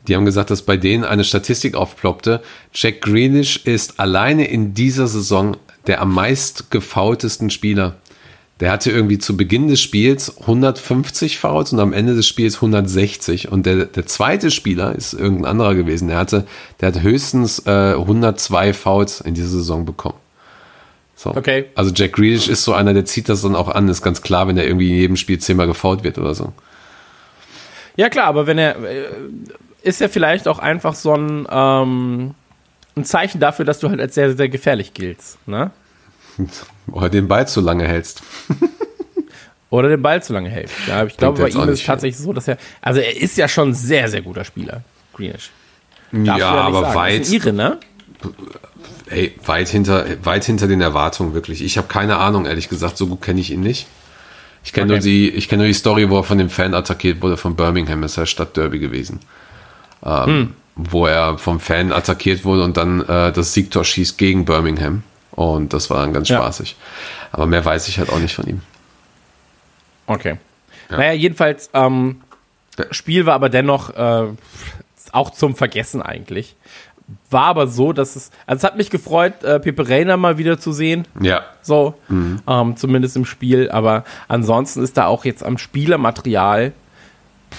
die 0.06 0.14
haben 0.14 0.26
gesagt, 0.26 0.50
dass 0.50 0.62
bei 0.62 0.76
denen 0.76 1.04
eine 1.04 1.24
Statistik 1.24 1.74
aufploppte. 1.74 2.42
Jack 2.74 3.00
Greenish 3.00 3.64
ist 3.64 3.98
alleine 3.98 4.46
in 4.46 4.74
dieser 4.74 5.06
Saison 5.06 5.56
der 5.86 6.00
am 6.00 6.14
meist 6.14 6.70
gefoultesten 6.70 7.50
Spieler. 7.50 7.96
Der 8.60 8.70
hatte 8.70 8.90
irgendwie 8.90 9.18
zu 9.18 9.36
Beginn 9.36 9.68
des 9.68 9.80
Spiels 9.80 10.38
150 10.38 11.38
Fouls 11.38 11.72
und 11.72 11.80
am 11.80 11.94
Ende 11.94 12.14
des 12.14 12.26
Spiels 12.26 12.56
160. 12.56 13.50
Und 13.50 13.64
der, 13.64 13.86
der 13.86 14.04
zweite 14.04 14.50
Spieler 14.50 14.94
ist 14.94 15.14
irgendein 15.14 15.52
anderer 15.52 15.74
gewesen. 15.74 16.08
Der 16.08 16.18
hatte, 16.18 16.46
der 16.80 16.88
hat 16.88 17.02
höchstens 17.02 17.60
äh, 17.66 17.94
102 17.94 18.74
Fouls 18.74 19.22
in 19.22 19.32
dieser 19.32 19.48
Saison 19.48 19.86
bekommen. 19.86 20.18
So. 21.20 21.36
Okay. 21.36 21.66
Also 21.74 21.92
Jack 21.94 22.14
Grealish 22.14 22.48
ist 22.48 22.64
so 22.64 22.72
einer, 22.72 22.94
der 22.94 23.04
zieht 23.04 23.28
das 23.28 23.42
dann 23.42 23.54
auch 23.54 23.68
an, 23.68 23.86
ist 23.88 24.00
ganz 24.00 24.22
klar, 24.22 24.48
wenn 24.48 24.56
er 24.56 24.64
irgendwie 24.64 24.88
in 24.88 24.96
jedem 24.96 25.16
Spiel 25.16 25.38
zehnmal 25.38 25.66
gefault 25.66 26.02
wird 26.02 26.16
oder 26.16 26.34
so. 26.34 26.54
ja, 27.94 28.08
klar, 28.08 28.24
aber 28.24 28.46
wenn 28.46 28.56
er, 28.56 28.76
äh, 28.82 29.04
ist 29.82 30.00
ja 30.00 30.08
vielleicht 30.08 30.48
auch 30.48 30.58
einfach 30.58 30.94
so 30.94 31.14
ein, 31.14 31.46
ähm, 31.50 32.34
ein 32.96 33.04
Zeichen 33.04 33.38
dafür, 33.38 33.66
dass 33.66 33.80
du 33.80 33.90
halt 33.90 34.00
als 34.00 34.14
sehr, 34.14 34.34
sehr 34.34 34.48
gefährlich 34.48 34.94
giltst, 34.94 35.46
ne? 35.46 35.72
Oder 36.90 37.10
den 37.10 37.28
Ball 37.28 37.46
zu 37.46 37.60
lange 37.60 37.86
hältst. 37.86 38.22
Oder 39.68 39.90
den 39.90 40.00
Ball 40.00 40.22
zu 40.22 40.32
lange 40.32 40.48
hält. 40.48 40.70
Ja, 40.88 41.04
ich 41.04 41.18
glaube, 41.18 41.42
bei 41.42 41.48
ihm 41.50 41.68
ist 41.68 41.80
es 41.80 41.84
tatsächlich 41.84 42.16
so, 42.16 42.32
dass 42.32 42.48
er, 42.48 42.56
also 42.80 42.98
er 42.98 43.14
ist 43.20 43.36
ja 43.36 43.46
schon 43.46 43.68
ein 43.68 43.74
sehr, 43.74 44.08
sehr 44.08 44.22
guter 44.22 44.44
Spieler, 44.44 44.84
Greenish. 45.12 45.50
Darf 46.12 46.38
ja, 46.38 46.50
aber 46.50 46.80
sagen. 46.80 46.94
weit, 46.94 47.30
Ire, 47.30 47.52
ne? 47.52 47.78
Ey, 49.08 49.34
weit 49.44 49.68
hinter, 49.68 50.04
weit 50.24 50.44
hinter 50.44 50.66
den 50.68 50.80
Erwartungen 50.80 51.34
wirklich. 51.34 51.62
Ich 51.62 51.76
habe 51.78 51.88
keine 51.88 52.16
Ahnung, 52.18 52.46
ehrlich 52.46 52.68
gesagt, 52.68 52.96
so 52.96 53.06
gut 53.06 53.22
kenne 53.22 53.40
ich 53.40 53.50
ihn 53.50 53.60
nicht. 53.60 53.86
Ich 54.64 54.72
kenne 54.72 54.88
nur 54.88 54.96
Okay. 54.98 55.04
die, 55.04 55.30
ich 55.30 55.48
kenne 55.48 55.62
nur 55.62 55.68
die 55.68 55.74
Story, 55.74 56.10
wo 56.10 56.18
er 56.18 56.24
von 56.24 56.38
dem 56.38 56.50
Fan 56.50 56.74
attackiert 56.74 57.22
wurde 57.22 57.36
von 57.36 57.56
Birmingham, 57.56 58.02
ist 58.02 58.16
ja 58.16 58.26
Stadtderby 58.26 58.78
gewesen. 58.78 59.20
Ähm, 60.04 60.24
Hm. 60.26 60.54
Wo 60.76 61.06
er 61.06 61.36
vom 61.38 61.60
Fan 61.60 61.92
attackiert 61.92 62.44
wurde 62.44 62.62
und 62.64 62.76
dann 62.76 63.00
äh, 63.02 63.32
das 63.32 63.52
Siegtor 63.52 63.84
schießt 63.84 64.16
gegen 64.16 64.44
Birmingham. 64.44 65.02
Und 65.32 65.72
das 65.72 65.90
war 65.90 66.00
dann 66.02 66.12
ganz 66.12 66.28
Ja. 66.28 66.38
spaßig. 66.38 66.76
Aber 67.32 67.46
mehr 67.46 67.64
weiß 67.64 67.88
ich 67.88 67.98
halt 67.98 68.08
auch 68.10 68.18
nicht 68.18 68.34
von 68.34 68.46
ihm. 68.46 68.60
Okay. 70.06 70.36
Naja, 70.88 71.12
jedenfalls, 71.12 71.70
ähm, 71.74 72.20
Spiel 72.90 73.26
war 73.26 73.34
aber 73.34 73.48
dennoch 73.48 73.90
äh, 73.90 74.28
auch 75.12 75.30
zum 75.30 75.54
Vergessen 75.54 76.02
eigentlich. 76.02 76.56
War 77.30 77.44
aber 77.44 77.66
so, 77.66 77.92
dass 77.92 78.16
es, 78.16 78.30
also 78.46 78.58
es 78.58 78.64
hat 78.64 78.76
mich 78.76 78.90
gefreut, 78.90 79.44
äh, 79.44 79.60
Pepe 79.60 79.88
Reina 79.88 80.16
mal 80.16 80.38
wieder 80.38 80.58
zu 80.58 80.72
sehen, 80.72 81.06
Ja, 81.20 81.42
so, 81.62 81.94
ähm, 82.08 82.76
zumindest 82.76 83.16
im 83.16 83.24
Spiel, 83.24 83.70
aber 83.70 84.04
ansonsten 84.28 84.82
ist 84.82 84.96
da 84.96 85.06
auch 85.06 85.24
jetzt 85.24 85.44
am 85.44 85.58
Spielermaterial, 85.58 86.72
pff, 87.52 87.58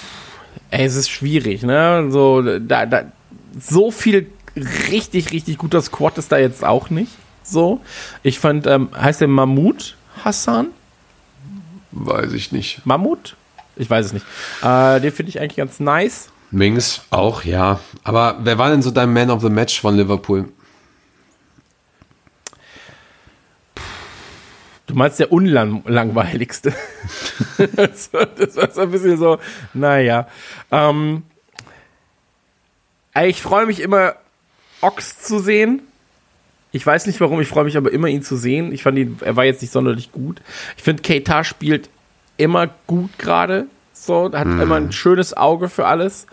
ey, 0.72 0.86
es 0.86 0.96
ist 0.96 1.10
schwierig, 1.10 1.64
ne, 1.64 2.08
so, 2.10 2.42
da, 2.60 2.86
da, 2.86 3.04
so 3.60 3.92
viel 3.92 4.28
richtig, 4.90 5.32
richtig 5.32 5.58
guter 5.58 5.82
Squad 5.82 6.18
ist 6.18 6.32
da 6.32 6.38
jetzt 6.38 6.64
auch 6.64 6.90
nicht, 6.90 7.12
so. 7.44 7.82
Ich 8.24 8.40
fand, 8.40 8.68
ähm, 8.68 8.90
heißt 8.96 9.22
der 9.22 9.28
Mahmoud 9.28 9.96
Hassan? 10.24 10.68
weiß 11.92 12.34
ich 12.34 12.52
nicht. 12.52 12.86
Mammut? 12.86 13.36
Ich 13.76 13.90
weiß 13.90 14.08
es 14.08 14.14
nicht. 14.14 14.26
Äh, 14.64 15.00
den 15.02 15.12
finde 15.12 15.30
ich 15.30 15.40
eigentlich 15.40 15.58
ganz 15.58 15.80
nice. 15.80 16.30
Mings 16.52 17.02
auch, 17.10 17.44
ja. 17.44 17.80
Aber 18.04 18.38
wer 18.42 18.58
war 18.58 18.70
denn 18.70 18.82
so 18.82 18.92
dein 18.92 19.14
Man 19.14 19.32
of 19.32 19.42
the 19.42 19.50
Match 19.50 19.80
von 19.80 19.96
Liverpool? 19.96 20.50
Du 24.88 24.96
meinst 24.96 25.20
der 25.20 25.32
unlangweiligste. 25.32 26.74
das, 27.76 28.14
war, 28.14 28.26
das 28.26 28.58
war 28.58 28.70
so 28.72 28.82
ein 28.82 28.92
bisschen 28.92 29.18
so, 29.18 29.40
naja. 29.74 30.28
Ähm, 30.70 31.24
ich 33.24 33.42
freue 33.42 33.66
mich 33.66 33.80
immer, 33.80 34.16
Ox 34.82 35.22
zu 35.22 35.40
sehen. 35.40 35.82
Ich 36.74 36.86
weiß 36.86 37.06
nicht 37.06 37.22
warum, 37.22 37.40
ich 37.40 37.48
freue 37.48 37.64
mich 37.64 37.78
aber 37.78 37.92
immer, 37.92 38.08
ihn 38.08 38.24
zu 38.24 38.36
sehen. 38.36 38.74
Ich 38.74 38.84
fand 38.84 38.98
ihn, 38.98 39.18
er 39.22 39.38
war 39.38 39.46
jetzt 39.46 39.62
nicht 39.62 39.72
sonderlich 39.72 40.12
gut. 40.12 40.42
Ich 40.76 40.84
finde, 40.84 41.04
Keita 41.04 41.46
spielt 41.46 41.90
immer 42.36 42.68
gut 42.88 43.18
gerade. 43.18 43.68
So, 44.04 44.32
hat 44.34 44.48
immer 44.48 44.78
ein 44.78 44.92
schönes 44.92 45.38
Auge 45.38 45.70
für 45.70 45.86
alles. 45.86 46.26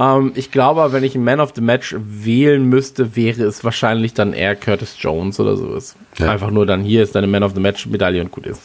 Ähm, 0.00 0.32
ich 0.34 0.50
glaube, 0.50 0.92
wenn 0.92 1.04
ich 1.04 1.14
einen 1.14 1.22
Man 1.22 1.38
of 1.38 1.52
the 1.54 1.60
Match 1.60 1.94
wählen 1.96 2.68
müsste, 2.68 3.14
wäre 3.14 3.44
es 3.44 3.62
wahrscheinlich 3.62 4.12
dann 4.12 4.32
eher 4.32 4.56
Curtis 4.56 4.96
Jones 4.98 5.38
oder 5.38 5.56
sowas. 5.56 5.94
Ja. 6.18 6.32
Einfach 6.32 6.50
nur 6.50 6.66
dann 6.66 6.82
hier 6.82 7.04
ist 7.04 7.14
deine 7.14 7.28
Man 7.28 7.44
of 7.44 7.54
the 7.54 7.60
Match 7.60 7.86
Medaille 7.86 8.20
und 8.20 8.32
gut 8.32 8.46
ist. 8.46 8.62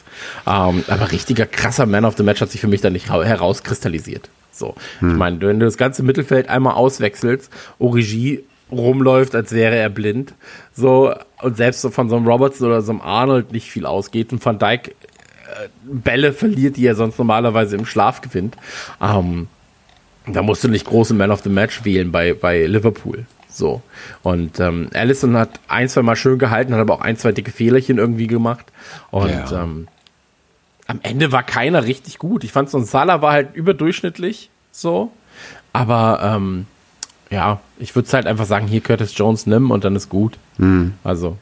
Ähm, 0.48 0.84
aber 0.88 1.12
richtiger 1.12 1.46
krasser 1.46 1.86
Man 1.86 2.04
of 2.04 2.18
the 2.18 2.24
Match 2.24 2.42
hat 2.42 2.50
sich 2.50 2.60
für 2.60 2.68
mich 2.68 2.82
dann 2.82 2.94
nicht 2.94 3.12
ra- 3.12 3.24
herauskristallisiert. 3.24 4.28
So, 4.52 4.74
ich 5.02 5.08
meine, 5.08 5.40
wenn 5.42 5.60
du 5.60 5.68
das 5.68 5.78
ganze 5.78 6.02
Mittelfeld 6.02 6.50
einmal 6.50 6.74
auswechselst, 6.74 7.52
Origi 7.78 8.44
rumläuft, 8.72 9.36
als 9.36 9.52
wäre 9.52 9.76
er 9.76 9.90
blind, 9.90 10.34
so 10.74 11.14
und 11.44 11.58
selbst 11.58 11.82
so 11.82 11.92
von 11.92 12.10
so 12.10 12.16
einem 12.16 12.28
Robertson 12.28 12.68
oder 12.68 12.82
so 12.82 12.92
einem 12.92 13.02
Arnold 13.02 13.52
nicht 13.52 13.70
viel 13.70 13.86
ausgeht 13.86 14.32
und 14.34 14.44
Van 14.44 14.58
Dijk 14.58 14.88
äh, 14.88 14.94
Bälle 15.84 16.34
verliert, 16.34 16.78
die 16.78 16.86
er 16.86 16.96
sonst 16.96 17.18
normalerweise 17.18 17.76
im 17.76 17.86
Schlaf 17.86 18.22
gewinnt. 18.22 18.56
Ähm, 19.02 19.48
da 20.28 20.42
musst 20.42 20.64
du 20.64 20.68
nicht 20.68 20.86
große 20.86 21.14
Man 21.14 21.32
of 21.32 21.42
the 21.44 21.50
Match 21.50 21.84
wählen 21.86 22.12
bei, 22.12 22.34
bei 22.34 22.66
Liverpool. 22.66 23.26
So. 23.50 23.82
Und 24.24 24.60
ähm, 24.60 24.90
Allison 24.94 25.36
hat 25.38 25.60
ein, 25.68 25.90
zwei 25.90 26.02
Mal 26.04 26.16
schön 26.16 26.38
gehalten, 26.38 26.74
hat 26.74 26.82
aber 26.82 26.96
auch 26.96 27.02
ein, 27.02 27.18
zwei 27.18 27.32
dicke 27.32 27.52
Fehlerchen 27.52 27.98
irgendwie 27.98 28.28
gemacht. 28.28 28.66
Und 29.10 29.30
Ja. 29.30 29.64
ähm, 29.64 29.88
am 30.86 31.00
Ende 31.04 31.32
war 31.32 31.44
keiner 31.44 31.84
richtig 31.86 32.18
gut. 32.20 32.44
Ich 32.44 32.52
fand 32.52 32.70
so 32.70 32.78
ein 32.78 32.86
Salah 32.86 33.22
war 33.22 33.32
halt 33.34 33.56
überdurchschnittlich 33.56 34.50
so. 34.72 35.12
Aber 35.74 36.20
ähm, 36.24 36.66
ja, 37.30 37.60
ich 37.78 37.96
würde 37.96 38.10
halt 38.12 38.26
einfach 38.28 38.46
sagen, 38.46 38.68
hier 38.68 38.82
Curtis 38.82 39.18
Jones 39.18 39.46
nimm 39.48 39.72
und 39.72 39.84
dann 39.84 39.96
ist 39.96 40.08
gut. 40.10 40.38
Also, 41.04 41.38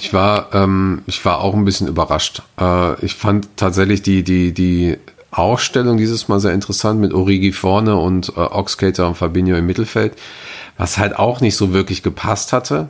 Ich 0.00 0.12
war, 0.12 0.54
ähm, 0.54 1.02
ich 1.06 1.24
war 1.24 1.40
auch 1.40 1.54
ein 1.54 1.64
bisschen 1.64 1.88
überrascht. 1.88 2.42
Äh, 2.60 3.04
ich 3.04 3.14
fand 3.14 3.48
tatsächlich 3.56 4.02
die, 4.02 4.22
die, 4.22 4.52
die 4.52 4.96
Aufstellung 5.30 5.96
dieses 5.96 6.28
Mal 6.28 6.40
sehr 6.40 6.52
interessant 6.52 7.00
mit 7.00 7.12
Origi 7.12 7.52
vorne 7.52 7.96
und 7.96 8.28
äh, 8.36 8.40
Oxcater 8.40 9.08
und 9.08 9.16
Fabinho 9.16 9.56
im 9.56 9.66
Mittelfeld, 9.66 10.14
was 10.78 10.98
halt 10.98 11.18
auch 11.18 11.40
nicht 11.40 11.56
so 11.56 11.72
wirklich 11.72 12.02
gepasst 12.02 12.52
hatte. 12.52 12.88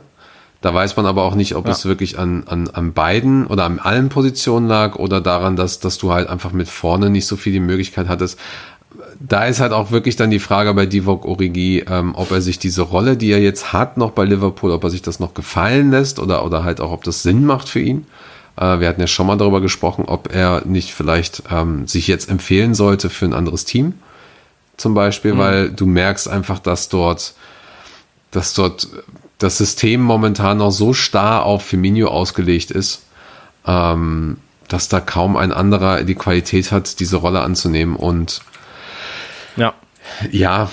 Da 0.61 0.73
weiß 0.73 0.95
man 0.97 1.05
aber 1.05 1.23
auch 1.23 1.35
nicht, 1.35 1.55
ob 1.55 1.65
Ja. 1.65 1.71
es 1.71 1.85
wirklich 1.85 2.17
an, 2.17 2.43
an, 2.47 2.67
an 2.69 2.93
beiden 2.93 3.45
oder 3.47 3.65
an 3.65 3.79
allen 3.79 4.09
Positionen 4.09 4.67
lag 4.67 4.95
oder 4.95 5.21
daran, 5.21 5.55
dass, 5.55 5.79
dass 5.79 5.97
du 5.97 6.11
halt 6.11 6.29
einfach 6.29 6.51
mit 6.51 6.67
vorne 6.67 7.09
nicht 7.09 7.27
so 7.27 7.35
viel 7.35 7.53
die 7.53 7.59
Möglichkeit 7.59 8.07
hattest. 8.07 8.39
Da 9.19 9.45
ist 9.45 9.59
halt 9.59 9.73
auch 9.73 9.91
wirklich 9.91 10.15
dann 10.15 10.29
die 10.29 10.39
Frage 10.39 10.73
bei 10.73 10.85
Divock 10.85 11.25
Origi, 11.25 11.83
ähm, 11.89 12.13
ob 12.15 12.31
er 12.31 12.41
sich 12.41 12.59
diese 12.59 12.83
Rolle, 12.83 13.17
die 13.17 13.31
er 13.31 13.41
jetzt 13.41 13.73
hat, 13.73 13.97
noch 13.97 14.11
bei 14.11 14.25
Liverpool, 14.25 14.71
ob 14.71 14.83
er 14.83 14.89
sich 14.91 15.01
das 15.01 15.19
noch 15.19 15.33
gefallen 15.33 15.89
lässt 15.89 16.19
oder, 16.19 16.45
oder 16.45 16.63
halt 16.63 16.81
auch, 16.81 16.91
ob 16.91 17.03
das 17.03 17.23
Sinn 17.23 17.45
macht 17.45 17.67
für 17.67 17.79
ihn. 17.79 18.05
Äh, 18.57 18.79
wir 18.79 18.87
hatten 18.87 19.01
ja 19.01 19.07
schon 19.07 19.25
mal 19.25 19.37
darüber 19.37 19.61
gesprochen, 19.61 20.05
ob 20.05 20.33
er 20.33 20.63
nicht 20.65 20.93
vielleicht 20.93 21.43
ähm, 21.51 21.87
sich 21.87 22.07
jetzt 22.07 22.29
empfehlen 22.29 22.75
sollte 22.75 23.09
für 23.09 23.25
ein 23.25 23.33
anderes 23.33 23.65
Team. 23.65 23.93
Zum 24.77 24.93
Beispiel, 24.93 25.37
weil 25.39 25.71
du 25.71 25.87
merkst 25.87 26.27
einfach, 26.27 26.59
dass 26.59 26.87
dort, 26.87 27.33
dass 28.29 28.53
dort 28.53 28.87
das 29.39 29.57
System 29.57 30.01
momentan 30.01 30.59
noch 30.59 30.69
so 30.71 30.93
starr 30.93 31.43
auf 31.43 31.63
Firmino 31.63 32.09
ausgelegt 32.09 32.69
ist, 32.69 33.01
ähm, 33.65 34.37
dass 34.67 34.89
da 34.89 34.99
kaum 34.99 35.35
ein 35.35 35.51
anderer 35.51 36.03
die 36.03 36.15
Qualität 36.15 36.71
hat, 36.71 36.99
diese 36.99 37.17
Rolle 37.17 37.41
anzunehmen. 37.41 37.95
Und 37.95 38.41
ja. 39.57 39.73
ja, 40.31 40.69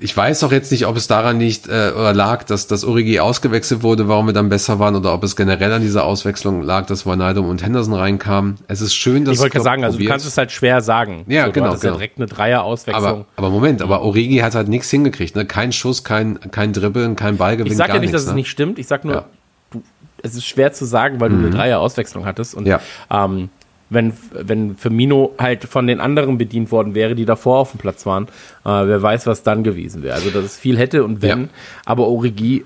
ich 0.00 0.16
weiß 0.16 0.44
auch 0.44 0.52
jetzt 0.52 0.70
nicht, 0.70 0.86
ob 0.86 0.96
es 0.96 1.08
daran 1.08 1.40
liegt 1.40 1.66
äh, 1.68 1.90
lag, 2.12 2.44
dass 2.44 2.66
das 2.68 2.84
Origi 2.84 3.18
ausgewechselt 3.18 3.82
wurde, 3.82 4.06
warum 4.08 4.26
wir 4.26 4.32
dann 4.32 4.48
besser 4.48 4.78
waren, 4.78 4.94
oder 4.94 5.12
ob 5.12 5.24
es 5.24 5.34
generell 5.34 5.72
an 5.72 5.82
dieser 5.82 6.04
Auswechslung 6.04 6.62
lag, 6.62 6.86
dass 6.86 7.06
Wijnaldum 7.06 7.48
und 7.48 7.62
Henderson 7.64 7.94
reinkamen. 7.94 8.56
Es 8.68 8.80
ist 8.80 8.94
schön, 8.94 9.24
dass 9.24 9.34
Ich 9.36 9.40
wollte 9.42 9.60
sagen, 9.62 9.82
also 9.84 9.98
du 9.98 10.04
kannst 10.06 10.26
es 10.26 10.36
halt 10.38 10.52
schwer 10.52 10.80
sagen. 10.80 11.24
Ja, 11.26 11.46
so, 11.46 11.52
genau, 11.52 11.72
Du 11.74 11.80
genau. 11.80 11.92
ja 11.94 11.96
direkt 11.98 12.18
eine 12.18 12.26
Dreier-Auswechslung. 12.26 13.04
aber, 13.04 13.24
aber 13.36 13.50
Moment, 13.50 13.82
aber 13.82 14.02
Origi 14.02 14.38
hat 14.38 14.54
halt 14.54 14.68
nichts 14.68 14.90
hingekriegt, 14.90 15.34
ne? 15.34 15.44
Kein 15.44 15.72
Schuss, 15.72 16.04
kein, 16.04 16.38
kein 16.52 16.72
Dribbeln, 16.72 17.16
kein 17.16 17.36
Ballgewinn, 17.36 17.72
Ich 17.72 17.76
sage 17.78 17.94
ja 17.94 17.98
nicht, 17.98 18.02
nichts, 18.12 18.12
dass 18.12 18.22
es 18.22 18.28
ne? 18.28 18.34
nicht 18.36 18.50
stimmt. 18.50 18.78
Ich 18.78 18.86
sage 18.86 19.08
nur, 19.08 19.16
Ja. 19.16 19.22
Mhm. 19.22 19.24
du, 19.72 19.82
es 20.22 20.34
ist 20.36 20.44
schwer 20.46 20.72
zu 20.72 20.84
sagen, 20.84 21.18
weil 21.20 21.30
du 21.30 21.36
eine 21.36 21.50
Dreier-Auswechslung 21.50 22.24
hattest. 22.26 22.54
Und 22.54 22.66
Ja. 22.66 22.80
ähm, 23.10 23.48
wenn, 23.90 24.12
wenn 24.32 24.76
Firmino 24.76 25.34
halt 25.38 25.64
von 25.64 25.86
den 25.86 26.00
anderen 26.00 26.38
bedient 26.38 26.70
worden 26.72 26.94
wäre, 26.94 27.14
die 27.14 27.24
davor 27.24 27.58
auf 27.58 27.72
dem 27.72 27.78
Platz 27.78 28.06
waren. 28.06 28.24
Äh, 28.64 28.86
wer 28.86 29.02
weiß, 29.02 29.26
was 29.26 29.42
dann 29.42 29.62
gewesen 29.64 30.02
wäre. 30.02 30.14
Also, 30.14 30.30
dass 30.30 30.44
es 30.44 30.56
viel 30.56 30.78
hätte 30.78 31.04
und 31.04 31.22
wenn. 31.22 31.42
Ja. 31.42 31.48
Aber 31.84 32.08
Origi, 32.08 32.64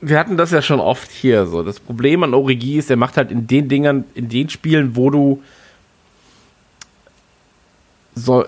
wir 0.00 0.18
hatten 0.18 0.36
das 0.36 0.50
ja 0.50 0.60
schon 0.60 0.80
oft 0.80 1.10
hier. 1.10 1.46
So, 1.46 1.62
das 1.62 1.80
Problem 1.80 2.22
an 2.24 2.34
Origi 2.34 2.78
ist, 2.78 2.90
er 2.90 2.96
macht 2.96 3.16
halt 3.16 3.30
in 3.30 3.46
den 3.46 3.68
Dingern, 3.68 4.04
in 4.14 4.28
den 4.28 4.48
Spielen, 4.50 4.96
wo 4.96 5.10
du 5.10 5.42
so, 8.14 8.44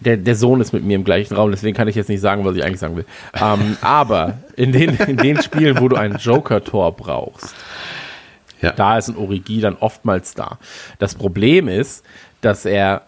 der, 0.00 0.16
der 0.16 0.36
Sohn 0.36 0.60
ist 0.60 0.72
mit 0.72 0.84
mir 0.84 0.94
im 0.94 1.04
gleichen 1.04 1.34
Raum, 1.34 1.50
deswegen 1.50 1.76
kann 1.76 1.88
ich 1.88 1.96
jetzt 1.96 2.08
nicht 2.08 2.20
sagen, 2.20 2.44
was 2.44 2.56
ich 2.56 2.64
eigentlich 2.64 2.80
sagen 2.80 2.96
will. 2.96 3.06
Ähm, 3.34 3.76
aber 3.80 4.38
in 4.56 4.72
den, 4.72 4.96
in 4.96 5.16
den 5.16 5.42
Spielen, 5.42 5.80
wo 5.80 5.88
du 5.88 5.96
ein 5.96 6.16
Joker-Tor 6.16 6.92
brauchst, 6.92 7.54
Ja. 8.66 8.72
da 8.72 8.98
ist 8.98 9.08
ein 9.08 9.16
Origi 9.16 9.60
dann 9.60 9.76
oftmals 9.76 10.34
da. 10.34 10.58
Das 10.98 11.14
Problem 11.14 11.68
ist, 11.68 12.04
dass 12.40 12.64
er, 12.64 13.02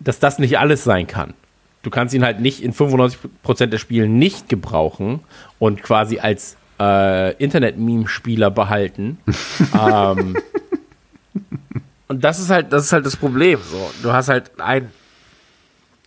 dass 0.00 0.18
das 0.18 0.38
nicht 0.38 0.58
alles 0.58 0.84
sein 0.84 1.06
kann. 1.06 1.34
Du 1.82 1.90
kannst 1.90 2.14
ihn 2.14 2.24
halt 2.24 2.40
nicht 2.40 2.62
in 2.62 2.72
95% 2.72 3.66
der 3.66 3.78
Spielen 3.78 4.18
nicht 4.18 4.48
gebrauchen 4.48 5.20
und 5.58 5.82
quasi 5.82 6.18
als 6.18 6.56
äh, 6.80 7.34
Internet-Meme-Spieler 7.36 8.50
behalten. 8.50 9.18
ähm, 9.80 10.36
und 12.08 12.24
das 12.24 12.38
ist 12.38 12.50
halt, 12.50 12.72
das 12.72 12.84
ist 12.84 12.92
halt 12.92 13.06
das 13.06 13.16
Problem. 13.16 13.60
So, 13.62 13.90
du 14.02 14.12
hast 14.12 14.28
halt 14.28 14.60
einen 14.60 14.90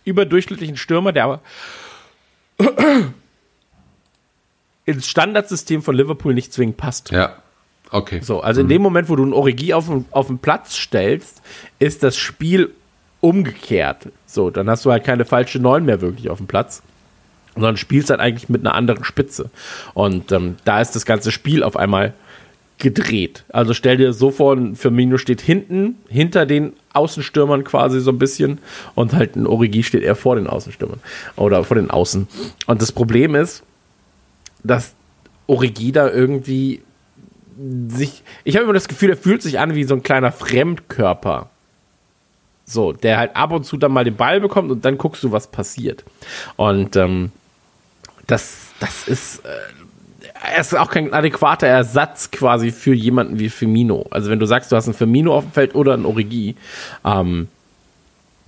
überdurchschnittlichen 0.04 0.76
Stürmer, 0.76 1.12
der 1.12 1.24
aber 1.24 1.40
ins 4.84 5.06
Standardsystem 5.08 5.82
von 5.82 5.94
Liverpool 5.94 6.34
nicht 6.34 6.52
zwingend 6.52 6.76
passt. 6.76 7.10
Ja. 7.10 7.41
Okay. 7.92 8.20
So, 8.22 8.40
also 8.40 8.60
in 8.62 8.68
dem 8.68 8.80
Moment, 8.82 9.08
wo 9.08 9.16
du 9.16 9.24
ein 9.24 9.32
Origi 9.34 9.74
auf, 9.74 9.86
den- 9.86 10.06
auf 10.10 10.26
den 10.26 10.38
Platz 10.38 10.74
stellst, 10.76 11.42
ist 11.78 12.02
das 12.02 12.16
Spiel 12.16 12.70
umgekehrt. 13.20 14.08
So, 14.26 14.50
dann 14.50 14.68
hast 14.68 14.84
du 14.84 14.90
halt 14.90 15.04
keine 15.04 15.24
falsche 15.24 15.58
Neun 15.60 15.84
mehr 15.84 16.00
wirklich 16.00 16.28
auf 16.30 16.38
dem 16.38 16.46
Platz, 16.46 16.82
sondern 17.54 17.76
spielst 17.76 18.10
halt 18.10 18.18
eigentlich 18.20 18.48
mit 18.48 18.62
einer 18.62 18.74
anderen 18.74 19.04
Spitze. 19.04 19.50
Und 19.94 20.32
ähm, 20.32 20.56
da 20.64 20.80
ist 20.80 20.96
das 20.96 21.04
ganze 21.04 21.30
Spiel 21.30 21.62
auf 21.62 21.76
einmal 21.76 22.14
gedreht. 22.78 23.44
Also 23.50 23.74
stell 23.74 23.96
dir 23.98 24.12
so 24.12 24.30
vor, 24.32 24.54
ein 24.56 24.74
Firmino 24.74 25.18
steht 25.18 25.40
hinten, 25.40 25.96
hinter 26.08 26.46
den 26.46 26.72
Außenstürmern 26.94 27.62
quasi 27.62 28.00
so 28.00 28.10
ein 28.10 28.18
bisschen 28.18 28.58
und 28.96 29.12
halt 29.12 29.36
ein 29.36 29.46
Origi 29.46 29.84
steht 29.84 30.02
eher 30.02 30.16
vor 30.16 30.34
den 30.34 30.48
Außenstürmern 30.48 30.98
oder 31.36 31.62
vor 31.62 31.76
den 31.76 31.90
Außen. 31.90 32.26
Und 32.66 32.82
das 32.82 32.90
Problem 32.90 33.34
ist, 33.36 33.62
dass 34.64 34.94
Origi 35.46 35.92
da 35.92 36.10
irgendwie 36.10 36.80
sich, 37.88 38.22
ich 38.44 38.56
habe 38.56 38.64
immer 38.64 38.72
das 38.72 38.88
Gefühl, 38.88 39.10
er 39.10 39.16
fühlt 39.16 39.42
sich 39.42 39.58
an 39.58 39.74
wie 39.74 39.84
so 39.84 39.94
ein 39.94 40.02
kleiner 40.02 40.32
Fremdkörper. 40.32 41.50
So, 42.64 42.92
der 42.92 43.18
halt 43.18 43.36
ab 43.36 43.52
und 43.52 43.64
zu 43.64 43.76
dann 43.76 43.92
mal 43.92 44.04
den 44.04 44.16
Ball 44.16 44.40
bekommt 44.40 44.70
und 44.70 44.84
dann 44.84 44.96
guckst 44.96 45.22
du, 45.24 45.32
was 45.32 45.48
passiert. 45.48 46.04
Und 46.56 46.96
ähm, 46.96 47.32
das, 48.26 48.68
das 48.80 49.08
ist, 49.08 49.44
äh, 49.44 49.48
er 50.54 50.60
ist 50.60 50.74
auch 50.74 50.90
kein 50.90 51.12
adäquater 51.12 51.66
Ersatz 51.66 52.30
quasi 52.30 52.70
für 52.70 52.94
jemanden 52.94 53.38
wie 53.38 53.48
Firmino. 53.48 54.06
Also 54.10 54.30
wenn 54.30 54.38
du 54.38 54.46
sagst, 54.46 54.72
du 54.72 54.76
hast 54.76 54.86
einen 54.86 54.94
Firmino 54.94 55.34
auf 55.34 55.44
dem 55.44 55.52
Feld 55.52 55.74
oder 55.74 55.94
einen 55.94 56.06
Origi, 56.06 56.56
ähm, 57.04 57.48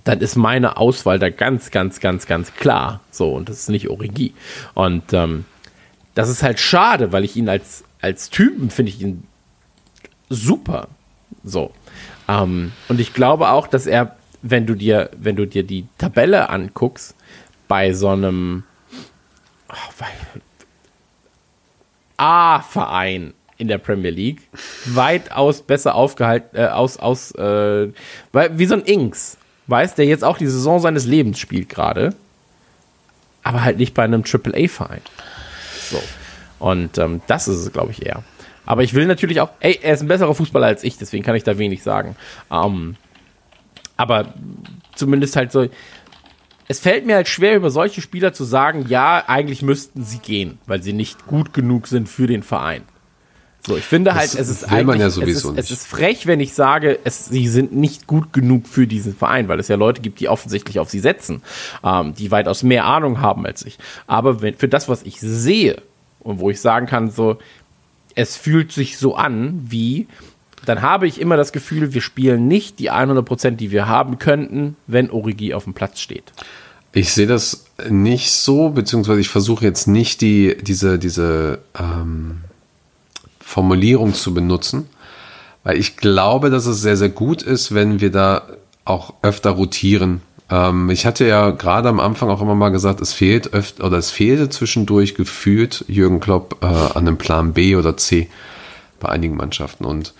dann 0.05 0.19
ist 0.21 0.35
meine 0.35 0.77
Auswahl 0.77 1.19
da 1.19 1.29
ganz, 1.29 1.71
ganz, 1.71 1.99
ganz, 1.99 2.27
ganz 2.27 2.53
klar. 2.53 3.01
So, 3.11 3.33
und 3.33 3.49
das 3.49 3.59
ist 3.59 3.69
nicht 3.69 3.89
Origi. 3.89 4.33
Und 4.73 5.13
ähm, 5.13 5.45
das 6.13 6.29
ist 6.29 6.43
halt 6.43 6.59
schade, 6.59 7.11
weil 7.11 7.25
ich 7.25 7.35
ihn 7.35 7.49
als, 7.49 7.83
als 8.05 8.29
Typen 8.29 8.69
finde 8.69 8.91
ich 8.91 9.01
ihn 9.01 9.23
super. 10.29 10.89
So. 11.43 11.71
Ähm, 12.27 12.71
und 12.87 12.99
ich 12.99 13.13
glaube 13.13 13.49
auch, 13.49 13.65
dass 13.65 13.87
er, 13.87 14.15
wenn 14.43 14.67
du 14.67 14.75
dir, 14.75 15.09
wenn 15.17 15.35
du 15.35 15.47
dir 15.47 15.63
die 15.63 15.87
Tabelle 15.97 16.49
anguckst, 16.49 17.15
bei 17.67 17.93
so 17.93 18.09
einem 18.09 18.63
weil- 19.97 20.41
A-Verein 22.17 23.33
in 23.57 23.67
der 23.69 23.79
Premier 23.79 24.11
League 24.11 24.43
weitaus 24.85 25.63
besser 25.63 25.95
aufgehalten, 25.95 26.55
äh, 26.55 26.67
aus, 26.67 26.97
aus, 26.97 27.31
äh, 27.31 27.87
wie 28.31 28.65
so 28.67 28.75
ein 28.75 28.83
Inks, 28.83 29.37
weißt, 29.65 29.97
der 29.97 30.05
jetzt 30.05 30.23
auch 30.23 30.37
die 30.37 30.45
Saison 30.45 30.79
seines 30.79 31.05
Lebens 31.05 31.39
spielt 31.39 31.69
gerade, 31.69 32.13
aber 33.41 33.63
halt 33.63 33.77
nicht 33.77 33.95
bei 33.95 34.03
einem 34.03 34.23
AAA-Verein. 34.23 35.01
So. 35.89 35.99
Und 36.59 36.97
ähm, 36.97 37.21
das 37.27 37.47
ist 37.47 37.59
es, 37.59 37.71
glaube 37.71 37.91
ich, 37.91 38.05
eher. 38.05 38.23
Aber 38.65 38.83
ich 38.83 38.93
will 38.93 39.05
natürlich 39.05 39.41
auch, 39.41 39.49
ey, 39.59 39.79
er 39.81 39.93
ist 39.93 40.01
ein 40.01 40.07
besserer 40.07 40.33
Fußballer 40.33 40.67
als 40.67 40.83
ich, 40.83 40.97
deswegen 40.97 41.23
kann 41.23 41.35
ich 41.35 41.43
da 41.43 41.57
wenig 41.57 41.83
sagen. 41.83 42.15
Ähm, 42.51 42.95
aber 43.97 44.33
zumindest 44.95 45.35
halt 45.35 45.51
so, 45.51 45.67
es 46.67 46.79
fällt 46.79 47.05
mir 47.05 47.15
halt 47.15 47.27
schwer, 47.27 47.55
über 47.55 47.69
solche 47.69 48.01
Spieler 48.01 48.33
zu 48.33 48.43
sagen, 48.43 48.85
ja, 48.89 49.23
eigentlich 49.27 49.61
müssten 49.61 50.03
sie 50.03 50.17
gehen, 50.17 50.57
weil 50.65 50.81
sie 50.81 50.93
nicht 50.93 51.27
gut 51.27 51.53
genug 51.53 51.87
sind 51.87 52.09
für 52.09 52.27
den 52.27 52.43
Verein. 52.43 52.81
So, 53.65 53.75
ich 53.75 53.83
finde 53.83 54.13
halt, 54.13 54.35
es 54.35 54.47
ist 54.47 54.63
eigentlich, 54.65 54.99
ja 54.99 55.07
es, 55.07 55.17
ist, 55.17 55.45
es 55.55 55.71
ist 55.71 55.87
frech, 55.87 56.27
wenn 56.27 56.39
ich 56.39 56.53
sage, 56.53 56.99
es, 57.03 57.25
sie 57.25 57.47
sind 57.47 57.73
nicht 57.73 58.05
gut 58.05 58.31
genug 58.31 58.67
für 58.67 58.85
diesen 58.85 59.15
Verein, 59.15 59.47
weil 59.47 59.59
es 59.59 59.69
ja 59.69 59.75
Leute 59.75 60.01
gibt, 60.01 60.19
die 60.19 60.29
offensichtlich 60.29 60.77
auf 60.77 60.89
sie 60.89 60.99
setzen, 60.99 61.41
ähm, 61.83 62.13
die 62.13 62.29
weitaus 62.29 62.61
mehr 62.61 62.85
Ahnung 62.85 63.21
haben 63.21 63.43
als 63.45 63.65
ich. 63.65 63.79
Aber 64.05 64.41
wenn, 64.43 64.55
für 64.55 64.67
das, 64.67 64.87
was 64.87 65.01
ich 65.01 65.19
sehe 65.19 65.81
und 66.25 66.39
wo 66.39 66.49
ich 66.49 66.59
sagen 66.59 66.87
kann, 66.87 67.09
so, 67.09 67.37
es 68.15 68.35
fühlt 68.35 68.71
sich 68.71 68.97
so 68.97 69.15
an, 69.15 69.65
wie, 69.69 70.07
dann 70.65 70.81
habe 70.81 71.07
ich 71.07 71.21
immer 71.21 71.37
das 71.37 71.51
Gefühl, 71.53 71.93
wir 71.93 72.01
spielen 72.01 72.47
nicht 72.47 72.79
die 72.79 72.91
100%, 72.91 73.51
die 73.51 73.71
wir 73.71 73.87
haben 73.87 74.17
könnten, 74.17 74.75
wenn 74.87 75.11
Origi 75.11 75.53
auf 75.53 75.65
dem 75.65 75.73
Platz 75.73 75.99
steht. 75.99 76.33
Ich 76.91 77.13
sehe 77.13 77.27
das 77.27 77.65
nicht 77.89 78.31
so, 78.31 78.69
beziehungsweise 78.69 79.21
ich 79.21 79.29
versuche 79.29 79.65
jetzt 79.65 79.87
nicht 79.87 80.21
die, 80.21 80.57
diese, 80.61 80.97
diese 80.97 81.59
ähm, 81.77 82.41
Formulierung 83.39 84.13
zu 84.13 84.33
benutzen, 84.33 84.87
weil 85.63 85.77
ich 85.77 85.97
glaube, 85.97 86.49
dass 86.49 86.65
es 86.65 86.81
sehr, 86.81 86.97
sehr 86.97 87.09
gut 87.09 87.43
ist, 87.43 87.73
wenn 87.73 88.01
wir 88.01 88.11
da 88.11 88.47
auch 88.85 89.13
öfter 89.21 89.51
rotieren. 89.51 90.21
Ähm, 90.49 90.89
ich 90.89 91.05
hatte 91.05 91.25
ja 91.25 91.51
gerade 91.51 91.89
am 91.89 91.99
Anfang 91.99 92.29
auch 92.29 92.41
immer 92.41 92.55
mal 92.55 92.69
gesagt, 92.69 93.01
es 93.01 93.13
fehlt 93.13 93.53
öfter, 93.53 93.85
oder 93.85 93.97
es 93.97 94.11
fehlte 94.11 94.49
zwischendurch 94.49 95.15
gefühlt 95.15 95.85
Jürgen 95.87 96.19
Klopp 96.19 96.57
äh, 96.61 96.65
an 96.65 97.07
einem 97.07 97.17
Plan 97.17 97.53
B 97.53 97.75
oder 97.75 97.97
C 97.97 98.29
bei 98.99 99.09
einigen 99.09 99.35
Mannschaften 99.35 99.85
und 99.85 100.13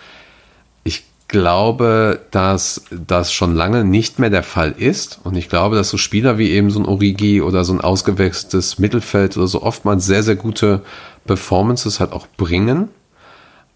ich 0.84 1.04
glaube, 1.28 2.22
dass 2.32 2.86
das 2.92 3.34
schon 3.34 3.56
lange 3.56 3.84
nicht 3.84 4.20
mehr 4.20 4.30
der 4.30 4.44
Fall 4.44 4.72
ist. 4.78 5.20
Und 5.24 5.36
ich 5.36 5.50
glaube, 5.50 5.76
dass 5.76 5.90
so 5.90 5.98
Spieler 5.98 6.38
wie 6.38 6.52
eben 6.52 6.70
so 6.70 6.80
ein 6.80 6.86
Origi 6.86 7.42
oder 7.42 7.66
so 7.66 7.74
ein 7.74 7.82
ausgewechseltes 7.82 8.78
Mittelfeld 8.78 9.36
oder 9.36 9.48
so 9.48 9.64
oftmals 9.64 10.06
sehr, 10.06 10.22
sehr 10.22 10.36
gute 10.36 10.82
Performances 11.26 12.00
halt 12.00 12.12
auch 12.12 12.28
bringen. 12.38 12.90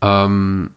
Ähm, 0.01 0.71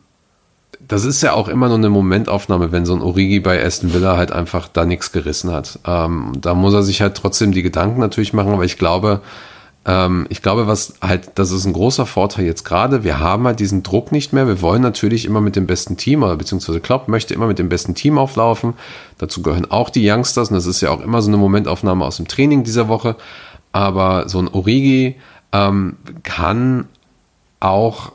das 0.88 1.04
ist 1.04 1.22
ja 1.22 1.32
auch 1.32 1.48
immer 1.48 1.68
nur 1.68 1.78
eine 1.78 1.90
Momentaufnahme, 1.90 2.72
wenn 2.72 2.84
so 2.84 2.94
ein 2.94 3.02
Origi 3.02 3.40
bei 3.40 3.64
Aston 3.64 3.94
Villa 3.94 4.16
halt 4.16 4.32
einfach 4.32 4.68
da 4.68 4.84
nichts 4.84 5.12
gerissen 5.12 5.50
hat. 5.50 5.78
Ähm, 5.86 6.32
da 6.40 6.54
muss 6.54 6.74
er 6.74 6.82
sich 6.82 7.00
halt 7.00 7.14
trotzdem 7.14 7.52
die 7.52 7.62
Gedanken 7.62 8.00
natürlich 8.00 8.32
machen, 8.32 8.52
aber 8.52 8.64
ich 8.64 8.78
glaube, 8.78 9.20
ähm, 9.84 10.26
ich 10.28 10.42
glaube, 10.42 10.66
was 10.66 10.94
halt, 11.00 11.32
das 11.36 11.50
ist 11.50 11.64
ein 11.64 11.72
großer 11.72 12.06
Vorteil 12.06 12.44
jetzt 12.46 12.64
gerade. 12.64 13.04
Wir 13.04 13.18
haben 13.18 13.46
halt 13.46 13.58
diesen 13.58 13.82
Druck 13.82 14.12
nicht 14.12 14.32
mehr. 14.32 14.46
Wir 14.46 14.60
wollen 14.62 14.82
natürlich 14.82 15.24
immer 15.24 15.40
mit 15.40 15.56
dem 15.56 15.66
besten 15.66 15.96
Team, 15.96 16.22
oder 16.22 16.36
beziehungsweise 16.36 16.80
Klopp 16.80 17.08
möchte 17.08 17.34
immer 17.34 17.46
mit 17.46 17.58
dem 17.58 17.68
besten 17.68 17.94
Team 17.94 18.18
auflaufen. 18.18 18.74
Dazu 19.18 19.42
gehören 19.42 19.70
auch 19.70 19.90
die 19.90 20.08
Youngsters 20.08 20.50
und 20.50 20.54
das 20.54 20.66
ist 20.66 20.80
ja 20.80 20.90
auch 20.90 21.00
immer 21.00 21.22
so 21.22 21.28
eine 21.28 21.36
Momentaufnahme 21.36 22.04
aus 22.04 22.16
dem 22.16 22.28
Training 22.28 22.64
dieser 22.64 22.88
Woche. 22.88 23.16
Aber 23.72 24.28
so 24.28 24.38
ein 24.38 24.48
Origi 24.48 25.16
ähm, 25.52 25.96
kann 26.22 26.86
auch 27.58 28.12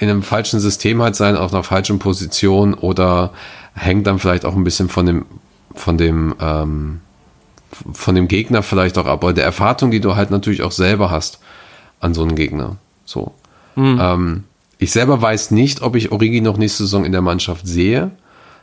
in 0.00 0.08
einem 0.08 0.22
falschen 0.22 0.60
System 0.60 1.02
halt 1.02 1.14
sein, 1.14 1.36
auf 1.36 1.52
einer 1.52 1.62
falschen 1.62 1.98
Position 1.98 2.72
oder 2.72 3.32
hängt 3.74 4.06
dann 4.06 4.18
vielleicht 4.18 4.46
auch 4.46 4.56
ein 4.56 4.64
bisschen 4.64 4.88
von 4.88 5.04
dem, 5.04 5.26
von 5.74 5.98
dem, 5.98 6.34
ähm, 6.40 7.00
von 7.92 8.14
dem 8.14 8.26
Gegner 8.26 8.62
vielleicht 8.62 8.96
auch 8.96 9.04
ab, 9.04 9.22
oder 9.22 9.34
der 9.34 9.44
Erwartung, 9.44 9.90
die 9.90 10.00
du 10.00 10.16
halt 10.16 10.30
natürlich 10.30 10.62
auch 10.62 10.72
selber 10.72 11.10
hast 11.10 11.38
an 12.00 12.14
so 12.14 12.22
einen 12.22 12.34
Gegner. 12.34 12.76
So. 13.04 13.34
Ähm, 13.76 14.44
ich 14.78 14.90
selber 14.90 15.20
weiß 15.20 15.50
nicht, 15.50 15.82
ob 15.82 15.94
ich 15.96 16.12
Origi 16.12 16.40
noch 16.40 16.56
nächste 16.56 16.84
Saison 16.84 17.04
in 17.04 17.12
der 17.12 17.22
Mannschaft 17.22 17.66
sehe. 17.66 18.10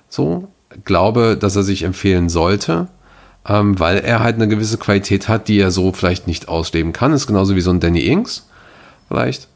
So. 0.10 0.48
Glaube, 0.86 1.38
dass 1.40 1.56
er 1.56 1.64
sich 1.64 1.84
empfehlen 1.84 2.30
sollte, 2.30 2.88
ähm, 3.48 3.80
weil 3.80 4.00
er 4.00 4.22
halt 4.22 4.36
eine 4.36 4.48
gewisse 4.48 4.80
Qualität 4.80 5.30
hat, 5.30 5.48
die 5.48 5.60
er 5.60 5.70
so 5.70 5.92
vielleicht 5.94 6.26
nicht 6.26 6.50
ausleben 6.50 6.94
kann. 6.94 7.14
Ist 7.14 7.28
genauso 7.28 7.56
wie 7.56 7.62
so 7.62 7.70
ein 7.70 7.80
Danny 7.80 8.08
Ings, 8.08 8.50
vielleicht. 9.08 9.48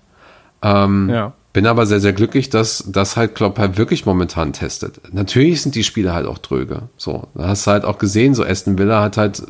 Ja. 0.64 1.34
Bin 1.54 1.68
aber 1.68 1.86
sehr, 1.86 2.00
sehr 2.00 2.14
glücklich, 2.14 2.50
dass 2.50 2.86
das 2.88 3.18
halt 3.18 3.36
Klopp 3.36 3.60
halt 3.60 3.78
wirklich 3.78 4.06
momentan 4.06 4.54
testet. 4.54 5.02
Natürlich 5.14 5.62
sind 5.62 5.76
die 5.76 5.84
Spiele 5.84 6.14
halt 6.14 6.26
auch 6.26 6.38
dröge. 6.38 6.84
So, 6.96 7.28
da 7.36 7.50
hast 7.50 7.68
du 7.68 7.72
halt 7.72 7.84
auch 7.84 7.98
gesehen, 7.98 8.34
so 8.36 8.46
Aston 8.46 8.78
Villa 8.78 9.02
hat 9.02 9.18
halt 9.18 9.40
äh, 9.40 9.44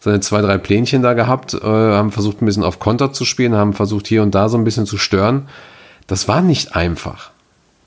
seine 0.00 0.20
zwei, 0.20 0.40
drei 0.40 0.56
Plänchen 0.56 1.02
da 1.02 1.12
gehabt, 1.12 1.52
äh, 1.52 1.60
haben 1.60 2.12
versucht 2.12 2.40
ein 2.40 2.46
bisschen 2.46 2.64
auf 2.64 2.78
Konter 2.78 3.12
zu 3.12 3.26
spielen, 3.26 3.54
haben 3.54 3.74
versucht 3.74 4.06
hier 4.06 4.22
und 4.22 4.34
da 4.34 4.48
so 4.48 4.56
ein 4.56 4.64
bisschen 4.64 4.86
zu 4.86 4.96
stören. 4.96 5.48
Das 6.06 6.28
war 6.28 6.40
nicht 6.40 6.74
einfach. 6.74 7.30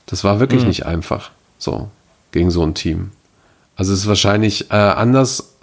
Das 0.06 0.22
war 0.22 0.38
wirklich 0.38 0.64
nicht 0.64 0.86
einfach. 0.86 1.30
So. 1.58 1.88
gegen 2.32 2.50
so 2.50 2.62
ein 2.62 2.74
Team. 2.74 3.10
Also 3.76 3.92
es 3.92 4.00
ist 4.00 4.06
wahrscheinlich 4.08 4.70
äh, 4.70 4.74
anders, 4.74 5.54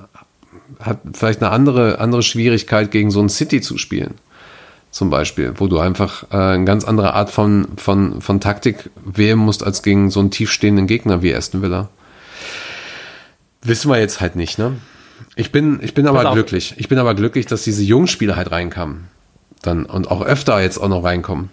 hat 0.80 1.00
vielleicht 1.14 1.42
eine 1.42 1.52
andere, 1.52 2.00
andere 2.00 2.24
Schwierigkeit, 2.24 2.92
gegen 2.92 3.12
so 3.12 3.22
ein 3.22 3.30
City 3.30 3.62
zu 3.62 3.78
spielen. 3.78 4.16
Zum 4.92 5.10
Beispiel, 5.10 5.54
wo 5.58 5.68
du 5.68 5.80
einfach 5.80 6.24
äh, 6.32 6.36
eine 6.36 6.66
ganz 6.66 6.84
andere 6.84 7.14
Art 7.14 7.30
von, 7.30 7.68
von, 7.78 8.22
von 8.22 8.40
Taktik 8.40 8.90
wählen 9.06 9.38
musst, 9.38 9.64
als 9.64 9.84
gegen 9.84 10.10
so 10.10 10.20
einen 10.20 10.32
tiefstehenden 10.32 10.88
Gegner 10.88 11.22
wie 11.22 11.34
Aston 11.34 11.62
Villa. 11.62 11.90
Wissen 13.62 13.92
wir 13.92 14.00
jetzt 14.00 14.20
halt 14.20 14.36
nicht, 14.36 14.58
ne? 14.58 14.78
Ich 15.36 15.52
bin, 15.52 15.80
ich 15.84 15.94
bin 15.94 16.08
aber 16.08 16.28
auf. 16.28 16.34
glücklich. 16.34 16.74
Ich 16.78 16.88
bin 16.88 16.98
aber 16.98 17.14
glücklich, 17.14 17.46
dass 17.46 17.64
diese 17.64 17.84
jungen 17.84 18.08
Spieler 18.08 18.36
halt 18.36 18.52
reinkamen. 18.52 19.08
Dann, 19.62 19.86
und 19.86 20.10
auch 20.10 20.22
öfter 20.22 20.60
jetzt 20.62 20.78
auch 20.78 20.88
noch 20.88 21.04
reinkommen. 21.04 21.50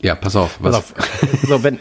Ja, 0.00 0.14
pass 0.14 0.36
auf. 0.36 0.58
Was, 0.60 0.92
Pass 0.92 1.02
auf. 1.02 1.38
So, 1.48 1.62
wenn, 1.62 1.78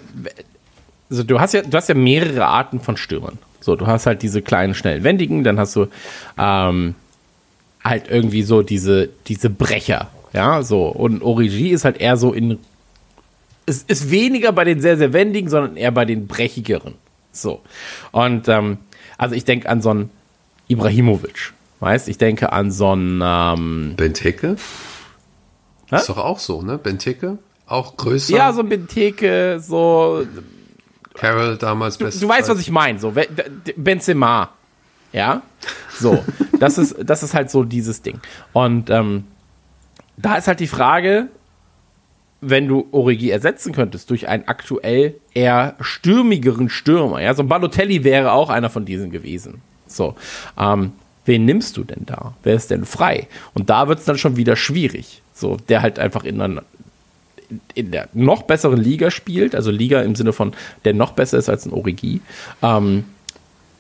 also 1.10 1.24
du 1.24 1.40
hast 1.40 1.54
ja, 1.54 1.62
du 1.62 1.76
hast 1.76 1.90
ja 1.90 1.96
mehrere 1.96 2.46
Arten 2.46 2.80
von 2.80 2.98
Stürmern. 2.98 3.38
So, 3.60 3.76
du 3.76 3.88
hast 3.88 4.06
halt 4.06 4.22
diese 4.22 4.42
kleinen, 4.42 4.76
schnellen, 4.76 5.04
wendigen, 5.04 5.44
dann 5.44 5.60
hast 5.60 5.76
du 5.76 5.88
ähm, 6.38 6.96
halt 7.90 8.10
irgendwie 8.10 8.44
so 8.44 8.62
diese, 8.62 9.10
diese 9.28 9.50
Brecher. 9.50 10.10
Ja, 10.34 10.64
so. 10.64 10.88
Und 10.88 11.22
Origi 11.22 11.70
ist 11.70 11.86
halt 11.86 11.98
eher 12.00 12.18
so 12.18 12.34
in. 12.34 12.60
Es 13.66 13.84
ist 13.84 14.12
weniger 14.12 14.52
bei 14.52 14.64
den 14.64 14.80
sehr, 14.82 14.98
sehr 14.98 15.12
wendigen, 15.14 15.50
sondern 15.50 15.76
eher 15.76 15.92
bei 15.92 16.06
den 16.06 16.28
brechigeren. 16.28 16.96
So. 17.32 17.62
Und 18.12 18.48
ähm, 18.48 18.78
also 19.18 19.36
ich 19.36 19.46
denke 19.46 19.68
an 19.70 19.82
so 19.82 19.90
einen 19.90 20.10
Ibrahimovic. 20.68 21.54
Weißt, 21.80 22.08
ich 22.08 22.18
denke 22.18 22.52
an 22.54 22.72
so 22.72 22.92
einen 22.92 23.22
ähm, 23.24 23.94
Benteke? 23.98 24.56
Hä? 25.90 25.96
Ist 25.96 26.10
doch 26.10 26.18
auch 26.18 26.40
so, 26.40 26.62
ne? 26.62 26.78
Benteke? 26.78 27.38
Auch 27.68 27.98
größer. 27.98 28.36
ja, 28.36 28.54
so 28.54 28.62
ein 28.62 28.70
Benteke, 28.70 29.60
so 29.62 30.26
Carroll 31.18 31.58
damals 31.58 31.98
Du, 31.98 32.06
beste 32.06 32.22
du 32.22 32.30
weißt, 32.30 32.50
was 32.50 32.60
ich 32.60 32.72
meine. 32.72 33.00
So, 33.00 33.14
Benzema. 33.76 34.52
Ja. 35.12 35.42
So. 36.00 36.24
Das 36.60 36.78
ist, 36.78 36.96
das 37.04 37.24
ist 37.24 37.34
halt 37.34 37.52
so 37.52 37.64
dieses 37.64 38.02
Ding. 38.02 38.20
Und 38.54 38.90
ähm, 38.90 39.26
da 40.18 40.36
ist 40.36 40.48
halt 40.48 40.60
die 40.60 40.68
Frage, 40.68 41.28
wenn 42.42 42.68
du 42.68 42.88
Origi 42.92 43.30
ersetzen 43.30 43.74
könntest 43.74 44.10
durch 44.10 44.28
einen 44.28 44.48
aktuell 44.48 45.16
eher 45.34 45.76
stürmigeren 45.80 46.70
Stürmer. 46.70 47.22
Ja, 47.22 47.34
so 47.34 47.44
ein 47.44 47.48
Balotelli 47.48 48.04
wäre 48.04 48.32
auch 48.32 48.50
einer 48.50 48.70
von 48.70 48.86
diesen 48.86 49.12
gewesen. 49.12 49.62
So. 49.88 50.16
Ähm, 50.58 50.94
wen 51.26 51.46
nimmst 51.46 51.78
du 51.78 51.84
denn 51.84 52.06
da? 52.06 52.34
Wer 52.44 52.56
ist 52.56 52.72
denn 52.72 52.86
frei? 52.86 53.28
Und 53.54 53.70
da 53.70 53.88
wird 53.88 54.00
es 54.00 54.06
dann 54.06 54.18
schon 54.18 54.38
wieder 54.38 54.56
schwierig. 54.56 55.22
So, 55.34 55.58
der 55.70 55.82
halt 55.82 56.00
einfach 56.00 56.24
in 56.24 56.42
einer 56.42 56.64
in 57.76 57.92
der 57.92 58.10
noch 58.14 58.44
besseren 58.44 58.78
Liga 58.78 59.10
spielt, 59.10 59.56
also 59.56 59.72
Liga 59.72 60.02
im 60.02 60.16
Sinne 60.16 60.34
von, 60.34 60.54
der 60.84 60.94
noch 60.94 61.14
besser 61.14 61.38
ist 61.38 61.48
als 61.48 61.66
ein 61.66 61.72
Origi, 61.72 62.20
ähm, 62.62 63.06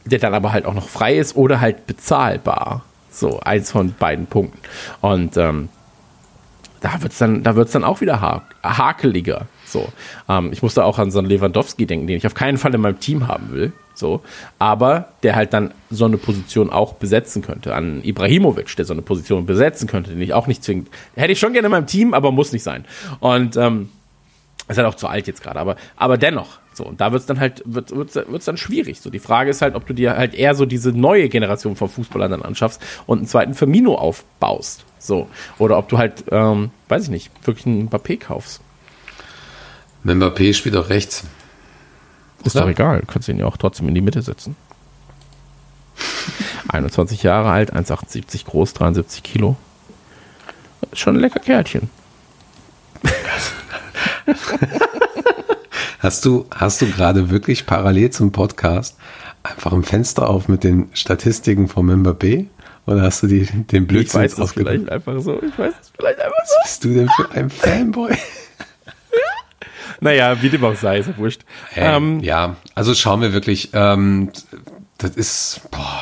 der 0.07 0.19
dann 0.19 0.33
aber 0.33 0.51
halt 0.51 0.65
auch 0.65 0.73
noch 0.73 0.89
frei 0.89 1.17
ist 1.17 1.35
oder 1.35 1.61
halt 1.61 1.87
bezahlbar. 1.87 2.83
So, 3.09 3.39
eins 3.39 3.71
von 3.71 3.93
beiden 3.97 4.27
Punkten. 4.27 4.59
Und 5.01 5.37
ähm, 5.37 5.69
da 6.81 7.01
wird 7.01 7.13
es 7.13 7.17
dann, 7.17 7.43
da 7.43 7.55
wird's 7.55 7.71
dann 7.71 7.83
auch 7.83 8.01
wieder 8.01 8.21
ha 8.21 8.43
hakeliger. 8.63 9.47
So, 9.65 9.89
ähm, 10.29 10.51
ich 10.53 10.61
musste 10.61 10.85
auch 10.85 10.99
an 10.99 11.11
so 11.11 11.19
einen 11.19 11.27
Lewandowski 11.27 11.85
denken, 11.85 12.07
den 12.07 12.17
ich 12.17 12.27
auf 12.27 12.33
keinen 12.33 12.57
Fall 12.57 12.73
in 12.73 12.81
meinem 12.81 12.99
Team 12.99 13.27
haben 13.27 13.51
will. 13.51 13.73
So, 13.95 14.21
aber 14.59 15.09
der 15.23 15.35
halt 15.35 15.53
dann 15.53 15.73
so 15.89 16.05
eine 16.05 16.17
Position 16.17 16.69
auch 16.69 16.93
besetzen 16.93 17.41
könnte. 17.41 17.73
An 17.73 18.03
Ibrahimovic, 18.03 18.75
der 18.75 18.85
so 18.85 18.93
eine 18.93 19.01
Position 19.01 19.47
besetzen 19.47 19.87
könnte, 19.87 20.11
den 20.11 20.21
ich 20.21 20.33
auch 20.33 20.45
nicht 20.45 20.63
zwingend. 20.63 20.89
Hätte 21.15 21.33
ich 21.33 21.39
schon 21.39 21.53
gerne 21.53 21.65
in 21.65 21.71
meinem 21.71 21.87
Team, 21.87 22.13
aber 22.13 22.31
muss 22.31 22.53
nicht 22.53 22.63
sein. 22.63 22.85
Und 23.19 23.57
ähm, 23.57 23.89
ist 24.67 24.77
halt 24.77 24.87
auch 24.87 24.95
zu 24.95 25.07
alt 25.07 25.27
jetzt 25.27 25.41
gerade, 25.41 25.59
aber, 25.59 25.75
aber 25.95 26.17
dennoch. 26.17 26.59
So, 26.77 26.85
und 26.85 27.01
da 27.01 27.11
wird 27.11 27.21
es 27.21 27.25
dann 27.25 27.39
halt, 27.39 27.63
wird 27.65 27.89
wird's, 27.89 28.15
wird's 28.15 28.45
dann 28.45 28.55
schwierig. 28.55 29.01
So, 29.01 29.09
die 29.09 29.17
Frage 29.17 29.49
ist 29.49 29.63
halt, 29.63 29.73
ob 29.73 29.87
du 29.87 29.93
dir 29.93 30.15
halt 30.15 30.35
eher 30.35 30.53
so 30.53 30.67
diese 30.67 30.91
neue 30.91 31.27
Generation 31.27 31.75
von 31.75 31.89
Fußballern 31.89 32.29
dann 32.29 32.43
anschaffst 32.43 32.79
und 33.07 33.17
einen 33.17 33.27
zweiten 33.27 33.55
Firmino 33.55 33.95
aufbaust. 33.95 34.85
So. 34.99 35.27
Oder 35.57 35.79
ob 35.79 35.89
du 35.89 35.97
halt, 35.97 36.25
ähm, 36.29 36.69
weiß 36.87 37.05
ich 37.05 37.09
nicht, 37.09 37.31
wirklich 37.47 37.65
einen 37.65 37.89
Mbappé 37.89 38.19
kaufst. 38.19 38.61
Mbappé 40.05 40.53
spielt 40.53 40.75
auch 40.75 40.89
rechts. 40.89 41.23
Ist 42.43 42.51
Klar. 42.51 42.65
doch 42.65 42.71
egal, 42.71 42.99
du 42.99 43.07
kannst 43.07 43.27
ihn 43.27 43.39
ja 43.39 43.47
auch 43.47 43.57
trotzdem 43.57 43.87
in 43.87 43.95
die 43.95 44.01
Mitte 44.01 44.21
setzen. 44.21 44.55
21 46.69 47.23
Jahre 47.23 47.49
alt, 47.49 47.73
1,78 47.73 48.45
groß, 48.45 48.75
73 48.75 49.23
Kilo. 49.23 49.57
Schon 50.93 51.15
ein 51.15 51.21
lecker 51.21 51.39
Kerlchen. 51.39 51.89
Hast 55.99 56.25
du, 56.25 56.45
hast 56.53 56.81
du 56.81 56.87
gerade 56.91 57.29
wirklich 57.29 57.65
parallel 57.65 58.11
zum 58.11 58.31
Podcast 58.31 58.97
einfach 59.43 59.71
ein 59.73 59.83
Fenster 59.83 60.29
auf 60.29 60.47
mit 60.47 60.63
den 60.63 60.89
Statistiken 60.93 61.67
vom 61.67 61.89
Mbappé? 61.89 62.47
Oder 62.85 63.01
hast 63.01 63.23
du 63.23 63.27
die, 63.27 63.45
den 63.45 63.83
Ich 63.83 63.87
Blödsinn 63.87 64.21
weiß 64.21 64.35
das 64.35 64.39
aufgenommen? 64.49 64.85
vielleicht 64.85 64.91
einfach 64.91 65.21
so. 65.21 65.41
Ich 65.41 65.57
weiß 65.57 65.73
es 65.81 65.91
vielleicht 65.97 66.19
einfach 66.19 66.45
so. 66.45 66.55
Was 66.55 66.63
bist 66.63 66.83
du 66.83 66.93
denn 66.93 67.09
für 67.09 67.31
ein 67.31 67.49
Fanboy? 67.49 68.15
Naja, 69.99 70.39
wie 70.43 70.49
dem 70.49 70.63
auch 70.63 70.75
sei, 70.75 70.99
ist 70.99 71.07
ja 71.07 71.17
wurscht. 71.17 71.41
Ähm, 71.75 72.19
ja, 72.19 72.55
also 72.75 72.93
schauen 72.93 73.21
wir 73.21 73.33
wirklich. 73.33 73.71
Ähm, 73.73 74.29
das 74.99 75.11
ist, 75.15 75.61
boah, 75.71 75.99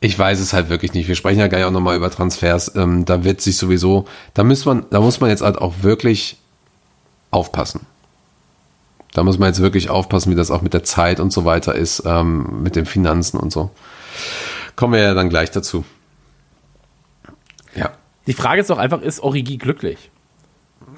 ich 0.00 0.18
weiß 0.18 0.40
es 0.40 0.52
halt 0.52 0.68
wirklich 0.68 0.92
nicht. 0.92 1.06
Wir 1.06 1.14
sprechen 1.14 1.38
ja 1.38 1.46
gleich 1.46 1.62
auch 1.64 1.70
nochmal 1.70 1.96
über 1.96 2.10
Transfers. 2.10 2.74
Ähm, 2.74 3.04
da 3.04 3.22
wird 3.22 3.40
sich 3.40 3.56
sowieso, 3.56 4.06
da 4.34 4.42
muss 4.42 4.64
man, 4.64 4.84
da 4.90 5.00
muss 5.00 5.20
man 5.20 5.30
jetzt 5.30 5.42
halt 5.42 5.58
auch 5.58 5.74
wirklich 5.82 6.38
aufpassen. 7.30 7.86
Da 9.12 9.24
muss 9.24 9.38
man 9.38 9.48
jetzt 9.48 9.60
wirklich 9.60 9.90
aufpassen, 9.90 10.30
wie 10.30 10.36
das 10.36 10.50
auch 10.50 10.62
mit 10.62 10.72
der 10.72 10.84
Zeit 10.84 11.20
und 11.20 11.32
so 11.32 11.44
weiter 11.44 11.74
ist, 11.74 12.02
ähm, 12.06 12.62
mit 12.62 12.76
den 12.76 12.86
Finanzen 12.86 13.38
und 13.38 13.52
so. 13.52 13.70
Kommen 14.76 14.94
wir 14.94 15.00
ja 15.00 15.14
dann 15.14 15.28
gleich 15.28 15.50
dazu. 15.50 15.84
Ja. 17.74 17.90
Die 18.26 18.32
Frage 18.32 18.60
ist 18.60 18.70
doch 18.70 18.78
einfach, 18.78 19.02
ist 19.02 19.20
Origi 19.20 19.56
glücklich? 19.56 20.10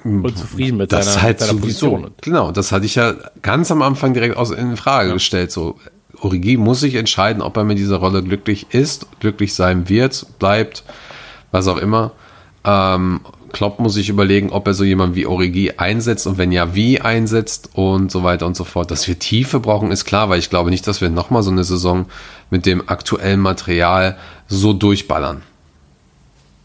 Und 0.03 0.37
zufrieden 0.37 0.77
mit 0.77 0.91
Das 0.91 1.05
seiner, 1.05 1.21
halt 1.21 1.39
mit 1.39 1.47
seiner. 1.47 1.59
Position? 1.59 2.11
Genau, 2.21 2.51
das 2.51 2.71
hatte 2.71 2.85
ich 2.85 2.95
ja 2.95 3.13
ganz 3.41 3.71
am 3.71 3.81
Anfang 3.81 4.13
direkt 4.13 4.35
aus, 4.35 4.51
in 4.51 4.75
Frage 4.75 5.13
gestellt. 5.13 5.51
So, 5.51 5.79
Origi 6.19 6.57
muss 6.57 6.81
sich 6.81 6.95
entscheiden, 6.95 7.41
ob 7.41 7.57
er 7.57 7.63
mit 7.63 7.77
dieser 7.77 7.97
Rolle 7.97 8.21
glücklich 8.21 8.67
ist, 8.71 9.07
glücklich 9.19 9.53
sein 9.53 9.89
wird, 9.89 10.25
bleibt, 10.39 10.83
was 11.51 11.67
auch 11.67 11.77
immer. 11.77 12.11
Ähm, 12.65 13.21
Klopp 13.53 13.79
muss 13.79 13.93
sich 13.93 14.09
überlegen, 14.09 14.49
ob 14.49 14.67
er 14.67 14.73
so 14.73 14.83
jemanden 14.83 15.15
wie 15.15 15.25
Origi 15.25 15.73
einsetzt 15.77 16.27
und 16.27 16.37
wenn 16.37 16.51
ja, 16.51 16.75
wie 16.75 16.99
einsetzt 16.99 17.69
und 17.73 18.11
so 18.11 18.23
weiter 18.23 18.45
und 18.45 18.57
so 18.57 18.65
fort. 18.65 18.91
Dass 18.91 19.07
wir 19.07 19.17
Tiefe 19.17 19.59
brauchen, 19.61 19.91
ist 19.91 20.03
klar, 20.03 20.27
weil 20.27 20.39
ich 20.39 20.49
glaube 20.49 20.71
nicht, 20.71 20.85
dass 20.87 20.99
wir 20.99 21.09
nochmal 21.09 21.43
so 21.43 21.51
eine 21.51 21.63
Saison 21.63 22.07
mit 22.49 22.65
dem 22.65 22.89
aktuellen 22.89 23.39
Material 23.39 24.17
so 24.47 24.73
durchballern. 24.73 25.43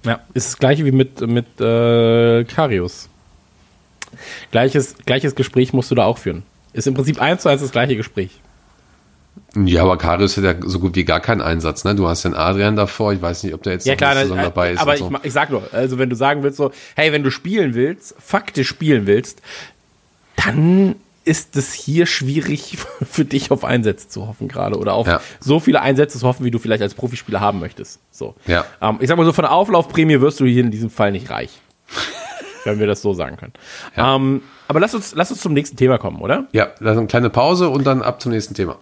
Ja, 0.05 0.21
ist 0.35 0.49
das 0.49 0.59
gleiche 0.59 0.85
wie 0.85 0.93
mit, 0.93 1.21
mit 1.21 1.61
äh, 1.61 2.45
Karius. 2.45 3.09
Gleiches, 4.51 4.97
gleiches 5.05 5.35
Gespräch 5.35 5.73
musst 5.73 5.91
du 5.91 5.95
da 5.95 6.05
auch 6.05 6.19
führen. 6.19 6.43
Ist 6.73 6.87
im 6.87 6.95
Prinzip 6.95 7.21
eins 7.21 7.43
zu 7.43 7.49
eins 7.49 7.61
das 7.61 7.73
gleiche 7.73 7.97
Gespräch. 7.97 8.31
Ja, 9.55 9.83
aber 9.83 9.97
Karius 9.99 10.37
hat 10.37 10.45
ja 10.45 10.55
so 10.65 10.79
gut 10.81 10.95
wie 10.97 11.05
gar 11.05 11.21
keinen 11.21 11.41
Einsatz. 11.41 11.85
Ne? 11.85 11.95
Du 11.95 12.09
hast 12.09 12.25
den 12.25 12.35
Adrian 12.35 12.77
davor. 12.77 13.13
Ich 13.13 13.21
weiß 13.23 13.43
nicht, 13.45 13.55
ob 13.55 13.63
der 13.63 13.75
jetzt 13.75 13.87
Ja 13.87 13.97
klar, 13.97 14.15
Saison 14.15 14.39
äh, 14.39 14.43
dabei 14.43 14.73
ist. 14.73 14.81
aber 14.81 14.95
ich, 14.95 15.01
so. 15.01 15.11
ma- 15.11 15.21
ich 15.23 15.33
sag 15.33 15.51
nur, 15.51 15.63
also 15.73 15.99
wenn 15.99 16.11
du 16.11 16.17
sagen 16.17 16.43
willst 16.43 16.57
so, 16.57 16.71
hey, 16.97 17.13
wenn 17.13 17.23
du 17.23 17.31
spielen 17.31 17.75
willst, 17.75 18.15
faktisch 18.19 18.69
spielen 18.69 19.07
willst, 19.07 19.41
dann 20.37 20.95
ist 21.25 21.57
es 21.57 21.73
hier 21.75 22.07
schwierig 22.07 22.79
für 23.11 23.25
dich 23.25 23.51
auf 23.51 23.65
Einsätze 23.65 24.09
zu 24.09 24.27
hoffen 24.27 24.49
gerade 24.49 24.79
oder 24.79 24.95
auf 24.95 25.07
Ja. 25.07 25.21
so 25.41 25.61
viele 25.61 25.83
Einsätze 25.83 26.19
zu 26.19 26.27
hoffen, 26.27 26.45
wie 26.45 26.51
du 26.51 26.59
vielleicht 26.59 26.83
als 26.83 26.95
Profispieler 26.95 27.41
haben 27.41 27.61
möchtest. 27.61 28.01
So. 28.11 28.35
Ja. 28.47 28.65
Ähm, 28.81 28.97
ich 29.01 29.09
sag 29.09 29.17
mal 29.19 29.25
so, 29.27 29.33
von 29.33 29.43
der 29.43 29.53
Auflaufprämie 29.53 30.21
wirst 30.21 30.41
du 30.41 30.47
hier 30.47 30.63
in 30.65 30.71
diesem 30.71 30.91
Fall 30.91 31.13
nicht 31.13 31.31
reich. 31.31 31.51
wenn 32.65 32.81
wir 32.81 32.87
das 32.87 33.01
so 33.03 33.15
sagen 33.15 33.37
können. 33.37 33.53
Ja. 33.97 34.17
Ähm, 34.17 34.43
aber 34.67 34.81
lass 34.81 34.95
uns, 34.95 35.15
lass 35.15 35.31
uns 35.31 35.41
zum 35.41 35.55
nächsten 35.55 35.77
Thema 35.77 35.97
kommen, 35.97 36.21
oder? 36.21 36.47
Ja, 36.53 36.69
dann 36.81 36.99
eine 36.99 37.07
kleine 37.07 37.31
Pause 37.31 37.71
und 37.71 37.85
dann 37.87 38.03
ab 38.03 38.21
zum 38.21 38.33
nächsten 38.33 38.53
Thema. 38.55 38.77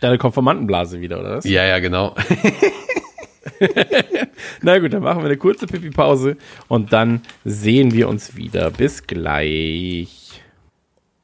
Deine 0.00 0.18
Konformantenblase 0.18 1.00
wieder, 1.00 1.20
oder 1.20 1.36
was? 1.36 1.44
Ja, 1.44 1.64
ja, 1.64 1.78
genau. 1.78 2.14
Na 4.62 4.78
gut, 4.78 4.92
dann 4.92 5.02
machen 5.02 5.20
wir 5.20 5.26
eine 5.26 5.36
kurze 5.36 5.66
Pipi-Pause 5.66 6.36
und 6.68 6.92
dann 6.92 7.22
sehen 7.44 7.92
wir 7.92 8.08
uns 8.08 8.36
wieder. 8.36 8.70
Bis 8.70 9.06
gleich. 9.06 10.40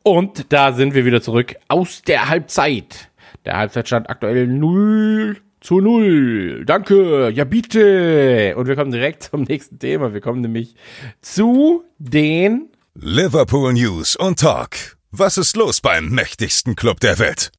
Und 0.02 0.52
da 0.52 0.72
sind 0.72 0.94
wir 0.94 1.04
wieder 1.04 1.22
zurück 1.22 1.54
aus 1.68 2.02
der 2.02 2.28
Halbzeit. 2.28 3.10
Der 3.44 3.56
Halbzeitstand 3.56 4.10
aktuell 4.10 4.46
0 4.46 5.36
zu 5.60 5.80
0. 5.80 6.64
Danke. 6.66 7.30
Ja, 7.30 7.44
bitte. 7.44 8.54
Und 8.56 8.66
wir 8.66 8.76
kommen 8.76 8.90
direkt 8.90 9.24
zum 9.24 9.42
nächsten 9.42 9.78
Thema. 9.78 10.12
Wir 10.12 10.20
kommen 10.20 10.40
nämlich 10.40 10.74
zu 11.20 11.84
den 11.98 12.68
Liverpool 12.94 13.72
News 13.72 14.14
und 14.16 14.40
Talk. 14.40 14.76
Was 15.10 15.38
ist 15.38 15.56
los 15.56 15.80
beim 15.80 16.10
mächtigsten 16.10 16.76
Club 16.76 17.00
der 17.00 17.18
Welt? 17.18 17.50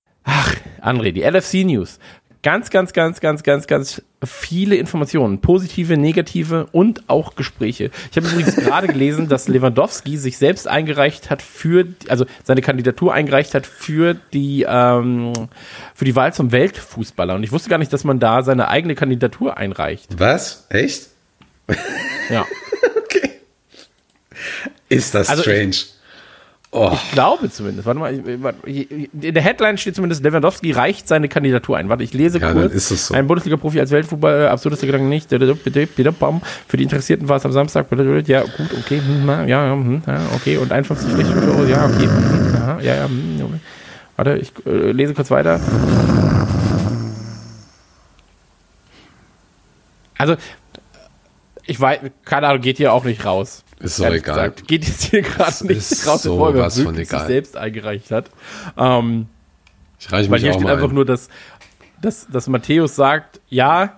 André, 0.81 1.11
die 1.11 1.21
LFC 1.23 1.63
News. 1.65 1.99
ganz, 2.43 2.69
ganz, 2.69 2.93
ganz, 2.93 3.19
ganz, 3.21 3.41
ganz, 3.43 3.65
ganz 3.67 4.01
viele 4.23 4.75
Informationen. 4.75 5.41
Positive, 5.41 5.97
negative 5.97 6.67
und 6.71 7.09
auch 7.09 7.35
Gespräche. 7.35 7.89
Ich 8.11 8.17
habe 8.17 8.27
übrigens 8.27 8.55
gerade 8.63 8.87
gelesen, 8.87 9.27
dass 9.29 9.47
Lewandowski 9.47 10.17
sich 10.17 10.37
selbst 10.37 10.67
eingereicht 10.67 11.29
hat 11.31 11.41
für, 11.41 11.87
also 12.07 12.25
seine 12.43 12.61
Kandidatur 12.61 13.13
eingereicht 13.13 13.55
hat 13.55 13.65
für 13.65 14.15
die, 14.33 14.63
ähm, 14.67 15.33
für 15.95 16.05
die 16.05 16.15
Wahl 16.15 16.33
zum 16.33 16.51
Weltfußballer. 16.51 17.33
Und 17.35 17.41
ich 17.43 17.51
wusste 17.51 17.69
gar 17.69 17.77
nicht, 17.79 17.91
dass 17.93 18.03
man 18.03 18.19
da 18.19 18.43
seine 18.43 18.67
eigene 18.67 18.93
Kandidatur 18.95 19.57
einreicht. 19.57 20.19
Was? 20.19 20.67
Echt? 20.69 21.07
Ja. 22.29 22.45
Okay. 22.97 23.31
Ist 24.89 25.15
das 25.15 25.29
Also 25.29 25.43
ich- 25.43 25.47
strange? 25.47 25.94
Oh, 26.75 26.91
Ich 26.93 27.11
glaube 27.11 27.49
zumindest. 27.49 27.85
Warte 27.85 27.99
mal, 27.99 28.13
in 28.13 29.09
der 29.33 29.41
Headline 29.41 29.77
steht 29.77 29.95
zumindest, 29.95 30.23
Lewandowski 30.23 30.71
reicht 30.71 31.07
seine 31.07 31.27
Kandidatur 31.29 31.77
ein. 31.77 31.89
Warte, 31.89 32.03
ich 32.03 32.13
lese 32.13 32.39
Ja, 32.39 32.51
kurz. 32.51 32.63
dann 32.67 32.71
ist 32.77 32.91
es 32.91 33.07
so. 33.07 33.13
Ein 33.13 33.27
Bundesliga-Profi 33.27 33.79
als 33.79 33.91
Weltfußballer, 33.91 34.51
absurdeste 34.51 34.85
Gedanken 34.85 35.09
nicht. 35.09 35.29
Für 35.29 35.39
die 35.39 36.83
Interessierten 36.83 37.27
war 37.29 37.37
es 37.37 37.45
am 37.45 37.51
Samstag. 37.51 37.87
Ja, 38.27 38.41
gut, 38.41 38.69
okay. 38.79 39.01
hm, 39.05 39.47
Ja, 39.47 39.71
hm, 39.71 40.01
ja, 40.05 40.19
okay. 40.35 40.57
Und 40.57 40.71
51 40.71 41.09
Euro. 41.35 41.63
Ja, 41.65 41.85
okay. 41.85 42.07
hm, 42.07 42.79
Ja, 42.81 42.95
ja. 42.95 43.09
Warte, 44.17 44.37
ich 44.37 44.51
äh, 44.65 44.91
lese 44.91 45.13
kurz 45.13 45.29
weiter. 45.31 45.59
Also, 50.17 50.35
ich 51.65 51.79
weiß, 51.79 51.99
keine 52.23 52.47
Ahnung, 52.47 52.61
geht 52.61 52.77
hier 52.77 52.93
auch 52.93 53.03
nicht 53.03 53.25
raus. 53.25 53.64
Ist 53.85 53.99
doch 53.99 54.05
egal. 54.07 54.35
Gesagt. 54.35 54.67
Geht 54.67 54.85
jetzt 54.85 55.03
hier 55.03 55.21
gerade 55.21 55.67
nicht 55.67 56.07
raus, 56.07 56.23
bevor 56.23 56.49
er 56.49 56.55
sowas 56.55 56.75
von 56.75 56.85
wirklich 56.85 57.07
sich 57.09 57.17
egal. 57.17 57.27
selbst 57.27 57.57
eingereicht 57.57 58.11
hat. 58.11 58.29
Ähm, 58.77 59.27
ich 59.99 60.11
reiche 60.11 60.29
weil 60.29 60.39
mich 60.39 60.43
hier 60.43 60.51
auch 60.51 60.59
steht 60.59 60.69
einfach 60.69 60.89
ein. 60.89 60.95
nur, 60.95 61.05
dass, 61.05 61.29
dass, 62.01 62.27
dass 62.27 62.47
Matthäus 62.47 62.95
sagt, 62.95 63.39
ja, 63.49 63.93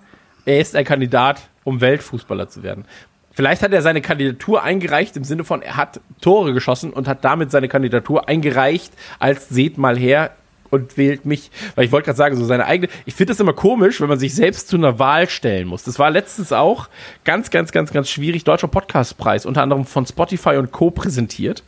er 0.46 0.60
ist 0.60 0.76
ein 0.76 0.86
Kandidat, 0.86 1.42
um 1.64 1.82
Weltfußballer 1.82 2.50
zu 2.50 2.64
werden. 2.64 2.86
Vielleicht 3.32 3.62
hat 3.62 3.72
er 3.72 3.82
seine 3.82 4.02
Kandidatur 4.02 4.64
eingereicht 4.64 5.16
im 5.16 5.24
Sinne 5.24 5.44
von, 5.44 5.62
er 5.62 5.78
hat 5.78 6.00
Tore 6.22 6.54
geschossen 6.54 6.92
und 6.92 7.08
hat 7.08 7.24
damit 7.24 7.52
seine 7.52 7.68
Kandidatur 7.68 8.28
eingereicht 8.28 8.94
als 9.20 9.50
seht 9.50 9.78
mal 9.78 9.98
her 9.98 10.32
und 10.70 10.98
wählt 10.98 11.26
mich. 11.26 11.52
Weil 11.76 11.86
ich 11.86 11.92
wollte 11.92 12.06
gerade 12.06 12.18
sagen, 12.18 12.36
so 12.36 12.46
seine 12.46 12.66
eigene. 12.66 12.92
Ich 13.06 13.16
finde 13.16 13.34
das 13.34 13.40
immer 13.40 13.54
komisch, 13.54 14.02
wenn 14.02 14.10
man 14.10 14.20
sich 14.20 14.36
selbst 14.36 14.68
zu 14.70 14.78
einer 14.78 15.00
Wahl 15.00 15.30
stellen 15.30 15.68
muss. 15.68 15.84
Das 15.84 16.00
war 16.00 16.10
letztens 16.10 16.52
auch 16.52 16.90
ganz, 17.24 17.50
ganz, 17.50 17.72
ganz, 17.72 17.92
ganz 17.92 18.10
schwierig. 18.10 18.44
Deutscher 18.44 18.68
Podcastpreis, 18.68 19.46
unter 19.46 19.62
anderem 19.62 19.86
von 19.86 20.06
Spotify 20.06 20.58
und 20.58 20.72
Co. 20.72 20.92
präsentiert. 20.92 21.64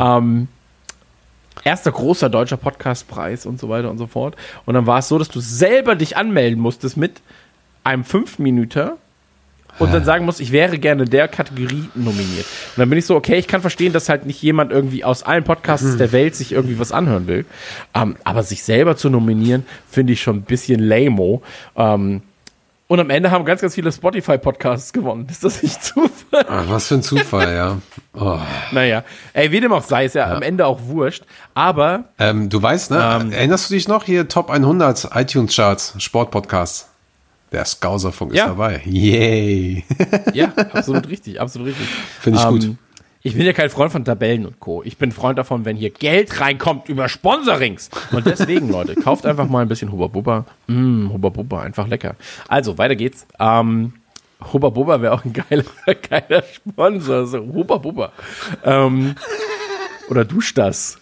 Ähm, 0.00 0.48
erster 1.64 1.92
großer 1.92 2.30
deutscher 2.30 2.56
Podcastpreis 2.56 3.46
und 3.46 3.60
so 3.60 3.68
weiter 3.68 3.90
und 3.90 3.98
so 3.98 4.06
fort. 4.06 4.36
Und 4.66 4.74
dann 4.74 4.86
war 4.86 5.00
es 5.00 5.08
so, 5.08 5.18
dass 5.18 5.28
du 5.28 5.40
selber 5.40 5.94
dich 5.94 6.16
anmelden 6.16 6.60
musstest 6.60 6.96
mit 6.96 7.20
einem 7.84 8.02
5-Minüter 8.02 8.96
und 9.78 9.92
dann 9.92 10.04
sagen 10.04 10.24
musst, 10.24 10.40
ich 10.40 10.52
wäre 10.52 10.78
gerne 10.78 11.04
der 11.04 11.28
Kategorie 11.28 11.88
nominiert. 11.94 12.46
Und 12.74 12.78
dann 12.78 12.88
bin 12.88 12.98
ich 12.98 13.06
so, 13.06 13.14
okay, 13.16 13.36
ich 13.36 13.46
kann 13.46 13.60
verstehen, 13.60 13.92
dass 13.92 14.08
halt 14.08 14.26
nicht 14.26 14.42
jemand 14.42 14.72
irgendwie 14.72 15.04
aus 15.04 15.22
allen 15.22 15.44
Podcasts 15.44 15.96
der 15.96 16.12
Welt 16.12 16.34
sich 16.36 16.52
irgendwie 16.52 16.78
was 16.78 16.92
anhören 16.92 17.26
will. 17.26 17.44
Ähm, 17.94 18.16
aber 18.24 18.42
sich 18.42 18.62
selber 18.62 18.96
zu 18.96 19.10
nominieren, 19.10 19.66
finde 19.90 20.12
ich 20.12 20.22
schon 20.22 20.36
ein 20.36 20.42
bisschen 20.42 20.80
lame. 20.80 21.40
Ähm, 21.76 22.22
und 22.88 23.00
am 23.00 23.10
Ende 23.10 23.30
haben 23.30 23.44
ganz, 23.44 23.60
ganz 23.60 23.74
viele 23.74 23.92
Spotify-Podcasts 23.92 24.94
gewonnen. 24.94 25.26
Ist 25.30 25.44
das 25.44 25.62
nicht 25.62 25.84
Zufall? 25.84 26.46
Ach, 26.48 26.64
was 26.68 26.88
für 26.88 26.94
ein 26.94 27.02
Zufall, 27.02 27.54
ja. 27.54 27.78
Oh. 28.20 28.36
Naja, 28.72 29.04
ey, 29.32 29.52
wie 29.52 29.60
dem 29.60 29.72
auch 29.72 29.84
sei, 29.84 30.06
ist 30.06 30.16
ja, 30.16 30.34
am 30.34 30.42
Ende 30.42 30.66
auch 30.66 30.80
wurscht. 30.86 31.22
Aber 31.54 32.04
Ähm, 32.18 32.48
du 32.48 32.60
weißt, 32.60 32.90
ne? 32.90 33.20
Ähm. 33.20 33.30
Erinnerst 33.30 33.70
du 33.70 33.74
dich 33.74 33.86
noch 33.86 34.02
hier 34.02 34.26
Top 34.26 34.50
100 34.50 35.10
iTunes 35.14 35.54
Charts 35.54 35.94
Sportpodcasts? 35.98 36.88
Der 37.52 37.64
Skauserfunk 37.64 38.34
Ja. 38.34 38.44
ist 38.44 38.48
dabei. 38.50 38.82
Yay. 38.84 39.84
Ja, 40.34 40.52
absolut 40.72 41.08
richtig, 41.08 41.40
absolut 41.40 41.68
richtig. 41.68 41.86
Finde 42.20 42.38
ich 42.38 42.46
gut. 42.46 42.76
Ich 43.22 43.34
bin 43.36 43.44
ja 43.44 43.52
kein 43.52 43.68
Freund 43.68 43.90
von 43.90 44.04
Tabellen 44.04 44.46
und 44.46 44.60
Co. 44.60 44.82
Ich 44.84 44.96
bin 44.96 45.10
Freund 45.12 45.38
davon, 45.38 45.64
wenn 45.64 45.76
hier 45.76 45.90
Geld 45.90 46.40
reinkommt 46.40 46.88
über 46.88 47.08
Sponsorings. 47.08 47.90
Und 48.12 48.26
deswegen, 48.26 48.68
Leute, 48.72 48.94
kauft 48.94 49.26
einfach 49.26 49.48
mal 49.48 49.62
ein 49.62 49.68
bisschen 49.68 49.90
Hubba 49.90 50.06
Bubba. 50.06 50.44
Mm, 50.68 51.08
Hubba 51.12 51.28
Bubba, 51.30 51.62
einfach 51.62 51.88
lecker. 51.88 52.14
Also, 52.46 52.78
weiter 52.78 52.94
geht's. 52.96 53.26
Ähm, 53.40 53.94
Hubba 54.52 54.68
Bubba 54.70 55.02
wäre 55.02 55.12
auch 55.14 55.24
ein 55.24 55.32
geiler, 55.32 55.64
geiler 56.08 56.44
Sponsor. 56.54 57.26
So, 57.26 57.38
Hubba 57.40 57.78
Bubba. 57.78 58.12
Ähm, 58.64 59.16
oder 60.08 60.24
dusch 60.24 60.54
das. 60.54 60.98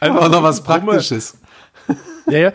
Aber 0.00 0.22
auch 0.22 0.28
noch 0.30 0.42
was 0.42 0.62
Praktisches. 0.62 1.38
Ja, 2.28 2.38
ja. 2.38 2.52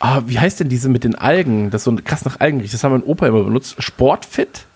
Ah, 0.00 0.22
wie 0.26 0.38
heißt 0.38 0.60
denn 0.60 0.68
diese 0.68 0.88
mit 0.88 1.04
den 1.04 1.16
Algen? 1.16 1.70
Das 1.70 1.84
so 1.84 1.96
krass 2.04 2.24
nach 2.24 2.40
Algen 2.40 2.60
riecht. 2.60 2.72
Das 2.74 2.84
haben 2.84 2.92
mein 2.92 3.02
Opa 3.02 3.26
immer 3.26 3.42
benutzt. 3.42 3.76
Sportfit? 3.82 4.66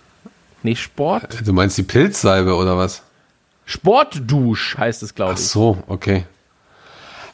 Nee, 0.63 0.75
Sport. 0.75 1.45
Du 1.45 1.53
meinst 1.53 1.77
die 1.77 1.83
Pilzsalbe 1.83 2.55
oder 2.55 2.77
was? 2.77 3.03
Sportdusch 3.65 4.77
heißt 4.77 5.03
es, 5.03 5.15
glaube 5.15 5.33
Ach 5.35 5.39
ich. 5.39 5.47
so, 5.47 5.77
okay. 5.87 6.25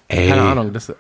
Ey. 0.07 0.29
Keine 0.29 0.41
Ahnung. 0.41 0.73
Das, 0.73 0.93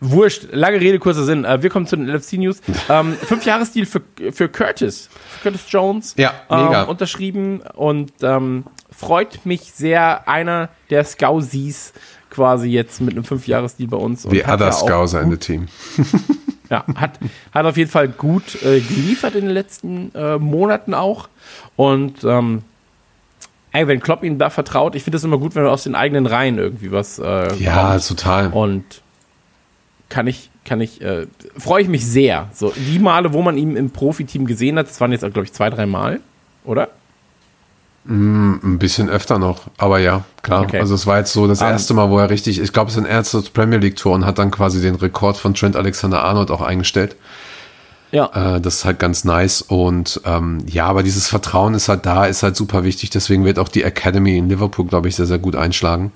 wurscht. 0.00 0.48
Lange 0.52 0.80
Rede, 0.80 0.98
kurzer 0.98 1.24
Sinn. 1.24 1.44
Äh, 1.44 1.62
wir 1.62 1.70
kommen 1.70 1.86
zu 1.86 1.96
den 1.96 2.08
LFC 2.08 2.34
News. 2.34 2.60
Ähm, 2.88 3.14
fünf 3.14 3.44
Jahresdeal 3.44 3.84
für, 3.86 4.00
für 4.32 4.48
Curtis. 4.48 5.08
Für 5.10 5.42
Curtis 5.50 5.66
Jones. 5.68 6.14
Ja, 6.16 6.32
mega. 6.48 6.82
Ähm, 6.82 6.88
unterschrieben 6.88 7.60
und 7.74 8.12
ähm, 8.22 8.64
freut 8.90 9.44
mich 9.44 9.72
sehr. 9.72 10.28
Einer 10.28 10.68
der 10.90 11.04
Scousies 11.04 11.92
quasi 12.36 12.68
jetzt 12.68 13.00
mit 13.00 13.14
einem 13.14 13.24
Fünfjahresdeal 13.24 13.88
bei 13.88 13.96
uns. 13.96 14.22
The 14.22 14.44
other 14.44 14.66
ja 14.66 14.72
Scouser 14.72 15.22
in 15.22 15.30
the 15.30 15.36
team. 15.38 15.66
Ja, 16.68 16.84
hat, 16.96 17.12
hat 17.54 17.64
auf 17.64 17.76
jeden 17.76 17.92
Fall 17.92 18.08
gut 18.08 18.60
äh, 18.64 18.80
geliefert 18.80 19.36
in 19.36 19.44
den 19.44 19.54
letzten 19.54 20.12
äh, 20.16 20.36
Monaten 20.36 20.94
auch. 20.94 21.28
Und 21.76 22.24
ähm, 22.24 22.64
ey, 23.70 23.86
wenn 23.86 24.00
Klopp 24.00 24.24
ihm 24.24 24.36
da 24.36 24.50
vertraut, 24.50 24.96
ich 24.96 25.04
finde 25.04 25.18
es 25.18 25.22
immer 25.22 25.38
gut, 25.38 25.54
wenn 25.54 25.62
er 25.64 25.70
aus 25.70 25.84
den 25.84 25.94
eigenen 25.94 26.26
Reihen 26.26 26.58
irgendwie 26.58 26.90
was 26.90 27.20
äh, 27.20 27.54
Ja, 27.62 27.92
kommt. 27.92 28.08
total. 28.08 28.48
Und 28.52 28.82
kann 30.08 30.26
ich, 30.26 30.50
kann 30.64 30.80
ich, 30.80 31.00
äh, 31.02 31.28
freue 31.56 31.82
ich 31.82 31.88
mich 31.88 32.04
sehr. 32.04 32.48
So, 32.52 32.72
die 32.74 32.98
Male, 32.98 33.32
wo 33.32 33.42
man 33.42 33.56
ihn 33.56 33.76
im 33.76 33.90
Profiteam 33.90 34.44
gesehen 34.44 34.76
hat, 34.76 34.88
das 34.88 35.00
waren 35.00 35.12
jetzt, 35.12 35.20
glaube 35.20 35.44
ich, 35.44 35.52
zwei, 35.52 35.70
drei 35.70 35.86
Mal, 35.86 36.18
oder? 36.64 36.88
Ein 38.08 38.78
bisschen 38.78 39.08
öfter 39.08 39.38
noch, 39.38 39.62
aber 39.78 39.98
ja, 39.98 40.24
klar. 40.42 40.62
Okay. 40.62 40.78
Also 40.78 40.94
es 40.94 41.06
war 41.06 41.18
jetzt 41.18 41.32
so 41.32 41.48
das 41.48 41.60
Ähm, 41.60 41.68
erste 41.68 41.92
Mal, 41.92 42.08
wo 42.08 42.18
er 42.18 42.30
richtig, 42.30 42.60
ich 42.60 42.72
glaube, 42.72 42.88
es 42.90 42.96
ist 42.96 43.02
ein 43.02 43.08
erstes 43.08 43.50
Premier 43.50 43.78
League 43.78 43.96
Tor 43.96 44.14
und 44.14 44.24
hat 44.24 44.38
dann 44.38 44.52
quasi 44.52 44.80
den 44.80 44.94
Rekord 44.94 45.36
von 45.36 45.54
Trent 45.54 45.74
Alexander-Arnold 45.74 46.52
auch 46.52 46.60
eingestellt. 46.60 47.16
Ja. 48.12 48.56
Äh, 48.56 48.60
das 48.60 48.76
ist 48.76 48.84
halt 48.84 49.00
ganz 49.00 49.24
nice 49.24 49.60
und 49.62 50.20
ähm, 50.24 50.64
ja, 50.68 50.86
aber 50.86 51.02
dieses 51.02 51.28
Vertrauen 51.28 51.74
ist 51.74 51.88
halt 51.88 52.06
da, 52.06 52.26
ist 52.26 52.44
halt 52.44 52.54
super 52.54 52.84
wichtig. 52.84 53.10
Deswegen 53.10 53.44
wird 53.44 53.58
auch 53.58 53.68
die 53.68 53.82
Academy 53.82 54.38
in 54.38 54.48
Liverpool, 54.48 54.86
glaube 54.86 55.08
ich, 55.08 55.16
sehr, 55.16 55.26
sehr 55.26 55.38
gut 55.38 55.56
einschlagen. 55.56 56.12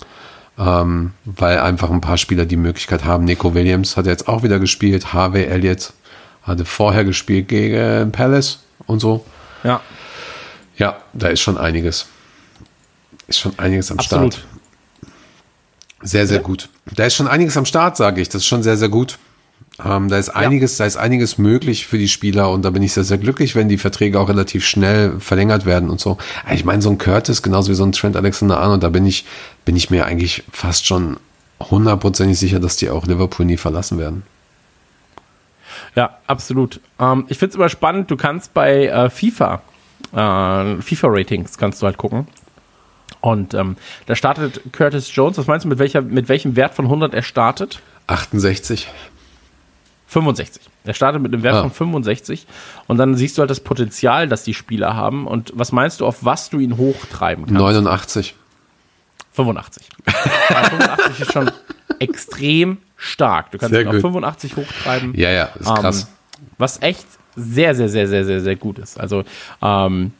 Ähm, 0.57 1.11
weil 1.25 1.59
einfach 1.59 1.89
ein 1.89 2.01
paar 2.01 2.17
Spieler 2.17 2.45
die 2.45 2.57
Möglichkeit 2.57 3.03
haben. 3.03 3.25
Nico 3.25 3.53
Williams 3.53 3.97
hat 3.97 4.05
jetzt 4.05 4.27
auch 4.27 4.43
wieder 4.43 4.59
gespielt, 4.59 5.13
Harvey 5.13 5.43
Elliott 5.43 5.93
hatte 6.43 6.65
vorher 6.65 7.03
gespielt 7.03 7.47
gegen 7.47 8.11
Palace 8.11 8.59
und 8.87 8.99
so. 8.99 9.25
ja, 9.63 9.81
Ja, 10.81 10.97
da 11.13 11.27
ist 11.27 11.41
schon 11.41 11.59
einiges. 11.59 12.07
Ist 13.27 13.37
schon 13.37 13.53
einiges 13.59 13.91
am 13.91 13.99
absolut. 13.99 14.33
Start. 14.33 14.47
Sehr, 16.01 16.25
sehr 16.25 16.39
gut. 16.39 16.69
Da 16.95 17.05
ist 17.05 17.13
schon 17.13 17.27
einiges 17.27 17.55
am 17.55 17.65
Start, 17.65 17.97
sage 17.97 18.19
ich. 18.19 18.29
Das 18.29 18.41
ist 18.41 18.47
schon 18.47 18.63
sehr, 18.63 18.77
sehr 18.77 18.89
gut. 18.89 19.19
Ähm, 19.85 20.09
da 20.09 20.17
ist 20.17 20.29
einiges, 20.29 20.77
da 20.77 20.85
ist 20.85 20.97
einiges 20.97 21.37
möglich 21.37 21.85
für 21.85 21.99
die 21.99 22.07
Spieler 22.07 22.49
und 22.49 22.63
da 22.63 22.71
bin 22.71 22.81
ich 22.81 22.93
sehr, 22.93 23.03
sehr 23.03 23.19
glücklich, 23.19 23.53
wenn 23.53 23.69
die 23.69 23.77
Verträge 23.77 24.19
auch 24.19 24.27
relativ 24.27 24.65
schnell 24.65 25.19
verlängert 25.19 25.67
werden 25.67 25.91
und 25.91 25.99
so. 25.99 26.17
Ich 26.51 26.65
meine, 26.65 26.81
so 26.81 26.89
ein 26.89 26.97
Curtis, 26.97 27.43
genauso 27.43 27.69
wie 27.69 27.75
so 27.75 27.83
ein 27.83 27.91
Trent 27.91 28.15
Alexander-Arnold, 28.15 28.81
da 28.81 28.89
bin 28.89 29.05
ich, 29.05 29.25
bin 29.65 29.75
ich 29.75 29.91
mir 29.91 30.07
eigentlich 30.07 30.43
fast 30.51 30.87
schon 30.87 31.17
hundertprozentig 31.59 32.39
sicher, 32.39 32.59
dass 32.59 32.75
die 32.77 32.89
auch 32.89 33.05
Liverpool 33.05 33.45
nie 33.45 33.57
verlassen 33.57 33.99
werden. 33.99 34.23
Ja, 35.95 36.17
absolut. 36.25 36.79
Ähm, 36.99 37.25
ich 37.27 37.37
finde 37.37 37.51
es 37.51 37.55
immer 37.55 37.69
spannend, 37.69 38.09
du 38.09 38.17
kannst 38.17 38.55
bei 38.55 38.87
äh, 38.87 39.11
FIFA, 39.11 39.61
äh, 40.13 40.81
FIFA-Ratings 40.81 41.57
kannst 41.57 41.81
du 41.81 41.85
halt 41.85 41.97
gucken. 41.97 42.27
Und 43.21 43.53
ähm, 43.53 43.77
da 44.07 44.15
startet 44.15 44.61
Curtis 44.73 45.13
Jones, 45.15 45.37
was 45.37 45.47
meinst 45.47 45.65
du, 45.65 45.69
mit, 45.69 45.77
welcher, 45.79 46.01
mit 46.01 46.27
welchem 46.27 46.55
Wert 46.55 46.73
von 46.73 46.85
100 46.85 47.13
er 47.13 47.21
startet? 47.21 47.79
68. 48.07 48.87
65. 50.07 50.63
Er 50.83 50.93
startet 50.93 51.21
mit 51.21 51.33
einem 51.33 51.43
Wert 51.43 51.55
Ah. 51.55 51.61
von 51.61 51.71
65 51.71 52.47
und 52.87 52.97
dann 52.97 53.15
siehst 53.15 53.37
du 53.37 53.41
halt 53.41 53.49
das 53.51 53.59
Potenzial, 53.59 54.27
das 54.27 54.43
die 54.43 54.53
Spieler 54.55 54.95
haben 54.95 55.27
und 55.27 55.51
was 55.55 55.71
meinst 55.71 56.01
du, 56.01 56.05
auf 56.07 56.25
was 56.25 56.49
du 56.49 56.59
ihn 56.59 56.77
hochtreiben 56.77 57.45
kannst? 57.45 57.59
89. 57.59 58.35
85. 59.33 59.87
Ja, 60.49 60.63
85 60.63 61.19
ist 61.21 61.31
schon 61.31 61.51
extrem 61.99 62.77
stark. 62.97 63.51
Du 63.51 63.57
kannst 63.57 63.71
Sehr 63.71 63.81
ihn 63.81 63.87
auf 63.87 63.93
gut. 63.93 64.01
85 64.01 64.57
hochtreiben. 64.57 65.13
Ja, 65.15 65.29
ja, 65.29 65.45
ist 65.45 65.65
krass. 65.75 66.03
Ähm, 66.03 66.47
was 66.57 66.81
echt 66.81 67.05
sehr, 67.35 67.75
sehr, 67.75 67.89
sehr, 67.89 68.07
sehr, 68.07 68.25
sehr, 68.25 68.41
sehr 68.41 68.55
gut 68.55 68.79
ist. 68.79 68.99
Also 68.99 69.23
ähm, 69.61 70.11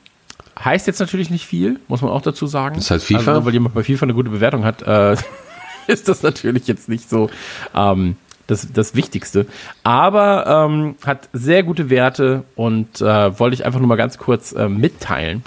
heißt 0.64 0.88
jetzt 0.88 1.00
natürlich 1.00 1.30
nicht 1.30 1.46
viel, 1.46 1.80
muss 1.88 2.02
man 2.02 2.12
auch 2.12 2.22
dazu 2.22 2.48
sagen. 2.48 2.78
Ist 2.78 2.92
halt 2.92 3.02
FIFA. 3.02 3.18
Also, 3.20 3.32
nur 3.32 3.46
weil 3.46 3.54
jemand 3.54 3.76
bei 3.76 3.84
FIFA 3.84 4.06
eine 4.06 4.14
gute 4.14 4.30
Bewertung 4.30 4.64
hat, 4.64 4.82
äh, 4.84 5.16
ist 5.88 6.08
das 6.08 6.24
natürlich 6.24 6.68
jetzt 6.68 6.90
nicht 6.90 7.10
so, 7.10 7.30
ähm, 7.76 8.16
das, 8.48 8.68
das 8.72 8.96
Wichtigste. 8.96 9.46
Aber 9.84 10.68
ähm, 10.70 10.96
hat 11.06 11.30
sehr 11.34 11.64
gute 11.64 11.90
Werte 11.90 12.44
und 12.56 13.02
äh, 13.02 13.40
wollte 13.40 13.54
ich 13.54 13.66
einfach 13.66 13.80
nur 13.80 13.88
mal 13.88 13.96
ganz 13.96 14.18
kurz 14.18 14.52
äh, 14.52 14.68
mitteilen. 14.68 15.44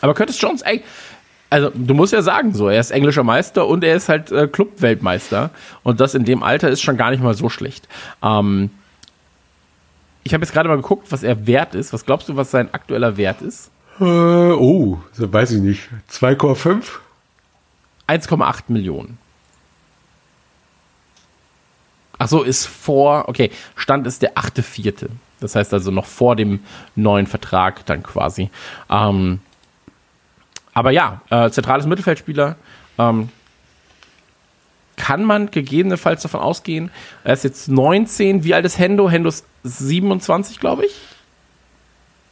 Aber 0.00 0.14
Curtis 0.14 0.40
Jones, 0.40 0.62
ey, 0.62 0.82
also 1.50 1.70
du 1.74 1.94
musst 1.94 2.12
ja 2.12 2.22
sagen, 2.22 2.54
so, 2.54 2.68
er 2.68 2.80
ist 2.80 2.90
englischer 2.90 3.24
Meister 3.24 3.66
und 3.66 3.84
er 3.84 3.94
ist 3.94 4.08
halt 4.08 4.32
äh, 4.32 4.48
Club-Weltmeister. 4.48 5.50
Und 5.82 6.00
das 6.00 6.14
in 6.14 6.24
dem 6.24 6.42
Alter 6.42 6.70
ist 6.70 6.80
schon 6.80 6.96
gar 6.96 7.10
nicht 7.10 7.22
mal 7.22 7.34
so 7.34 7.48
schlecht. 7.50 7.88
Ähm, 8.22 8.70
ich 10.24 10.34
habe 10.34 10.44
jetzt 10.44 10.52
gerade 10.52 10.68
mal 10.68 10.76
geguckt, 10.76 11.10
was 11.10 11.22
er 11.22 11.46
wert 11.46 11.74
ist. 11.74 11.92
Was 11.92 12.04
glaubst 12.04 12.28
du, 12.28 12.36
was 12.36 12.50
sein 12.50 12.72
aktueller 12.72 13.16
Wert 13.16 13.42
ist? 13.42 13.70
Äh, 14.00 14.04
oh, 14.04 14.98
so 15.12 15.32
weiß 15.32 15.52
ich 15.52 15.60
nicht. 15.60 15.88
2,5? 16.10 16.84
1,8 18.08 18.62
Millionen. 18.68 19.18
Ach 22.18 22.28
so, 22.28 22.42
ist 22.42 22.66
vor, 22.66 23.28
okay, 23.28 23.50
Stand 23.74 24.06
ist 24.06 24.22
der 24.22 24.34
8.4. 24.34 25.08
Das 25.40 25.56
heißt 25.56 25.74
also 25.74 25.90
noch 25.90 26.06
vor 26.06 26.36
dem 26.36 26.60
neuen 26.94 27.26
Vertrag 27.26 27.84
dann 27.86 28.02
quasi. 28.02 28.50
Ähm, 28.88 29.40
aber 30.72 30.92
ja, 30.92 31.20
äh, 31.30 31.50
zentrales 31.50 31.86
Mittelfeldspieler. 31.86 32.56
Ähm, 32.98 33.28
kann 34.96 35.24
man 35.24 35.50
gegebenenfalls 35.50 36.22
davon 36.22 36.40
ausgehen, 36.40 36.92
er 37.24 37.32
ist 37.32 37.44
jetzt 37.44 37.68
19. 37.68 38.44
Wie 38.44 38.54
alt 38.54 38.64
ist 38.64 38.78
Hendo? 38.78 39.10
Hendo 39.10 39.28
ist 39.28 39.44
27, 39.64 40.60
glaube 40.60 40.86
ich. 40.86 40.92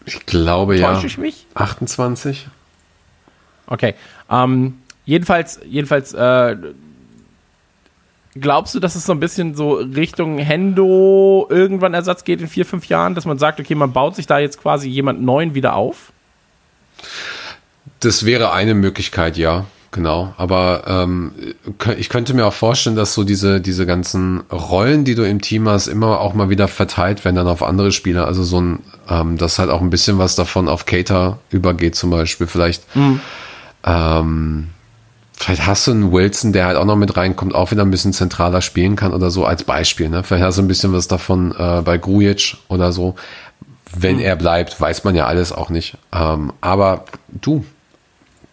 Ich 0.05 0.27
glaube 0.27 0.77
ja. 0.77 0.95
Täusche 0.95 1.07
ich 1.07 1.19
mich? 1.19 1.47
28? 1.55 2.49
Okay. 3.67 3.95
Ähm, 4.31 4.79
jedenfalls, 5.05 5.61
jedenfalls, 5.65 6.13
äh, 6.13 6.57
glaubst 8.35 8.75
du, 8.75 8.81
dass 8.81 8.95
es 8.95 9.05
so 9.05 9.13
ein 9.13 9.21
bisschen 9.21 9.55
so 9.55 9.75
Richtung 9.75 10.39
Hendo 10.39 11.47
irgendwann 11.51 11.95
Ersatz 11.95 12.25
geht 12.25 12.41
in 12.41 12.49
vier, 12.49 12.67
fünf 12.67 12.87
Jahren, 12.87 13.15
dass 13.15 13.25
man 13.25 13.39
sagt, 13.39 13.61
okay, 13.61 13.75
man 13.75 13.93
baut 13.93 14.17
sich 14.17 14.27
da 14.27 14.39
jetzt 14.39 14.61
quasi 14.61 14.89
jemand 14.89 15.23
neuen 15.23 15.55
wieder 15.55 15.75
auf? 15.75 16.13
Das 18.01 18.25
wäre 18.25 18.53
eine 18.53 18.75
Möglichkeit, 18.75 19.37
ja. 19.37 19.67
Genau, 19.93 20.33
aber 20.37 20.85
ähm, 20.87 21.33
ich 21.99 22.09
könnte 22.09 22.33
mir 22.33 22.47
auch 22.47 22.53
vorstellen, 22.53 22.95
dass 22.95 23.13
so 23.13 23.25
diese, 23.25 23.61
diese 23.61 23.87
ganzen 23.87 24.41
Rollen, 24.53 25.05
die 25.05 25.17
du 25.17 25.27
im 25.27 25.41
Team 25.41 25.69
hast, 25.69 25.89
immer 25.89 26.21
auch 26.21 26.33
mal 26.33 26.49
wieder 26.49 26.69
verteilt 26.69 27.25
werden 27.25 27.35
dann 27.35 27.49
auf 27.49 27.65
andere 27.65 27.91
Spieler. 27.91 28.27
Also 28.27 28.45
so 28.45 28.61
ein, 28.61 28.79
ähm, 29.09 29.37
dass 29.37 29.59
halt 29.59 29.69
auch 29.69 29.81
ein 29.81 29.91
bisschen 29.91 30.19
was 30.19 30.37
davon 30.37 30.69
auf 30.69 30.87
Cater 30.87 31.41
übergeht 31.51 31.97
zum 31.97 32.11
Beispiel. 32.11 32.47
Vielleicht, 32.47 32.85
ähm, 33.85 34.69
vielleicht 35.33 35.67
hast 35.67 35.89
du 35.89 35.91
einen 35.91 36.13
Wilson, 36.13 36.53
der 36.53 36.67
halt 36.67 36.77
auch 36.77 36.85
noch 36.85 36.97
mit 36.97 37.17
reinkommt, 37.17 37.53
auch 37.57 37.73
wieder 37.73 37.83
ein 37.83 37.91
bisschen 37.91 38.13
zentraler 38.13 38.63
spielen 38.63 38.95
kann 38.95 39.13
oder 39.13 39.33
so 39.33 39.45
als 39.45 39.65
Beispiel. 39.65 40.09
Ne? 40.09 40.23
Vielleicht 40.23 40.45
hast 40.45 40.59
du 40.59 40.63
ein 40.63 40.69
bisschen 40.69 40.93
was 40.93 41.09
davon 41.09 41.53
äh, 41.59 41.83
bei 41.83 41.99
Grujic 41.99 42.59
oder 42.69 42.93
so. 42.93 43.17
Wenn 43.93 44.21
er 44.21 44.37
bleibt, 44.37 44.81
weiß 44.81 45.03
man 45.03 45.17
ja 45.17 45.27
alles 45.27 45.51
auch 45.51 45.69
nicht. 45.69 45.99
Ähm, 46.13 46.53
aber 46.61 47.07
du, 47.29 47.65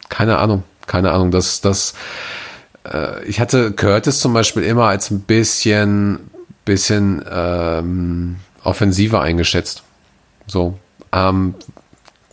keine 0.09 0.39
Ahnung, 0.39 0.63
keine 0.87 1.11
Ahnung, 1.11 1.31
dass 1.31 1.61
das 1.61 1.93
äh, 2.91 3.23
ich 3.25 3.39
hatte 3.39 3.71
Curtis 3.71 4.19
zum 4.19 4.33
Beispiel 4.33 4.63
immer 4.63 4.85
als 4.85 5.11
ein 5.11 5.21
bisschen 5.21 6.31
bisschen 6.65 7.23
ähm, 7.31 8.37
offensiver 8.63 9.21
eingeschätzt. 9.21 9.83
So, 10.47 10.77
ähm, 11.13 11.55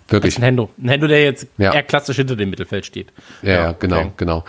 wirklich. 0.08 0.36
Ein 0.38 0.42
Hendo. 0.42 0.70
Ein 0.82 0.88
Hendo, 0.88 1.06
der 1.06 1.22
jetzt 1.22 1.46
Ja. 1.58 1.72
eher 1.72 1.82
klassisch 1.82 2.16
hinter 2.16 2.36
dem 2.36 2.50
Mittelfeld 2.50 2.84
steht. 2.84 3.12
Ja, 3.42 3.52
ja, 3.52 3.72
genau, 3.72 4.00
okay. 4.00 4.12
genau. 4.16 4.44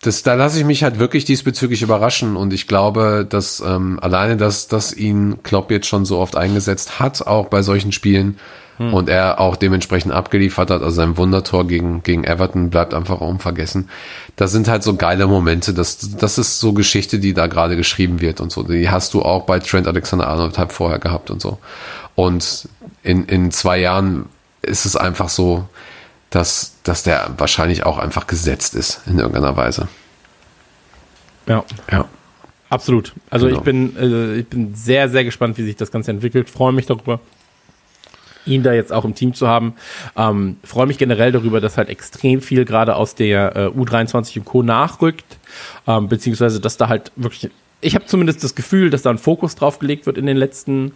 Das, 0.00 0.22
da 0.24 0.34
lasse 0.34 0.58
ich 0.58 0.64
mich 0.64 0.82
halt 0.82 0.98
wirklich 0.98 1.24
diesbezüglich 1.24 1.82
überraschen 1.82 2.34
und 2.34 2.52
ich 2.52 2.66
glaube, 2.66 3.24
dass 3.28 3.60
ähm, 3.60 4.00
alleine, 4.00 4.36
dass, 4.36 4.66
dass 4.66 4.92
ihn 4.92 5.42
Klopp 5.44 5.70
jetzt 5.70 5.86
schon 5.86 6.04
so 6.04 6.18
oft 6.18 6.34
eingesetzt 6.34 6.98
hat, 6.98 7.24
auch 7.26 7.46
bei 7.46 7.62
solchen 7.62 7.92
Spielen 7.92 8.38
und 8.78 9.08
er 9.08 9.38
auch 9.38 9.54
dementsprechend 9.56 10.12
abgeliefert 10.12 10.70
hat, 10.70 10.82
also 10.82 10.94
sein 10.94 11.16
Wundertor 11.16 11.66
gegen, 11.66 12.02
gegen 12.02 12.24
Everton 12.24 12.70
bleibt 12.70 12.94
einfach 12.94 13.20
unvergessen. 13.20 13.88
Das 14.34 14.50
sind 14.50 14.66
halt 14.66 14.82
so 14.82 14.96
geile 14.96 15.26
Momente, 15.28 15.72
das, 15.72 15.98
das 16.18 16.38
ist 16.38 16.58
so 16.58 16.72
Geschichte, 16.72 17.20
die 17.20 17.32
da 17.32 17.46
gerade 17.46 17.76
geschrieben 17.76 18.20
wird 18.20 18.40
und 18.40 18.50
so. 18.50 18.64
Die 18.64 18.90
hast 18.90 19.14
du 19.14 19.22
auch 19.22 19.44
bei 19.44 19.60
Trent 19.60 19.86
Alexander-Arnold 19.86 20.58
halt 20.58 20.72
vorher 20.72 20.98
gehabt 20.98 21.30
und 21.30 21.40
so. 21.40 21.58
Und 22.16 22.68
in, 23.02 23.24
in 23.26 23.50
zwei 23.52 23.78
Jahren 23.78 24.26
ist 24.62 24.84
es 24.84 24.96
einfach 24.96 25.28
so, 25.28 25.68
dass, 26.30 26.74
dass 26.82 27.02
der 27.02 27.30
wahrscheinlich 27.36 27.84
auch 27.84 27.98
einfach 27.98 28.26
gesetzt 28.26 28.74
ist 28.74 29.02
in 29.06 29.18
irgendeiner 29.18 29.56
Weise. 29.56 29.86
Ja. 31.46 31.64
Ja. 31.90 32.06
Absolut. 32.68 33.12
Also 33.28 33.46
Genau. 33.46 33.58
ich 33.58 33.64
bin, 33.64 33.96
äh, 33.98 34.34
ich 34.36 34.46
bin 34.48 34.74
sehr, 34.74 35.08
sehr 35.10 35.24
gespannt, 35.24 35.58
wie 35.58 35.64
sich 35.64 35.76
das 35.76 35.90
Ganze 35.90 36.10
entwickelt. 36.10 36.48
Freue 36.48 36.72
mich 36.72 36.86
darüber, 36.86 37.20
ihn 38.46 38.62
da 38.62 38.72
jetzt 38.72 38.92
auch 38.92 39.04
im 39.04 39.14
Team 39.14 39.34
zu 39.34 39.48
haben. 39.48 39.74
Ähm, 40.16 40.56
freue 40.64 40.86
mich 40.86 40.98
generell 40.98 41.32
darüber, 41.32 41.60
dass 41.60 41.76
halt 41.76 41.88
extrem 41.88 42.40
viel 42.40 42.64
gerade 42.64 42.96
aus 42.96 43.14
der 43.14 43.56
äh, 43.56 43.66
U23 43.68 44.38
und 44.38 44.44
Co. 44.44 44.62
nachrückt, 44.62 45.38
ähm, 45.86 46.08
beziehungsweise 46.08 46.60
dass 46.60 46.76
da 46.76 46.88
halt 46.88 47.12
wirklich, 47.16 47.50
ich 47.80 47.94
habe 47.94 48.06
zumindest 48.06 48.42
das 48.44 48.54
Gefühl, 48.54 48.90
dass 48.90 49.02
da 49.02 49.10
ein 49.10 49.18
Fokus 49.18 49.54
drauf 49.54 49.78
gelegt 49.78 50.06
wird 50.06 50.18
in 50.18 50.26
den 50.26 50.36
letzten 50.36 50.92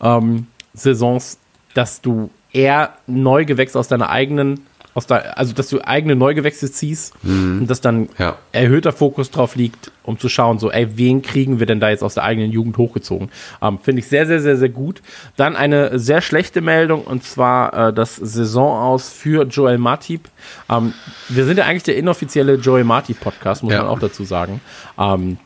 ähm, 0.00 0.46
Saisons, 0.74 1.38
dass 1.74 2.00
du 2.00 2.30
eher 2.52 2.94
Neugewächse 3.06 3.78
aus 3.78 3.88
deiner 3.88 4.10
eigenen, 4.10 4.66
aus 4.94 5.06
der, 5.06 5.38
also 5.38 5.52
dass 5.52 5.68
du 5.68 5.80
eigene 5.86 6.16
Neugewächse 6.16 6.70
ziehst 6.72 7.14
und 7.22 7.66
dass 7.68 7.80
dann 7.80 8.08
Ja. 8.18 8.36
erhöhter 8.52 8.92
Fokus 8.92 9.30
drauf 9.30 9.54
liegt, 9.54 9.92
um 10.02 10.18
zu 10.18 10.28
schauen, 10.28 10.58
so, 10.58 10.70
ey, 10.72 10.96
wen 10.98 11.22
kriegen 11.22 11.60
wir 11.60 11.66
denn 11.66 11.78
da 11.78 11.90
jetzt 11.90 12.02
aus 12.02 12.14
der 12.14 12.24
eigenen 12.24 12.50
Jugend 12.50 12.76
hochgezogen? 12.76 13.30
Ähm, 13.62 13.78
Finde 13.80 14.00
ich 14.00 14.08
sehr, 14.08 14.26
sehr, 14.26 14.40
sehr, 14.40 14.56
sehr 14.56 14.68
gut. 14.68 15.00
Dann 15.36 15.54
eine 15.54 15.98
sehr 15.98 16.20
schlechte 16.20 16.60
Meldung 16.60 17.02
und 17.04 17.22
zwar 17.22 17.88
äh, 17.88 17.92
das 17.92 18.16
Saison 18.16 18.76
aus 18.82 19.10
für 19.12 19.44
Joel 19.44 19.78
Matip. 19.78 20.28
Ähm, 20.68 20.92
wir 21.28 21.44
sind 21.44 21.56
ja 21.58 21.66
eigentlich 21.66 21.84
der 21.84 21.96
inoffizielle 21.96 22.54
Joel 22.54 22.84
Matip 22.84 23.20
Podcast, 23.20 23.62
muss 23.62 23.72
Ja. 23.72 23.82
man 23.82 23.88
auch 23.92 24.00
dazu 24.00 24.24
sagen. 24.24 24.60
Ähm, 24.98 25.38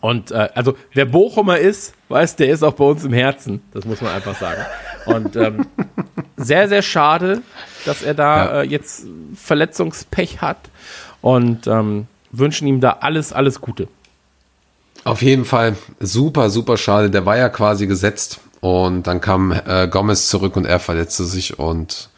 und 0.00 0.30
äh, 0.30 0.48
also 0.54 0.76
wer 0.92 1.04
Bochumer 1.06 1.58
ist, 1.58 1.94
weiß, 2.08 2.36
der 2.36 2.48
ist 2.50 2.62
auch 2.62 2.74
bei 2.74 2.84
uns 2.84 3.04
im 3.04 3.12
Herzen. 3.12 3.62
Das 3.72 3.84
muss 3.84 4.00
man 4.00 4.12
einfach 4.12 4.38
sagen. 4.38 4.60
Und 5.06 5.36
ähm, 5.36 5.66
sehr, 6.36 6.68
sehr 6.68 6.82
schade, 6.82 7.42
dass 7.86 8.02
er 8.02 8.14
da 8.14 8.36
Ja. 8.36 8.60
äh, 8.62 8.66
jetzt 8.66 9.06
Verletzungspech 9.34 10.40
hat. 10.40 10.58
Und 11.22 11.66
ähm, 11.66 12.06
wünschen 12.30 12.68
ihm 12.68 12.80
da 12.80 12.98
alles, 13.00 13.32
alles 13.32 13.60
Gute. 13.60 13.88
Auf 15.04 15.22
jeden 15.22 15.44
Fall 15.44 15.76
super, 16.00 16.50
super 16.50 16.76
schade. 16.76 17.10
Der 17.10 17.24
war 17.26 17.36
ja 17.36 17.48
quasi 17.48 17.86
gesetzt 17.86 18.40
und 18.60 19.06
dann 19.06 19.20
kam 19.20 19.52
äh, 19.52 19.88
Gomez 19.88 20.28
zurück 20.28 20.56
und 20.56 20.66
er 20.66 20.78
verletzte 20.80 21.24
sich 21.24 21.58
und 21.58 22.10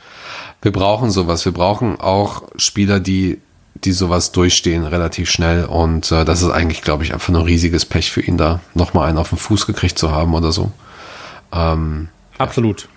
wir 0.62 0.72
brauchen 0.72 1.10
sowas. 1.10 1.44
Wir 1.44 1.52
brauchen 1.52 2.00
auch 2.00 2.42
Spieler, 2.56 2.98
die 3.00 3.40
die 3.84 3.92
sowas 3.92 4.32
durchstehen 4.32 4.84
relativ 4.84 5.30
schnell 5.30 5.64
und 5.64 6.10
äh, 6.10 6.24
das 6.24 6.42
ist 6.42 6.50
eigentlich, 6.50 6.82
glaube 6.82 7.04
ich, 7.04 7.14
einfach 7.14 7.28
nur 7.32 7.46
riesiges 7.46 7.84
Pech 7.84 8.10
für 8.10 8.20
ihn 8.20 8.36
da, 8.36 8.58
nochmal 8.74 9.08
einen 9.08 9.18
auf 9.18 9.28
den 9.28 9.38
Fuß 9.38 9.66
gekriegt 9.66 9.96
zu 9.98 10.10
haben 10.10 10.34
oder 10.34 10.50
so. 10.50 10.72
Absolut. 12.38 12.88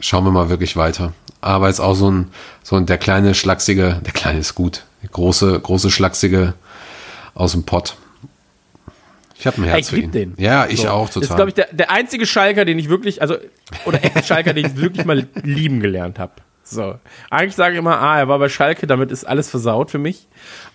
Schauen 0.00 0.24
wir 0.24 0.30
mal 0.30 0.48
wirklich 0.48 0.76
weiter. 0.76 1.12
Aber 1.40 1.68
jetzt 1.68 1.80
auch 1.80 1.94
so 1.94 2.10
ein, 2.10 2.28
so 2.62 2.76
ein, 2.76 2.86
der 2.86 2.98
kleine 2.98 3.34
schlachsige, 3.34 4.00
der 4.04 4.12
kleine 4.12 4.40
ist 4.40 4.54
gut, 4.54 4.84
große, 5.10 5.58
große 5.60 5.90
schlachsige 5.90 6.54
aus 7.34 7.52
dem 7.52 7.64
Pott. 7.64 7.96
Ich 9.38 9.46
habe 9.46 9.60
ein 9.60 9.64
Herz 9.64 9.80
ich 9.80 9.86
für 9.88 10.00
ihn. 10.00 10.10
den. 10.12 10.34
Ja, 10.38 10.66
ich 10.66 10.80
So. 10.80 10.88
auch 10.88 11.08
total. 11.08 11.22
Ist, 11.22 11.36
glaube 11.36 11.48
ich, 11.48 11.54
der, 11.54 11.68
der 11.72 11.90
einzige 11.90 12.26
Schalker, 12.26 12.64
den 12.64 12.78
ich 12.78 12.88
wirklich, 12.88 13.20
also, 13.20 13.36
oder 13.84 14.02
Ex-Schalker, 14.02 14.54
den 14.54 14.66
ich 14.66 14.76
wirklich 14.76 15.04
mal 15.04 15.26
lieben 15.42 15.80
gelernt 15.80 16.18
habe. 16.18 16.32
So. 16.64 16.96
Eigentlich 17.30 17.54
sage 17.54 17.74
ich 17.74 17.78
immer, 17.78 18.00
ah, 18.00 18.18
er 18.18 18.28
war 18.28 18.38
bei 18.38 18.48
Schalke, 18.48 18.86
damit 18.86 19.12
ist 19.12 19.24
alles 19.24 19.50
versaut 19.50 19.90
für 19.90 19.98
mich. 19.98 20.26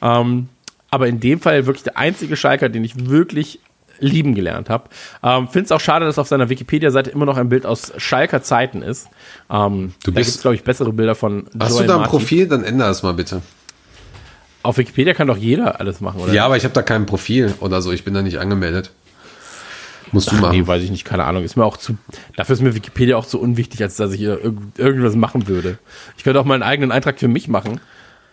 Ähm, 0.02 0.48
aber 0.90 1.08
in 1.08 1.20
dem 1.20 1.40
Fall 1.42 1.66
wirklich 1.66 1.84
der 1.84 1.98
einzige 1.98 2.36
Schalker, 2.36 2.70
den 2.70 2.84
ich 2.84 3.10
wirklich 3.10 3.60
lieben 4.02 4.36
gelernt 4.36 4.70
habe. 4.70 4.90
Ähm, 5.24 5.48
Finde 5.48 5.66
es 5.66 5.72
auch 5.72 5.80
schade, 5.80 6.06
dass 6.06 6.20
auf 6.20 6.28
seiner 6.28 6.50
Wikipedia-Seite 6.50 7.10
immer 7.12 7.26
noch 7.26 7.38
ein 7.38 7.48
Bild 7.50 7.66
aus 7.66 7.94
Schalker 7.98 8.44
Zeiten 8.44 8.82
ist. 8.82 9.08
Ähm, 9.50 9.94
Du 10.04 10.12
da 10.12 10.16
bist- 10.16 10.32
gibt's, 10.32 10.42
glaube 10.42 10.56
ich, 10.56 10.64
bessere 10.64 10.92
Bilder 10.92 11.16
von 11.16 11.46
Hast 11.60 11.72
Joel 11.72 11.82
du 11.84 11.88
da 11.88 11.94
ein 11.96 12.00
Martin. 12.02 12.20
Profil? 12.20 12.48
Dann 12.48 12.64
ändere 12.64 12.90
es 12.90 13.02
mal 13.04 13.14
bitte. 13.14 13.42
Auf 14.64 14.78
Wikipedia 14.78 15.14
kann 15.14 15.28
doch 15.28 15.38
jeder 15.38 15.80
alles 15.80 16.02
machen, 16.02 16.22
oder? 16.22 16.34
Ja, 16.34 16.46
aber 16.46 16.58
ich 16.58 16.64
habe 16.66 16.74
da 16.74 16.84
kein 16.84 17.06
Profil 17.06 17.54
oder 17.62 17.82
so. 17.82 17.92
Ich 17.92 18.04
bin 18.04 18.14
da 18.14 18.22
nicht 18.22 18.38
angemeldet. 18.38 18.92
Musst 20.12 20.30
du 20.32 20.36
Ach, 20.36 20.42
machen. 20.42 20.60
nee, 20.60 20.68
weiß 20.68 20.84
ich 20.84 20.92
nicht, 20.92 21.06
keine 21.06 21.24
Ahnung. 21.24 21.44
Ist 21.44 21.56
mir 21.56 21.64
auch 21.64 21.78
zu, 21.78 21.98
dafür 22.36 22.54
ist 22.54 22.62
mir 22.62 22.76
Wikipedia 22.76 23.16
auch 23.16 23.26
zu 23.26 23.40
unwichtig, 23.40 23.82
als 23.82 23.96
dass 23.96 24.12
ich 24.12 24.20
hier 24.20 24.44
irg 24.44 24.56
irgendwas 24.78 25.16
machen 25.16 25.48
würde. 25.48 25.78
Ich 26.18 26.24
könnte 26.24 26.40
auch 26.40 26.46
mal 26.46 26.56
einen 26.56 26.64
eigenen 26.64 26.92
Eintrag 26.92 27.18
für 27.18 27.28
mich 27.30 27.48
machen. 27.48 27.80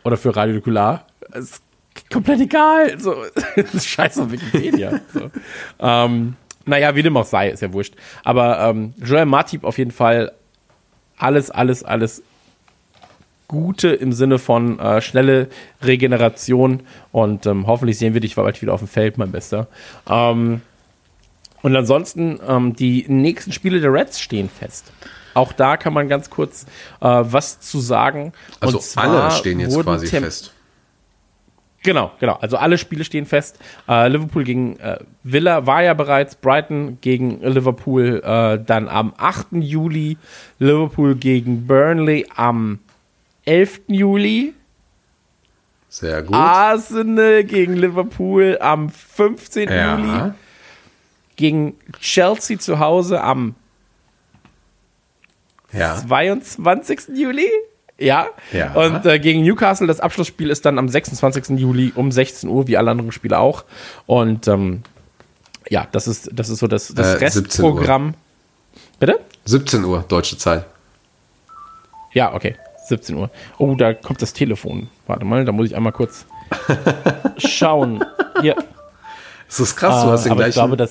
Oder 0.04 0.16
für 0.16 0.34
Radio 0.34 0.54
Nukular. 0.56 1.06
Ist 1.34 1.62
komplett 2.12 2.40
egal. 2.40 2.98
So, 2.98 3.14
das 3.56 3.74
ist 3.74 3.86
scheiß 3.88 4.18
auf 4.18 4.30
Wikipedia. 4.30 5.00
So. 5.12 5.30
Ähm, 5.80 6.34
naja, 6.66 6.94
wie 6.94 7.02
dem 7.02 7.16
auch 7.16 7.24
sei, 7.26 7.50
ist 7.50 7.62
ja 7.62 7.72
wurscht. 7.72 7.94
Aber 8.24 8.58
ähm, 8.60 8.94
Joel 9.02 9.26
Matip 9.26 9.64
auf 9.64 9.78
jeden 9.78 9.90
Fall 9.92 10.32
alles, 11.18 11.50
alles, 11.50 11.82
alles 11.82 12.22
Gute 13.48 13.88
im 13.88 14.12
Sinne 14.12 14.38
von 14.38 14.78
äh, 14.78 15.00
schnelle 15.00 15.48
Regeneration 15.82 16.80
und 17.12 17.46
ähm, 17.46 17.66
hoffentlich 17.66 17.96
sehen 17.98 18.12
wir 18.12 18.20
dich 18.20 18.34
bald 18.34 18.60
wieder 18.60 18.74
auf 18.74 18.80
dem 18.80 18.88
Feld, 18.88 19.16
mein 19.16 19.32
Bester. 19.32 19.68
Ähm, 20.08 20.60
Und 21.62 21.74
ansonsten, 21.74 22.38
ähm, 22.46 22.76
die 22.76 23.06
nächsten 23.08 23.52
Spiele 23.52 23.80
der 23.80 23.90
Reds 23.92 24.20
stehen 24.20 24.50
fest. 24.50 24.92
Auch 25.32 25.52
da 25.52 25.76
kann 25.78 25.94
man 25.94 26.08
ganz 26.08 26.28
kurz 26.28 26.64
äh, 27.00 27.06
was 27.06 27.58
zu 27.60 27.80
sagen. 27.80 28.32
Also 28.60 28.76
Und 28.76 28.82
zwar 28.84 29.04
alle 29.04 29.30
stehen 29.30 29.60
jetzt 29.60 29.80
quasi 29.80 30.08
Tem- 30.08 30.24
fest. 30.24 30.52
Genau, 31.82 32.10
genau. 32.18 32.34
Also 32.40 32.56
alle 32.56 32.76
Spiele 32.76 33.04
stehen 33.04 33.24
fest. 33.24 33.58
Äh, 33.88 34.08
Liverpool 34.08 34.44
gegen 34.44 34.78
äh, 34.80 34.98
Villa 35.22 35.66
war 35.66 35.82
ja 35.82 35.94
bereits, 35.94 36.34
Brighton 36.34 36.98
gegen 37.00 37.40
Liverpool 37.40 38.20
äh, 38.24 38.58
dann 38.64 38.88
am 38.88 39.14
8. 39.16 39.46
Juli, 39.52 40.16
Liverpool 40.58 41.14
gegen 41.14 41.66
Burnley 41.66 42.26
am 42.34 42.80
11. 43.44 43.82
Juli, 43.86 44.54
Sehr 45.88 46.22
gut. 46.22 46.34
Arsenal 46.34 47.44
gegen 47.44 47.74
Liverpool 47.76 48.58
am 48.60 48.90
15. 48.90 49.68
Juli, 49.68 49.72
ja. 50.08 50.34
gegen 51.36 51.74
Chelsea 52.00 52.58
zu 52.58 52.80
Hause 52.80 53.22
am 53.22 53.54
ja. 55.72 55.96
22. 55.96 57.02
Juli. 57.14 57.48
Ja. 57.98 58.28
Ja. 58.52 58.74
Und 58.74 59.04
äh, 59.06 59.18
gegen 59.18 59.42
Newcastle, 59.42 59.86
das 59.86 60.00
Abschlussspiel 60.00 60.50
ist 60.50 60.64
dann 60.64 60.78
am 60.78 60.88
26. 60.88 61.58
Juli 61.58 61.92
um 61.94 62.12
16 62.12 62.48
Uhr, 62.48 62.68
wie 62.68 62.76
alle 62.76 62.90
anderen 62.92 63.12
Spiele 63.12 63.38
auch. 63.38 63.64
Und 64.06 64.46
ähm, 64.48 64.82
ja, 65.68 65.86
das 65.90 66.06
ist, 66.08 66.30
das 66.32 66.48
ist 66.48 66.60
so 66.60 66.66
das, 66.68 66.94
das 66.94 67.20
Äh, 67.20 67.28
17 67.30 67.64
Uhr. 67.64 67.72
Restprogramm. 67.72 68.14
Bitte? 69.00 69.18
17 69.44 69.84
Uhr, 69.84 70.04
deutsche 70.08 70.38
Zeit. 70.38 70.64
Ja, 72.12 72.34
okay. 72.34 72.56
17 72.88 73.16
Uhr. 73.16 73.30
Oh, 73.58 73.74
da 73.74 73.92
kommt 73.94 74.22
das 74.22 74.32
Telefon. 74.32 74.88
Warte 75.06 75.24
mal, 75.24 75.44
da 75.44 75.52
muss 75.52 75.66
ich 75.66 75.76
einmal 75.76 75.92
kurz 75.92 76.24
schauen. 77.36 78.04
Hier. 78.40 78.56
Das 79.46 79.60
ist 79.60 79.76
krass, 79.76 80.04
du, 80.04 80.10
hast 80.10 80.24
den 80.24 80.32
Ah, 80.32 80.34
aber 80.34 80.48
ich 80.48 80.54
gleichen, 80.54 80.76
glaube, 80.76 80.88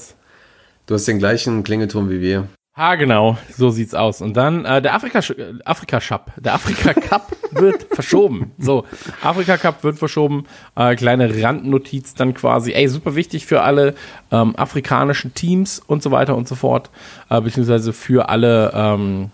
du 0.86 0.94
hast 0.96 1.08
den 1.08 1.20
gleichen 1.20 1.64
Klingelton 1.64 2.10
wie 2.10 2.22
wir. 2.22 2.48
Ah, 2.80 2.94
genau, 2.94 3.38
so 3.58 3.72
sieht's 3.72 3.96
aus. 3.96 4.22
Und 4.22 4.38
dann 4.38 4.64
äh, 4.64 4.84
der 4.84 4.94
Afrika 4.94 5.18
äh, 5.20 5.54
Afrika 5.66 6.00
Cup, 6.00 6.32
der 6.38 6.54
Afrika 6.54 6.94
Cup 6.94 7.32
wird 7.52 7.88
verschoben. 7.92 8.52
So, 8.60 8.86
Afrika 9.24 9.58
Cup 9.58 9.84
wird 9.84 9.98
verschoben. 9.98 10.46
Äh, 10.76 10.96
kleine 10.96 11.42
Randnotiz 11.44 12.14
dann 12.14 12.36
quasi. 12.36 12.74
Ey, 12.74 12.88
super 12.88 13.16
wichtig 13.16 13.48
für 13.48 13.64
alle 13.64 13.96
ähm, 14.32 14.56
afrikanischen 14.56 15.34
Teams 15.34 15.80
und 15.80 16.04
so 16.04 16.12
weiter 16.12 16.36
und 16.36 16.48
so 16.48 16.54
fort, 16.54 16.92
äh, 17.32 17.42
beziehungsweise 17.42 17.94
für 17.94 18.30
alle, 18.30 18.72
ähm, 18.76 19.32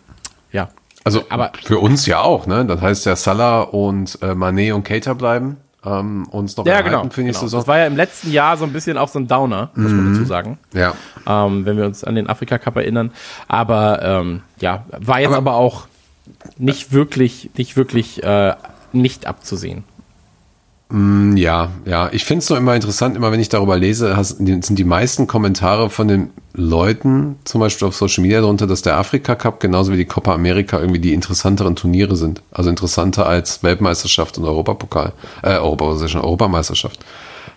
ja, 0.53 0.69
Also 1.03 1.25
Aber- 1.27 1.51
für 1.61 1.79
uns 1.79 2.05
ja 2.05 2.21
auch, 2.21 2.47
ne? 2.47 2.63
Das 2.65 2.79
heißt 2.79 3.05
ja 3.05 3.17
Salah 3.17 3.59
und 3.63 4.19
äh, 4.21 4.27
Mané 4.27 4.73
und 4.73 4.83
Keita 4.85 5.13
bleiben 5.15 5.57
ähm, 5.85 6.27
uns 6.29 6.55
noch 6.57 6.65
ja, 6.65 6.73
erhalten 6.73 6.89
genau. 6.89 7.09
für 7.09 7.21
nächste 7.21 7.41
genau. 7.41 7.47
Saison. 7.47 7.59
Das 7.61 7.67
war 7.67 7.77
ja 7.79 7.87
im 7.87 7.95
letzten 7.95 8.31
Jahr 8.31 8.57
so 8.57 8.65
ein 8.65 8.73
bisschen 8.73 8.97
auch 8.97 9.07
so 9.09 9.19
ein 9.19 9.27
Downer, 9.27 9.69
muss 9.75 9.91
man 9.91 10.13
dazu 10.13 10.25
sagen. 10.25 10.57
ja. 10.73 10.93
ähm, 11.27 11.65
wenn 11.65 11.77
wir 11.77 11.85
uns 11.85 12.03
an 12.03 12.15
den 12.15 12.27
Afrika 12.27 12.57
Cup 12.57 12.75
erinnern. 12.77 13.11
Aber 13.47 14.01
ähm, 14.01 14.41
ja, 14.59 14.85
war 14.99 15.19
jetzt 15.19 15.33
aber, 15.33 15.51
Aber- 15.51 15.55
auch 15.55 15.87
nicht 16.57 16.91
wirklich, 16.93 17.51
nicht 17.57 17.75
wirklich 17.75 18.23
äh, 18.23 18.53
nicht 18.91 19.25
abzusehen. 19.25 19.83
Ja, 20.93 21.71
ja. 21.85 22.09
Ich 22.11 22.23
finde 22.23 22.43
es 22.43 22.49
nur 22.49 22.59
immer 22.59 22.75
interessant, 22.75 23.15
immer 23.17 23.31
wenn 23.31 23.39
ich 23.39 23.49
darüber 23.49 23.77
lese, 23.77 24.15
hast, 24.15 24.37
sind 24.37 24.77
die 24.77 24.83
meisten 24.83 25.25
Kommentare 25.25 25.89
von 25.89 26.07
den 26.07 26.29
Leuten, 26.53 27.37
zum 27.45 27.61
Beispiel 27.61 27.87
auf 27.87 27.95
Social 27.95 28.21
Media 28.21 28.41
darunter, 28.41 28.67
dass 28.67 28.83
der 28.83 28.97
Afrika 28.97 29.33
Cup 29.33 29.59
genauso 29.59 29.91
wie 29.91 29.97
die 29.97 30.05
Copa 30.05 30.35
America 30.35 30.79
irgendwie 30.79 30.99
die 30.99 31.13
interessanteren 31.13 31.75
Turniere 31.75 32.15
sind. 32.15 32.43
Also 32.51 32.69
interessanter 32.69 33.25
als 33.25 33.63
Weltmeisterschaft 33.63 34.37
und 34.37 34.45
Europapokal. 34.45 35.13
Äh, 35.41 35.55
Europameisterschaft, 35.55 36.23
Europameisterschaft. 36.23 36.99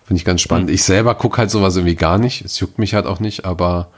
Finde 0.07 0.19
ich 0.19 0.25
ganz 0.25 0.41
spannend. 0.41 0.71
Ich 0.71 0.85
selber 0.85 1.15
gucke 1.15 1.37
halt 1.37 1.51
sowas 1.51 1.77
irgendwie 1.77 1.97
gar 1.97 2.17
nicht. 2.17 2.43
Es 2.43 2.59
juckt 2.59 2.79
mich 2.79 2.95
halt 2.95 3.05
auch 3.05 3.21
nicht, 3.21 3.45
aber 3.45 3.89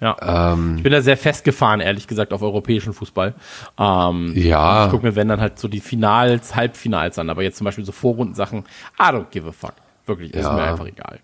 Ja. 0.00 0.52
Ähm. 0.54 0.76
ich 0.78 0.82
bin 0.82 0.92
da 0.92 1.02
sehr 1.02 1.16
festgefahren, 1.16 1.80
ehrlich 1.80 2.06
gesagt, 2.06 2.32
auf 2.32 2.42
europäischen 2.42 2.92
Fußball. 2.94 3.34
Ähm, 3.78 4.32
Ja. 4.34 4.86
Ich 4.86 4.90
gucke 4.90 5.06
mir, 5.06 5.14
wenn 5.16 5.28
dann 5.28 5.40
halt 5.40 5.58
so 5.58 5.68
die 5.68 5.80
Finals, 5.80 6.56
Halbfinals 6.56 7.18
an, 7.18 7.28
aber 7.28 7.42
jetzt 7.42 7.58
zum 7.58 7.66
Beispiel 7.66 7.84
so 7.84 7.92
Vorrundensachen, 7.92 8.60
I 8.98 9.02
don't 9.02 9.26
give 9.30 9.46
a 9.48 9.52
fuck. 9.52 9.74
Wirklich, 10.06 10.32
ist 10.34 10.44
Ja. 10.44 10.52
mir 10.54 10.62
einfach 10.62 10.86
egal. 10.86 11.20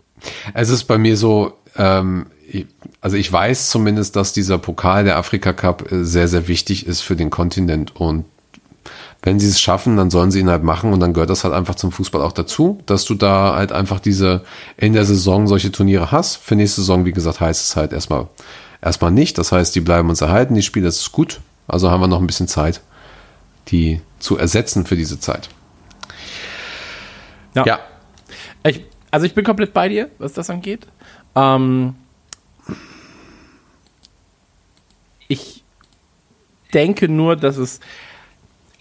Es 0.55 0.69
ist 0.69 0.85
bei 0.85 0.99
mir 0.99 1.17
so, 1.17 1.55
ähm, 1.77 2.27
also 3.01 3.17
ich 3.17 3.33
weiß 3.33 3.71
zumindest, 3.71 4.15
dass 4.17 4.33
dieser 4.33 4.59
Pokal 4.59 5.05
der 5.05 5.17
Afrika 5.17 5.53
Cup 5.53 5.91
äh, 5.91 6.05
sehr, 6.05 6.29
sehr 6.29 6.47
wichtig 6.49 6.87
ist 6.87 7.01
für 7.01 7.17
den 7.17 7.31
Kontinent 7.31 7.97
und 7.97 8.25
wenn 9.23 9.41
sie 9.41 9.49
es 9.49 9.61
schaffen, 9.61 9.97
dann 9.97 10.11
sollen 10.11 10.31
sie 10.31 10.39
ihn 10.39 10.49
halt 10.51 10.63
machen 10.63 10.93
und 10.93 11.01
dann 11.01 11.13
gehört 11.13 11.31
das 11.31 11.43
halt 11.43 11.53
einfach 11.53 11.75
zum 11.75 11.91
Fußball 11.91 12.23
auch 12.23 12.31
dazu, 12.33 12.81
dass 12.87 13.05
du 13.05 13.15
da 13.15 13.57
halt 13.57 13.73
einfach 13.73 13.99
diese 13.99 14.43
in 14.77 14.93
der 14.93 15.05
Saison 15.05 15.49
solche 15.49 15.73
Turniere 15.73 16.13
hast. 16.13 16.37
Für 16.37 16.55
nächste 16.55 16.83
Saison, 16.83 17.05
wie 17.05 17.13
gesagt, 17.13 17.41
heißt 17.41 17.65
es 17.65 17.75
halt 17.75 17.93
erstmal 17.93 18.29
erstmal 18.87 19.11
nicht. 19.11 19.37
Das 19.39 19.53
heißt, 19.53 19.75
die 19.75 19.81
bleiben 19.81 20.09
uns 20.09 20.21
erhalten, 20.21 20.55
die 20.55 20.63
Spiele, 20.63 20.87
das 20.87 21.01
ist 21.01 21.13
gut. 21.13 21.41
Also 21.69 21.91
haben 21.91 22.01
wir 22.01 22.09
noch 22.09 22.21
ein 22.21 22.27
bisschen 22.27 22.49
Zeit, 22.49 22.81
die 23.69 24.01
zu 24.19 24.39
ersetzen 24.39 24.87
für 24.87 24.97
diese 24.97 25.21
Zeit. 25.21 25.49
Ja, 27.55 27.65
Ich, 28.65 28.85
also 29.11 29.27
ich 29.27 29.35
bin 29.35 29.45
komplett 29.45 29.73
bei 29.73 29.89
dir, 29.89 30.11
was 30.19 30.33
das 30.33 30.51
angeht. 30.51 30.87
Ähm, 31.35 31.95
ich 35.29 35.65
denke 36.73 37.09
nur, 37.09 37.37
dass 37.37 37.57
es 37.57 37.81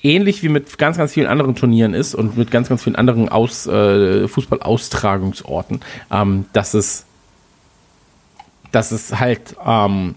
ähnlich 0.02 0.44
wie 0.44 0.50
mit 0.50 0.78
ganz, 0.78 0.98
ganz 0.98 1.14
vielen 1.14 1.28
anderen 1.28 1.56
Turnieren 1.56 1.94
ist 1.94 2.14
und 2.14 2.38
mit 2.38 2.52
ganz, 2.52 2.70
ganz 2.70 2.84
vielen 2.84 2.96
anderen 2.96 3.30
Aus, 3.30 3.66
äh, 3.66 4.28
Fußball-Austragungsorten, 4.28 5.82
ähm, 6.12 6.46
dass 6.54 6.74
es 6.74 7.06
dass 8.76 8.92
es 8.92 9.18
halt 9.20 9.56
ähm, 9.66 10.16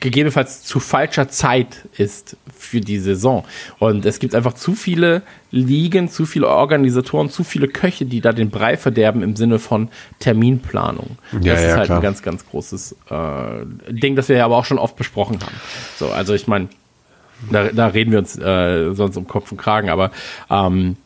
gegebenenfalls 0.00 0.62
zu 0.62 0.78
falscher 0.78 1.28
Zeit 1.28 1.88
ist 1.96 2.36
für 2.56 2.80
die 2.80 2.98
Saison. 2.98 3.44
Und 3.80 4.06
es 4.06 4.20
gibt 4.20 4.34
einfach 4.34 4.54
zu 4.54 4.74
viele 4.74 5.22
Ligen, 5.50 6.08
zu 6.08 6.24
viele 6.24 6.48
Organisatoren, 6.48 7.28
zu 7.28 7.42
viele 7.42 7.66
Köche, 7.66 8.04
die 8.04 8.20
da 8.20 8.32
den 8.32 8.50
Brei 8.50 8.76
verderben 8.76 9.22
im 9.22 9.34
Sinne 9.34 9.58
von 9.58 9.88
Terminplanung. 10.20 11.18
Ja, 11.40 11.54
das 11.54 11.62
ja, 11.62 11.68
ist 11.68 11.76
halt 11.76 11.86
klar. 11.86 11.98
ein 11.98 12.02
ganz, 12.02 12.22
ganz 12.22 12.46
großes 12.48 12.96
äh, 13.10 13.92
Ding, 13.92 14.14
das 14.14 14.28
wir 14.28 14.36
ja 14.36 14.44
aber 14.44 14.56
auch 14.56 14.64
schon 14.64 14.78
oft 14.78 14.96
besprochen 14.96 15.40
haben. 15.40 15.54
So, 15.98 16.10
also 16.10 16.32
ich 16.32 16.46
meine, 16.46 16.68
da, 17.50 17.64
da 17.72 17.88
reden 17.88 18.12
wir 18.12 18.20
uns 18.20 18.38
äh, 18.38 18.94
sonst 18.94 19.16
um 19.16 19.26
Kopf 19.26 19.50
und 19.50 19.58
Kragen, 19.58 19.90
aber 19.90 20.10
ähm, 20.48 20.96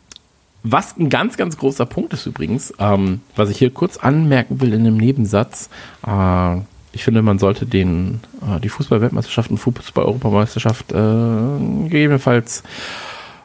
was 0.63 0.97
ein 0.99 1.09
ganz, 1.09 1.37
ganz 1.37 1.57
großer 1.57 1.87
Punkt 1.87 2.13
ist 2.13 2.27
übrigens, 2.27 2.73
ähm, 2.79 3.21
was 3.37 3.51
ich 3.51 3.59
hier 3.59 3.71
kurz 3.71 3.97
anmerken 3.97 4.61
will 4.61 4.73
in 4.73 4.81
einem 4.81 4.97
Nebensatz, 4.97 5.71
äh, 6.07 6.57
ich 6.93 7.05
finde, 7.05 7.23
man 7.23 7.39
sollte 7.39 7.67
den, 7.67 8.21
äh, 8.43 8.61
die 8.61 8.69
Fußball-Weltmeisterschaft 8.69 9.51
und 9.51 9.59
Fußball-Europameisterschaft 9.59 10.93
äh, 10.93 10.95
gegebenenfalls, 11.85 12.63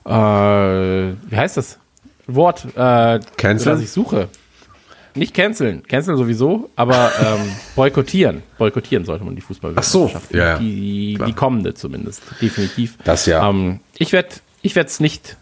äh, 0.06 0.10
wie 0.10 1.36
heißt 1.36 1.58
das 1.58 1.80
Wort, 2.28 2.66
äh, 2.76 3.20
das 3.38 3.82
ich 3.82 3.92
suche. 3.92 4.30
Nicht 5.14 5.34
canceln, 5.34 5.84
canceln 5.88 6.18
sowieso, 6.18 6.70
aber 6.76 7.12
ähm, 7.22 7.50
boykottieren. 7.76 8.44
Boykottieren 8.58 9.06
sollte 9.06 9.24
man 9.24 9.36
die 9.36 9.42
Fußball-Weltmeisterschaft. 9.42 10.26
Ach 10.28 10.32
so, 10.32 10.38
ja. 10.38 10.58
Die, 10.58 11.18
die 11.26 11.34
kommende 11.34 11.74
zumindest, 11.74 12.22
definitiv. 12.42 12.98
Das 13.06 13.26
ja. 13.26 13.48
Ähm, 13.48 13.80
ich 13.98 14.12
werde 14.12 14.30
ich 14.62 14.76
es 14.76 15.00
nicht 15.00 15.38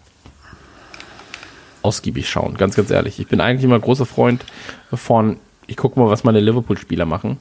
ausgiebig 1.83 2.29
schauen, 2.29 2.55
ganz, 2.55 2.75
ganz 2.75 2.89
ehrlich. 2.89 3.19
Ich 3.19 3.27
bin 3.27 3.41
eigentlich 3.41 3.63
immer 3.63 3.79
großer 3.79 4.05
Freund 4.05 4.43
von, 4.93 5.37
ich 5.67 5.77
gucke 5.77 5.99
mal, 5.99 6.09
was 6.09 6.23
meine 6.23 6.39
Liverpool-Spieler 6.39 7.05
machen. 7.05 7.37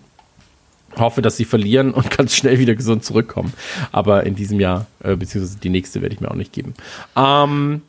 Hoffe, 0.96 1.22
dass 1.22 1.36
sie 1.36 1.44
verlieren 1.44 1.92
und 1.94 2.10
ganz 2.16 2.36
schnell 2.36 2.58
wieder 2.58 2.74
gesund 2.74 3.04
zurückkommen. 3.04 3.52
Aber 3.92 4.24
in 4.24 4.34
diesem 4.34 4.60
Jahr, 4.60 4.86
äh, 5.02 5.16
beziehungsweise 5.16 5.58
die 5.58 5.70
nächste 5.70 6.02
werde 6.02 6.14
ich 6.14 6.20
mir 6.20 6.30
auch 6.30 6.36
nicht 6.36 6.52
geben. 6.52 6.74
Ähm, 7.16 7.82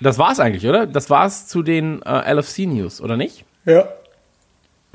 das 0.00 0.18
war's 0.18 0.40
eigentlich, 0.40 0.66
oder? 0.66 0.86
Das 0.86 1.10
war's 1.10 1.48
zu 1.48 1.62
den 1.62 2.02
äh, 2.02 2.34
LFC-News, 2.34 3.00
oder 3.00 3.16
nicht? 3.16 3.44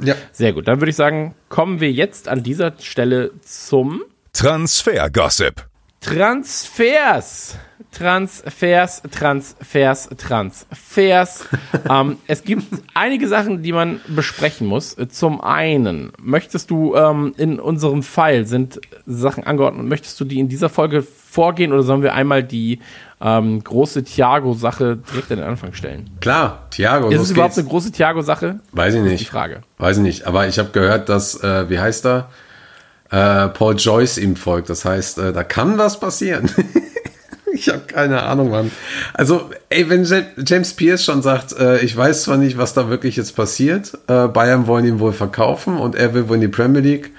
ja. 0.02 0.16
Sehr 0.32 0.54
gut. 0.54 0.68
Dann 0.68 0.80
würde 0.80 0.90
ich 0.90 0.96
sagen, 0.96 1.36
kommen 1.50 1.80
wir 1.80 1.92
jetzt 1.92 2.28
an 2.28 2.44
dieser 2.44 2.74
Stelle 2.80 3.32
zum 3.42 4.04
Transfer-Gossip. 4.34 5.71
Transfers. 6.02 7.58
Transfers, 7.92 9.02
Transfers, 9.12 10.10
Transfers. 10.18 11.46
ähm, 11.90 12.18
es 12.26 12.44
gibt 12.44 12.64
einige 12.94 13.28
Sachen, 13.28 13.62
die 13.62 13.72
man 13.72 14.02
besprechen 14.08 14.66
muss. 14.66 14.96
Zum 15.10 15.42
einen, 15.42 16.12
möchtest 16.20 16.72
du 16.72 16.96
ähm, 16.96 17.34
in 17.38 17.60
unserem 17.60 18.02
Pfeil 18.02 18.46
sind 18.46 18.80
Sachen 19.06 19.46
angeordnet, 19.46 19.86
möchtest 19.86 20.20
du 20.20 20.26
die 20.26 20.40
in 20.40 20.48
dieser 20.48 20.70
Folge 20.70 21.04
vorgehen 21.04 21.74
oder 21.74 21.84
sollen 21.84 22.02
wir 22.02 22.14
einmal 22.14 22.44
die 22.44 22.80
ähm, 23.22 23.64
große 23.64 24.04
Thiago-Sache 24.04 24.98
direkt 24.98 25.32
an 25.32 25.38
den 25.38 25.48
Anfang 25.48 25.74
stellen? 25.74 26.10
Klar, 26.20 26.68
Thiago, 26.72 27.10
Ist 27.10 27.22
es 27.22 27.32
überhaupt 27.32 27.52
geht's. 27.52 27.60
eine 27.60 27.68
große 27.68 27.92
Thiago-Sache? 27.92 28.60
Weiß 28.72 28.96
ich 28.96 29.02
nicht. 29.02 29.20
Die 29.20 29.26
Frage. 29.26 29.62
Weiß 29.78 29.98
ich 29.98 30.04
nicht. 30.04 30.26
Aber 30.26 30.48
ich 30.48 30.58
habe 30.60 30.70
gehört, 30.70 31.10
dass, 31.10 31.44
äh, 31.44 31.70
wie 31.70 31.80
heißt 31.80 32.06
er? 32.06 32.30
Äh, 33.12 33.50
Paul 33.50 33.76
Joyce 33.78 34.18
ihm 34.18 34.36
folgt. 34.36 34.70
Das 34.70 34.86
heißt, 34.86 35.18
äh, 35.20 35.34
da 35.34 35.44
kann 35.44 35.78
was 35.78 36.00
passieren. 36.00 36.50
ich 37.54 37.70
habe 37.70 37.82
keine 37.82 38.24
Ahnung, 38.24 38.50
Mann. 38.50 38.72
Also, 39.14 39.50
ey, 39.70 39.90
wenn 39.90 40.06
James 40.46 40.74
Pierce 40.74 41.04
schon 41.04 41.22
sagt, 41.22 41.54
äh, 41.54 41.80
ich 41.80 41.96
weiß 41.96 42.24
zwar 42.24 42.38
nicht, 42.38 42.58
was 42.58 42.74
da 42.74 42.90
wirklich 42.90 43.18
jetzt 43.18 43.36
passiert, 43.36 43.98
äh, 44.08 44.28
Bayern 44.28 44.68
wollen 44.68 44.86
ihn 44.86 45.00
wohl 45.00 45.14
verkaufen 45.14 45.78
und 45.78 45.96
er 45.96 46.14
will 46.14 46.30
wohl 46.30 46.36
in 46.36 46.42
die 46.42 46.48
Premier 46.48 46.82
League. 46.82 47.12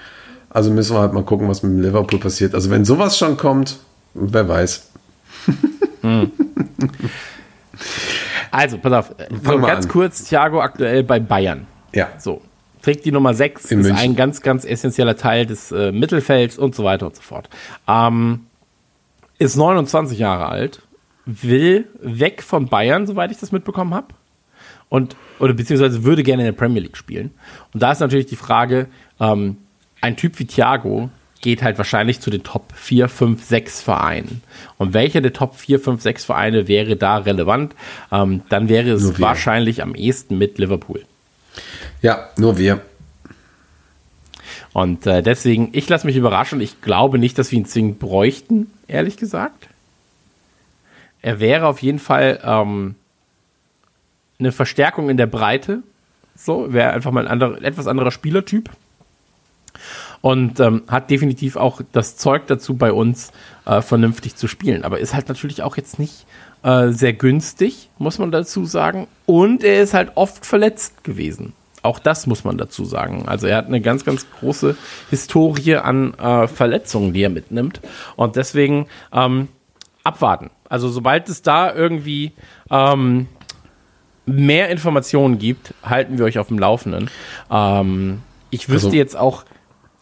Also 0.49 0.71
müssen 0.71 0.95
wir 0.95 1.01
halt 1.01 1.13
mal 1.13 1.23
gucken, 1.23 1.47
was 1.47 1.63
mit 1.63 1.71
dem 1.71 1.81
Liverpool 1.81 2.19
passiert. 2.19 2.53
Also 2.53 2.69
wenn 2.69 2.85
sowas 2.85 3.17
schon 3.17 3.37
kommt, 3.37 3.77
wer 4.13 4.47
weiß. 4.47 4.89
Also, 8.53 8.77
pass 8.77 8.93
auf. 8.93 9.15
So, 9.43 9.59
ganz 9.59 9.85
an. 9.85 9.91
kurz, 9.91 10.25
Thiago 10.25 10.61
aktuell 10.61 11.03
bei 11.03 11.19
Bayern. 11.19 11.65
Ja. 11.91 12.09
So. 12.19 12.39
Trägt 12.83 13.05
die 13.05 13.11
Nummer 13.11 13.33
6, 13.33 13.71
In 13.71 13.79
ist 13.79 13.87
München. 13.87 14.03
ein 14.03 14.15
ganz, 14.15 14.41
ganz 14.41 14.65
essentieller 14.65 15.15
Teil 15.15 15.45
des 15.45 15.71
äh, 15.71 15.91
Mittelfelds 15.91 16.57
und 16.57 16.75
so 16.75 16.83
weiter 16.83 17.07
und 17.07 17.15
so 17.15 17.21
fort. 17.21 17.49
Ähm, 17.87 18.41
ist 19.39 19.55
29 19.55 20.19
Jahre 20.19 20.47
alt, 20.47 20.81
will 21.25 21.87
weg 22.01 22.43
von 22.43 22.67
Bayern, 22.67 23.07
soweit 23.07 23.31
ich 23.31 23.37
das 23.37 23.51
mitbekommen 23.51 23.93
habe. 23.93 24.07
Und, 24.89 25.15
oder 25.39 25.53
beziehungsweise 25.53 26.03
würde 26.03 26.23
gerne 26.23 26.43
in 26.43 26.47
der 26.47 26.51
Premier 26.59 26.81
League 26.81 26.97
spielen. 26.97 27.31
Und 27.73 27.81
da 27.81 27.93
ist 27.93 27.99
natürlich 27.99 28.27
die 28.27 28.35
Frage, 28.35 28.87
ähm, 29.19 29.57
ein 30.01 30.17
Typ 30.17 30.37
wie 30.37 30.45
Thiago 30.45 31.09
geht 31.41 31.63
halt 31.63 31.77
wahrscheinlich 31.77 32.19
zu 32.19 32.29
den 32.29 32.43
Top 32.43 32.73
4, 32.75 33.07
5, 33.07 33.43
6 33.43 33.81
Vereinen. 33.81 34.41
Und 34.77 34.93
welcher 34.93 35.21
der 35.21 35.33
Top 35.33 35.55
4, 35.55 35.79
5, 35.79 36.01
6 36.01 36.25
Vereine 36.25 36.67
wäre 36.67 36.95
da 36.95 37.17
relevant? 37.17 37.75
Ähm, 38.11 38.41
dann 38.49 38.67
wäre 38.69 38.91
es 38.91 39.19
wahrscheinlich 39.19 39.81
am 39.81 39.95
ehesten 39.95 40.37
mit 40.37 40.57
Liverpool. 40.57 41.05
Ja, 42.01 42.29
nur 42.37 42.57
wir. 42.57 42.81
Und 44.73 45.05
äh, 45.05 45.21
deswegen, 45.21 45.69
ich 45.73 45.87
lasse 45.87 46.07
mich 46.07 46.15
überraschen. 46.15 46.59
Ich 46.59 46.81
glaube 46.81 47.19
nicht, 47.19 47.37
dass 47.37 47.51
wir 47.51 47.59
ihn 47.59 47.65
zwingend 47.65 47.99
bräuchten, 47.99 48.71
ehrlich 48.87 49.17
gesagt. 49.17 49.67
Er 51.21 51.39
wäre 51.39 51.67
auf 51.67 51.81
jeden 51.81 51.99
Fall 51.99 52.39
ähm, 52.43 52.95
eine 54.39 54.51
Verstärkung 54.51 55.09
in 55.09 55.17
der 55.17 55.27
Breite. 55.27 55.83
So, 56.35 56.73
wäre 56.73 56.91
einfach 56.91 57.11
mal 57.11 57.25
ein 57.27 57.31
anderer, 57.31 57.61
etwas 57.61 57.87
anderer 57.87 58.11
Spielertyp. 58.11 58.69
Und 60.21 60.59
ähm, 60.59 60.83
hat 60.87 61.09
definitiv 61.09 61.55
auch 61.55 61.81
das 61.91 62.17
Zeug 62.17 62.47
dazu, 62.47 62.75
bei 62.75 62.91
uns 62.91 63.31
äh, 63.65 63.81
vernünftig 63.81 64.35
zu 64.35 64.47
spielen. 64.47 64.83
Aber 64.83 64.99
ist 64.99 65.13
halt 65.13 65.29
natürlich 65.29 65.61
auch 65.61 65.77
jetzt 65.77 65.99
nicht 65.99 66.25
äh, 66.63 66.89
sehr 66.89 67.13
günstig, 67.13 67.89
muss 67.97 68.17
man 68.19 68.31
dazu 68.31 68.65
sagen. 68.65 69.07
Und 69.25 69.63
er 69.63 69.81
ist 69.83 69.93
halt 69.93 70.11
oft 70.15 70.45
verletzt 70.45 71.03
gewesen. 71.03 71.53
Auch 71.81 71.99
das 71.99 72.27
muss 72.27 72.45
man 72.45 72.57
dazu 72.57 72.85
sagen. 72.85 73.27
Also 73.27 73.45
er 73.47 73.57
hat 73.57 73.67
eine 73.67 73.81
ganz, 73.81 74.05
ganz 74.05 74.25
große 74.39 74.75
Historie 75.09 75.75
an 75.75 76.13
äh, 76.13 76.47
Verletzungen, 76.47 77.11
die 77.13 77.21
er 77.23 77.29
mitnimmt. 77.29 77.81
Und 78.15 78.37
deswegen 78.37 78.87
ähm, 79.11 79.49
abwarten. 80.03 80.49
Also 80.69 80.87
sobald 80.89 81.27
es 81.29 81.41
da 81.41 81.73
irgendwie 81.75 82.31
ähm, 82.71 83.27
mehr 84.25 84.69
Informationen 84.69 85.37
gibt, 85.37 85.73
halten 85.83 86.17
wir 86.17 86.25
euch 86.25 86.39
auf 86.39 86.47
dem 86.47 86.57
Laufenden. 86.59 87.09
Ähm, 87.51 88.21
ich 88.49 88.69
wüsste 88.69 88.87
Also- 88.87 88.97
jetzt 88.97 89.17
auch, 89.17 89.43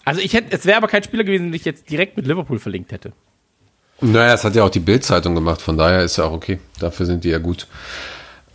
also 0.05 0.21
ich 0.21 0.33
hätte, 0.33 0.55
es 0.55 0.65
wäre 0.65 0.77
aber 0.77 0.87
kein 0.87 1.03
Spieler 1.03 1.23
gewesen, 1.23 1.45
den 1.47 1.53
ich 1.55 1.65
jetzt 1.65 1.89
direkt 1.89 2.15
mit 2.15 2.27
Liverpool 2.27 2.59
verlinkt 2.59 2.91
hätte. 2.91 3.11
Naja, 4.01 4.33
es 4.33 4.43
hat 4.43 4.55
ja 4.55 4.63
auch 4.63 4.69
die 4.69 4.79
Bild-Zeitung 4.79 5.35
gemacht, 5.35 5.61
von 5.61 5.77
daher 5.77 6.03
ist 6.03 6.17
ja 6.17 6.25
auch 6.25 6.33
okay. 6.33 6.59
Dafür 6.79 7.05
sind 7.05 7.23
die 7.23 7.29
ja 7.29 7.37
gut. 7.37 7.67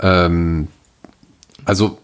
Ähm, 0.00 0.68
also 1.64 1.98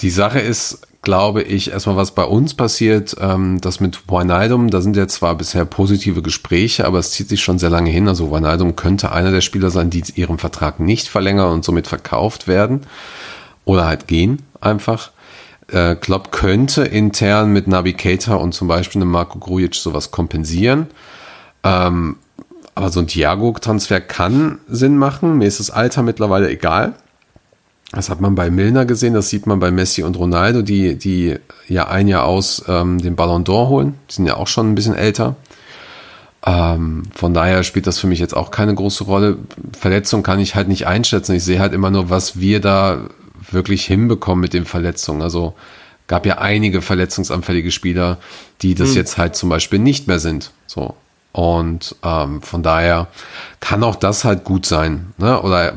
die 0.00 0.10
Sache 0.10 0.38
ist, 0.40 0.86
glaube 1.02 1.42
ich, 1.42 1.70
erstmal 1.70 1.96
was 1.96 2.12
bei 2.12 2.24
uns 2.24 2.54
passiert, 2.54 3.16
ähm, 3.20 3.60
das 3.60 3.80
mit 3.80 4.08
Wijnaldum, 4.08 4.70
da 4.70 4.80
sind 4.80 4.96
ja 4.96 5.06
zwar 5.06 5.34
bisher 5.36 5.64
positive 5.64 6.22
Gespräche, 6.22 6.86
aber 6.86 6.98
es 6.98 7.10
zieht 7.10 7.28
sich 7.28 7.42
schon 7.42 7.58
sehr 7.58 7.70
lange 7.70 7.90
hin. 7.90 8.08
Also 8.08 8.30
Wijnaldum 8.32 8.76
könnte 8.76 9.12
einer 9.12 9.30
der 9.30 9.40
Spieler 9.40 9.70
sein, 9.70 9.90
die 9.90 10.02
ihren 10.14 10.38
Vertrag 10.38 10.80
nicht 10.80 11.08
verlängern 11.08 11.52
und 11.52 11.64
somit 11.64 11.86
verkauft 11.86 12.48
werden 12.48 12.82
oder 13.64 13.86
halt 13.86 14.06
gehen 14.06 14.42
einfach. 14.60 15.10
Äh, 15.68 15.94
Klopp 15.96 16.32
könnte 16.32 16.84
intern 16.84 17.50
mit 17.52 17.66
Navigator 17.66 18.40
und 18.40 18.52
zum 18.52 18.68
Beispiel 18.68 19.00
einem 19.00 19.10
Marco 19.10 19.38
Grujic 19.38 19.74
sowas 19.74 20.10
kompensieren. 20.10 20.88
Ähm, 21.62 22.16
aber 22.74 22.90
so 22.90 23.00
ein 23.00 23.06
Thiago-Transfer 23.06 24.00
kann 24.00 24.58
Sinn 24.68 24.96
machen. 24.96 25.38
Mir 25.38 25.46
ist 25.46 25.60
das 25.60 25.70
Alter 25.70 26.02
mittlerweile 26.02 26.50
egal. 26.50 26.94
Das 27.92 28.10
hat 28.10 28.20
man 28.20 28.34
bei 28.34 28.50
Milner 28.50 28.86
gesehen, 28.86 29.14
das 29.14 29.30
sieht 29.30 29.46
man 29.46 29.60
bei 29.60 29.70
Messi 29.70 30.02
und 30.02 30.18
Ronaldo, 30.18 30.62
die, 30.62 30.96
die 30.96 31.36
ja 31.68 31.88
ein 31.88 32.08
Jahr 32.08 32.24
aus 32.24 32.64
ähm, 32.66 33.00
den 33.00 33.14
Ballon 33.14 33.44
d'Or 33.44 33.68
holen. 33.68 33.94
Die 34.10 34.14
sind 34.14 34.26
ja 34.26 34.36
auch 34.36 34.48
schon 34.48 34.70
ein 34.70 34.74
bisschen 34.74 34.96
älter. 34.96 35.36
Ähm, 36.44 37.04
von 37.14 37.32
daher 37.32 37.62
spielt 37.62 37.86
das 37.86 37.98
für 37.98 38.08
mich 38.08 38.18
jetzt 38.18 38.36
auch 38.36 38.50
keine 38.50 38.74
große 38.74 39.04
Rolle. 39.04 39.38
Verletzung 39.78 40.22
kann 40.24 40.40
ich 40.40 40.56
halt 40.56 40.66
nicht 40.66 40.86
einschätzen. 40.86 41.36
Ich 41.36 41.44
sehe 41.44 41.60
halt 41.60 41.72
immer 41.72 41.90
nur, 41.90 42.10
was 42.10 42.40
wir 42.40 42.60
da 42.60 42.98
wirklich 43.50 43.84
hinbekommen 43.84 44.40
mit 44.40 44.54
den 44.54 44.64
Verletzungen. 44.64 45.22
Also 45.22 45.54
gab 46.06 46.26
ja 46.26 46.38
einige 46.38 46.82
verletzungsanfällige 46.82 47.70
Spieler, 47.70 48.18
die 48.60 48.74
das 48.74 48.94
jetzt 48.94 49.18
halt 49.18 49.36
zum 49.36 49.48
Beispiel 49.48 49.78
nicht 49.78 50.08
mehr 50.08 50.18
sind. 50.18 50.50
So. 50.66 50.94
Und 51.34 51.96
ähm, 52.04 52.42
von 52.42 52.62
daher 52.62 53.08
kann 53.58 53.82
auch 53.82 53.96
das 53.96 54.24
halt 54.24 54.44
gut 54.44 54.66
sein. 54.66 55.12
Ne? 55.18 55.42
Oder 55.42 55.74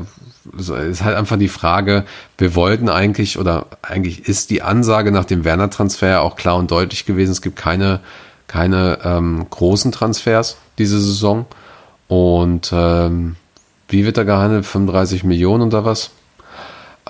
ist 0.56 1.02
halt 1.02 1.16
einfach 1.16 1.36
die 1.36 1.48
Frage, 1.48 2.04
wir 2.38 2.54
wollten 2.54 2.88
eigentlich, 2.88 3.40
oder 3.40 3.66
eigentlich 3.82 4.28
ist 4.28 4.50
die 4.50 4.62
Ansage 4.62 5.10
nach 5.10 5.24
dem 5.24 5.44
Werner-Transfer 5.44 6.22
auch 6.22 6.36
klar 6.36 6.54
und 6.56 6.70
deutlich 6.70 7.06
gewesen, 7.06 7.32
es 7.32 7.42
gibt 7.42 7.56
keine, 7.56 7.98
keine 8.46 9.00
ähm, 9.02 9.46
großen 9.50 9.90
Transfers 9.90 10.58
diese 10.78 11.00
Saison. 11.00 11.44
Und 12.06 12.70
ähm, 12.72 13.34
wie 13.88 14.04
wird 14.04 14.16
da 14.16 14.22
gehandelt? 14.22 14.64
35 14.64 15.24
Millionen 15.24 15.64
oder 15.64 15.84
was? 15.84 16.12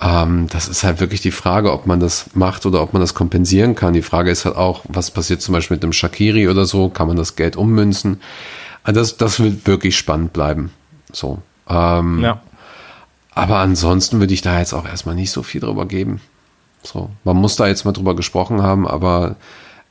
Ähm, 0.01 0.47
das 0.49 0.67
ist 0.67 0.83
halt 0.83 0.99
wirklich 1.01 1.21
die 1.21 1.31
Frage, 1.31 1.73
ob 1.73 1.85
man 1.85 1.99
das 1.99 2.27
macht 2.33 2.65
oder 2.65 2.81
ob 2.81 2.93
man 2.93 3.01
das 3.01 3.13
kompensieren 3.13 3.75
kann. 3.75 3.93
Die 3.93 4.01
Frage 4.01 4.31
ist 4.31 4.45
halt 4.45 4.55
auch, 4.55 4.83
was 4.87 5.11
passiert 5.11 5.41
zum 5.41 5.53
Beispiel 5.53 5.75
mit 5.75 5.83
einem 5.83 5.93
Shakiri 5.93 6.47
oder 6.47 6.65
so? 6.65 6.89
Kann 6.89 7.07
man 7.07 7.17
das 7.17 7.35
Geld 7.35 7.57
ummünzen? 7.57 8.21
Also 8.83 9.01
das, 9.01 9.17
das 9.17 9.39
wird 9.39 9.67
wirklich 9.67 9.97
spannend 9.97 10.31
bleiben. 10.33 10.71
So. 11.11 11.39
Ähm, 11.69 12.19
Ja. 12.21 12.39
aber 13.35 13.57
ansonsten 13.57 14.19
würde 14.19 14.33
ich 14.33 14.41
da 14.41 14.57
jetzt 14.59 14.73
auch 14.73 14.85
erstmal 14.87 15.15
nicht 15.15 15.31
so 15.31 15.43
viel 15.43 15.61
drüber 15.61 15.85
geben. 15.85 16.21
So, 16.81 17.09
man 17.25 17.35
muss 17.35 17.57
da 17.57 17.67
jetzt 17.67 17.83
mal 17.83 17.91
drüber 17.91 18.15
gesprochen 18.15 18.63
haben, 18.63 18.87
aber 18.87 19.35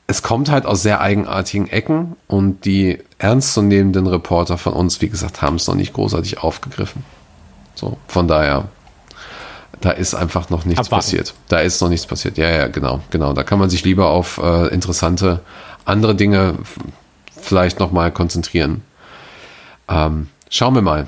es 0.07 0.23
kommt 0.23 0.51
halt 0.51 0.65
aus 0.65 0.83
sehr 0.83 1.03
eigenartigen 1.03 1.69
Ecken 1.69 2.17
und 2.29 2.65
die 2.65 2.99
ernstzunehmenden 3.19 4.07
Reporter 4.07 4.57
von 4.57 4.73
uns, 4.73 5.03
wie 5.03 5.11
gesagt, 5.11 5.43
haben 5.43 5.57
es 5.57 5.67
noch 5.67 5.75
nicht 5.75 5.93
großartig 5.93 6.39
aufgegriffen. 6.39 7.05
So, 7.75 7.99
von 8.07 8.27
daher, 8.27 8.69
da 9.81 9.91
ist 9.91 10.15
einfach 10.15 10.51
noch 10.51 10.65
nichts 10.65 10.87
Abwarten. 10.87 11.05
passiert. 11.05 11.35
Da 11.49 11.61
ist 11.61 11.81
noch 11.81 11.89
nichts 11.89 12.07
passiert. 12.07 12.39
Ja, 12.39 12.49
ja, 12.49 12.69
genau, 12.69 13.01
genau. 13.11 13.33
Da 13.33 13.43
kann 13.43 13.59
man 13.59 13.71
sich 13.71 13.85
lieber 13.85 14.09
auf 14.11 14.39
äh, 14.39 14.69
interessante 14.69 15.41
andere 15.85 16.15
Dinge 16.15 16.55
vielleicht 17.41 17.79
noch 17.79 17.93
mal 17.93 18.11
konzentrieren. 18.11 18.83
Ähm, 19.89 20.29
schauen 20.51 20.75
wir 20.75 20.83
mal. 20.83 21.07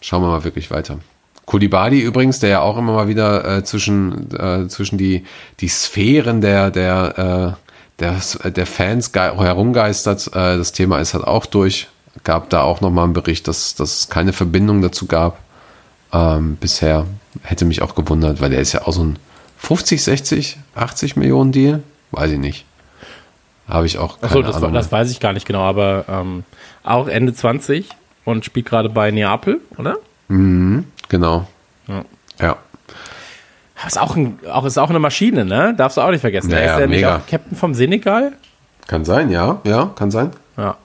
Schauen 0.00 0.22
wir 0.22 0.28
mal 0.28 0.44
wirklich 0.44 0.70
weiter. 0.70 0.98
Kulibadi 1.44 2.00
übrigens, 2.00 2.38
der 2.38 2.50
ja 2.50 2.60
auch 2.60 2.78
immer 2.78 2.92
mal 2.94 3.08
wieder 3.08 3.58
äh, 3.58 3.64
zwischen, 3.64 4.30
äh, 4.38 4.68
zwischen 4.68 4.96
die, 4.96 5.24
die 5.60 5.68
Sphären 5.68 6.40
der, 6.40 6.70
der, 6.70 7.56
äh, 7.58 8.00
der, 8.00 8.50
der 8.50 8.66
Fans 8.66 9.12
ge- 9.12 9.36
herumgeistert. 9.36 10.28
Äh, 10.28 10.56
das 10.56 10.72
Thema 10.72 10.98
ist 10.98 11.14
halt 11.14 11.24
auch 11.24 11.46
durch. 11.46 11.88
Gab 12.24 12.50
da 12.50 12.62
auch 12.62 12.80
nochmal 12.80 13.04
einen 13.04 13.12
Bericht, 13.12 13.48
dass, 13.48 13.74
dass 13.74 14.00
es 14.00 14.08
keine 14.08 14.32
Verbindung 14.32 14.82
dazu 14.82 15.06
gab. 15.06 15.38
Ähm, 16.12 16.56
bisher 16.60 17.06
hätte 17.42 17.64
mich 17.64 17.82
auch 17.82 17.94
gewundert, 17.94 18.40
weil 18.40 18.50
der 18.50 18.60
ist 18.60 18.72
ja 18.72 18.86
auch 18.86 18.92
so 18.92 19.04
ein 19.04 19.18
50, 19.58 20.02
60, 20.02 20.58
80 20.74 21.16
Millionen 21.16 21.52
Deal. 21.52 21.82
Weiß 22.10 22.30
ich 22.30 22.38
nicht. 22.38 22.66
Habe 23.68 23.86
ich 23.86 23.98
auch 23.98 24.20
keine 24.20 24.30
Achso, 24.30 24.42
das, 24.42 24.56
Ahnung. 24.56 24.74
das 24.74 24.92
weiß 24.92 25.10
ich 25.10 25.20
gar 25.20 25.32
nicht 25.32 25.46
genau, 25.46 25.62
aber 25.62 26.04
ähm, 26.08 26.44
auch 26.82 27.08
Ende 27.08 27.32
20 27.32 27.88
und 28.24 28.44
spielt 28.44 28.66
gerade 28.66 28.88
bei 28.88 29.10
Neapel, 29.10 29.60
oder? 29.78 29.96
genau. 31.08 31.46
Ja. 31.88 32.04
Ja. 32.40 32.56
Ist 33.86 34.00
auch, 34.00 34.16
ein, 34.16 34.38
auch, 34.50 34.64
ist 34.64 34.78
auch 34.78 34.90
eine 34.90 34.98
Maschine, 34.98 35.44
ne? 35.44 35.74
Darfst 35.76 35.96
du 35.96 36.02
auch 36.02 36.10
nicht 36.10 36.20
vergessen. 36.20 36.50
Ja, 36.50 36.58
er 36.58 36.64
ja, 36.64 36.74
ist 36.74 36.80
ja 36.80 36.86
nicht 36.86 36.96
mega. 36.96 37.16
auch 37.16 37.26
Captain 37.26 37.56
vom 37.56 37.74
Senegal. 37.74 38.32
Kann 38.86 39.04
sein, 39.04 39.30
ja. 39.30 39.60
Ja, 39.64 39.90
kann 39.94 40.10
sein. 40.10 40.30
Ja. 40.56 40.76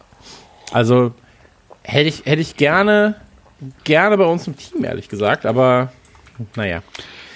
Also 0.71 1.11
hätte 1.83 2.09
ich, 2.09 2.25
hätte 2.25 2.41
ich 2.41 2.57
gerne, 2.57 3.15
gerne 3.83 4.17
bei 4.17 4.25
uns 4.25 4.47
im 4.47 4.55
Team, 4.57 4.83
ehrlich 4.83 5.09
gesagt, 5.09 5.45
aber 5.45 5.91
naja. 6.55 6.81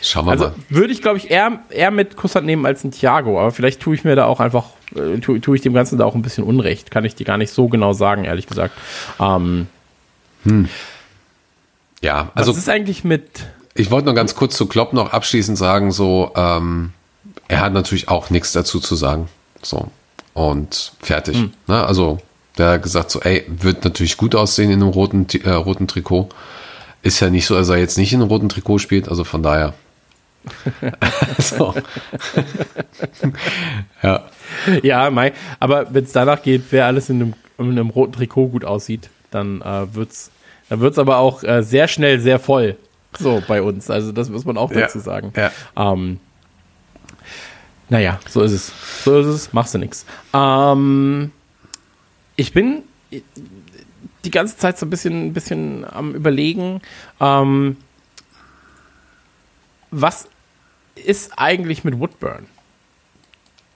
Schauen 0.04 0.26
wir 0.26 0.32
Also 0.32 0.46
mal. 0.46 0.56
würde 0.70 0.94
ich, 0.94 1.02
glaube 1.02 1.18
ich, 1.18 1.30
eher, 1.30 1.60
eher 1.70 1.92
mit 1.92 2.16
Kusshand 2.18 2.46
nehmen 2.46 2.66
als 2.66 2.84
ein 2.84 2.92
Thiago, 2.92 3.40
aber 3.40 3.52
vielleicht 3.52 3.80
tue 3.82 3.94
ich 3.96 4.04
mir 4.04 4.16
da 4.16 4.26
auch 4.26 4.40
einfach, 4.40 4.66
äh, 4.96 5.20
tue, 5.20 5.40
tue 5.42 5.56
ich 5.56 5.62
dem 5.62 5.74
Ganzen 5.74 5.98
da 6.00 6.06
auch 6.06 6.16
ein 6.16 6.22
bisschen 6.24 6.44
Unrecht. 6.44 6.90
Kann 6.92 7.06
ich 7.06 7.14
dir 7.16 7.26
gar 7.26 7.38
nicht 7.38 7.52
so 7.52 7.68
genau 7.68 7.94
sagen, 7.94 8.24
ehrlich 8.24 8.48
gesagt. 8.48 8.74
Ähm, 9.20 9.68
Ja, 12.02 12.16
also, 12.20 12.32
also 12.34 12.52
was 12.54 12.58
ist 12.58 12.70
eigentlich 12.70 13.04
mit. 13.04 13.46
ich 13.76 13.92
wollte 13.92 14.08
noch 14.08 14.16
ganz 14.16 14.36
kurz 14.36 14.58
zu 14.58 14.66
Klopp 14.66 14.94
noch 14.94 15.14
abschließend 15.14 15.58
sagen, 15.58 15.92
so, 15.92 16.32
ähm, 16.36 16.94
er 17.48 17.62
hat 17.62 17.74
natürlich 17.74 18.10
auch 18.10 18.30
nichts 18.32 18.52
dazu 18.54 18.80
zu 18.80 18.96
sagen. 18.96 19.28
So. 19.62 19.92
Und 20.34 20.94
fertig. 21.02 21.38
Hm. 21.38 21.54
Ne? 21.68 21.86
Also, 21.86 22.20
der 22.58 22.72
hat 22.72 22.84
gesagt, 22.84 23.12
so, 23.12 23.20
ey, 23.22 23.46
wird 23.48 23.84
natürlich 23.84 24.18
gut 24.18 24.36
aussehen 24.36 24.72
in 24.72 24.82
einem 24.82 24.92
roten, 24.92 25.28
äh, 25.44 25.50
roten 25.52 25.88
Trikot. 25.88 26.30
ist 27.02 27.20
ja 27.20 27.30
nicht 27.30 27.46
so, 27.46 27.56
dass 27.56 27.70
er 27.70 27.78
jetzt 27.78 27.98
nicht 27.98 28.14
in 28.14 28.22
einem 28.22 28.30
roten 28.30 28.50
Trikot 28.50 28.80
spielt, 28.80 29.10
also 29.10 29.24
von 29.24 29.44
daher. 29.44 29.74
so. 31.40 31.74
ja. 34.04 34.24
Ja, 34.84 35.10
Mai, 35.10 35.34
aber 35.60 35.94
wenn 35.94 36.04
es 36.04 36.12
danach 36.12 36.42
geht, 36.44 36.64
wer 36.72 36.86
alles 36.86 37.10
in 37.10 37.22
einem, 37.22 37.34
in 37.58 37.72
einem 37.72 37.90
roten 37.90 38.14
Trikot 38.14 38.50
gut 38.50 38.66
aussieht, 38.66 39.10
dann 39.32 39.62
äh, 39.62 39.94
wird's, 39.96 40.30
dann 40.70 40.82
wird's 40.82 41.00
aber 41.00 41.18
auch 41.18 41.44
äh, 41.44 41.64
sehr 41.64 41.88
schnell 41.88 42.20
sehr 42.20 42.40
voll. 42.40 42.76
So 43.18 43.42
bei 43.48 43.62
uns. 43.62 43.90
Also 43.90 44.12
das 44.12 44.30
muss 44.30 44.46
man 44.46 44.58
auch 44.58 44.72
dazu 44.72 45.00
Ja, 45.00 45.04
sagen. 45.04 45.34
ja. 45.36 45.52
Ähm, 45.76 46.20
naja, 47.90 48.20
so 48.30 48.42
ist 48.42 48.52
es. 48.54 48.72
So 49.04 49.20
ist 49.20 49.28
es, 49.28 49.54
machst 49.54 49.74
du 49.74 49.80
nix. 49.80 50.06
Ähm, 50.34 51.32
ich 52.42 52.54
bin 52.54 52.84
die 54.26 54.32
ganze 54.32 54.58
Zeit 54.58 54.78
so 54.80 54.86
ein 54.86 54.90
bisschen, 54.90 55.28
ein 55.28 55.34
bisschen 55.34 55.86
am 55.90 56.14
überlegen, 56.16 56.82
ähm, 57.20 57.78
was 59.92 60.28
ist 60.96 61.34
eigentlich 61.38 61.84
mit 61.84 62.00
Woodburn? 62.00 62.46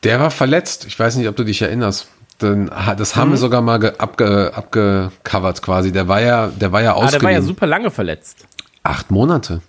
Der 0.03 0.19
war 0.19 0.31
verletzt. 0.31 0.85
Ich 0.85 0.97
weiß 0.97 1.15
nicht, 1.15 1.27
ob 1.27 1.35
du 1.35 1.43
dich 1.43 1.61
erinnerst. 1.61 2.07
Dann, 2.37 2.69
ha- 2.69 2.95
das 2.95 3.15
haben 3.15 3.31
wir 3.31 3.37
sogar 3.37 3.61
mal 3.61 3.79
ge, 3.79 3.93
abge, 3.97 4.51
abgecovert 4.53 5.61
quasi. 5.61 5.91
Der 5.91 6.07
war 6.07 6.21
ja, 6.21 6.47
der 6.47 6.71
war 6.71 6.81
ja 6.81 6.95
Ah, 6.95 7.09
der 7.09 7.21
war 7.21 7.31
ja 7.31 7.41
super 7.41 7.65
lange 7.65 7.91
verletzt. 7.91 8.45
Acht 8.83 9.09
Monate. 9.09 9.61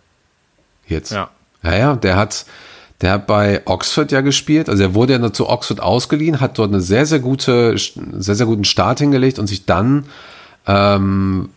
Jetzt. 0.87 1.13
Ja. 1.13 1.31
Ja, 1.63 1.77
ja, 1.77 1.97
der 1.97 2.17
hat, 2.17 2.45
der 3.01 3.13
hat 3.13 3.27
bei 3.27 3.63
Oxford 3.67 4.11
ja 4.13 4.23
gespielt. 4.23 4.69
Also 4.69 4.83
er 4.83 4.95
wurde 4.95 5.15
ja 5.15 5.33
zu 5.33 5.49
Oxford 5.49 5.81
ausgeliehen, 5.81 6.41
hat 6.41 6.59
dort 6.59 6.73
eine 6.73 6.81
sehr, 6.81 7.07
sehr 7.07 7.19
gute, 7.19 7.77
sehr, 7.77 8.35
sehr 8.35 8.47
guten 8.47 8.65
Start 8.65 9.01
hingelegt 9.01 9.39
und 9.39 9.47
sich 9.47 9.67
dann 9.67 10.07
ähm, 10.67 11.51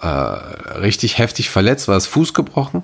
äh, 0.00 0.06
richtig 0.06 1.18
heftig 1.18 1.50
verletzt, 1.50 1.88
war 1.88 1.94
das 1.94 2.06
Fuß 2.06 2.32
gebrochen 2.34 2.82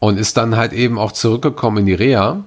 und 0.00 0.18
ist 0.18 0.36
dann 0.36 0.56
halt 0.56 0.72
eben 0.72 0.98
auch 0.98 1.12
zurückgekommen 1.12 1.78
in 1.78 1.86
die 1.86 1.94
Reha. 1.94 2.44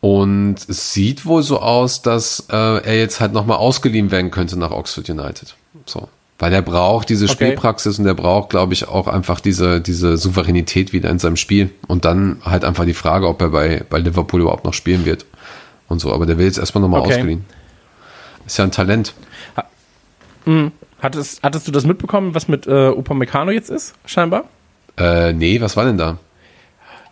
Und 0.00 0.56
es 0.68 0.92
sieht 0.92 1.26
wohl 1.26 1.42
so 1.42 1.60
aus, 1.60 2.02
dass 2.02 2.46
äh, 2.50 2.56
er 2.56 2.98
jetzt 2.98 3.20
halt 3.20 3.32
nochmal 3.32 3.58
ausgeliehen 3.58 4.10
werden 4.10 4.30
könnte 4.30 4.58
nach 4.58 4.70
Oxford 4.70 5.08
United. 5.10 5.56
So. 5.86 6.08
Weil 6.40 6.52
er 6.52 6.62
braucht 6.62 7.08
diese 7.10 7.26
Okay. 7.26 7.34
Spielpraxis 7.34 7.98
und 7.98 8.06
er 8.06 8.14
braucht, 8.14 8.50
glaube 8.50 8.72
ich, 8.72 8.88
auch 8.88 9.06
einfach 9.06 9.40
diese, 9.40 9.80
diese 9.80 10.16
Souveränität 10.16 10.92
wieder 10.92 11.10
in 11.10 11.18
seinem 11.20 11.36
Spiel. 11.36 11.70
Und 11.86 12.04
dann 12.04 12.40
halt 12.44 12.64
einfach 12.64 12.86
die 12.86 12.94
Frage, 12.94 13.28
ob 13.28 13.40
er 13.42 13.50
bei, 13.50 13.84
bei 13.88 13.98
Liverpool 13.98 14.40
überhaupt 14.40 14.64
noch 14.64 14.74
spielen 14.74 15.04
wird. 15.04 15.26
Und 15.88 16.00
so. 16.00 16.12
Aber 16.12 16.26
der 16.26 16.38
will 16.38 16.46
jetzt 16.46 16.58
erstmal 16.58 16.80
nochmal 16.82 17.00
Okay. 17.02 17.12
ausgeliehen. 17.12 17.44
Ist 18.46 18.58
ja 18.58 18.64
ein 18.64 18.72
Talent. 18.72 19.14
Hattest, 21.02 21.42
hattest 21.42 21.68
du 21.68 21.72
das 21.72 21.84
mitbekommen, 21.84 22.34
was 22.34 22.48
mit 22.48 22.66
äh, 22.66 22.88
Upamecano 22.88 23.50
jetzt 23.50 23.70
ist, 23.70 23.94
scheinbar? 24.04 24.44
Äh, 24.98 25.32
nee, 25.32 25.60
was 25.60 25.76
war 25.76 25.84
denn 25.84 25.98
da? 25.98 26.18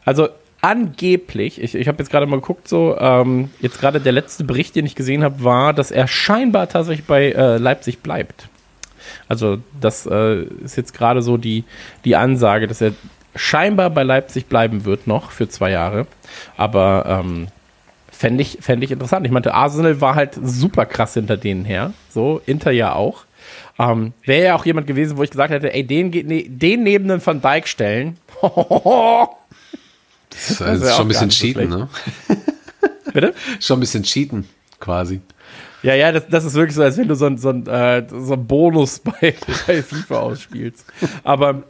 Also 0.04 0.28
angeblich, 0.60 1.62
ich, 1.62 1.74
ich 1.74 1.86
habe 1.88 1.98
jetzt 1.98 2.10
gerade 2.10 2.26
mal 2.26 2.36
geguckt, 2.40 2.66
so, 2.68 2.96
ähm, 2.98 3.50
jetzt 3.60 3.80
gerade 3.80 4.00
der 4.00 4.12
letzte 4.12 4.44
Bericht, 4.44 4.74
den 4.74 4.86
ich 4.86 4.94
gesehen 4.94 5.22
habe, 5.22 5.44
war, 5.44 5.72
dass 5.72 5.90
er 5.90 6.08
scheinbar 6.08 6.68
tatsächlich 6.68 7.06
bei 7.06 7.30
äh, 7.30 7.58
Leipzig 7.58 8.00
bleibt. 8.00 8.48
Also 9.28 9.58
das 9.80 10.06
äh, 10.06 10.42
ist 10.64 10.76
jetzt 10.76 10.94
gerade 10.94 11.22
so 11.22 11.36
die, 11.36 11.64
die 12.04 12.16
Ansage, 12.16 12.66
dass 12.66 12.80
er 12.80 12.92
scheinbar 13.34 13.90
bei 13.90 14.02
Leipzig 14.02 14.46
bleiben 14.46 14.84
wird 14.84 15.06
noch 15.06 15.30
für 15.30 15.48
zwei 15.48 15.70
Jahre. 15.70 16.06
Aber 16.56 17.04
ähm, 17.06 17.48
fände 18.10 18.42
ich, 18.42 18.58
fänd 18.60 18.82
ich 18.82 18.90
interessant. 18.90 19.24
Ich 19.26 19.32
meinte, 19.32 19.54
Arsenal 19.54 20.00
war 20.00 20.14
halt 20.14 20.38
super 20.42 20.86
krass 20.86 21.14
hinter 21.14 21.36
denen 21.36 21.64
her. 21.64 21.92
So, 22.10 22.40
Inter 22.46 22.72
ja 22.72 22.94
auch. 22.94 23.24
Ähm, 23.78 24.12
Wäre 24.24 24.44
ja 24.44 24.56
auch 24.56 24.66
jemand 24.66 24.88
gewesen, 24.88 25.16
wo 25.16 25.22
ich 25.22 25.30
gesagt 25.30 25.52
hätte, 25.52 25.72
ey, 25.72 25.84
den, 25.84 26.10
ne, 26.10 26.48
den 26.48 26.82
neben 26.82 27.06
den 27.08 27.24
Van 27.24 27.40
Dijk 27.40 27.68
stellen. 27.68 28.18
Das 30.30 30.50
ist, 30.50 30.60
wär 30.60 30.72
ist 30.72 30.96
schon 30.96 31.06
ein 31.06 31.08
bisschen 31.08 31.28
nicht 31.28 31.38
so 31.38 31.46
cheaten, 31.46 31.68
ne? 31.68 31.88
Bitte? 33.12 33.34
Schon 33.60 33.78
ein 33.78 33.80
bisschen 33.80 34.02
cheaten, 34.02 34.48
quasi. 34.80 35.20
Ja, 35.82 35.94
ja, 35.94 36.12
das, 36.12 36.28
das 36.28 36.44
ist 36.44 36.54
wirklich 36.54 36.74
so, 36.74 36.82
als 36.82 36.96
wenn 36.98 37.08
du 37.08 37.14
so 37.14 37.26
ein, 37.26 37.38
so 37.38 37.50
ein, 37.50 37.66
äh, 37.66 38.04
so 38.08 38.34
ein 38.34 38.46
Bonus 38.46 38.98
bei, 39.20 39.34
bei 39.66 39.82
FIFA 39.82 40.20
ausspielst. 40.20 40.84
Aber 41.24 41.62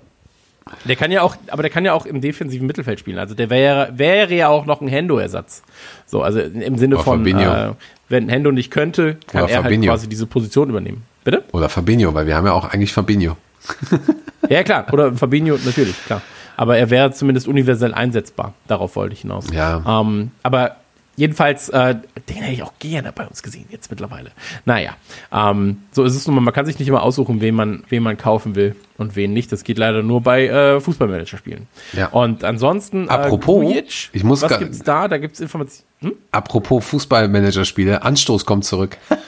der 0.85 0.97
kann 0.97 1.10
ja 1.10 1.22
auch, 1.22 1.36
aber 1.48 1.62
der 1.62 1.70
kann 1.70 1.85
ja 1.85 1.93
auch 1.93 2.06
im 2.06 2.20
defensiven 2.20 2.66
Mittelfeld 2.66 3.01
spielen. 3.01 3.18
Also 3.18 3.35
der 3.35 3.51
wäre, 3.51 3.90
wäre 3.97 4.35
ja 4.35 4.48
auch 4.48 4.66
noch 4.66 4.80
ein 4.80 4.89
Hendo-Ersatz. 4.89 5.62
So, 6.06 6.22
also 6.22 6.40
im 6.40 6.78
Sinne 6.78 6.97
Oder 6.97 7.05
von, 7.05 7.26
äh, 7.26 7.72
wenn 8.09 8.28
Hendo 8.28 8.52
nicht 8.52 8.70
könnte, 8.70 9.16
kann 9.26 9.44
Oder 9.44 9.52
er 9.52 9.62
Fabinho. 9.62 9.90
halt 9.90 9.98
quasi 9.98 10.09
diese 10.09 10.26
Position 10.26 10.70
übernehmen. 10.70 11.05
Bitte? 11.24 11.44
Oder 11.52 11.68
Fabinho, 11.68 12.14
weil 12.14 12.26
wir 12.26 12.36
haben 12.36 12.47
ja 12.47 12.52
auch 12.52 12.64
eigentlich 12.70 12.93
Fabinho. 12.93 13.36
Ja, 14.48 14.62
klar. 14.62 14.86
Oder 14.93 15.12
Fabinho, 15.12 15.59
natürlich, 15.62 15.94
klar. 16.06 16.22
Aber 16.56 16.78
er 16.78 16.89
wäre 16.90 17.12
zumindest 17.12 17.47
universell 17.48 17.93
einsetzbar. 17.93 18.55
Darauf 18.66 18.97
wollte 18.97 19.12
ich 19.12 19.20
hinaus. 19.22 19.47
Ja. 19.52 19.82
Ähm, 20.01 20.30
aber 20.43 20.76
jedenfalls, 21.18 21.68
äh, 21.68 21.96
den 22.28 22.36
hätte 22.36 22.52
ich 22.52 22.62
auch 22.62 22.72
gerne 22.78 23.12
bei 23.12 23.26
uns 23.26 23.42
gesehen, 23.42 23.66
jetzt 23.70 23.90
mittlerweile. 23.90 24.30
Naja, 24.64 24.96
ähm, 25.32 25.82
so 25.90 26.04
ist 26.04 26.14
es 26.14 26.26
nun 26.26 26.36
mal. 26.36 26.40
Man 26.40 26.54
kann 26.54 26.64
sich 26.64 26.78
nicht 26.78 26.88
immer 26.88 27.02
aussuchen, 27.02 27.40
wen 27.40 27.54
man, 27.54 27.82
wen 27.88 28.02
man 28.02 28.16
kaufen 28.16 28.54
will 28.54 28.76
und 28.96 29.16
wen 29.16 29.32
nicht. 29.32 29.50
Das 29.50 29.64
geht 29.64 29.78
leider 29.78 30.02
nur 30.02 30.22
bei 30.22 30.46
äh, 30.46 30.80
Fußballmanager-Spielen. 30.80 31.66
Ja. 31.92 32.06
Und 32.08 32.44
ansonsten, 32.44 33.08
äh, 33.08 33.10
Apropos, 33.10 33.62
Grujic, 33.62 34.10
ich 34.12 34.24
muss 34.24 34.42
was 34.42 34.58
gibt's 34.58 34.78
da? 34.78 35.08
Da 35.08 35.18
gibt's 35.18 35.40
Informationen. 35.40 35.88
Hm? 36.00 36.12
Apropos 36.30 36.84
Fußballmanager-Spiele, 36.86 38.02
Anstoß 38.02 38.46
kommt 38.46 38.64
zurück. 38.64 38.96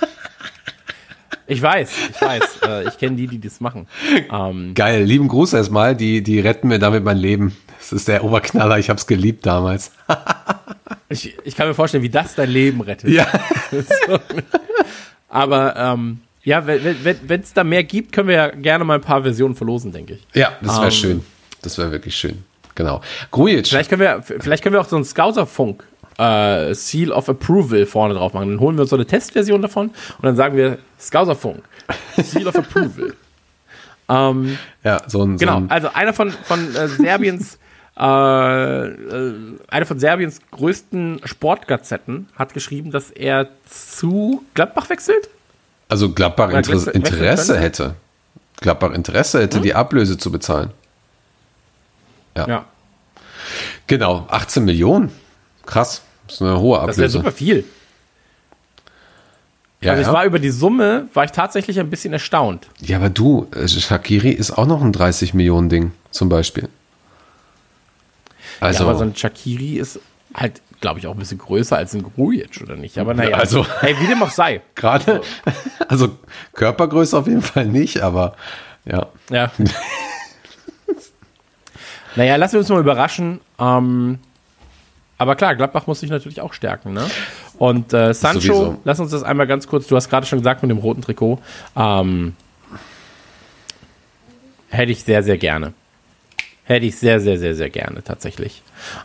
Ich 1.47 1.61
weiß, 1.61 1.91
ich 2.13 2.23
weiß. 2.23 2.43
äh, 2.65 2.87
ich 2.87 2.97
kenne 2.97 3.17
die, 3.17 3.27
die 3.27 3.41
das 3.41 3.61
machen. 3.61 3.89
Ähm, 4.33 4.73
Geil, 4.75 5.03
lieben 5.03 5.27
Gruß 5.27 5.53
erstmal, 5.55 5.97
die, 5.97 6.23
die 6.23 6.39
retten 6.39 6.69
mir 6.69 6.79
damit 6.79 7.03
mein 7.03 7.17
Leben. 7.17 7.57
Das 7.81 7.93
ist 7.93 8.07
der 8.07 8.23
Oberknaller, 8.23 8.79
ich 8.79 8.89
hab's 8.89 9.09
geliebt 9.09 9.45
damals. 9.47 9.91
ich, 11.11 11.37
ich 11.45 11.57
kann 11.57 11.69
mir 11.69 11.75
vorstellen, 11.75 12.03
wie 12.03 12.09
das 12.09 12.35
dein 12.35 12.51
Leben 12.51 12.81
rettet. 12.81 13.11
Ja. 13.11 13.27
Aber 15.29 15.77
ähm, 15.77 16.21
ja, 16.43 16.67
wenn 16.67 16.85
es 16.87 17.19
wenn, 17.27 17.43
da 17.55 17.65
mehr 17.65 17.85
gibt, 17.85 18.13
können 18.13 18.29
wir 18.29 18.37
ja 18.37 18.49
gerne 18.49 18.85
mal 18.85 18.95
ein 18.95 19.01
paar 19.01 19.23
Versionen 19.23 19.55
verlosen, 19.55 19.93
denke 19.93 20.15
ich. 20.15 20.27
Ja, 20.35 20.53
das 20.63 20.77
wäre 20.77 20.87
Ähm, 20.87 20.93
schön. 20.93 21.25
Das 21.63 21.77
wäre 21.77 21.91
wirklich 21.91 22.17
schön. 22.17 22.45
Genau. 22.75 23.03
Grujic. 23.31 23.67
Vielleicht 23.67 23.91
können 23.91 24.01
wir, 24.01 24.23
vielleicht 24.23 24.63
können 24.63 24.73
wir 24.73 24.81
auch 24.81 24.89
so 24.89 24.97
einen 24.97 25.05
Scouser-Funk 25.05 25.85
äh, 26.19 26.75
Seal 26.75 27.13
of 27.13 27.29
Approval 27.29 27.87
vorne 27.87 28.15
drauf 28.15 28.33
machen. 28.33 28.51
Dann 28.51 28.61
holen 28.61 28.77
wir 28.77 28.83
uns 28.83 28.91
so 28.91 28.97
eine 28.97 29.07
Testversion 29.07 29.63
davon 29.63 29.89
und 29.89 30.23
dann 30.23 30.37
sagen 30.37 30.57
wir 30.57 30.79
Scouser-Funk. 30.99 31.63
Seal 32.17 32.47
of 32.47 32.57
Approval. 32.57 33.15
ähm, 34.09 34.59
Ja, 34.85 35.03
so 35.07 35.23
ein, 35.23 35.37
genau, 35.37 35.59
so 35.59 35.65
ein 35.65 35.71
also 35.71 35.89
einer 35.93 36.13
von, 36.13 36.31
von 36.31 36.75
äh, 36.75 36.89
Serbiens 36.89 37.59
äh, 37.99 38.87
äh, 38.87 39.35
eine 39.69 39.87
von 39.87 39.99
Serbiens 39.99 40.41
größten 40.51 41.21
Sportgazetten 41.25 42.29
hat 42.37 42.55
geschrieben, 42.55 42.91
dass 42.91 43.11
er 43.11 43.49
zu 43.69 44.45
Gladbach 44.55 44.89
wechselt. 44.91 45.29
also 45.89 46.11
Gladbach 46.13 46.49
Oder 46.49 46.59
Interesse, 46.59 46.87
wechseln 46.87 47.03
Interesse 47.05 47.59
hätte. 47.61 47.95
Gladbach 48.61 48.93
Interesse 48.93 49.41
hätte, 49.43 49.61
die 49.61 49.75
Ablöse 49.75 50.19
zu 50.19 50.31
bezahlen. 50.31 50.71
Ja. 52.37 52.65
Genau, 53.87 54.27
18 54.31 54.65
Millionen. 54.65 55.11
Krass. 55.67 56.03
Das 56.27 56.37
ist 56.37 56.43
eine 56.43 56.59
hohe 56.61 56.77
Das 56.87 56.97
wäre 56.97 57.07
Ablöse. 57.07 57.19
super 57.19 57.33
viel. 57.33 57.65
Ja, 59.81 59.93
Also 59.93 60.03
ich 60.03 60.07
ja. 60.09 60.13
war 60.13 60.25
über 60.27 60.39
die 60.39 60.51
Summe, 60.51 61.09
war 61.15 61.25
ich 61.25 61.33
tatsächlich 61.33 61.81
ein 61.81 61.91
bisschen 61.91 62.13
erstaunt. 62.13 62.69
ja, 62.81 62.99
aber 62.99 63.09
du, 63.09 63.49
äh, 63.55 63.67
Shakiri 63.67 64.31
ist 64.31 64.53
auch 64.53 64.67
noch 64.67 64.83
ein 64.83 64.93
30 64.93 65.33
Millionen 65.35 65.69
Ding, 65.71 65.93
zum 66.11 66.29
Beispiel. 66.29 66.69
Also, 68.61 68.85
ja, 68.85 68.89
aber 68.91 68.99
so 68.99 69.05
ein 69.05 69.17
Shakiri 69.17 69.79
ist 69.79 69.99
halt, 70.35 70.61
glaube 70.81 70.99
ich, 71.01 71.07
auch 71.07 71.13
ein 71.15 71.19
bisschen 71.19 71.39
größer 71.39 71.77
als 71.77 71.95
ein 71.95 72.03
Grujic, 72.03 72.61
oder 72.63 72.77
nicht? 72.77 72.99
Aber 72.99 73.15
naja, 73.15 73.37
Also- 73.37 73.67
hey, 73.81 73.97
wie 74.01 74.07
dem 74.07 74.23
auch 74.23 74.31
sei. 74.31 74.61
gerade, 74.75 75.23
also 75.89 76.17
Körpergröße 76.55 77.17
auf 77.19 77.27
jeden 77.27 77.43
Fall 77.43 77.67
nicht, 77.67 78.01
aber 78.01 78.35
ja. 78.85 79.07
Ja. 79.31 79.51
naja, 82.17 82.37
lassen 82.37 82.55
wir 82.55 82.61
uns 82.61 82.69
mal 82.69 82.81
überraschen. 82.81 83.41
Ähm, 83.59 84.19
aber 85.19 85.37
klar, 85.37 85.55
Gladbach 85.55 85.87
muss 85.87 86.01
sich 86.01 86.11
natürlich 86.11 86.41
auch 86.41 86.53
stärken. 86.55 86.93
Ne? 86.93 87.07
Und 87.59 87.93
äh, 87.93 88.15
Sancho, 88.15 88.41
Sowieso. 88.41 88.81
lass 88.85 89.01
uns 89.01 89.11
das 89.11 89.23
einmal 89.23 89.47
ganz 89.47 89.67
kurz, 89.67 89.87
du 89.87 89.97
hast 89.97 90.09
gerade 90.09 90.27
schon 90.27 90.39
gesagt 90.39 90.63
mit 90.63 90.71
dem 90.71 90.79
roten 90.79 91.03
Trikot, 91.03 91.39
ähm, 91.77 92.35
hätte 94.71 94.93
ich 94.93 95.05
sehr, 95.05 95.23
sehr 95.23 95.37
gerne. 95.37 95.75
Hätte 96.71 96.87
ich 96.87 96.97
sehr, 96.97 97.19
sehr, 97.19 97.37
sehr, 97.37 97.57
sehr 97.57 97.69
gerne 97.69 98.05
tatsächlich. 98.05 98.63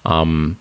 Ähm, 0.07 0.55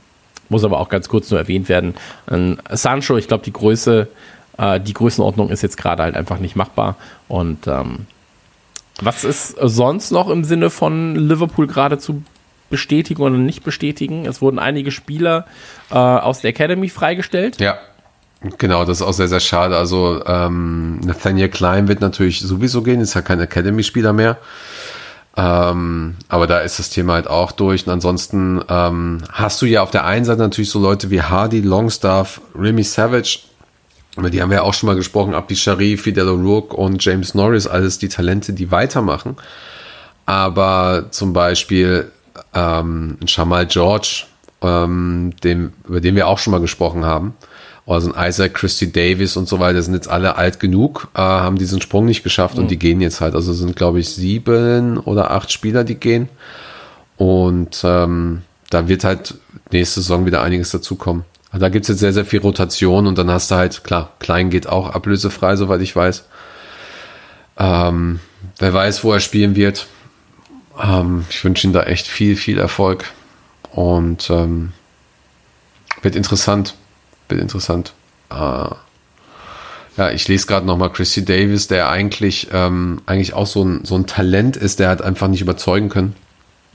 muss 0.48 0.64
aber 0.64 0.80
auch 0.80 0.88
ganz 0.88 1.06
kurz 1.10 1.30
nur 1.30 1.38
erwähnt 1.38 1.68
werden. 1.68 1.92
Ähm, 2.30 2.56
Sancho, 2.70 3.18
ich 3.18 3.28
glaube, 3.28 3.44
die 3.44 3.52
Größe, 3.52 4.08
äh, 4.56 4.80
die 4.80 4.94
Größenordnung 4.94 5.50
ist 5.50 5.62
jetzt 5.62 5.76
gerade 5.76 6.02
halt 6.02 6.16
einfach 6.16 6.38
nicht 6.38 6.56
machbar. 6.56 6.96
Und 7.28 7.66
ähm, 7.66 8.06
was 9.02 9.22
ist 9.22 9.54
sonst 9.60 10.12
noch 10.12 10.30
im 10.30 10.44
Sinne 10.44 10.70
von 10.70 11.14
Liverpool 11.14 11.66
gerade 11.66 11.98
zu 11.98 12.22
bestätigen 12.70 13.20
oder 13.20 13.36
nicht 13.36 13.64
bestätigen? 13.64 14.24
Es 14.24 14.40
wurden 14.40 14.58
einige 14.58 14.90
Spieler 14.90 15.44
äh, 15.90 15.96
aus 15.96 16.40
der 16.40 16.52
Academy 16.52 16.88
freigestellt. 16.88 17.60
Ja, 17.60 17.76
genau, 18.56 18.86
das 18.86 19.02
ist 19.02 19.06
auch 19.06 19.12
sehr, 19.12 19.28
sehr 19.28 19.40
schade. 19.40 19.76
Also 19.76 20.24
ähm, 20.24 21.00
Nathaniel 21.00 21.50
Klein 21.50 21.86
wird 21.86 22.00
natürlich 22.00 22.40
sowieso 22.40 22.80
gehen, 22.80 23.02
ist 23.02 23.12
ja 23.12 23.20
kein 23.20 23.40
Academy-Spieler 23.40 24.14
mehr. 24.14 24.38
Ähm, 25.36 26.14
aber 26.28 26.46
da 26.46 26.60
ist 26.60 26.78
das 26.78 26.90
Thema 26.90 27.14
halt 27.14 27.26
auch 27.26 27.52
durch. 27.52 27.86
Und 27.86 27.92
ansonsten 27.92 28.62
ähm, 28.68 29.22
hast 29.32 29.60
du 29.62 29.66
ja 29.66 29.82
auf 29.82 29.90
der 29.90 30.04
einen 30.04 30.24
Seite 30.24 30.40
natürlich 30.40 30.70
so 30.70 30.78
Leute 30.78 31.10
wie 31.10 31.22
Hardy, 31.22 31.60
Longstaff, 31.60 32.40
Remy 32.56 32.84
Savage, 32.84 33.40
über 34.16 34.30
die 34.30 34.40
haben 34.40 34.50
wir 34.50 34.58
ja 34.58 34.62
auch 34.62 34.74
schon 34.74 34.86
mal 34.86 34.96
gesprochen, 34.96 35.34
Abdi 35.34 35.56
Sharif, 35.56 36.02
Fidel 36.02 36.28
O'Rourke 36.28 36.74
und 36.74 37.04
James 37.04 37.34
Norris, 37.34 37.66
alles 37.66 37.98
die 37.98 38.08
Talente, 38.08 38.52
die 38.52 38.70
weitermachen. 38.70 39.36
Aber 40.24 41.06
zum 41.10 41.32
Beispiel 41.32 42.10
ähm, 42.54 43.18
Shamal 43.26 43.66
George, 43.66 44.24
ähm, 44.62 45.32
dem, 45.42 45.72
über 45.88 46.00
den 46.00 46.14
wir 46.14 46.28
auch 46.28 46.38
schon 46.38 46.52
mal 46.52 46.60
gesprochen 46.60 47.04
haben, 47.04 47.34
also 47.86 48.12
ein 48.12 48.28
Isaac, 48.28 48.54
Christy 48.54 48.90
Davis 48.90 49.36
und 49.36 49.48
so 49.48 49.60
weiter, 49.60 49.82
sind 49.82 49.94
jetzt 49.94 50.08
alle 50.08 50.36
alt 50.36 50.58
genug, 50.58 51.08
äh, 51.14 51.20
haben 51.20 51.58
diesen 51.58 51.80
Sprung 51.82 52.06
nicht 52.06 52.22
geschafft 52.22 52.58
und 52.58 52.70
die 52.70 52.78
gehen 52.78 53.00
jetzt 53.00 53.20
halt. 53.20 53.34
Also 53.34 53.52
sind, 53.52 53.76
glaube 53.76 54.00
ich, 54.00 54.08
sieben 54.08 54.98
oder 54.98 55.30
acht 55.30 55.52
Spieler, 55.52 55.84
die 55.84 55.96
gehen. 55.96 56.28
Und 57.16 57.82
ähm, 57.84 58.42
da 58.70 58.88
wird 58.88 59.04
halt 59.04 59.34
nächste 59.70 60.00
Saison 60.00 60.24
wieder 60.24 60.42
einiges 60.42 60.70
dazukommen. 60.70 61.24
Also 61.50 61.60
da 61.60 61.68
gibt's 61.68 61.88
jetzt 61.88 62.00
sehr, 62.00 62.12
sehr 62.12 62.24
viel 62.24 62.40
Rotation 62.40 63.06
und 63.06 63.18
dann 63.18 63.30
hast 63.30 63.50
du 63.50 63.54
halt, 63.56 63.84
klar, 63.84 64.12
Klein 64.18 64.50
geht 64.50 64.66
auch 64.66 64.90
ablösefrei, 64.90 65.54
soweit 65.56 65.82
ich 65.82 65.94
weiß. 65.94 66.24
Ähm, 67.58 68.18
wer 68.58 68.72
weiß, 68.72 69.04
wo 69.04 69.12
er 69.12 69.20
spielen 69.20 69.54
wird. 69.54 69.86
Ähm, 70.82 71.24
ich 71.30 71.44
wünsche 71.44 71.66
ihm 71.66 71.72
da 71.72 71.82
echt 71.84 72.06
viel, 72.06 72.34
viel 72.36 72.58
Erfolg. 72.58 73.04
Und 73.70 74.30
ähm, 74.30 74.72
wird 76.02 76.16
interessant. 76.16 76.74
Wird 77.28 77.40
interessant. 77.40 77.92
Äh, 78.30 78.68
ja, 79.96 80.10
ich 80.10 80.26
lese 80.26 80.46
gerade 80.46 80.66
nochmal 80.66 80.90
Chrissy 80.90 81.24
Davis, 81.24 81.68
der 81.68 81.88
eigentlich, 81.88 82.48
ähm, 82.52 83.00
eigentlich 83.06 83.32
auch 83.34 83.46
so 83.46 83.64
ein, 83.64 83.84
so 83.84 83.94
ein 83.94 84.06
Talent 84.06 84.56
ist, 84.56 84.80
der 84.80 84.88
hat 84.88 85.02
einfach 85.02 85.28
nicht 85.28 85.40
überzeugen 85.40 85.88
können 85.88 86.16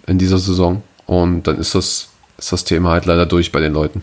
in 0.08 0.18
dieser 0.18 0.38
Saison. 0.38 0.84
Und 1.06 1.44
dann 1.44 1.58
ist 1.58 1.76
das, 1.76 2.10
ist 2.38 2.52
das 2.52 2.64
Thema 2.64 2.92
halt 2.92 3.06
leider 3.06 3.26
durch 3.26 3.52
bei 3.52 3.60
den 3.60 3.74
Leuten. 3.74 4.02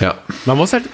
Ja. 0.00 0.14
Man 0.44 0.56
muss 0.56 0.72
halt, 0.72 0.84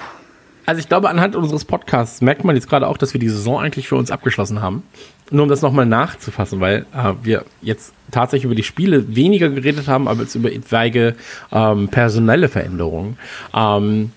also 0.65 0.79
ich 0.79 0.87
glaube, 0.87 1.09
anhand 1.09 1.35
unseres 1.35 1.65
Podcasts 1.65 2.21
merkt 2.21 2.43
man 2.43 2.55
jetzt 2.55 2.69
gerade 2.69 2.87
auch, 2.87 2.97
dass 2.97 3.13
wir 3.13 3.19
die 3.19 3.29
Saison 3.29 3.59
eigentlich 3.59 3.87
für 3.87 3.95
uns 3.95 4.11
abgeschlossen 4.11 4.61
haben. 4.61 4.83
Nur 5.31 5.43
um 5.43 5.49
das 5.49 5.61
nochmal 5.61 5.85
nachzufassen, 5.85 6.59
weil 6.59 6.85
äh, 6.93 7.13
wir 7.21 7.45
jetzt 7.61 7.93
tatsächlich 8.11 8.45
über 8.45 8.55
die 8.55 8.63
Spiele 8.63 9.15
weniger 9.15 9.49
geredet 9.49 9.87
haben, 9.87 10.07
aber 10.07 10.21
jetzt 10.21 10.35
über 10.35 10.51
etwaige 10.51 11.15
ähm, 11.51 11.87
personelle 11.87 12.49
Veränderungen. 12.49 13.17
Ähm, 13.53 14.11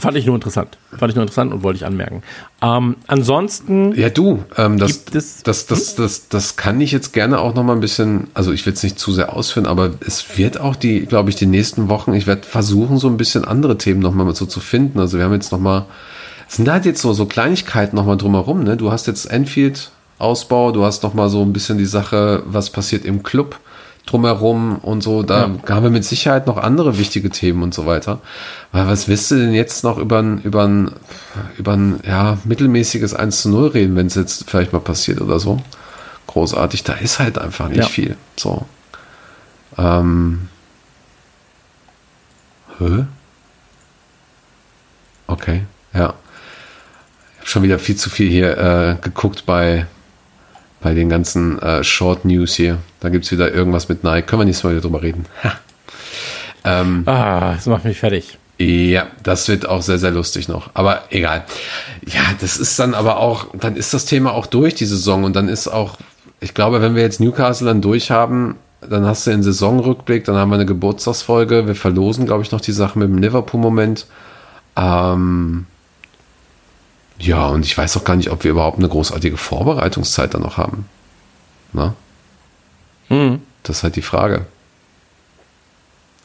fand 0.00 0.16
ich 0.16 0.26
nur 0.26 0.34
interessant. 0.34 0.78
Fand 0.96 1.10
ich 1.10 1.16
nur 1.16 1.22
interessant 1.22 1.52
und 1.52 1.62
wollte 1.62 1.78
ich 1.78 1.86
anmerken. 1.86 2.22
Ähm, 2.62 2.96
ansonsten. 3.06 3.94
Ja, 3.94 4.08
du, 4.10 4.44
ähm, 4.56 4.78
das, 4.78 5.04
es- 5.12 5.42
das, 5.42 5.66
das, 5.66 5.94
das, 5.94 6.28
das 6.28 6.56
kann 6.56 6.80
ich 6.80 6.92
jetzt 6.92 7.12
gerne 7.12 7.38
auch 7.38 7.54
noch 7.54 7.62
mal 7.64 7.72
ein 7.74 7.80
bisschen, 7.80 8.28
also 8.34 8.52
ich 8.52 8.64
will 8.66 8.72
es 8.72 8.82
nicht 8.82 8.98
zu 8.98 9.12
sehr 9.12 9.34
ausführen, 9.34 9.66
aber 9.66 9.90
es 10.06 10.36
wird 10.38 10.60
auch 10.60 10.76
die, 10.76 11.00
glaube 11.06 11.30
ich, 11.30 11.36
die 11.36 11.46
nächsten 11.46 11.88
Wochen, 11.88 12.12
ich 12.14 12.26
werde 12.26 12.46
versuchen, 12.46 12.98
so 12.98 13.08
ein 13.08 13.16
bisschen 13.16 13.44
andere 13.44 13.78
Themen 13.78 14.00
noch 14.00 14.12
mal 14.14 14.34
so 14.34 14.46
zu 14.46 14.60
finden. 14.60 14.98
Also 15.00 15.18
wir 15.18 15.24
haben 15.24 15.32
jetzt 15.34 15.52
noch 15.52 15.60
mal, 15.60 15.86
es 16.48 16.56
sind 16.56 16.68
halt 16.70 16.84
jetzt 16.84 17.00
so, 17.02 17.12
so 17.12 17.26
Kleinigkeiten 17.26 17.96
noch 17.96 18.06
mal 18.06 18.16
drumherum, 18.16 18.64
ne? 18.64 18.76
Du 18.76 18.90
hast 18.90 19.06
jetzt 19.06 19.26
Enfield-Ausbau, 19.30 20.72
du 20.72 20.84
hast 20.84 21.02
noch 21.02 21.14
mal 21.14 21.28
so 21.28 21.42
ein 21.42 21.52
bisschen 21.52 21.78
die 21.78 21.86
Sache, 21.86 22.42
was 22.46 22.70
passiert 22.70 23.04
im 23.04 23.22
Club 23.22 23.58
drumherum 24.10 24.78
und 24.78 25.02
so, 25.02 25.22
da 25.22 25.50
haben 25.68 25.82
wir 25.82 25.90
mit 25.90 26.04
Sicherheit 26.04 26.46
noch 26.46 26.56
andere 26.56 26.98
wichtige 26.98 27.30
Themen 27.30 27.62
und 27.62 27.74
so 27.74 27.84
weiter. 27.86 28.20
Weil 28.72 28.86
was 28.86 29.06
willst 29.08 29.30
du 29.30 29.36
denn 29.36 29.52
jetzt 29.52 29.84
noch 29.84 29.98
über 29.98 30.18
ein, 30.20 30.40
über 30.42 30.64
ein, 30.64 30.90
über 31.58 31.72
ein, 31.72 32.00
ja, 32.06 32.38
mittelmäßiges 32.44 33.14
1 33.14 33.42
zu 33.42 33.48
0 33.50 33.68
reden, 33.68 33.96
wenn 33.96 34.06
es 34.06 34.14
jetzt 34.14 34.48
vielleicht 34.48 34.72
mal 34.72 34.80
passiert 34.80 35.20
oder 35.20 35.38
so? 35.38 35.60
Großartig, 36.26 36.84
da 36.84 36.94
ist 36.94 37.18
halt 37.18 37.38
einfach 37.38 37.68
nicht 37.68 37.78
Ja. 37.78 37.86
viel. 37.86 38.16
So. 38.36 38.66
Ähm. 39.76 40.48
Hä? 42.78 43.04
Okay, 45.26 45.62
ja. 45.92 46.14
Ich 47.34 47.40
habe 47.40 47.48
schon 47.48 47.62
wieder 47.62 47.78
viel 47.78 47.96
zu 47.96 48.08
viel 48.10 48.30
hier 48.30 48.56
äh, 48.58 48.96
geguckt 49.02 49.44
bei, 49.46 49.86
bei 50.80 50.94
den 50.94 51.08
ganzen 51.08 51.58
äh, 51.60 51.82
Short 51.82 52.24
News 52.24 52.54
hier. 52.54 52.78
Da 53.00 53.08
gibt's 53.08 53.30
wieder 53.32 53.52
irgendwas 53.52 53.88
mit 53.88 54.04
Nike. 54.04 54.26
Können 54.26 54.40
wir 54.42 54.44
nächstes 54.46 54.64
Mal 54.64 54.70
wieder 54.70 54.82
drüber 54.82 55.02
reden. 55.02 55.26
Ähm, 56.64 57.02
Ah, 57.06 57.52
das 57.54 57.66
macht 57.66 57.84
mich 57.84 57.98
fertig. 57.98 58.38
ja, 58.58 59.06
das 59.22 59.48
wird 59.48 59.68
auch 59.68 59.82
sehr, 59.82 59.98
sehr 59.98 60.10
lustig 60.10 60.48
noch. 60.48 60.70
Aber 60.74 61.02
egal. 61.10 61.44
Ja, 62.06 62.22
das 62.40 62.56
ist 62.56 62.78
dann 62.78 62.94
aber 62.94 63.18
auch, 63.18 63.46
dann 63.54 63.76
ist 63.76 63.94
das 63.94 64.04
Thema 64.04 64.32
auch 64.32 64.46
durch, 64.46 64.74
die 64.74 64.84
Saison. 64.86 65.24
Und 65.24 65.36
dann 65.36 65.48
ist 65.48 65.68
auch, 65.68 65.96
ich 66.40 66.54
glaube, 66.54 66.80
wenn 66.82 66.94
wir 66.94 67.02
jetzt 67.02 67.20
Newcastle 67.20 67.66
dann 67.66 67.80
durch 67.80 68.10
haben, 68.10 68.56
dann 68.80 69.04
hast 69.06 69.26
du 69.26 69.30
den 69.30 69.42
Saisonrückblick, 69.42 70.24
dann 70.24 70.36
haben 70.36 70.50
wir 70.50 70.54
eine 70.56 70.66
Geburtstagsfolge. 70.66 71.66
Wir 71.66 71.74
verlosen, 71.74 72.26
glaube 72.26 72.42
ich, 72.42 72.52
noch 72.52 72.60
die 72.60 72.72
Sache 72.72 72.98
mit 72.98 73.08
dem 73.08 73.18
Liverpool-Moment. 73.18 74.06
Ähm, 74.76 75.66
ja, 77.18 77.46
und 77.46 77.64
ich 77.64 77.76
weiß 77.76 77.96
auch 77.96 78.04
gar 78.04 78.16
nicht, 78.16 78.30
ob 78.30 78.44
wir 78.44 78.52
überhaupt 78.52 78.78
eine 78.78 78.88
großartige 78.88 79.36
Vorbereitungszeit 79.36 80.34
dann 80.34 80.42
noch 80.42 80.56
haben. 80.56 80.88
Na? 81.72 81.94
Hm. 83.08 83.42
Das 83.62 83.78
ist 83.78 83.82
halt 83.82 83.96
die 83.96 84.02
Frage. 84.02 84.46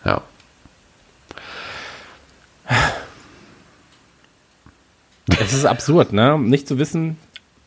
Ja. 0.05 0.21
Es 5.39 5.53
ist 5.53 5.65
absurd, 5.65 6.13
ne? 6.13 6.37
Nicht 6.37 6.67
zu 6.67 6.77
wissen. 6.77 7.17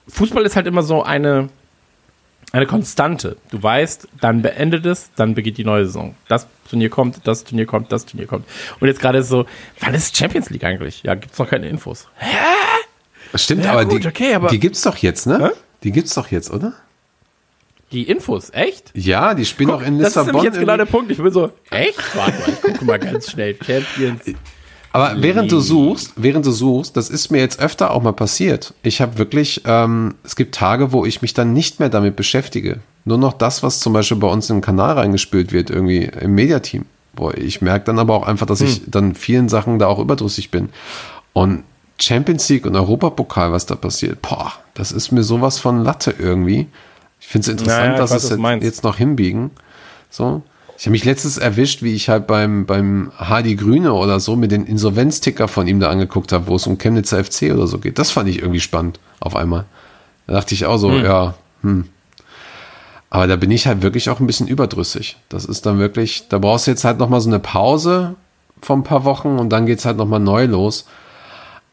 Fußball 0.08 0.44
ist 0.44 0.56
halt 0.56 0.66
immer 0.66 0.82
so 0.82 1.02
eine, 1.02 1.48
eine 2.52 2.66
Konstante. 2.66 3.36
Du 3.50 3.62
weißt, 3.62 4.08
dann 4.20 4.42
beendet 4.42 4.86
es, 4.86 5.10
dann 5.16 5.34
beginnt 5.34 5.58
die 5.58 5.64
neue 5.64 5.86
Saison. 5.86 6.14
Das 6.28 6.46
Turnier 6.68 6.90
kommt, 6.90 7.26
das 7.26 7.44
Turnier 7.44 7.66
kommt, 7.66 7.90
das 7.90 8.06
Turnier 8.06 8.26
kommt. 8.26 8.46
Und 8.78 8.88
jetzt 8.88 9.00
gerade 9.00 9.18
ist 9.18 9.28
so, 9.28 9.46
wann 9.80 9.94
ist 9.94 10.16
Champions 10.16 10.50
League 10.50 10.64
eigentlich? 10.64 11.02
Ja, 11.02 11.14
gibt's 11.14 11.38
noch 11.38 11.48
keine 11.48 11.68
Infos. 11.68 12.08
Stimmt, 13.34 13.64
Ja, 13.64 13.72
aber, 13.72 13.84
gut, 13.84 14.04
die, 14.04 14.08
okay, 14.08 14.34
aber- 14.34 14.48
die 14.48 14.58
gibt's 14.60 14.82
doch 14.82 14.96
jetzt, 14.96 15.26
ne? 15.26 15.38
Hä? 15.48 15.56
Die 15.82 15.92
gibt's 15.92 16.14
doch 16.14 16.30
jetzt, 16.30 16.50
oder? 16.50 16.72
Die 17.92 18.02
Infos, 18.04 18.50
echt? 18.52 18.90
Ja, 18.94 19.34
die 19.34 19.44
spielen 19.44 19.70
auch 19.70 19.80
in 19.82 19.98
das 19.98 20.08
ist 20.08 20.16
Lissabon. 20.16 20.26
nämlich 20.34 20.44
jetzt 20.52 20.58
genau 20.60 20.76
der. 20.76 20.86
Punkt. 20.86 21.10
Ich 21.12 21.18
bin 21.18 21.30
so, 21.32 21.50
echt? 21.70 21.98
Warte 22.16 22.32
mal, 22.40 22.48
ich 22.48 22.60
gucke 22.62 22.84
mal 22.84 22.98
ganz 22.98 23.30
schnell. 23.30 23.56
Champions. 23.64 24.22
aber 24.92 25.22
während 25.22 25.52
du 25.52 25.60
suchst, 25.60 26.12
während 26.16 26.44
du 26.46 26.50
suchst, 26.50 26.96
das 26.96 27.10
ist 27.10 27.30
mir 27.30 27.38
jetzt 27.38 27.60
öfter 27.60 27.92
auch 27.92 28.02
mal 28.02 28.12
passiert. 28.12 28.74
Ich 28.82 29.00
habe 29.00 29.18
wirklich, 29.18 29.62
ähm, 29.66 30.14
es 30.24 30.34
gibt 30.34 30.54
Tage, 30.56 30.90
wo 30.92 31.04
ich 31.04 31.22
mich 31.22 31.32
dann 31.32 31.52
nicht 31.52 31.78
mehr 31.78 31.88
damit 31.88 32.16
beschäftige. 32.16 32.80
Nur 33.04 33.18
noch 33.18 33.34
das, 33.34 33.62
was 33.62 33.78
zum 33.78 33.92
Beispiel 33.92 34.16
bei 34.16 34.26
uns 34.28 34.50
im 34.50 34.60
Kanal 34.62 34.94
reingespült 34.94 35.52
wird, 35.52 35.70
irgendwie 35.70 36.10
im 36.20 36.34
Mediateam. 36.34 36.86
Boah, 37.14 37.36
ich 37.38 37.62
merke 37.62 37.84
dann 37.84 38.00
aber 38.00 38.14
auch 38.14 38.26
einfach, 38.26 38.46
dass 38.46 38.60
ich 38.60 38.82
dann 38.88 39.14
vielen 39.14 39.48
Sachen 39.48 39.78
da 39.78 39.86
auch 39.86 40.00
überdrüssig 40.00 40.50
bin. 40.50 40.70
Und 41.32 41.62
Champions 41.98 42.48
League 42.48 42.66
und 42.66 42.76
Europapokal, 42.76 43.52
was 43.52 43.66
da 43.66 43.74
passiert, 43.74 44.22
boah, 44.22 44.52
das 44.74 44.92
ist 44.92 45.12
mir 45.12 45.22
sowas 45.22 45.58
von 45.58 45.82
Latte 45.82 46.14
irgendwie. 46.18 46.66
Ich 47.20 47.28
finde 47.28 47.46
es 47.46 47.48
interessant, 47.48 47.78
Ja, 47.78 47.86
ja, 47.86 47.92
ich 47.94 47.98
dass 47.98 48.10
weiß, 48.10 48.24
es 48.24 48.30
jetzt, 48.30 48.62
jetzt 48.62 48.84
noch 48.84 48.96
hinbiegen. 48.96 49.50
So. 50.10 50.42
Ich 50.78 50.84
habe 50.84 50.92
mich 50.92 51.04
letztens 51.04 51.38
erwischt, 51.38 51.82
wie 51.82 51.94
ich 51.94 52.10
halt 52.10 52.26
beim, 52.26 52.66
beim 52.66 53.10
Hardy 53.16 53.56
Grüne 53.56 53.94
oder 53.94 54.20
so 54.20 54.36
mit 54.36 54.52
den 54.52 54.66
Insolvenzticker 54.66 55.48
von 55.48 55.66
ihm 55.66 55.80
da 55.80 55.88
angeguckt 55.88 56.32
habe, 56.32 56.48
wo 56.48 56.56
es 56.56 56.66
um 56.66 56.76
Chemnitzer 56.76 57.24
FC 57.24 57.52
oder 57.54 57.66
so 57.66 57.78
geht. 57.78 57.98
Das 57.98 58.10
fand 58.10 58.28
ich 58.28 58.40
irgendwie 58.40 58.60
spannend 58.60 59.00
auf 59.20 59.34
einmal. 59.36 59.64
Da 60.26 60.34
dachte 60.34 60.54
ich 60.54 60.66
auch 60.66 60.76
so, 60.76 60.92
ja, 60.92 61.34
hm. 61.62 61.86
Aber 63.08 63.26
da 63.26 63.36
bin 63.36 63.50
ich 63.50 63.66
halt 63.66 63.82
wirklich 63.82 64.10
auch 64.10 64.20
ein 64.20 64.26
bisschen 64.26 64.48
überdrüssig. 64.48 65.16
Das 65.28 65.44
ist 65.46 65.64
dann 65.64 65.78
wirklich, 65.78 66.28
da 66.28 66.38
brauchst 66.38 66.66
du 66.66 66.72
jetzt 66.72 66.84
halt 66.84 66.98
nochmal 66.98 67.20
so 67.20 67.30
eine 67.30 67.38
Pause 67.38 68.16
von 68.60 68.80
ein 68.80 68.84
paar 68.84 69.04
Wochen 69.04 69.38
und 69.38 69.50
dann 69.50 69.64
geht's 69.64 69.86
halt 69.86 69.96
nochmal 69.96 70.20
neu 70.20 70.44
los. 70.44 70.86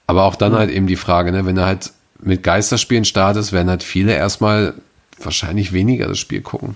Aber 0.08 0.24
auch 0.24 0.36
dann 0.36 0.54
halt 0.54 0.70
eben 0.70 0.88
die 0.88 0.96
Frage, 0.96 1.32
ne, 1.32 1.46
wenn 1.46 1.56
du 1.56 1.66
halt 1.66 1.92
mit 2.22 2.44
Geisterspielen 2.44 3.06
startest, 3.06 3.54
werden 3.54 3.70
halt 3.70 3.84
viele 3.84 4.14
erstmal 4.14 4.74
wahrscheinlich 5.22 5.74
weniger 5.74 6.08
das 6.08 6.20
Spiel 6.20 6.42
gucken. 6.42 6.76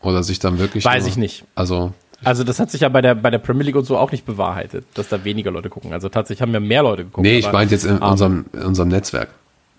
Oder 0.00 0.22
sich 0.22 0.38
dann 0.38 0.58
wirklich. 0.58 0.84
Weiß 0.84 1.02
nur- 1.04 1.10
ich 1.10 1.16
nicht. 1.16 1.44
Also, 1.54 1.92
Also 2.24 2.44
das 2.44 2.58
hat 2.58 2.70
sich 2.70 2.82
ja 2.82 2.88
bei 2.88 3.00
der, 3.00 3.14
bei 3.14 3.30
der 3.30 3.38
Premier 3.38 3.64
League 3.64 3.76
und 3.76 3.84
so 3.84 3.96
auch 3.96 4.12
nicht 4.12 4.26
bewahrheitet, 4.26 4.84
dass 4.94 5.08
da 5.08 5.24
weniger 5.24 5.50
Leute 5.50 5.68
gucken. 5.70 5.92
Also 5.92 6.08
tatsächlich 6.08 6.42
haben 6.42 6.52
ja 6.52 6.60
mehr 6.60 6.82
Leute 6.82 7.04
geguckt. 7.04 7.22
nee, 7.24 7.38
ich 7.38 7.50
meinte 7.52 7.74
jetzt 7.74 7.84
in 7.84 7.98
unserem, 7.98 8.46
in 8.52 8.62
unserem 8.62 8.88
Netzwerk. 8.88 9.28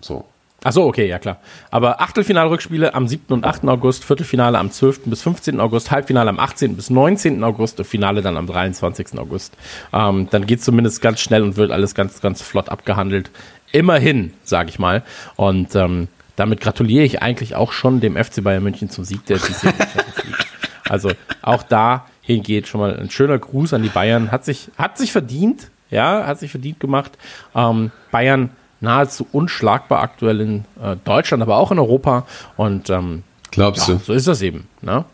So. 0.00 0.24
Ach 0.66 0.72
so, 0.72 0.84
okay, 0.86 1.06
ja 1.06 1.18
klar. 1.18 1.36
Aber 1.70 2.00
Achtelfinalrückspiele 2.00 2.94
am 2.94 3.06
7. 3.06 3.34
und 3.34 3.44
8. 3.44 3.64
August, 3.68 4.02
Viertelfinale 4.02 4.58
am 4.58 4.70
12. 4.70 5.02
bis 5.04 5.20
15. 5.22 5.60
August, 5.60 5.90
Halbfinale 5.90 6.30
am 6.30 6.40
18. 6.40 6.74
bis 6.74 6.88
19. 6.88 7.44
August 7.44 7.78
und 7.78 7.84
Finale 7.84 8.22
dann 8.22 8.38
am 8.38 8.46
23. 8.46 9.18
August. 9.18 9.54
Ähm, 9.92 10.26
dann 10.30 10.46
geht 10.46 10.64
zumindest 10.64 11.02
ganz 11.02 11.20
schnell 11.20 11.42
und 11.42 11.56
wird 11.56 11.70
alles 11.70 11.94
ganz, 11.94 12.22
ganz 12.22 12.40
flott 12.40 12.70
abgehandelt. 12.70 13.30
Immerhin, 13.72 14.32
sage 14.42 14.70
ich 14.70 14.78
mal. 14.78 15.02
Und 15.36 15.74
ähm, 15.74 16.08
damit 16.34 16.62
gratuliere 16.62 17.04
ich 17.04 17.20
eigentlich 17.20 17.54
auch 17.54 17.72
schon 17.72 18.00
dem 18.00 18.16
FC 18.16 18.42
Bayern 18.42 18.62
München 18.62 18.88
zum 18.88 19.04
Sieg 19.04 19.26
der 19.26 19.36
diesjährigen 19.36 19.86
Champions 19.86 20.24
League. 20.24 20.46
Also 20.88 21.10
auch 21.42 21.62
dahin 21.62 22.42
geht 22.42 22.68
schon 22.68 22.80
mal 22.80 22.98
ein 22.98 23.10
schöner 23.10 23.38
Gruß 23.38 23.74
an 23.74 23.82
die 23.82 23.90
Bayern. 23.90 24.32
Hat 24.32 24.46
sich, 24.46 24.70
hat 24.78 24.96
sich 24.96 25.12
verdient, 25.12 25.68
ja, 25.90 26.26
hat 26.26 26.38
sich 26.38 26.50
verdient 26.50 26.80
gemacht. 26.80 27.12
Ähm, 27.54 27.90
Bayern 28.10 28.50
nahezu 28.80 29.26
unschlagbar 29.32 30.02
aktuell 30.02 30.40
in 30.40 30.64
äh, 30.82 30.96
Deutschland, 31.04 31.42
aber 31.42 31.56
auch 31.56 31.72
in 31.72 31.78
Europa. 31.78 32.26
Und 32.56 32.90
ähm, 32.90 33.22
Glaubst 33.50 33.88
Ja, 33.88 33.94
du? 33.94 34.00
so 34.00 34.12
ist 34.12 34.26
das 34.26 34.42
eben. 34.42 34.66
Ne? 34.82 35.04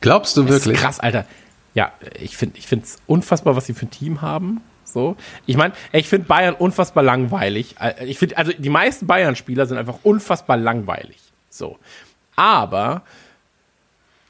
Glaubst 0.00 0.36
du 0.36 0.42
Das 0.42 0.56
ist 0.56 0.64
wirklich? 0.66 0.80
krass, 0.80 0.98
Alter. 1.00 1.24
Ja, 1.74 1.92
ich 2.20 2.36
finde 2.36 2.58
ich 2.58 2.70
es 2.70 2.98
unfassbar, 3.06 3.56
was 3.56 3.66
sie 3.66 3.74
für 3.74 3.86
ein 3.86 3.90
Team 3.90 4.20
haben. 4.22 4.60
So. 4.84 5.16
Ich 5.46 5.56
meine, 5.56 5.72
ich 5.92 6.08
finde 6.08 6.26
Bayern 6.26 6.54
unfassbar 6.54 7.02
langweilig. 7.02 7.76
Äh, 7.80 8.04
Ich 8.06 8.18
finde, 8.18 8.36
also 8.36 8.52
die 8.52 8.68
meisten 8.68 9.06
Bayern-Spieler 9.06 9.66
sind 9.66 9.78
einfach 9.78 10.00
unfassbar 10.02 10.56
langweilig. 10.56 11.16
So. 11.48 11.78
Aber 12.36 13.02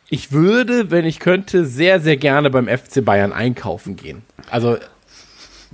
ich 0.09 0.31
würde, 0.33 0.91
wenn 0.91 1.05
ich 1.07 1.19
könnte, 1.19 1.65
sehr, 1.65 2.01
sehr 2.01 2.17
gerne 2.19 2.51
beim 2.51 2.69
FC 2.69 3.03
Bayern 3.05 3.33
einkaufen 3.33 3.97
gehen. 3.97 4.23
Also, 4.51 4.77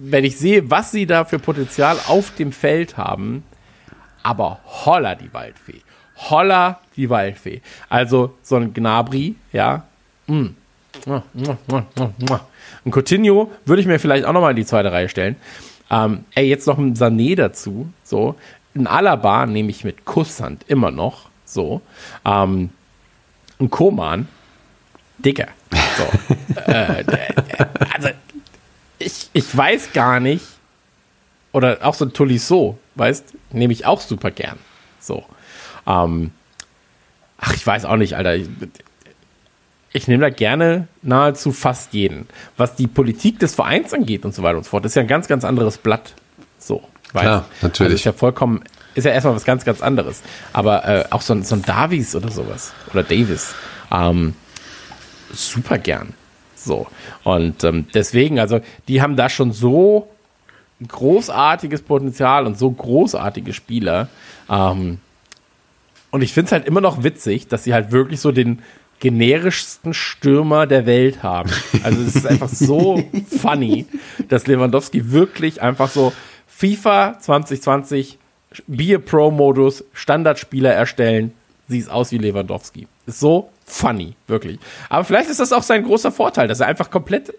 wenn 0.00 0.24
ich 0.24 0.38
sehe, 0.38 0.70
was 0.70 0.90
sie 0.90 1.06
da 1.06 1.24
für 1.24 1.38
Potenzial 1.38 1.98
auf 2.06 2.34
dem 2.34 2.52
Feld 2.52 2.96
haben, 2.96 3.42
aber 4.22 4.60
holla 4.64 5.14
die 5.14 5.32
Waldfee. 5.32 5.82
Holla 6.16 6.80
die 6.96 7.08
Waldfee. 7.10 7.60
Also 7.88 8.34
so 8.42 8.56
ein 8.56 8.74
Gnabri, 8.74 9.36
ja. 9.52 9.84
Mm. 10.26 10.48
Mua, 11.06 11.22
mua, 11.32 11.56
mua. 12.18 12.40
Ein 12.84 12.90
Coutinho 12.90 13.52
würde 13.64 13.80
ich 13.80 13.86
mir 13.86 13.98
vielleicht 13.98 14.24
auch 14.24 14.32
nochmal 14.32 14.50
in 14.50 14.56
die 14.56 14.66
zweite 14.66 14.90
Reihe 14.90 15.08
stellen. 15.08 15.36
Ähm, 15.90 16.24
ey, 16.34 16.48
jetzt 16.48 16.66
noch 16.66 16.78
ein 16.78 16.94
Sané 16.94 17.36
dazu. 17.36 17.88
So. 18.04 18.34
Ein 18.74 18.86
Alaba 18.86 19.46
nehme 19.46 19.70
ich 19.70 19.84
mit 19.84 20.04
Kusshand 20.04 20.64
immer 20.68 20.90
noch. 20.90 21.28
So. 21.44 21.82
Ähm, 22.24 22.70
ein 23.60 23.70
Koman. 23.70 24.28
Dicker. 25.18 25.48
So. 25.96 26.04
äh, 26.70 27.00
äh, 27.00 27.04
also, 27.94 28.08
ich, 28.98 29.30
ich 29.32 29.56
weiß 29.56 29.92
gar 29.92 30.20
nicht, 30.20 30.44
oder 31.52 31.78
auch 31.82 31.94
so 31.94 32.04
ein 32.04 32.12
Tolisso, 32.12 32.78
weißt, 32.94 33.34
nehme 33.52 33.72
ich 33.72 33.86
auch 33.86 34.00
super 34.00 34.30
gern. 34.30 34.58
So. 35.00 35.24
Ähm, 35.86 36.32
ach, 37.38 37.54
ich 37.54 37.66
weiß 37.66 37.84
auch 37.84 37.96
nicht, 37.96 38.16
Alter. 38.16 38.36
Ich, 38.36 38.48
ich 39.92 40.08
nehme 40.08 40.20
da 40.20 40.30
gerne 40.30 40.88
nahezu 41.02 41.52
fast 41.52 41.94
jeden. 41.94 42.28
Was 42.56 42.76
die 42.76 42.86
Politik 42.86 43.38
des 43.38 43.54
Vereins 43.54 43.94
angeht 43.94 44.24
und 44.24 44.34
so 44.34 44.42
weiter 44.42 44.58
und 44.58 44.64
so 44.64 44.70
fort, 44.70 44.84
ist 44.84 44.96
ja 44.96 45.02
ein 45.02 45.08
ganz, 45.08 45.28
ganz 45.28 45.44
anderes 45.44 45.78
Blatt. 45.78 46.14
So. 46.58 46.82
weißt? 47.12 47.24
Klar, 47.24 47.44
natürlich. 47.62 47.80
Also 47.80 47.94
ist 47.94 48.04
ja 48.04 48.12
vollkommen, 48.12 48.62
ist 48.94 49.04
ja 49.04 49.12
erstmal 49.12 49.34
was 49.34 49.44
ganz, 49.44 49.64
ganz 49.64 49.80
anderes. 49.80 50.22
Aber 50.52 50.86
äh, 50.86 51.04
auch 51.10 51.22
so 51.22 51.32
ein, 51.32 51.42
so 51.42 51.54
ein 51.54 51.62
Davies 51.62 52.14
oder 52.14 52.30
sowas. 52.30 52.72
Oder 52.92 53.02
Davis. 53.02 53.54
Ähm, 53.90 54.34
super 55.32 55.78
gern. 55.78 56.14
So. 56.64 56.86
Und 57.24 57.64
ähm, 57.64 57.86
deswegen, 57.94 58.39
also, 58.39 58.60
die 58.89 59.02
haben 59.02 59.16
da 59.16 59.28
schon 59.28 59.52
so 59.52 60.09
großartiges 60.86 61.82
Potenzial 61.82 62.47
und 62.47 62.59
so 62.59 62.70
großartige 62.70 63.52
Spieler. 63.52 64.09
Ähm, 64.48 64.98
und 66.10 66.22
ich 66.22 66.32
finde 66.32 66.47
es 66.47 66.52
halt 66.52 66.66
immer 66.66 66.80
noch 66.80 67.02
witzig, 67.02 67.48
dass 67.48 67.64
sie 67.64 67.74
halt 67.74 67.93
wirklich 67.93 68.20
so 68.20 68.32
den 68.32 68.62
generischsten 69.01 69.94
Stürmer 69.94 70.66
der 70.66 70.86
Welt 70.86 71.22
haben. 71.22 71.51
Also 71.82 72.02
es 72.02 72.16
ist 72.16 72.26
einfach 72.26 72.48
so 72.48 73.02
funny, 73.40 73.86
dass 74.28 74.47
Lewandowski 74.47 75.12
wirklich 75.12 75.62
einfach 75.62 75.90
so 75.90 76.12
FIFA 76.47 77.18
2020 77.20 78.18
Beer 78.66 78.98
Pro 78.98 79.30
Modus 79.30 79.85
Standardspieler 79.93 80.72
erstellen, 80.72 81.32
sieht 81.68 81.89
aus 81.90 82.10
wie 82.10 82.18
Lewandowski. 82.18 82.89
Ist 83.06 83.20
so 83.20 83.51
funny, 83.68 84.14
wirklich. 84.26 84.58
Aber 84.88 85.04
vielleicht 85.04 85.30
ist 85.30 85.40
das 85.40 85.52
auch 85.52 85.62
sein 85.62 85.84
großer 85.84 86.12
Vorteil, 86.12 86.48
dass 86.48 86.60
er 86.60 86.66
einfach 86.66 86.90
komplett 86.90 87.34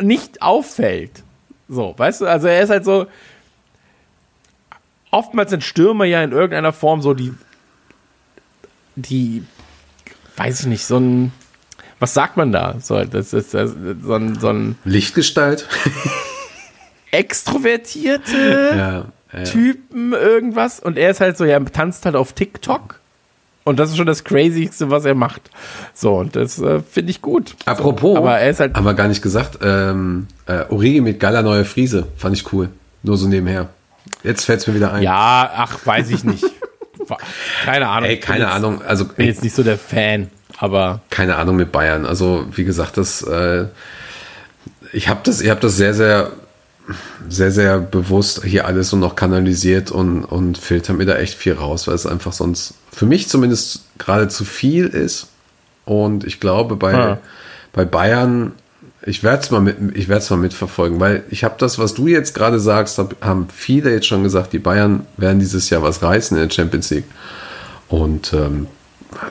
nicht 0.00 0.42
auffällt. 0.42 1.22
So, 1.68 1.94
weißt 1.96 2.22
du, 2.22 2.26
also 2.26 2.46
er 2.46 2.62
ist 2.62 2.70
halt 2.70 2.84
so. 2.84 3.06
Oftmals 5.10 5.50
sind 5.50 5.62
Stürmer 5.62 6.04
ja 6.04 6.22
in 6.22 6.32
irgendeiner 6.32 6.72
Form 6.72 7.02
so 7.02 7.14
die. 7.14 7.32
Die. 8.96 9.44
Weiß 10.36 10.60
ich 10.60 10.66
nicht, 10.66 10.84
so 10.84 10.98
ein. 10.98 11.32
Was 12.00 12.12
sagt 12.12 12.36
man 12.36 12.52
da? 12.52 12.76
So, 12.80 13.02
das 13.04 13.32
ist 13.32 13.54
das, 13.54 13.72
so 14.02 14.14
ein, 14.14 14.38
so 14.38 14.48
ein 14.48 14.76
Lichtgestalt? 14.84 15.68
extrovertierte 17.14 18.72
ja, 18.76 19.38
ja. 19.38 19.44
Typen 19.44 20.12
irgendwas. 20.12 20.80
Und 20.80 20.98
er 20.98 21.10
ist 21.10 21.20
halt 21.20 21.36
so, 21.36 21.44
ja, 21.44 21.58
tanzt 21.60 22.04
halt 22.04 22.16
auf 22.16 22.32
TikTok. 22.32 23.00
Und 23.64 23.78
das 23.78 23.90
ist 23.90 23.96
schon 23.96 24.06
das 24.06 24.24
Crazyste, 24.24 24.90
was 24.90 25.06
er 25.06 25.14
macht. 25.14 25.50
So, 25.94 26.16
und 26.16 26.36
das 26.36 26.60
äh, 26.60 26.80
finde 26.80 27.10
ich 27.10 27.22
gut. 27.22 27.56
Apropos, 27.64 28.16
Aber 28.16 28.38
er 28.38 28.50
ist 28.50 28.60
halt. 28.60 28.74
haben 28.76 28.84
wir 28.84 28.94
gar 28.94 29.08
nicht 29.08 29.22
gesagt, 29.22 29.58
ähm, 29.62 30.28
äh, 30.46 30.64
Origi 30.68 31.00
mit 31.00 31.18
geiler 31.18 31.42
neue 31.42 31.64
Friese. 31.64 32.06
Fand 32.16 32.36
ich 32.36 32.52
cool. 32.52 32.68
Nur 33.02 33.16
so 33.16 33.26
nebenher. 33.26 33.70
Jetzt 34.22 34.44
fällt 34.44 34.60
es 34.60 34.66
mir 34.66 34.74
wieder 34.74 34.92
ein. 34.92 35.02
Ja, 35.02 35.50
ach, 35.56 35.78
weiß 35.84 36.10
ich 36.10 36.24
nicht. 36.24 36.44
keine 37.64 37.88
Ahnung. 37.88 38.10
Ey, 38.10 38.20
keine 38.20 38.44
jetzt, 38.44 38.52
Ahnung. 38.52 38.82
Also, 38.82 39.06
Bin 39.06 39.26
jetzt 39.26 39.42
nicht 39.42 39.54
so 39.54 39.62
der 39.62 39.78
Fan, 39.78 40.28
aber 40.58 41.00
keine 41.08 41.36
Ahnung 41.36 41.56
mit 41.56 41.72
Bayern. 41.72 42.04
Also, 42.04 42.46
wie 42.52 42.64
gesagt, 42.64 42.98
das, 42.98 43.22
äh, 43.22 43.66
ich 44.92 45.08
habe 45.08 45.20
das, 45.24 45.40
ich 45.40 45.48
habe 45.50 45.60
das 45.60 45.76
sehr, 45.76 45.94
sehr, 45.94 46.32
sehr, 47.28 47.50
sehr 47.50 47.78
bewusst 47.78 48.44
hier 48.44 48.66
alles 48.66 48.90
so 48.90 48.96
noch 48.96 49.16
kanalisiert 49.16 49.90
und, 49.90 50.24
und 50.24 50.58
filter 50.58 50.92
mir 50.92 51.06
da 51.06 51.16
echt 51.16 51.34
viel 51.34 51.54
raus, 51.54 51.86
weil 51.86 51.94
es 51.94 52.06
einfach 52.06 52.32
sonst 52.32 52.74
für 52.92 53.06
mich 53.06 53.28
zumindest 53.28 53.84
gerade 53.98 54.28
zu 54.28 54.44
viel 54.44 54.86
ist. 54.86 55.28
Und 55.84 56.24
ich 56.24 56.40
glaube, 56.40 56.76
bei, 56.76 56.92
Ja. 56.92 57.18
bei 57.72 57.84
Bayern, 57.84 58.52
ich 59.02 59.22
werde 59.22 59.42
es 59.42 59.50
mal, 59.50 59.60
mit, 59.60 59.76
ich 59.94 60.08
mal 60.08 60.36
mitverfolgen, 60.36 61.00
weil 61.00 61.24
ich 61.30 61.44
habe 61.44 61.54
das, 61.58 61.78
was 61.78 61.94
du 61.94 62.06
jetzt 62.06 62.34
gerade 62.34 62.60
sagst, 62.60 62.98
hab, 62.98 63.22
haben 63.24 63.48
viele 63.54 63.90
jetzt 63.92 64.06
schon 64.06 64.22
gesagt, 64.22 64.52
die 64.52 64.58
Bayern 64.58 65.06
werden 65.16 65.38
dieses 65.40 65.70
Jahr 65.70 65.82
was 65.82 66.02
reißen 66.02 66.36
in 66.36 66.48
der 66.48 66.54
Champions 66.54 66.90
League. 66.90 67.04
Und 67.88 68.32
ähm, 68.32 68.66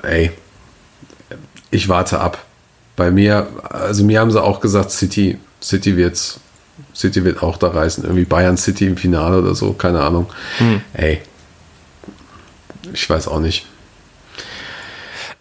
ey, 0.03 0.31
ich 1.71 1.89
warte 1.89 2.19
ab. 2.19 2.43
Bei 2.95 3.09
mir, 3.09 3.47
also 3.63 4.03
mir 4.03 4.19
haben 4.19 4.31
sie 4.31 4.41
auch 4.41 4.59
gesagt, 4.59 4.91
City, 4.91 5.39
City 5.61 5.97
wird's, 5.97 6.39
City 6.95 7.23
wird 7.23 7.43
auch 7.43 7.57
da 7.57 7.67
reißen. 7.67 8.03
Irgendwie 8.03 8.25
Bayern 8.25 8.57
City 8.57 8.87
im 8.87 8.97
Finale 8.97 9.39
oder 9.39 9.53
so, 9.55 9.73
keine 9.73 10.01
Ahnung. 10.01 10.27
Ey, 10.93 11.21
ich 12.93 13.09
weiß 13.09 13.27
auch 13.27 13.39
nicht. 13.39 13.65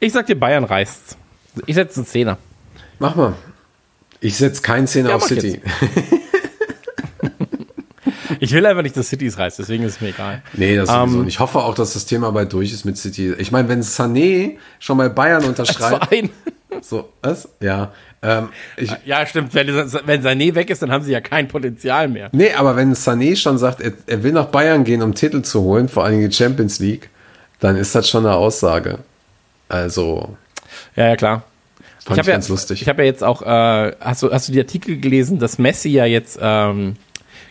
ich 0.01 0.13
sag 0.13 0.27
dir, 0.27 0.39
Bayern 0.39 0.65
reißt. 0.65 1.17
Ich 1.67 1.75
setze 1.75 2.01
einen 2.01 2.07
Zehner. 2.07 2.39
Mach 2.99 3.15
mal. 3.15 3.35
Ich 4.21 4.37
setze 4.37 4.63
keinen 4.63 4.87
Zehner 4.87 5.11
Ja, 5.11 5.17
auf 5.17 5.25
City. 5.25 5.61
Ich 8.41 8.51
will 8.53 8.67
einfach 8.67 8.83
nicht, 8.83 8.97
dass 8.97 9.09
City 9.09 9.27
es 9.27 9.39
reißt, 9.39 9.61
deswegen 9.61 9.85
ist 9.85 9.97
es 9.97 10.01
mir 10.01 10.09
egal. 10.09 10.43
Nee, 10.55 10.75
das 10.75 10.89
sowieso 10.89 11.19
Ähm, 11.19 11.25
nicht. 11.25 11.35
Ich 11.35 11.41
hoffe 11.41 11.61
auch, 11.61 11.75
dass 11.77 11.93
das 11.93 12.07
Thema 12.07 12.33
bald 12.33 12.53
durch 12.53 12.73
ist 12.73 12.85
mit 12.85 12.97
City. 12.99 13.35
Ich 13.39 13.53
meine, 13.53 13.69
wenn 13.69 13.83
Sané 13.83 14.57
schon 14.81 14.99
bei 14.99 15.09
Bayern 15.09 15.45
unterschreibt. 15.49 16.09
So, 16.83 17.09
was? 17.23 17.49
Ja. 17.61 17.93
Ähm, 18.23 18.49
ich, 18.77 18.93
Ja, 19.05 19.25
stimmt. 19.25 19.55
Wenn, 19.55 19.69
wenn 19.69 20.23
Sané 20.23 20.55
weg 20.55 20.69
ist, 20.71 20.83
dann 20.83 20.91
haben 20.91 21.05
sie 21.05 21.13
ja 21.13 21.21
kein 21.21 21.49
Potenzial 21.49 22.09
mehr. 22.09 22.29
nee, 22.33 22.53
aber 22.53 22.77
wenn 22.77 22.95
Sané 22.95 23.37
schon 23.37 23.57
sagt, 23.59 23.81
er, 23.81 23.93
er 24.07 24.23
will 24.23 24.33
nach 24.33 24.47
Bayern 24.47 24.85
gehen, 24.85 25.03
um 25.03 25.15
Titel 25.15 25.43
zu 25.43 25.63
holen, 25.63 25.89
vor 25.89 26.05
allem 26.05 26.21
die 26.21 26.35
Champions 26.35 26.79
League, 26.79 27.09
dann 27.61 27.77
ist 27.77 27.95
das 27.95 28.09
schon 28.09 28.27
eine 28.27 28.35
Aussage. 28.35 28.99
Also, 29.69 30.37
Ja, 30.97 31.09
ja, 31.09 31.17
klar. 31.17 31.45
Fand 32.05 32.19
hab 32.19 32.27
ich 32.27 32.33
ganz 32.33 32.49
lustig. 32.49 32.83
Ich 32.83 32.89
habe 32.89 33.03
ja 33.03 33.07
jetzt 33.07 33.23
auch, 33.23 33.43
äh, 33.43 33.93
hast, 34.01 34.23
du, 34.23 34.33
hast 34.33 34.49
du 34.49 34.53
die 34.53 34.59
Artikel 34.59 34.99
gelesen, 34.99 35.39
dass 35.39 35.59
Messi 35.59 35.91
ja 35.91 36.05
jetzt 36.05 36.37
ähm, 36.43 36.97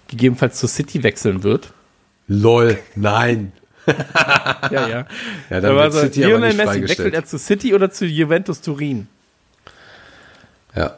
gegebenenfalls 0.10 0.60
zu 0.60 0.68
City 0.68 1.04
wechseln 1.04 1.44
wird? 1.44 1.72
lol, 2.28 2.78
nein. 2.96 3.52
Ja, 4.72 4.88
ja. 4.88 4.88
Ja, 5.50 5.60
dann 5.62 5.66
Aber 5.66 5.84
wird 5.84 5.94
so, 5.94 6.00
City 6.02 6.24
aber 6.24 6.34
Lionel 6.34 6.50
nicht 6.50 6.66
Messi, 6.66 6.82
wechselt 6.84 7.14
er 7.14 7.26
zu 7.26 7.38
City 7.38 7.74
oder 7.74 7.92
zu 7.92 8.06
Juventus 8.06 8.62
Turin? 8.62 9.08
Ja. 10.76 10.98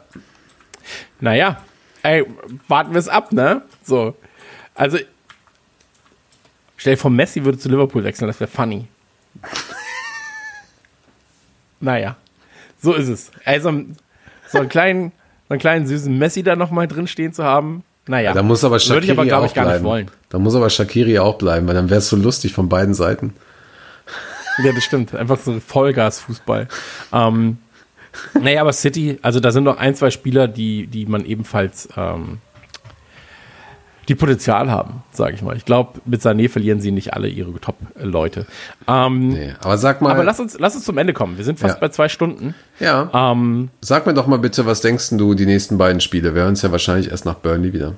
Naja, 1.20 1.60
ey, 2.02 2.24
warten 2.68 2.92
wir 2.92 2.98
es 2.98 3.08
ab, 3.08 3.32
ne? 3.32 3.62
So. 3.82 4.16
Also, 4.74 4.98
stell 6.76 6.94
dir 6.94 7.00
vor, 7.00 7.10
Messi 7.10 7.44
würde 7.44 7.58
zu 7.58 7.68
Liverpool 7.68 8.04
wechseln, 8.04 8.26
das 8.26 8.40
wäre 8.40 8.50
funny. 8.50 8.86
naja, 11.80 12.16
so 12.80 12.92
ist 12.92 13.08
es. 13.08 13.30
Also, 13.44 13.72
so 14.50 14.58
einen 14.58 14.68
kleinen, 14.68 15.12
so 15.48 15.54
einen 15.54 15.60
kleinen 15.60 15.86
süßen 15.86 16.16
Messi 16.16 16.42
da 16.42 16.56
nochmal 16.56 16.88
drin 16.88 17.06
stehen 17.06 17.32
zu 17.32 17.44
haben, 17.44 17.84
naja. 18.06 18.34
Da 18.34 18.42
muss 18.42 18.64
aber 18.64 18.78
Shakiri 18.78 19.12
aber, 19.12 19.24
glaube 19.24 19.46
auch 19.46 19.48
ich, 19.48 19.54
gar 19.54 19.62
nicht 19.62 19.72
bleiben. 19.72 19.84
wollen. 19.84 20.10
Da 20.28 20.38
muss 20.38 20.54
aber 20.54 20.68
Shakiri 20.68 21.18
auch 21.18 21.38
bleiben, 21.38 21.66
weil 21.66 21.74
dann 21.74 21.88
wäre 21.88 21.98
es 21.98 22.08
so 22.08 22.16
lustig 22.16 22.52
von 22.52 22.68
beiden 22.68 22.94
Seiten. 22.94 23.34
Ja, 24.62 24.72
das 24.72 24.84
stimmt. 24.84 25.14
Einfach 25.14 25.38
so 25.38 25.58
Vollgas-Fußball. 25.58 26.68
Ähm, 27.12 27.58
naja, 28.40 28.60
aber 28.60 28.72
City, 28.72 29.18
also 29.22 29.40
da 29.40 29.50
sind 29.52 29.64
noch 29.64 29.78
ein, 29.78 29.94
zwei 29.94 30.10
Spieler, 30.10 30.48
die, 30.48 30.86
die 30.86 31.06
man 31.06 31.24
ebenfalls, 31.24 31.88
ähm, 31.96 32.38
die 34.08 34.14
Potenzial 34.14 34.70
haben, 34.70 35.02
sage 35.12 35.34
ich 35.34 35.40
mal. 35.40 35.56
Ich 35.56 35.64
glaube, 35.64 35.98
mit 36.04 36.20
Sané 36.20 36.50
verlieren 36.50 36.78
sie 36.80 36.90
nicht 36.90 37.14
alle 37.14 37.26
ihre 37.28 37.52
Top-Leute. 37.58 38.44
Ähm, 38.86 39.28
Nee. 39.30 39.54
Aber 39.60 39.78
sag 39.78 40.02
mal, 40.02 40.10
Aber 40.12 40.24
lass 40.24 40.38
uns, 40.40 40.58
lass 40.58 40.74
uns 40.74 40.84
zum 40.84 40.98
Ende 40.98 41.14
kommen. 41.14 41.38
Wir 41.38 41.44
sind 41.44 41.58
fast 41.58 41.76
Ja. 41.76 41.80
bei 41.80 41.88
zwei 41.88 42.10
Stunden. 42.10 42.54
ja, 42.80 43.08
Ähm, 43.14 43.70
sag 43.80 44.06
mir 44.06 44.12
doch 44.12 44.26
mal 44.26 44.38
bitte, 44.38 44.66
was 44.66 44.82
denkst 44.82 45.08
du 45.12 45.32
die 45.34 45.46
nächsten 45.46 45.78
beiden 45.78 46.02
Spiele? 46.02 46.34
Wir 46.34 46.42
hören 46.42 46.50
uns 46.50 46.60
ja 46.62 46.70
wahrscheinlich 46.70 47.10
erst 47.10 47.24
nach 47.24 47.36
Burnley 47.36 47.72
wieder. 47.72 47.94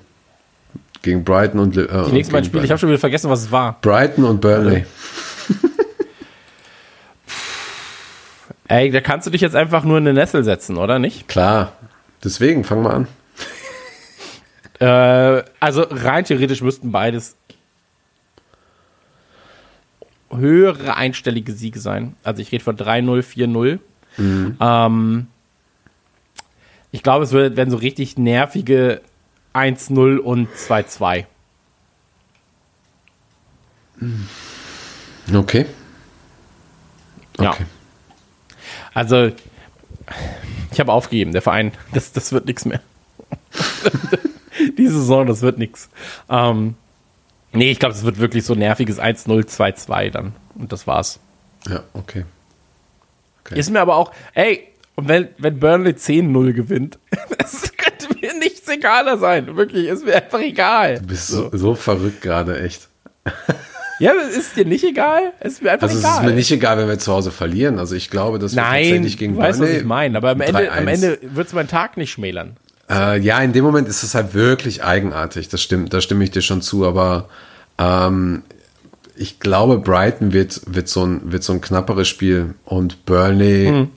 Gegen 1.02 1.24
Brighton 1.24 1.59
und 1.60 1.76
äh, 1.76 1.86
die 2.06 2.12
nächsten 2.12 2.32
beiden 2.32 2.47
Spiele, 2.47 2.64
ich 2.64 2.70
habe 2.70 2.78
schon 2.78 2.88
wieder 2.88 2.98
vergessen, 3.01 3.28
was 3.28 3.40
es 3.43 3.51
war. 3.52 3.76
Brighton 3.82 4.24
und 4.24 4.40
Burnley. 4.40 4.84
Ey, 8.68 8.90
da 8.90 9.01
kannst 9.01 9.26
du 9.26 9.30
dich 9.30 9.40
jetzt 9.40 9.55
einfach 9.56 9.84
nur 9.84 9.98
in 9.98 10.09
eine 10.09 10.18
Nessel 10.18 10.43
setzen, 10.44 10.76
oder 10.76 10.98
nicht? 10.98 11.28
Klar. 11.28 11.72
Deswegen, 12.24 12.64
fangen 12.64 12.82
wir 12.84 12.94
an. 12.94 13.09
Äh, 14.78 15.43
also 15.60 15.86
rein 15.88 16.24
theoretisch 16.24 16.60
müssten 16.60 16.93
beides 16.93 17.36
höhere 20.30 20.97
einstellige 20.97 21.52
Siege 21.52 21.78
sein. 21.78 22.14
Also 22.24 22.43
ich 22.43 22.52
rede 22.52 22.62
von 22.64 22.76
3-0, 22.76 23.22
4-0. 23.22 23.78
Ähm, 24.60 25.26
ich 26.93 27.02
glaube, 27.02 27.24
es 27.24 27.32
werden 27.32 27.70
so 27.70 27.76
richtig 27.76 28.18
nervige 28.18 29.01
1-0 29.55 30.18
und 30.18 30.48
2-2. 30.55 31.24
Okay. 35.34 35.66
Ja. 37.38 37.56
Also, 38.97 39.31
ich 40.73 40.81
habe 40.81 40.90
aufgegeben, 40.90 41.32
der 41.32 41.43
Verein, 41.43 41.73
das, 41.93 42.12
das 42.12 42.32
wird 42.32 42.47
nichts 42.47 42.64
mehr. 42.64 42.81
Die 44.78 44.89
Saison, 44.89 45.27
das 45.27 45.43
wird 45.43 45.59
nichts. 45.59 45.90
Ähm, 46.31 46.77
nee, 47.52 47.70
ich 47.70 47.78
glaube, 47.78 47.94
es 47.94 48.05
wird 48.05 48.18
wirklich 48.18 48.47
so 48.47 48.55
nerviges 48.55 48.98
1-0, 48.98 49.48
2-2 49.55 50.10
dann. 50.10 50.32
Und 50.55 50.73
das 50.73 50.86
war's. 50.86 51.20
Ja, 51.68 51.82
okay. 51.93 52.24
Okay. 53.44 53.60
Ist 53.60 53.68
mir 53.68 53.81
aber 53.81 53.97
auch, 53.97 54.12
ey, 54.32 54.66
und 54.94 55.09
wenn, 55.09 55.28
wenn 55.36 55.60
Burnley 55.60 55.90
10-0 55.90 56.55
gewinnt, 56.55 56.98
das 57.39 57.70
könnte 57.77 58.09
mir 58.18 58.32
nichts 58.39 58.66
egaler 58.66 59.18
sein. 59.18 59.56
Wirklich, 59.56 59.89
ist 59.89 60.06
mir 60.06 60.16
einfach 60.16 60.40
egal. 60.40 61.01
Du 61.01 61.09
bist 61.09 61.28
so, 61.28 61.51
so 61.52 61.74
verrückt 61.74 62.23
gerade, 62.23 62.62
echt. 62.62 62.89
Ja, 63.98 64.12
ist 64.12 64.56
dir 64.56 64.64
nicht 64.66 64.85
egal? 64.85 65.32
Ist 65.40 65.62
mir 65.62 65.73
einfach 65.73 65.89
Also 65.89 65.98
es 65.98 66.05
egal. 66.05 66.16
ist 66.23 66.23
mir 66.31 66.35
nicht 66.35 66.51
egal, 66.51 66.77
wenn 66.78 66.89
wir 66.89 66.98
zu 66.98 67.12
Hause 67.12 67.31
verlieren. 67.31 67.78
Also 67.78 67.94
ich 67.94 68.10
glaube, 68.10 68.39
dass 68.39 68.55
wir 68.55 68.62
Nein, 68.62 68.82
tatsächlich 68.82 69.16
gegen 69.18 69.35
du 69.35 69.40
weißt, 69.40 69.60
was 69.60 69.70
ich 69.70 69.85
meine. 69.85 70.18
Aber 70.18 70.31
am 70.31 70.40
Ende, 70.40 70.70
am 70.70 70.85
3-1. 70.85 70.89
Ende 70.90 71.18
wird 71.23 71.47
es 71.48 71.52
meinen 71.55 71.68
Tag 71.68 71.97
nicht 71.97 72.12
schmälern. 72.12 72.56
Äh, 72.90 73.18
ja, 73.20 73.40
in 73.40 73.52
dem 73.52 73.64
Moment 73.64 73.89
ist 73.89 74.02
es 74.02 74.14
halt 74.14 74.35
wirklich 74.35 74.85
eigenartig. 74.85 75.48
Das 75.48 75.62
stimmt, 75.62 75.93
da 75.94 76.01
stimme 76.01 76.24
ich 76.24 76.31
dir 76.31 76.43
schon 76.43 76.60
zu. 76.62 76.86
Aber 76.86 77.28
ähm, 77.78 78.43
ich 79.16 79.40
glaube, 79.40 79.78
Brighton 79.78 80.32
wird, 80.35 80.60
wird, 80.66 80.89
so 80.89 81.05
ein, 81.06 81.32
wird 81.32 81.43
so 81.43 81.55
ein 81.55 81.60
knapperes 81.62 82.06
Spiel 82.06 82.55
und 82.64 83.06
Burnley 83.06 83.70
Mhm. 83.70 83.90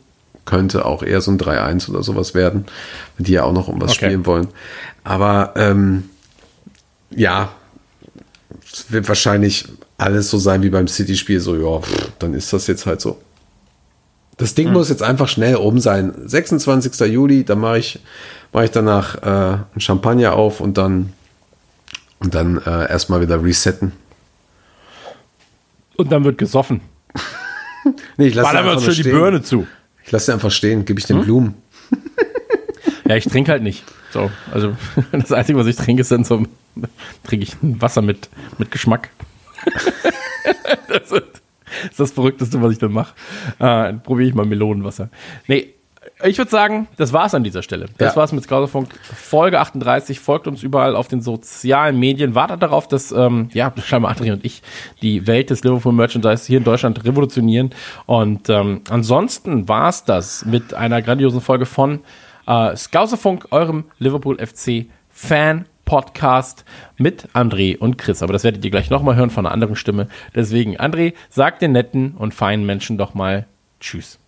könnte 0.46 0.86
auch 0.86 1.04
eher 1.04 1.20
so 1.22 1.30
ein 1.32 1.38
3-1 1.38 1.90
oder 1.90 2.04
sowas 2.04 2.34
werden, 2.34 2.66
die 3.18 3.34
ja 3.34 3.44
auch 3.44 3.52
noch 3.54 3.68
um 3.68 3.82
was 3.82 3.92
Okay. 3.92 4.06
spielen 4.06 4.26
wollen. 4.26 4.48
Aber 5.04 5.54
ähm, 5.58 6.10
ja, 7.12 7.52
es 8.72 8.92
wird 8.92 9.08
wahrscheinlich 9.08 9.66
alles 10.00 10.30
so 10.30 10.38
sein 10.38 10.64
wie 10.64 10.70
beim 10.70 10.88
City-Spiel. 10.88 11.40
So, 11.40 11.56
ja, 11.56 11.80
pff, 11.82 12.12
dann 12.20 12.34
ist 12.34 12.52
das 12.54 12.68
jetzt 12.68 12.86
halt 12.86 13.02
so. 13.02 13.20
Das 14.38 14.56
Ding 14.56 14.72
muss 14.72 14.90
jetzt 14.90 15.04
einfach 15.04 15.28
schnell 15.28 15.56
um 15.58 15.80
sein. 15.80 16.14
26. 16.26 17.00
Juli, 17.12 17.44
da 17.44 17.56
mache 17.56 17.80
ich, 17.80 18.00
mache 18.54 18.66
ich 18.66 18.72
danach 18.72 19.16
äh, 19.22 19.58
ein 19.76 19.80
Champagner 19.82 20.34
auf 20.34 20.62
und 20.62 20.78
dann 20.78 21.14
und 22.20 22.36
dann 22.36 22.58
äh, 22.66 22.90
erstmal 22.90 23.22
wieder 23.22 23.42
resetten. 23.44 23.94
Und 25.98 26.12
dann 26.12 26.24
wird 26.24 26.38
gesoffen. 26.38 26.82
Nee, 28.18 28.28
ich 28.28 28.36
lasse 28.36 28.62
uns 28.62 28.84
schön 28.84 28.94
die 29.06 29.10
Birne 29.10 29.42
zu. 29.42 29.66
Ich 30.04 30.12
lasse 30.12 30.34
einfach 30.34 30.52
stehen, 30.52 30.84
gebe 30.84 31.00
ich 31.00 31.08
Hm? 31.08 31.18
den 31.18 31.26
Blumen. 31.26 31.54
Ja, 33.08 33.16
ich 33.16 33.24
trinke 33.26 33.52
halt 33.52 33.64
nicht. 33.64 33.86
So, 34.12 34.30
also 34.52 34.76
das 35.14 35.32
Einzige, 35.32 35.58
was 35.58 35.66
ich 35.66 35.78
trinke, 35.78 36.02
ist 36.02 36.12
dann 36.12 36.26
so 36.26 36.44
trinke 37.24 37.46
ich 37.46 37.56
Wasser 37.62 38.02
mit, 38.02 38.30
mit 38.58 38.70
Geschmack. 38.70 39.10
das 40.88 41.12
ist 41.12 42.00
das 42.00 42.12
Verrückteste, 42.12 42.62
was 42.62 42.74
ich 42.74 42.80
dann 42.80 42.92
mache. 42.92 43.14
Äh, 43.60 43.64
dann 43.64 44.04
probiere 44.04 44.30
ich 44.30 44.36
mal 44.36 44.46
Melonenwasser. 44.46 45.10
Nee, 45.48 45.74
ich 46.24 46.38
würde 46.38 46.52
sagen, 46.52 46.88
das 46.98 47.14
war's 47.14 47.34
an 47.34 47.44
dieser 47.44 47.62
Stelle. 47.64 47.86
Das 47.98 48.14
Ja. 48.14 48.20
war's 48.20 48.32
mit 48.34 48.44
Skauserfunk 48.44 48.90
Folge 49.04 49.60
38. 49.60 50.20
Folgt 50.20 50.48
uns 50.48 50.64
überall 50.64 50.96
auf 50.96 51.08
den 51.08 51.22
sozialen 51.22 51.98
Medien. 52.00 52.36
Wartet 52.36 52.62
darauf, 52.62 52.88
dass 52.88 53.12
ähm, 53.12 53.50
ja, 53.54 53.72
scheinbar 53.86 54.12
Adrian 54.12 54.36
und 54.38 54.46
ich 54.46 54.62
die 55.02 55.28
Welt 55.28 55.50
des 55.50 55.64
Liverpool 55.64 55.94
Merchandise 55.94 56.46
hier 56.48 56.58
in 56.58 56.64
Deutschland 56.66 57.04
revolutionieren. 57.06 57.70
Und 58.06 58.50
ähm, 58.50 58.82
ansonsten 58.90 59.68
war's 59.70 60.04
das 60.04 60.46
mit 60.46 60.74
einer 60.74 61.02
grandiosen 61.02 61.42
Folge 61.42 61.66
von 61.66 62.00
äh, 62.48 62.76
Skauserfunk, 62.76 63.48
eurem 63.52 63.86
Liverpool 64.00 64.38
FC 64.46 64.88
Fan 65.10 65.66
Podcast 65.90 66.66
mit 66.98 67.30
André 67.34 67.76
und 67.76 67.98
Chris. 67.98 68.22
Aber 68.22 68.32
das 68.32 68.44
werdet 68.44 68.64
ihr 68.64 68.70
gleich 68.70 68.92
nochmal 68.92 69.16
hören 69.16 69.32
von 69.32 69.48
einer 69.48 69.54
anderen 69.54 69.76
Stimme. 69.76 70.08
Deswegen, 70.36 70.78
André, 70.78 71.16
sag 71.32 71.58
den 71.58 71.72
netten 71.72 72.12
und 72.12 72.36
feinen 72.36 72.64
Menschen 72.64 73.00
doch 73.00 73.16
mal 73.16 73.48
Tschüss. 73.80 74.20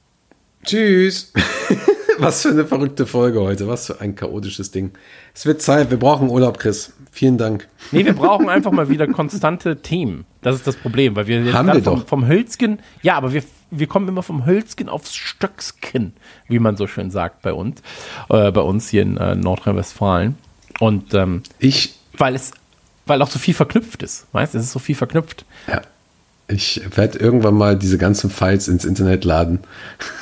Tschüss. 0.65 1.31
Was 2.17 2.41
für 2.41 2.49
eine 2.49 2.65
verrückte 2.65 3.05
Folge 3.05 3.41
heute. 3.41 3.67
Was 3.67 3.85
für 3.85 4.01
ein 4.01 4.15
chaotisches 4.15 4.71
Ding. 4.71 4.89
Es 5.35 5.45
wird 5.45 5.61
Zeit. 5.61 5.91
Wir 5.91 5.99
brauchen 5.99 6.31
Urlaub, 6.31 6.57
Chris. 6.57 6.93
Vielen 7.11 7.37
Dank. 7.37 7.67
Nee, 7.91 8.05
wir 8.05 8.13
brauchen 8.13 8.49
einfach 8.49 8.71
mal 8.71 8.89
wieder 8.89 9.05
konstante 9.05 9.83
Themen. 9.83 10.25
Das 10.41 10.55
ist 10.55 10.65
das 10.65 10.75
Problem, 10.75 11.15
weil 11.15 11.27
wir 11.27 11.43
jetzt 11.43 11.53
Haben 11.53 11.67
wir 11.67 11.83
vom, 11.83 11.99
doch. 11.99 12.07
vom 12.07 12.27
Hölzgen, 12.27 12.79
ja, 13.03 13.17
aber 13.17 13.33
wir, 13.33 13.43
wir 13.69 13.85
kommen 13.85 14.07
immer 14.07 14.23
vom 14.23 14.47
Hölzgen 14.47 14.89
aufs 14.89 15.13
Stöckskin, 15.13 16.13
wie 16.47 16.57
man 16.57 16.75
so 16.75 16.87
schön 16.87 17.11
sagt 17.11 17.43
bei 17.43 17.53
uns, 17.53 17.83
äh, 18.29 18.51
bei 18.51 18.61
uns 18.61 18.89
hier 18.89 19.03
in 19.03 19.17
äh, 19.17 19.35
Nordrhein-Westfalen. 19.35 20.37
Und 20.79 21.13
ähm, 21.13 21.43
Ich, 21.59 21.95
weil 22.17 22.35
es, 22.35 22.51
weil 23.05 23.21
auch 23.21 23.29
so 23.29 23.39
viel 23.39 23.53
verknüpft 23.53 24.03
ist, 24.03 24.25
weißt, 24.31 24.55
es 24.55 24.63
ist 24.65 24.71
so 24.71 24.79
viel 24.79 24.95
verknüpft. 24.95 25.45
ja, 25.67 25.81
ich 26.47 26.81
werde 26.95 27.17
irgendwann 27.19 27.53
mal 27.55 27.77
diese 27.77 27.97
ganzen 27.97 28.29
Files 28.29 28.67
ins 28.67 28.83
Internet 28.83 29.23
laden, 29.23 29.59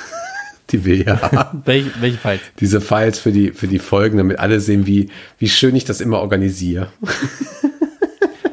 die 0.70 0.86
wir 0.86 0.96
hier 0.96 1.22
haben. 1.22 1.62
Welche, 1.66 1.92
welche 2.02 2.18
Files? 2.20 2.42
Diese 2.60 2.82
Files 2.82 3.18
für 3.20 3.32
die, 3.32 3.52
für 3.52 3.68
die 3.68 3.80
Folgen, 3.80 4.18
damit 4.18 4.38
alle 4.40 4.60
sehen, 4.60 4.86
wie, 4.86 5.10
wie 5.40 5.50
schön 5.50 5.76
ich 5.76 5.86
das 5.86 6.02
immer 6.02 6.20
organisiere. 6.20 6.90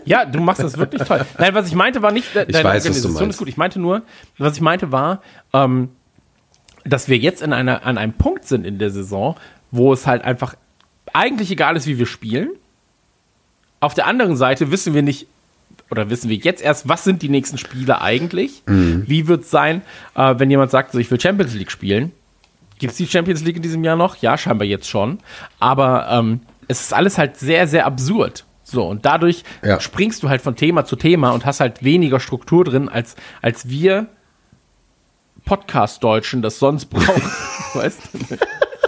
Ja, 0.05 0.25
du 0.25 0.39
machst 0.41 0.63
das 0.63 0.79
wirklich 0.79 1.03
toll. 1.03 1.23
Nein, 1.37 1.53
was 1.55 1.67
ich 1.67 1.75
meinte 1.75 2.01
war 2.01 2.13
nicht, 2.13 2.33
de- 2.33 2.45
Ich 2.47 2.55
weiß, 2.55 2.63
was 2.63 2.63
du 2.63 3.09
Organisation 3.09 3.13
meinst. 3.15 3.31
ist 3.35 3.39
gut. 3.39 3.49
Ich 3.49 3.57
meinte 3.57 3.81
nur, 3.81 4.03
was 4.39 4.55
ich 4.55 4.61
meinte 4.61 4.93
war, 4.93 5.21
ähm, 5.53 5.89
dass 6.85 7.09
wir 7.09 7.19
jetzt 7.19 7.43
in 7.43 7.53
einer, 7.53 7.85
an 7.85 7.99
einem 7.99 8.13
Punkt 8.13 8.45
sind 8.47 8.65
in 8.65 8.79
der 8.79 8.91
Saison, 8.93 9.35
wo 9.73 9.93
es 9.93 10.07
halt 10.07 10.23
einfach 10.23 10.55
eigentlich 11.17 11.51
egal 11.51 11.77
ist, 11.77 11.87
wie 11.87 11.99
wir 11.99 12.07
spielen. 12.07 12.51
Auf 13.81 13.95
der 13.95 14.07
anderen 14.07 14.37
Seite 14.37 14.71
wissen 14.71 14.95
wir 14.95 15.03
nicht, 15.03 15.27
oder 15.91 16.11
wissen 16.11 16.29
wir 16.31 16.37
jetzt 16.37 16.63
erst, 16.63 16.89
was 16.89 17.05
sind 17.05 17.23
die 17.23 17.29
nächsten 17.29 17.59
Spiele 17.59 18.01
eigentlich? 18.01 18.63
Mhm. 18.67 19.05
Wie 19.07 19.29
wird 19.29 19.45
es 19.45 19.51
sein, 19.51 19.83
äh, 20.15 20.35
wenn 20.39 20.51
jemand 20.51 20.71
sagt, 20.71 20.93
so, 20.93 20.99
ich 20.99 21.11
will 21.11 21.21
Champions 21.21 21.55
League 21.55 21.71
spielen? 21.71 22.13
Gibt 22.79 22.93
es 22.93 22.97
die 22.99 23.07
Champions 23.07 23.43
League 23.43 23.57
in 23.57 23.63
diesem 23.63 23.83
Jahr 23.85 23.97
noch? 23.97 24.17
Ja, 24.17 24.37
scheinbar 24.37 24.67
jetzt 24.67 24.89
schon. 24.89 25.19
Aber 25.61 26.09
ähm, 26.11 26.41
es 26.69 26.81
ist 26.81 26.93
alles 26.95 27.17
halt 27.19 27.37
sehr, 27.39 27.67
sehr 27.67 27.87
absurd. 27.87 28.45
So, 28.65 28.87
und 28.87 29.07
dadurch 29.07 29.45
Ja. 29.63 29.81
springst 29.81 30.23
du 30.23 30.29
halt 30.29 30.43
von 30.43 30.57
Thema 30.57 30.85
zu 30.85 30.97
Thema 30.97 31.31
und 31.31 31.47
hast 31.47 31.61
halt 31.61 31.83
weniger 31.85 32.19
Struktur 32.21 32.65
drin, 32.65 32.89
als, 32.89 33.15
als 33.41 33.69
wir 33.69 34.09
Podcast-Deutschen 35.45 36.43
das 36.43 36.59
sonst 36.59 36.87
brauchen. 36.87 37.23
weißt 37.75 38.01
du? 38.13 38.37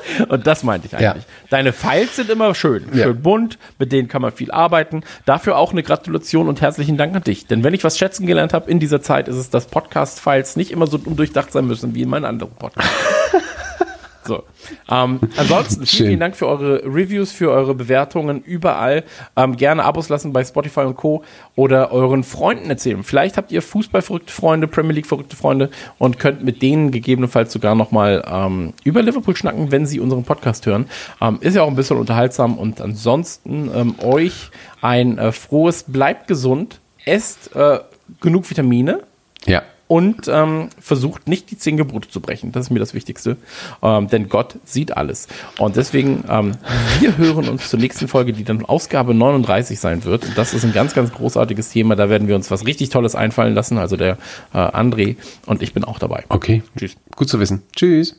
Und 0.29 0.47
das 0.47 0.63
meinte 0.63 0.87
ich 0.87 0.95
eigentlich. 0.97 1.25
Ja. 1.25 1.31
Deine 1.51 1.73
Files 1.73 2.17
sind 2.17 2.31
immer 2.31 2.55
schön, 2.55 2.85
schön 2.91 2.99
Ja. 2.99 3.13
bunt, 3.13 3.59
mit 3.79 3.93
denen 3.93 4.09
kann 4.09 4.23
man 4.23 4.33
viel 4.33 4.51
arbeiten. 4.51 5.03
Dafür 5.27 5.57
auch 5.57 5.73
eine 5.73 5.83
Gratulation 5.83 6.49
und 6.49 6.61
herzlichen 6.61 6.97
Dank 6.97 7.15
an 7.15 7.23
dich. 7.23 7.47
Denn 7.47 7.65
wenn 7.65 7.75
ich 7.75 7.85
was 7.85 7.99
schätzen 7.99 8.27
gelernt 8.27 8.53
habe 8.53 8.71
in 8.71 8.81
dieser 8.81 9.01
Zeit, 9.03 9.29
ist 9.29 9.37
es, 9.37 9.51
dass 9.51 9.67
Podcast-Files 9.67 10.57
nicht 10.57 10.71
immer 10.71 10.87
so 10.87 10.99
undurchdacht 11.05 11.53
sein 11.53 11.67
müssen 11.67 11.95
wie 11.95 12.03
in 12.03 12.09
meinen 12.09 12.25
anderen 12.25 12.53
Podcasts. 12.55 12.91
So. 14.29 14.45
Ähm, 14.91 15.21
ansonsten 15.37 15.87
vielen, 15.87 16.09
vielen 16.09 16.21
Dank 16.21 16.37
für 16.37 16.47
eure 16.47 16.85
Reviews, 16.85 17.33
für 17.33 17.51
eure 17.51 17.75
Bewertungen 17.75 18.43
überall. 18.43 19.05
Ähm, 19.37 19.57
gerne 19.57 19.85
Abos 19.85 20.09
lassen 20.09 20.33
bei 20.33 20.45
Spotify 20.45 20.81
und 20.81 20.97
Co. 20.97 21.25
oder 21.57 21.91
euren 21.91 22.23
Freunden 22.23 22.71
erzählen. 22.71 23.03
Vielleicht 23.03 23.37
habt 23.37 23.51
ihr 23.51 23.63
Fußball-verrückte 23.63 24.33
Freunde, 24.33 24.69
Premier 24.69 24.93
League-verrückte 24.93 25.35
Freunde 25.35 25.71
und 25.99 26.19
könnt 26.19 26.45
mit 26.45 26.63
denen 26.63 26.91
gegebenenfalls 26.91 27.53
sogar 27.53 27.75
nochmal 27.75 28.25
ähm, 28.31 28.75
über 28.85 29.03
Liverpool 29.03 29.35
schnacken, 29.35 29.73
wenn 29.73 29.87
sie 29.87 29.99
unseren 29.99 30.25
Podcast 30.25 30.67
hören. 30.67 30.87
Ähm, 31.21 31.39
ist 31.41 31.57
ja 31.57 31.63
auch 31.63 31.69
ein 31.69 31.77
bisschen 31.77 31.97
unterhaltsam 31.97 32.59
und 32.59 32.81
ansonsten 32.81 33.71
ähm, 33.75 33.95
euch 34.03 34.51
ein 34.83 35.19
äh, 35.19 35.33
frohes, 35.33 35.85
bleibt 35.85 36.29
gesund, 36.29 36.81
esst 37.07 37.57
äh, 37.57 37.79
genug 38.21 38.49
Vitamine 38.49 39.01
Ja. 39.47 39.63
Und 39.89 40.29
ähm, 40.29 40.69
versucht 40.79 41.29
nicht 41.29 41.51
die 41.51 41.59
zehn 41.59 41.77
Gebote 41.77 42.09
zu 42.09 42.21
brechen. 42.21 42.53
Das 42.53 42.67
ist 42.67 42.71
mir 42.71 42.79
das 42.79 42.95
Wichtigste. 42.95 43.37
Ähm, 43.83 44.09
denn 44.09 44.29
Gott 44.29 44.59
sieht 44.65 44.97
alles. 44.97 45.29
Und 45.59 45.77
deswegen, 45.77 46.25
ähm, 46.29 46.53
wir 47.01 47.17
hören 47.17 47.49
uns 47.49 47.71
zur 47.71 47.81
nächsten 47.81 48.07
Folge, 48.07 48.33
die 48.33 48.45
dann 48.45 48.65
Ausgabe 48.65 49.15
39 49.15 49.81
sein 49.81 50.05
wird. 50.05 50.25
Und 50.25 50.39
das 50.39 50.55
ist 50.55 50.65
ein 50.65 50.73
ganz, 50.73 50.95
ganz 50.95 51.13
großartiges 51.13 51.71
Thema. 51.71 51.97
Da 51.97 52.09
werden 52.11 52.29
wir 52.29 52.37
uns 52.37 52.51
was 52.51 52.67
richtig 52.67 52.91
Tolles 52.91 53.15
einfallen 53.15 53.55
lassen. 53.55 53.79
Also 53.79 53.97
der 53.97 54.19
äh, 54.53 54.59
André 54.59 55.17
und 55.47 55.63
ich 55.63 55.73
bin 55.73 55.85
auch 55.85 55.99
dabei. 55.99 56.25
Okay. 56.29 56.63
Tschüss. 56.77 56.97
Gut 57.17 57.29
zu 57.29 57.41
wissen. 57.41 57.63
Tschüss. 57.75 58.15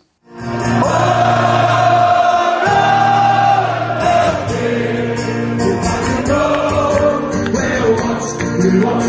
See 8.59 9.08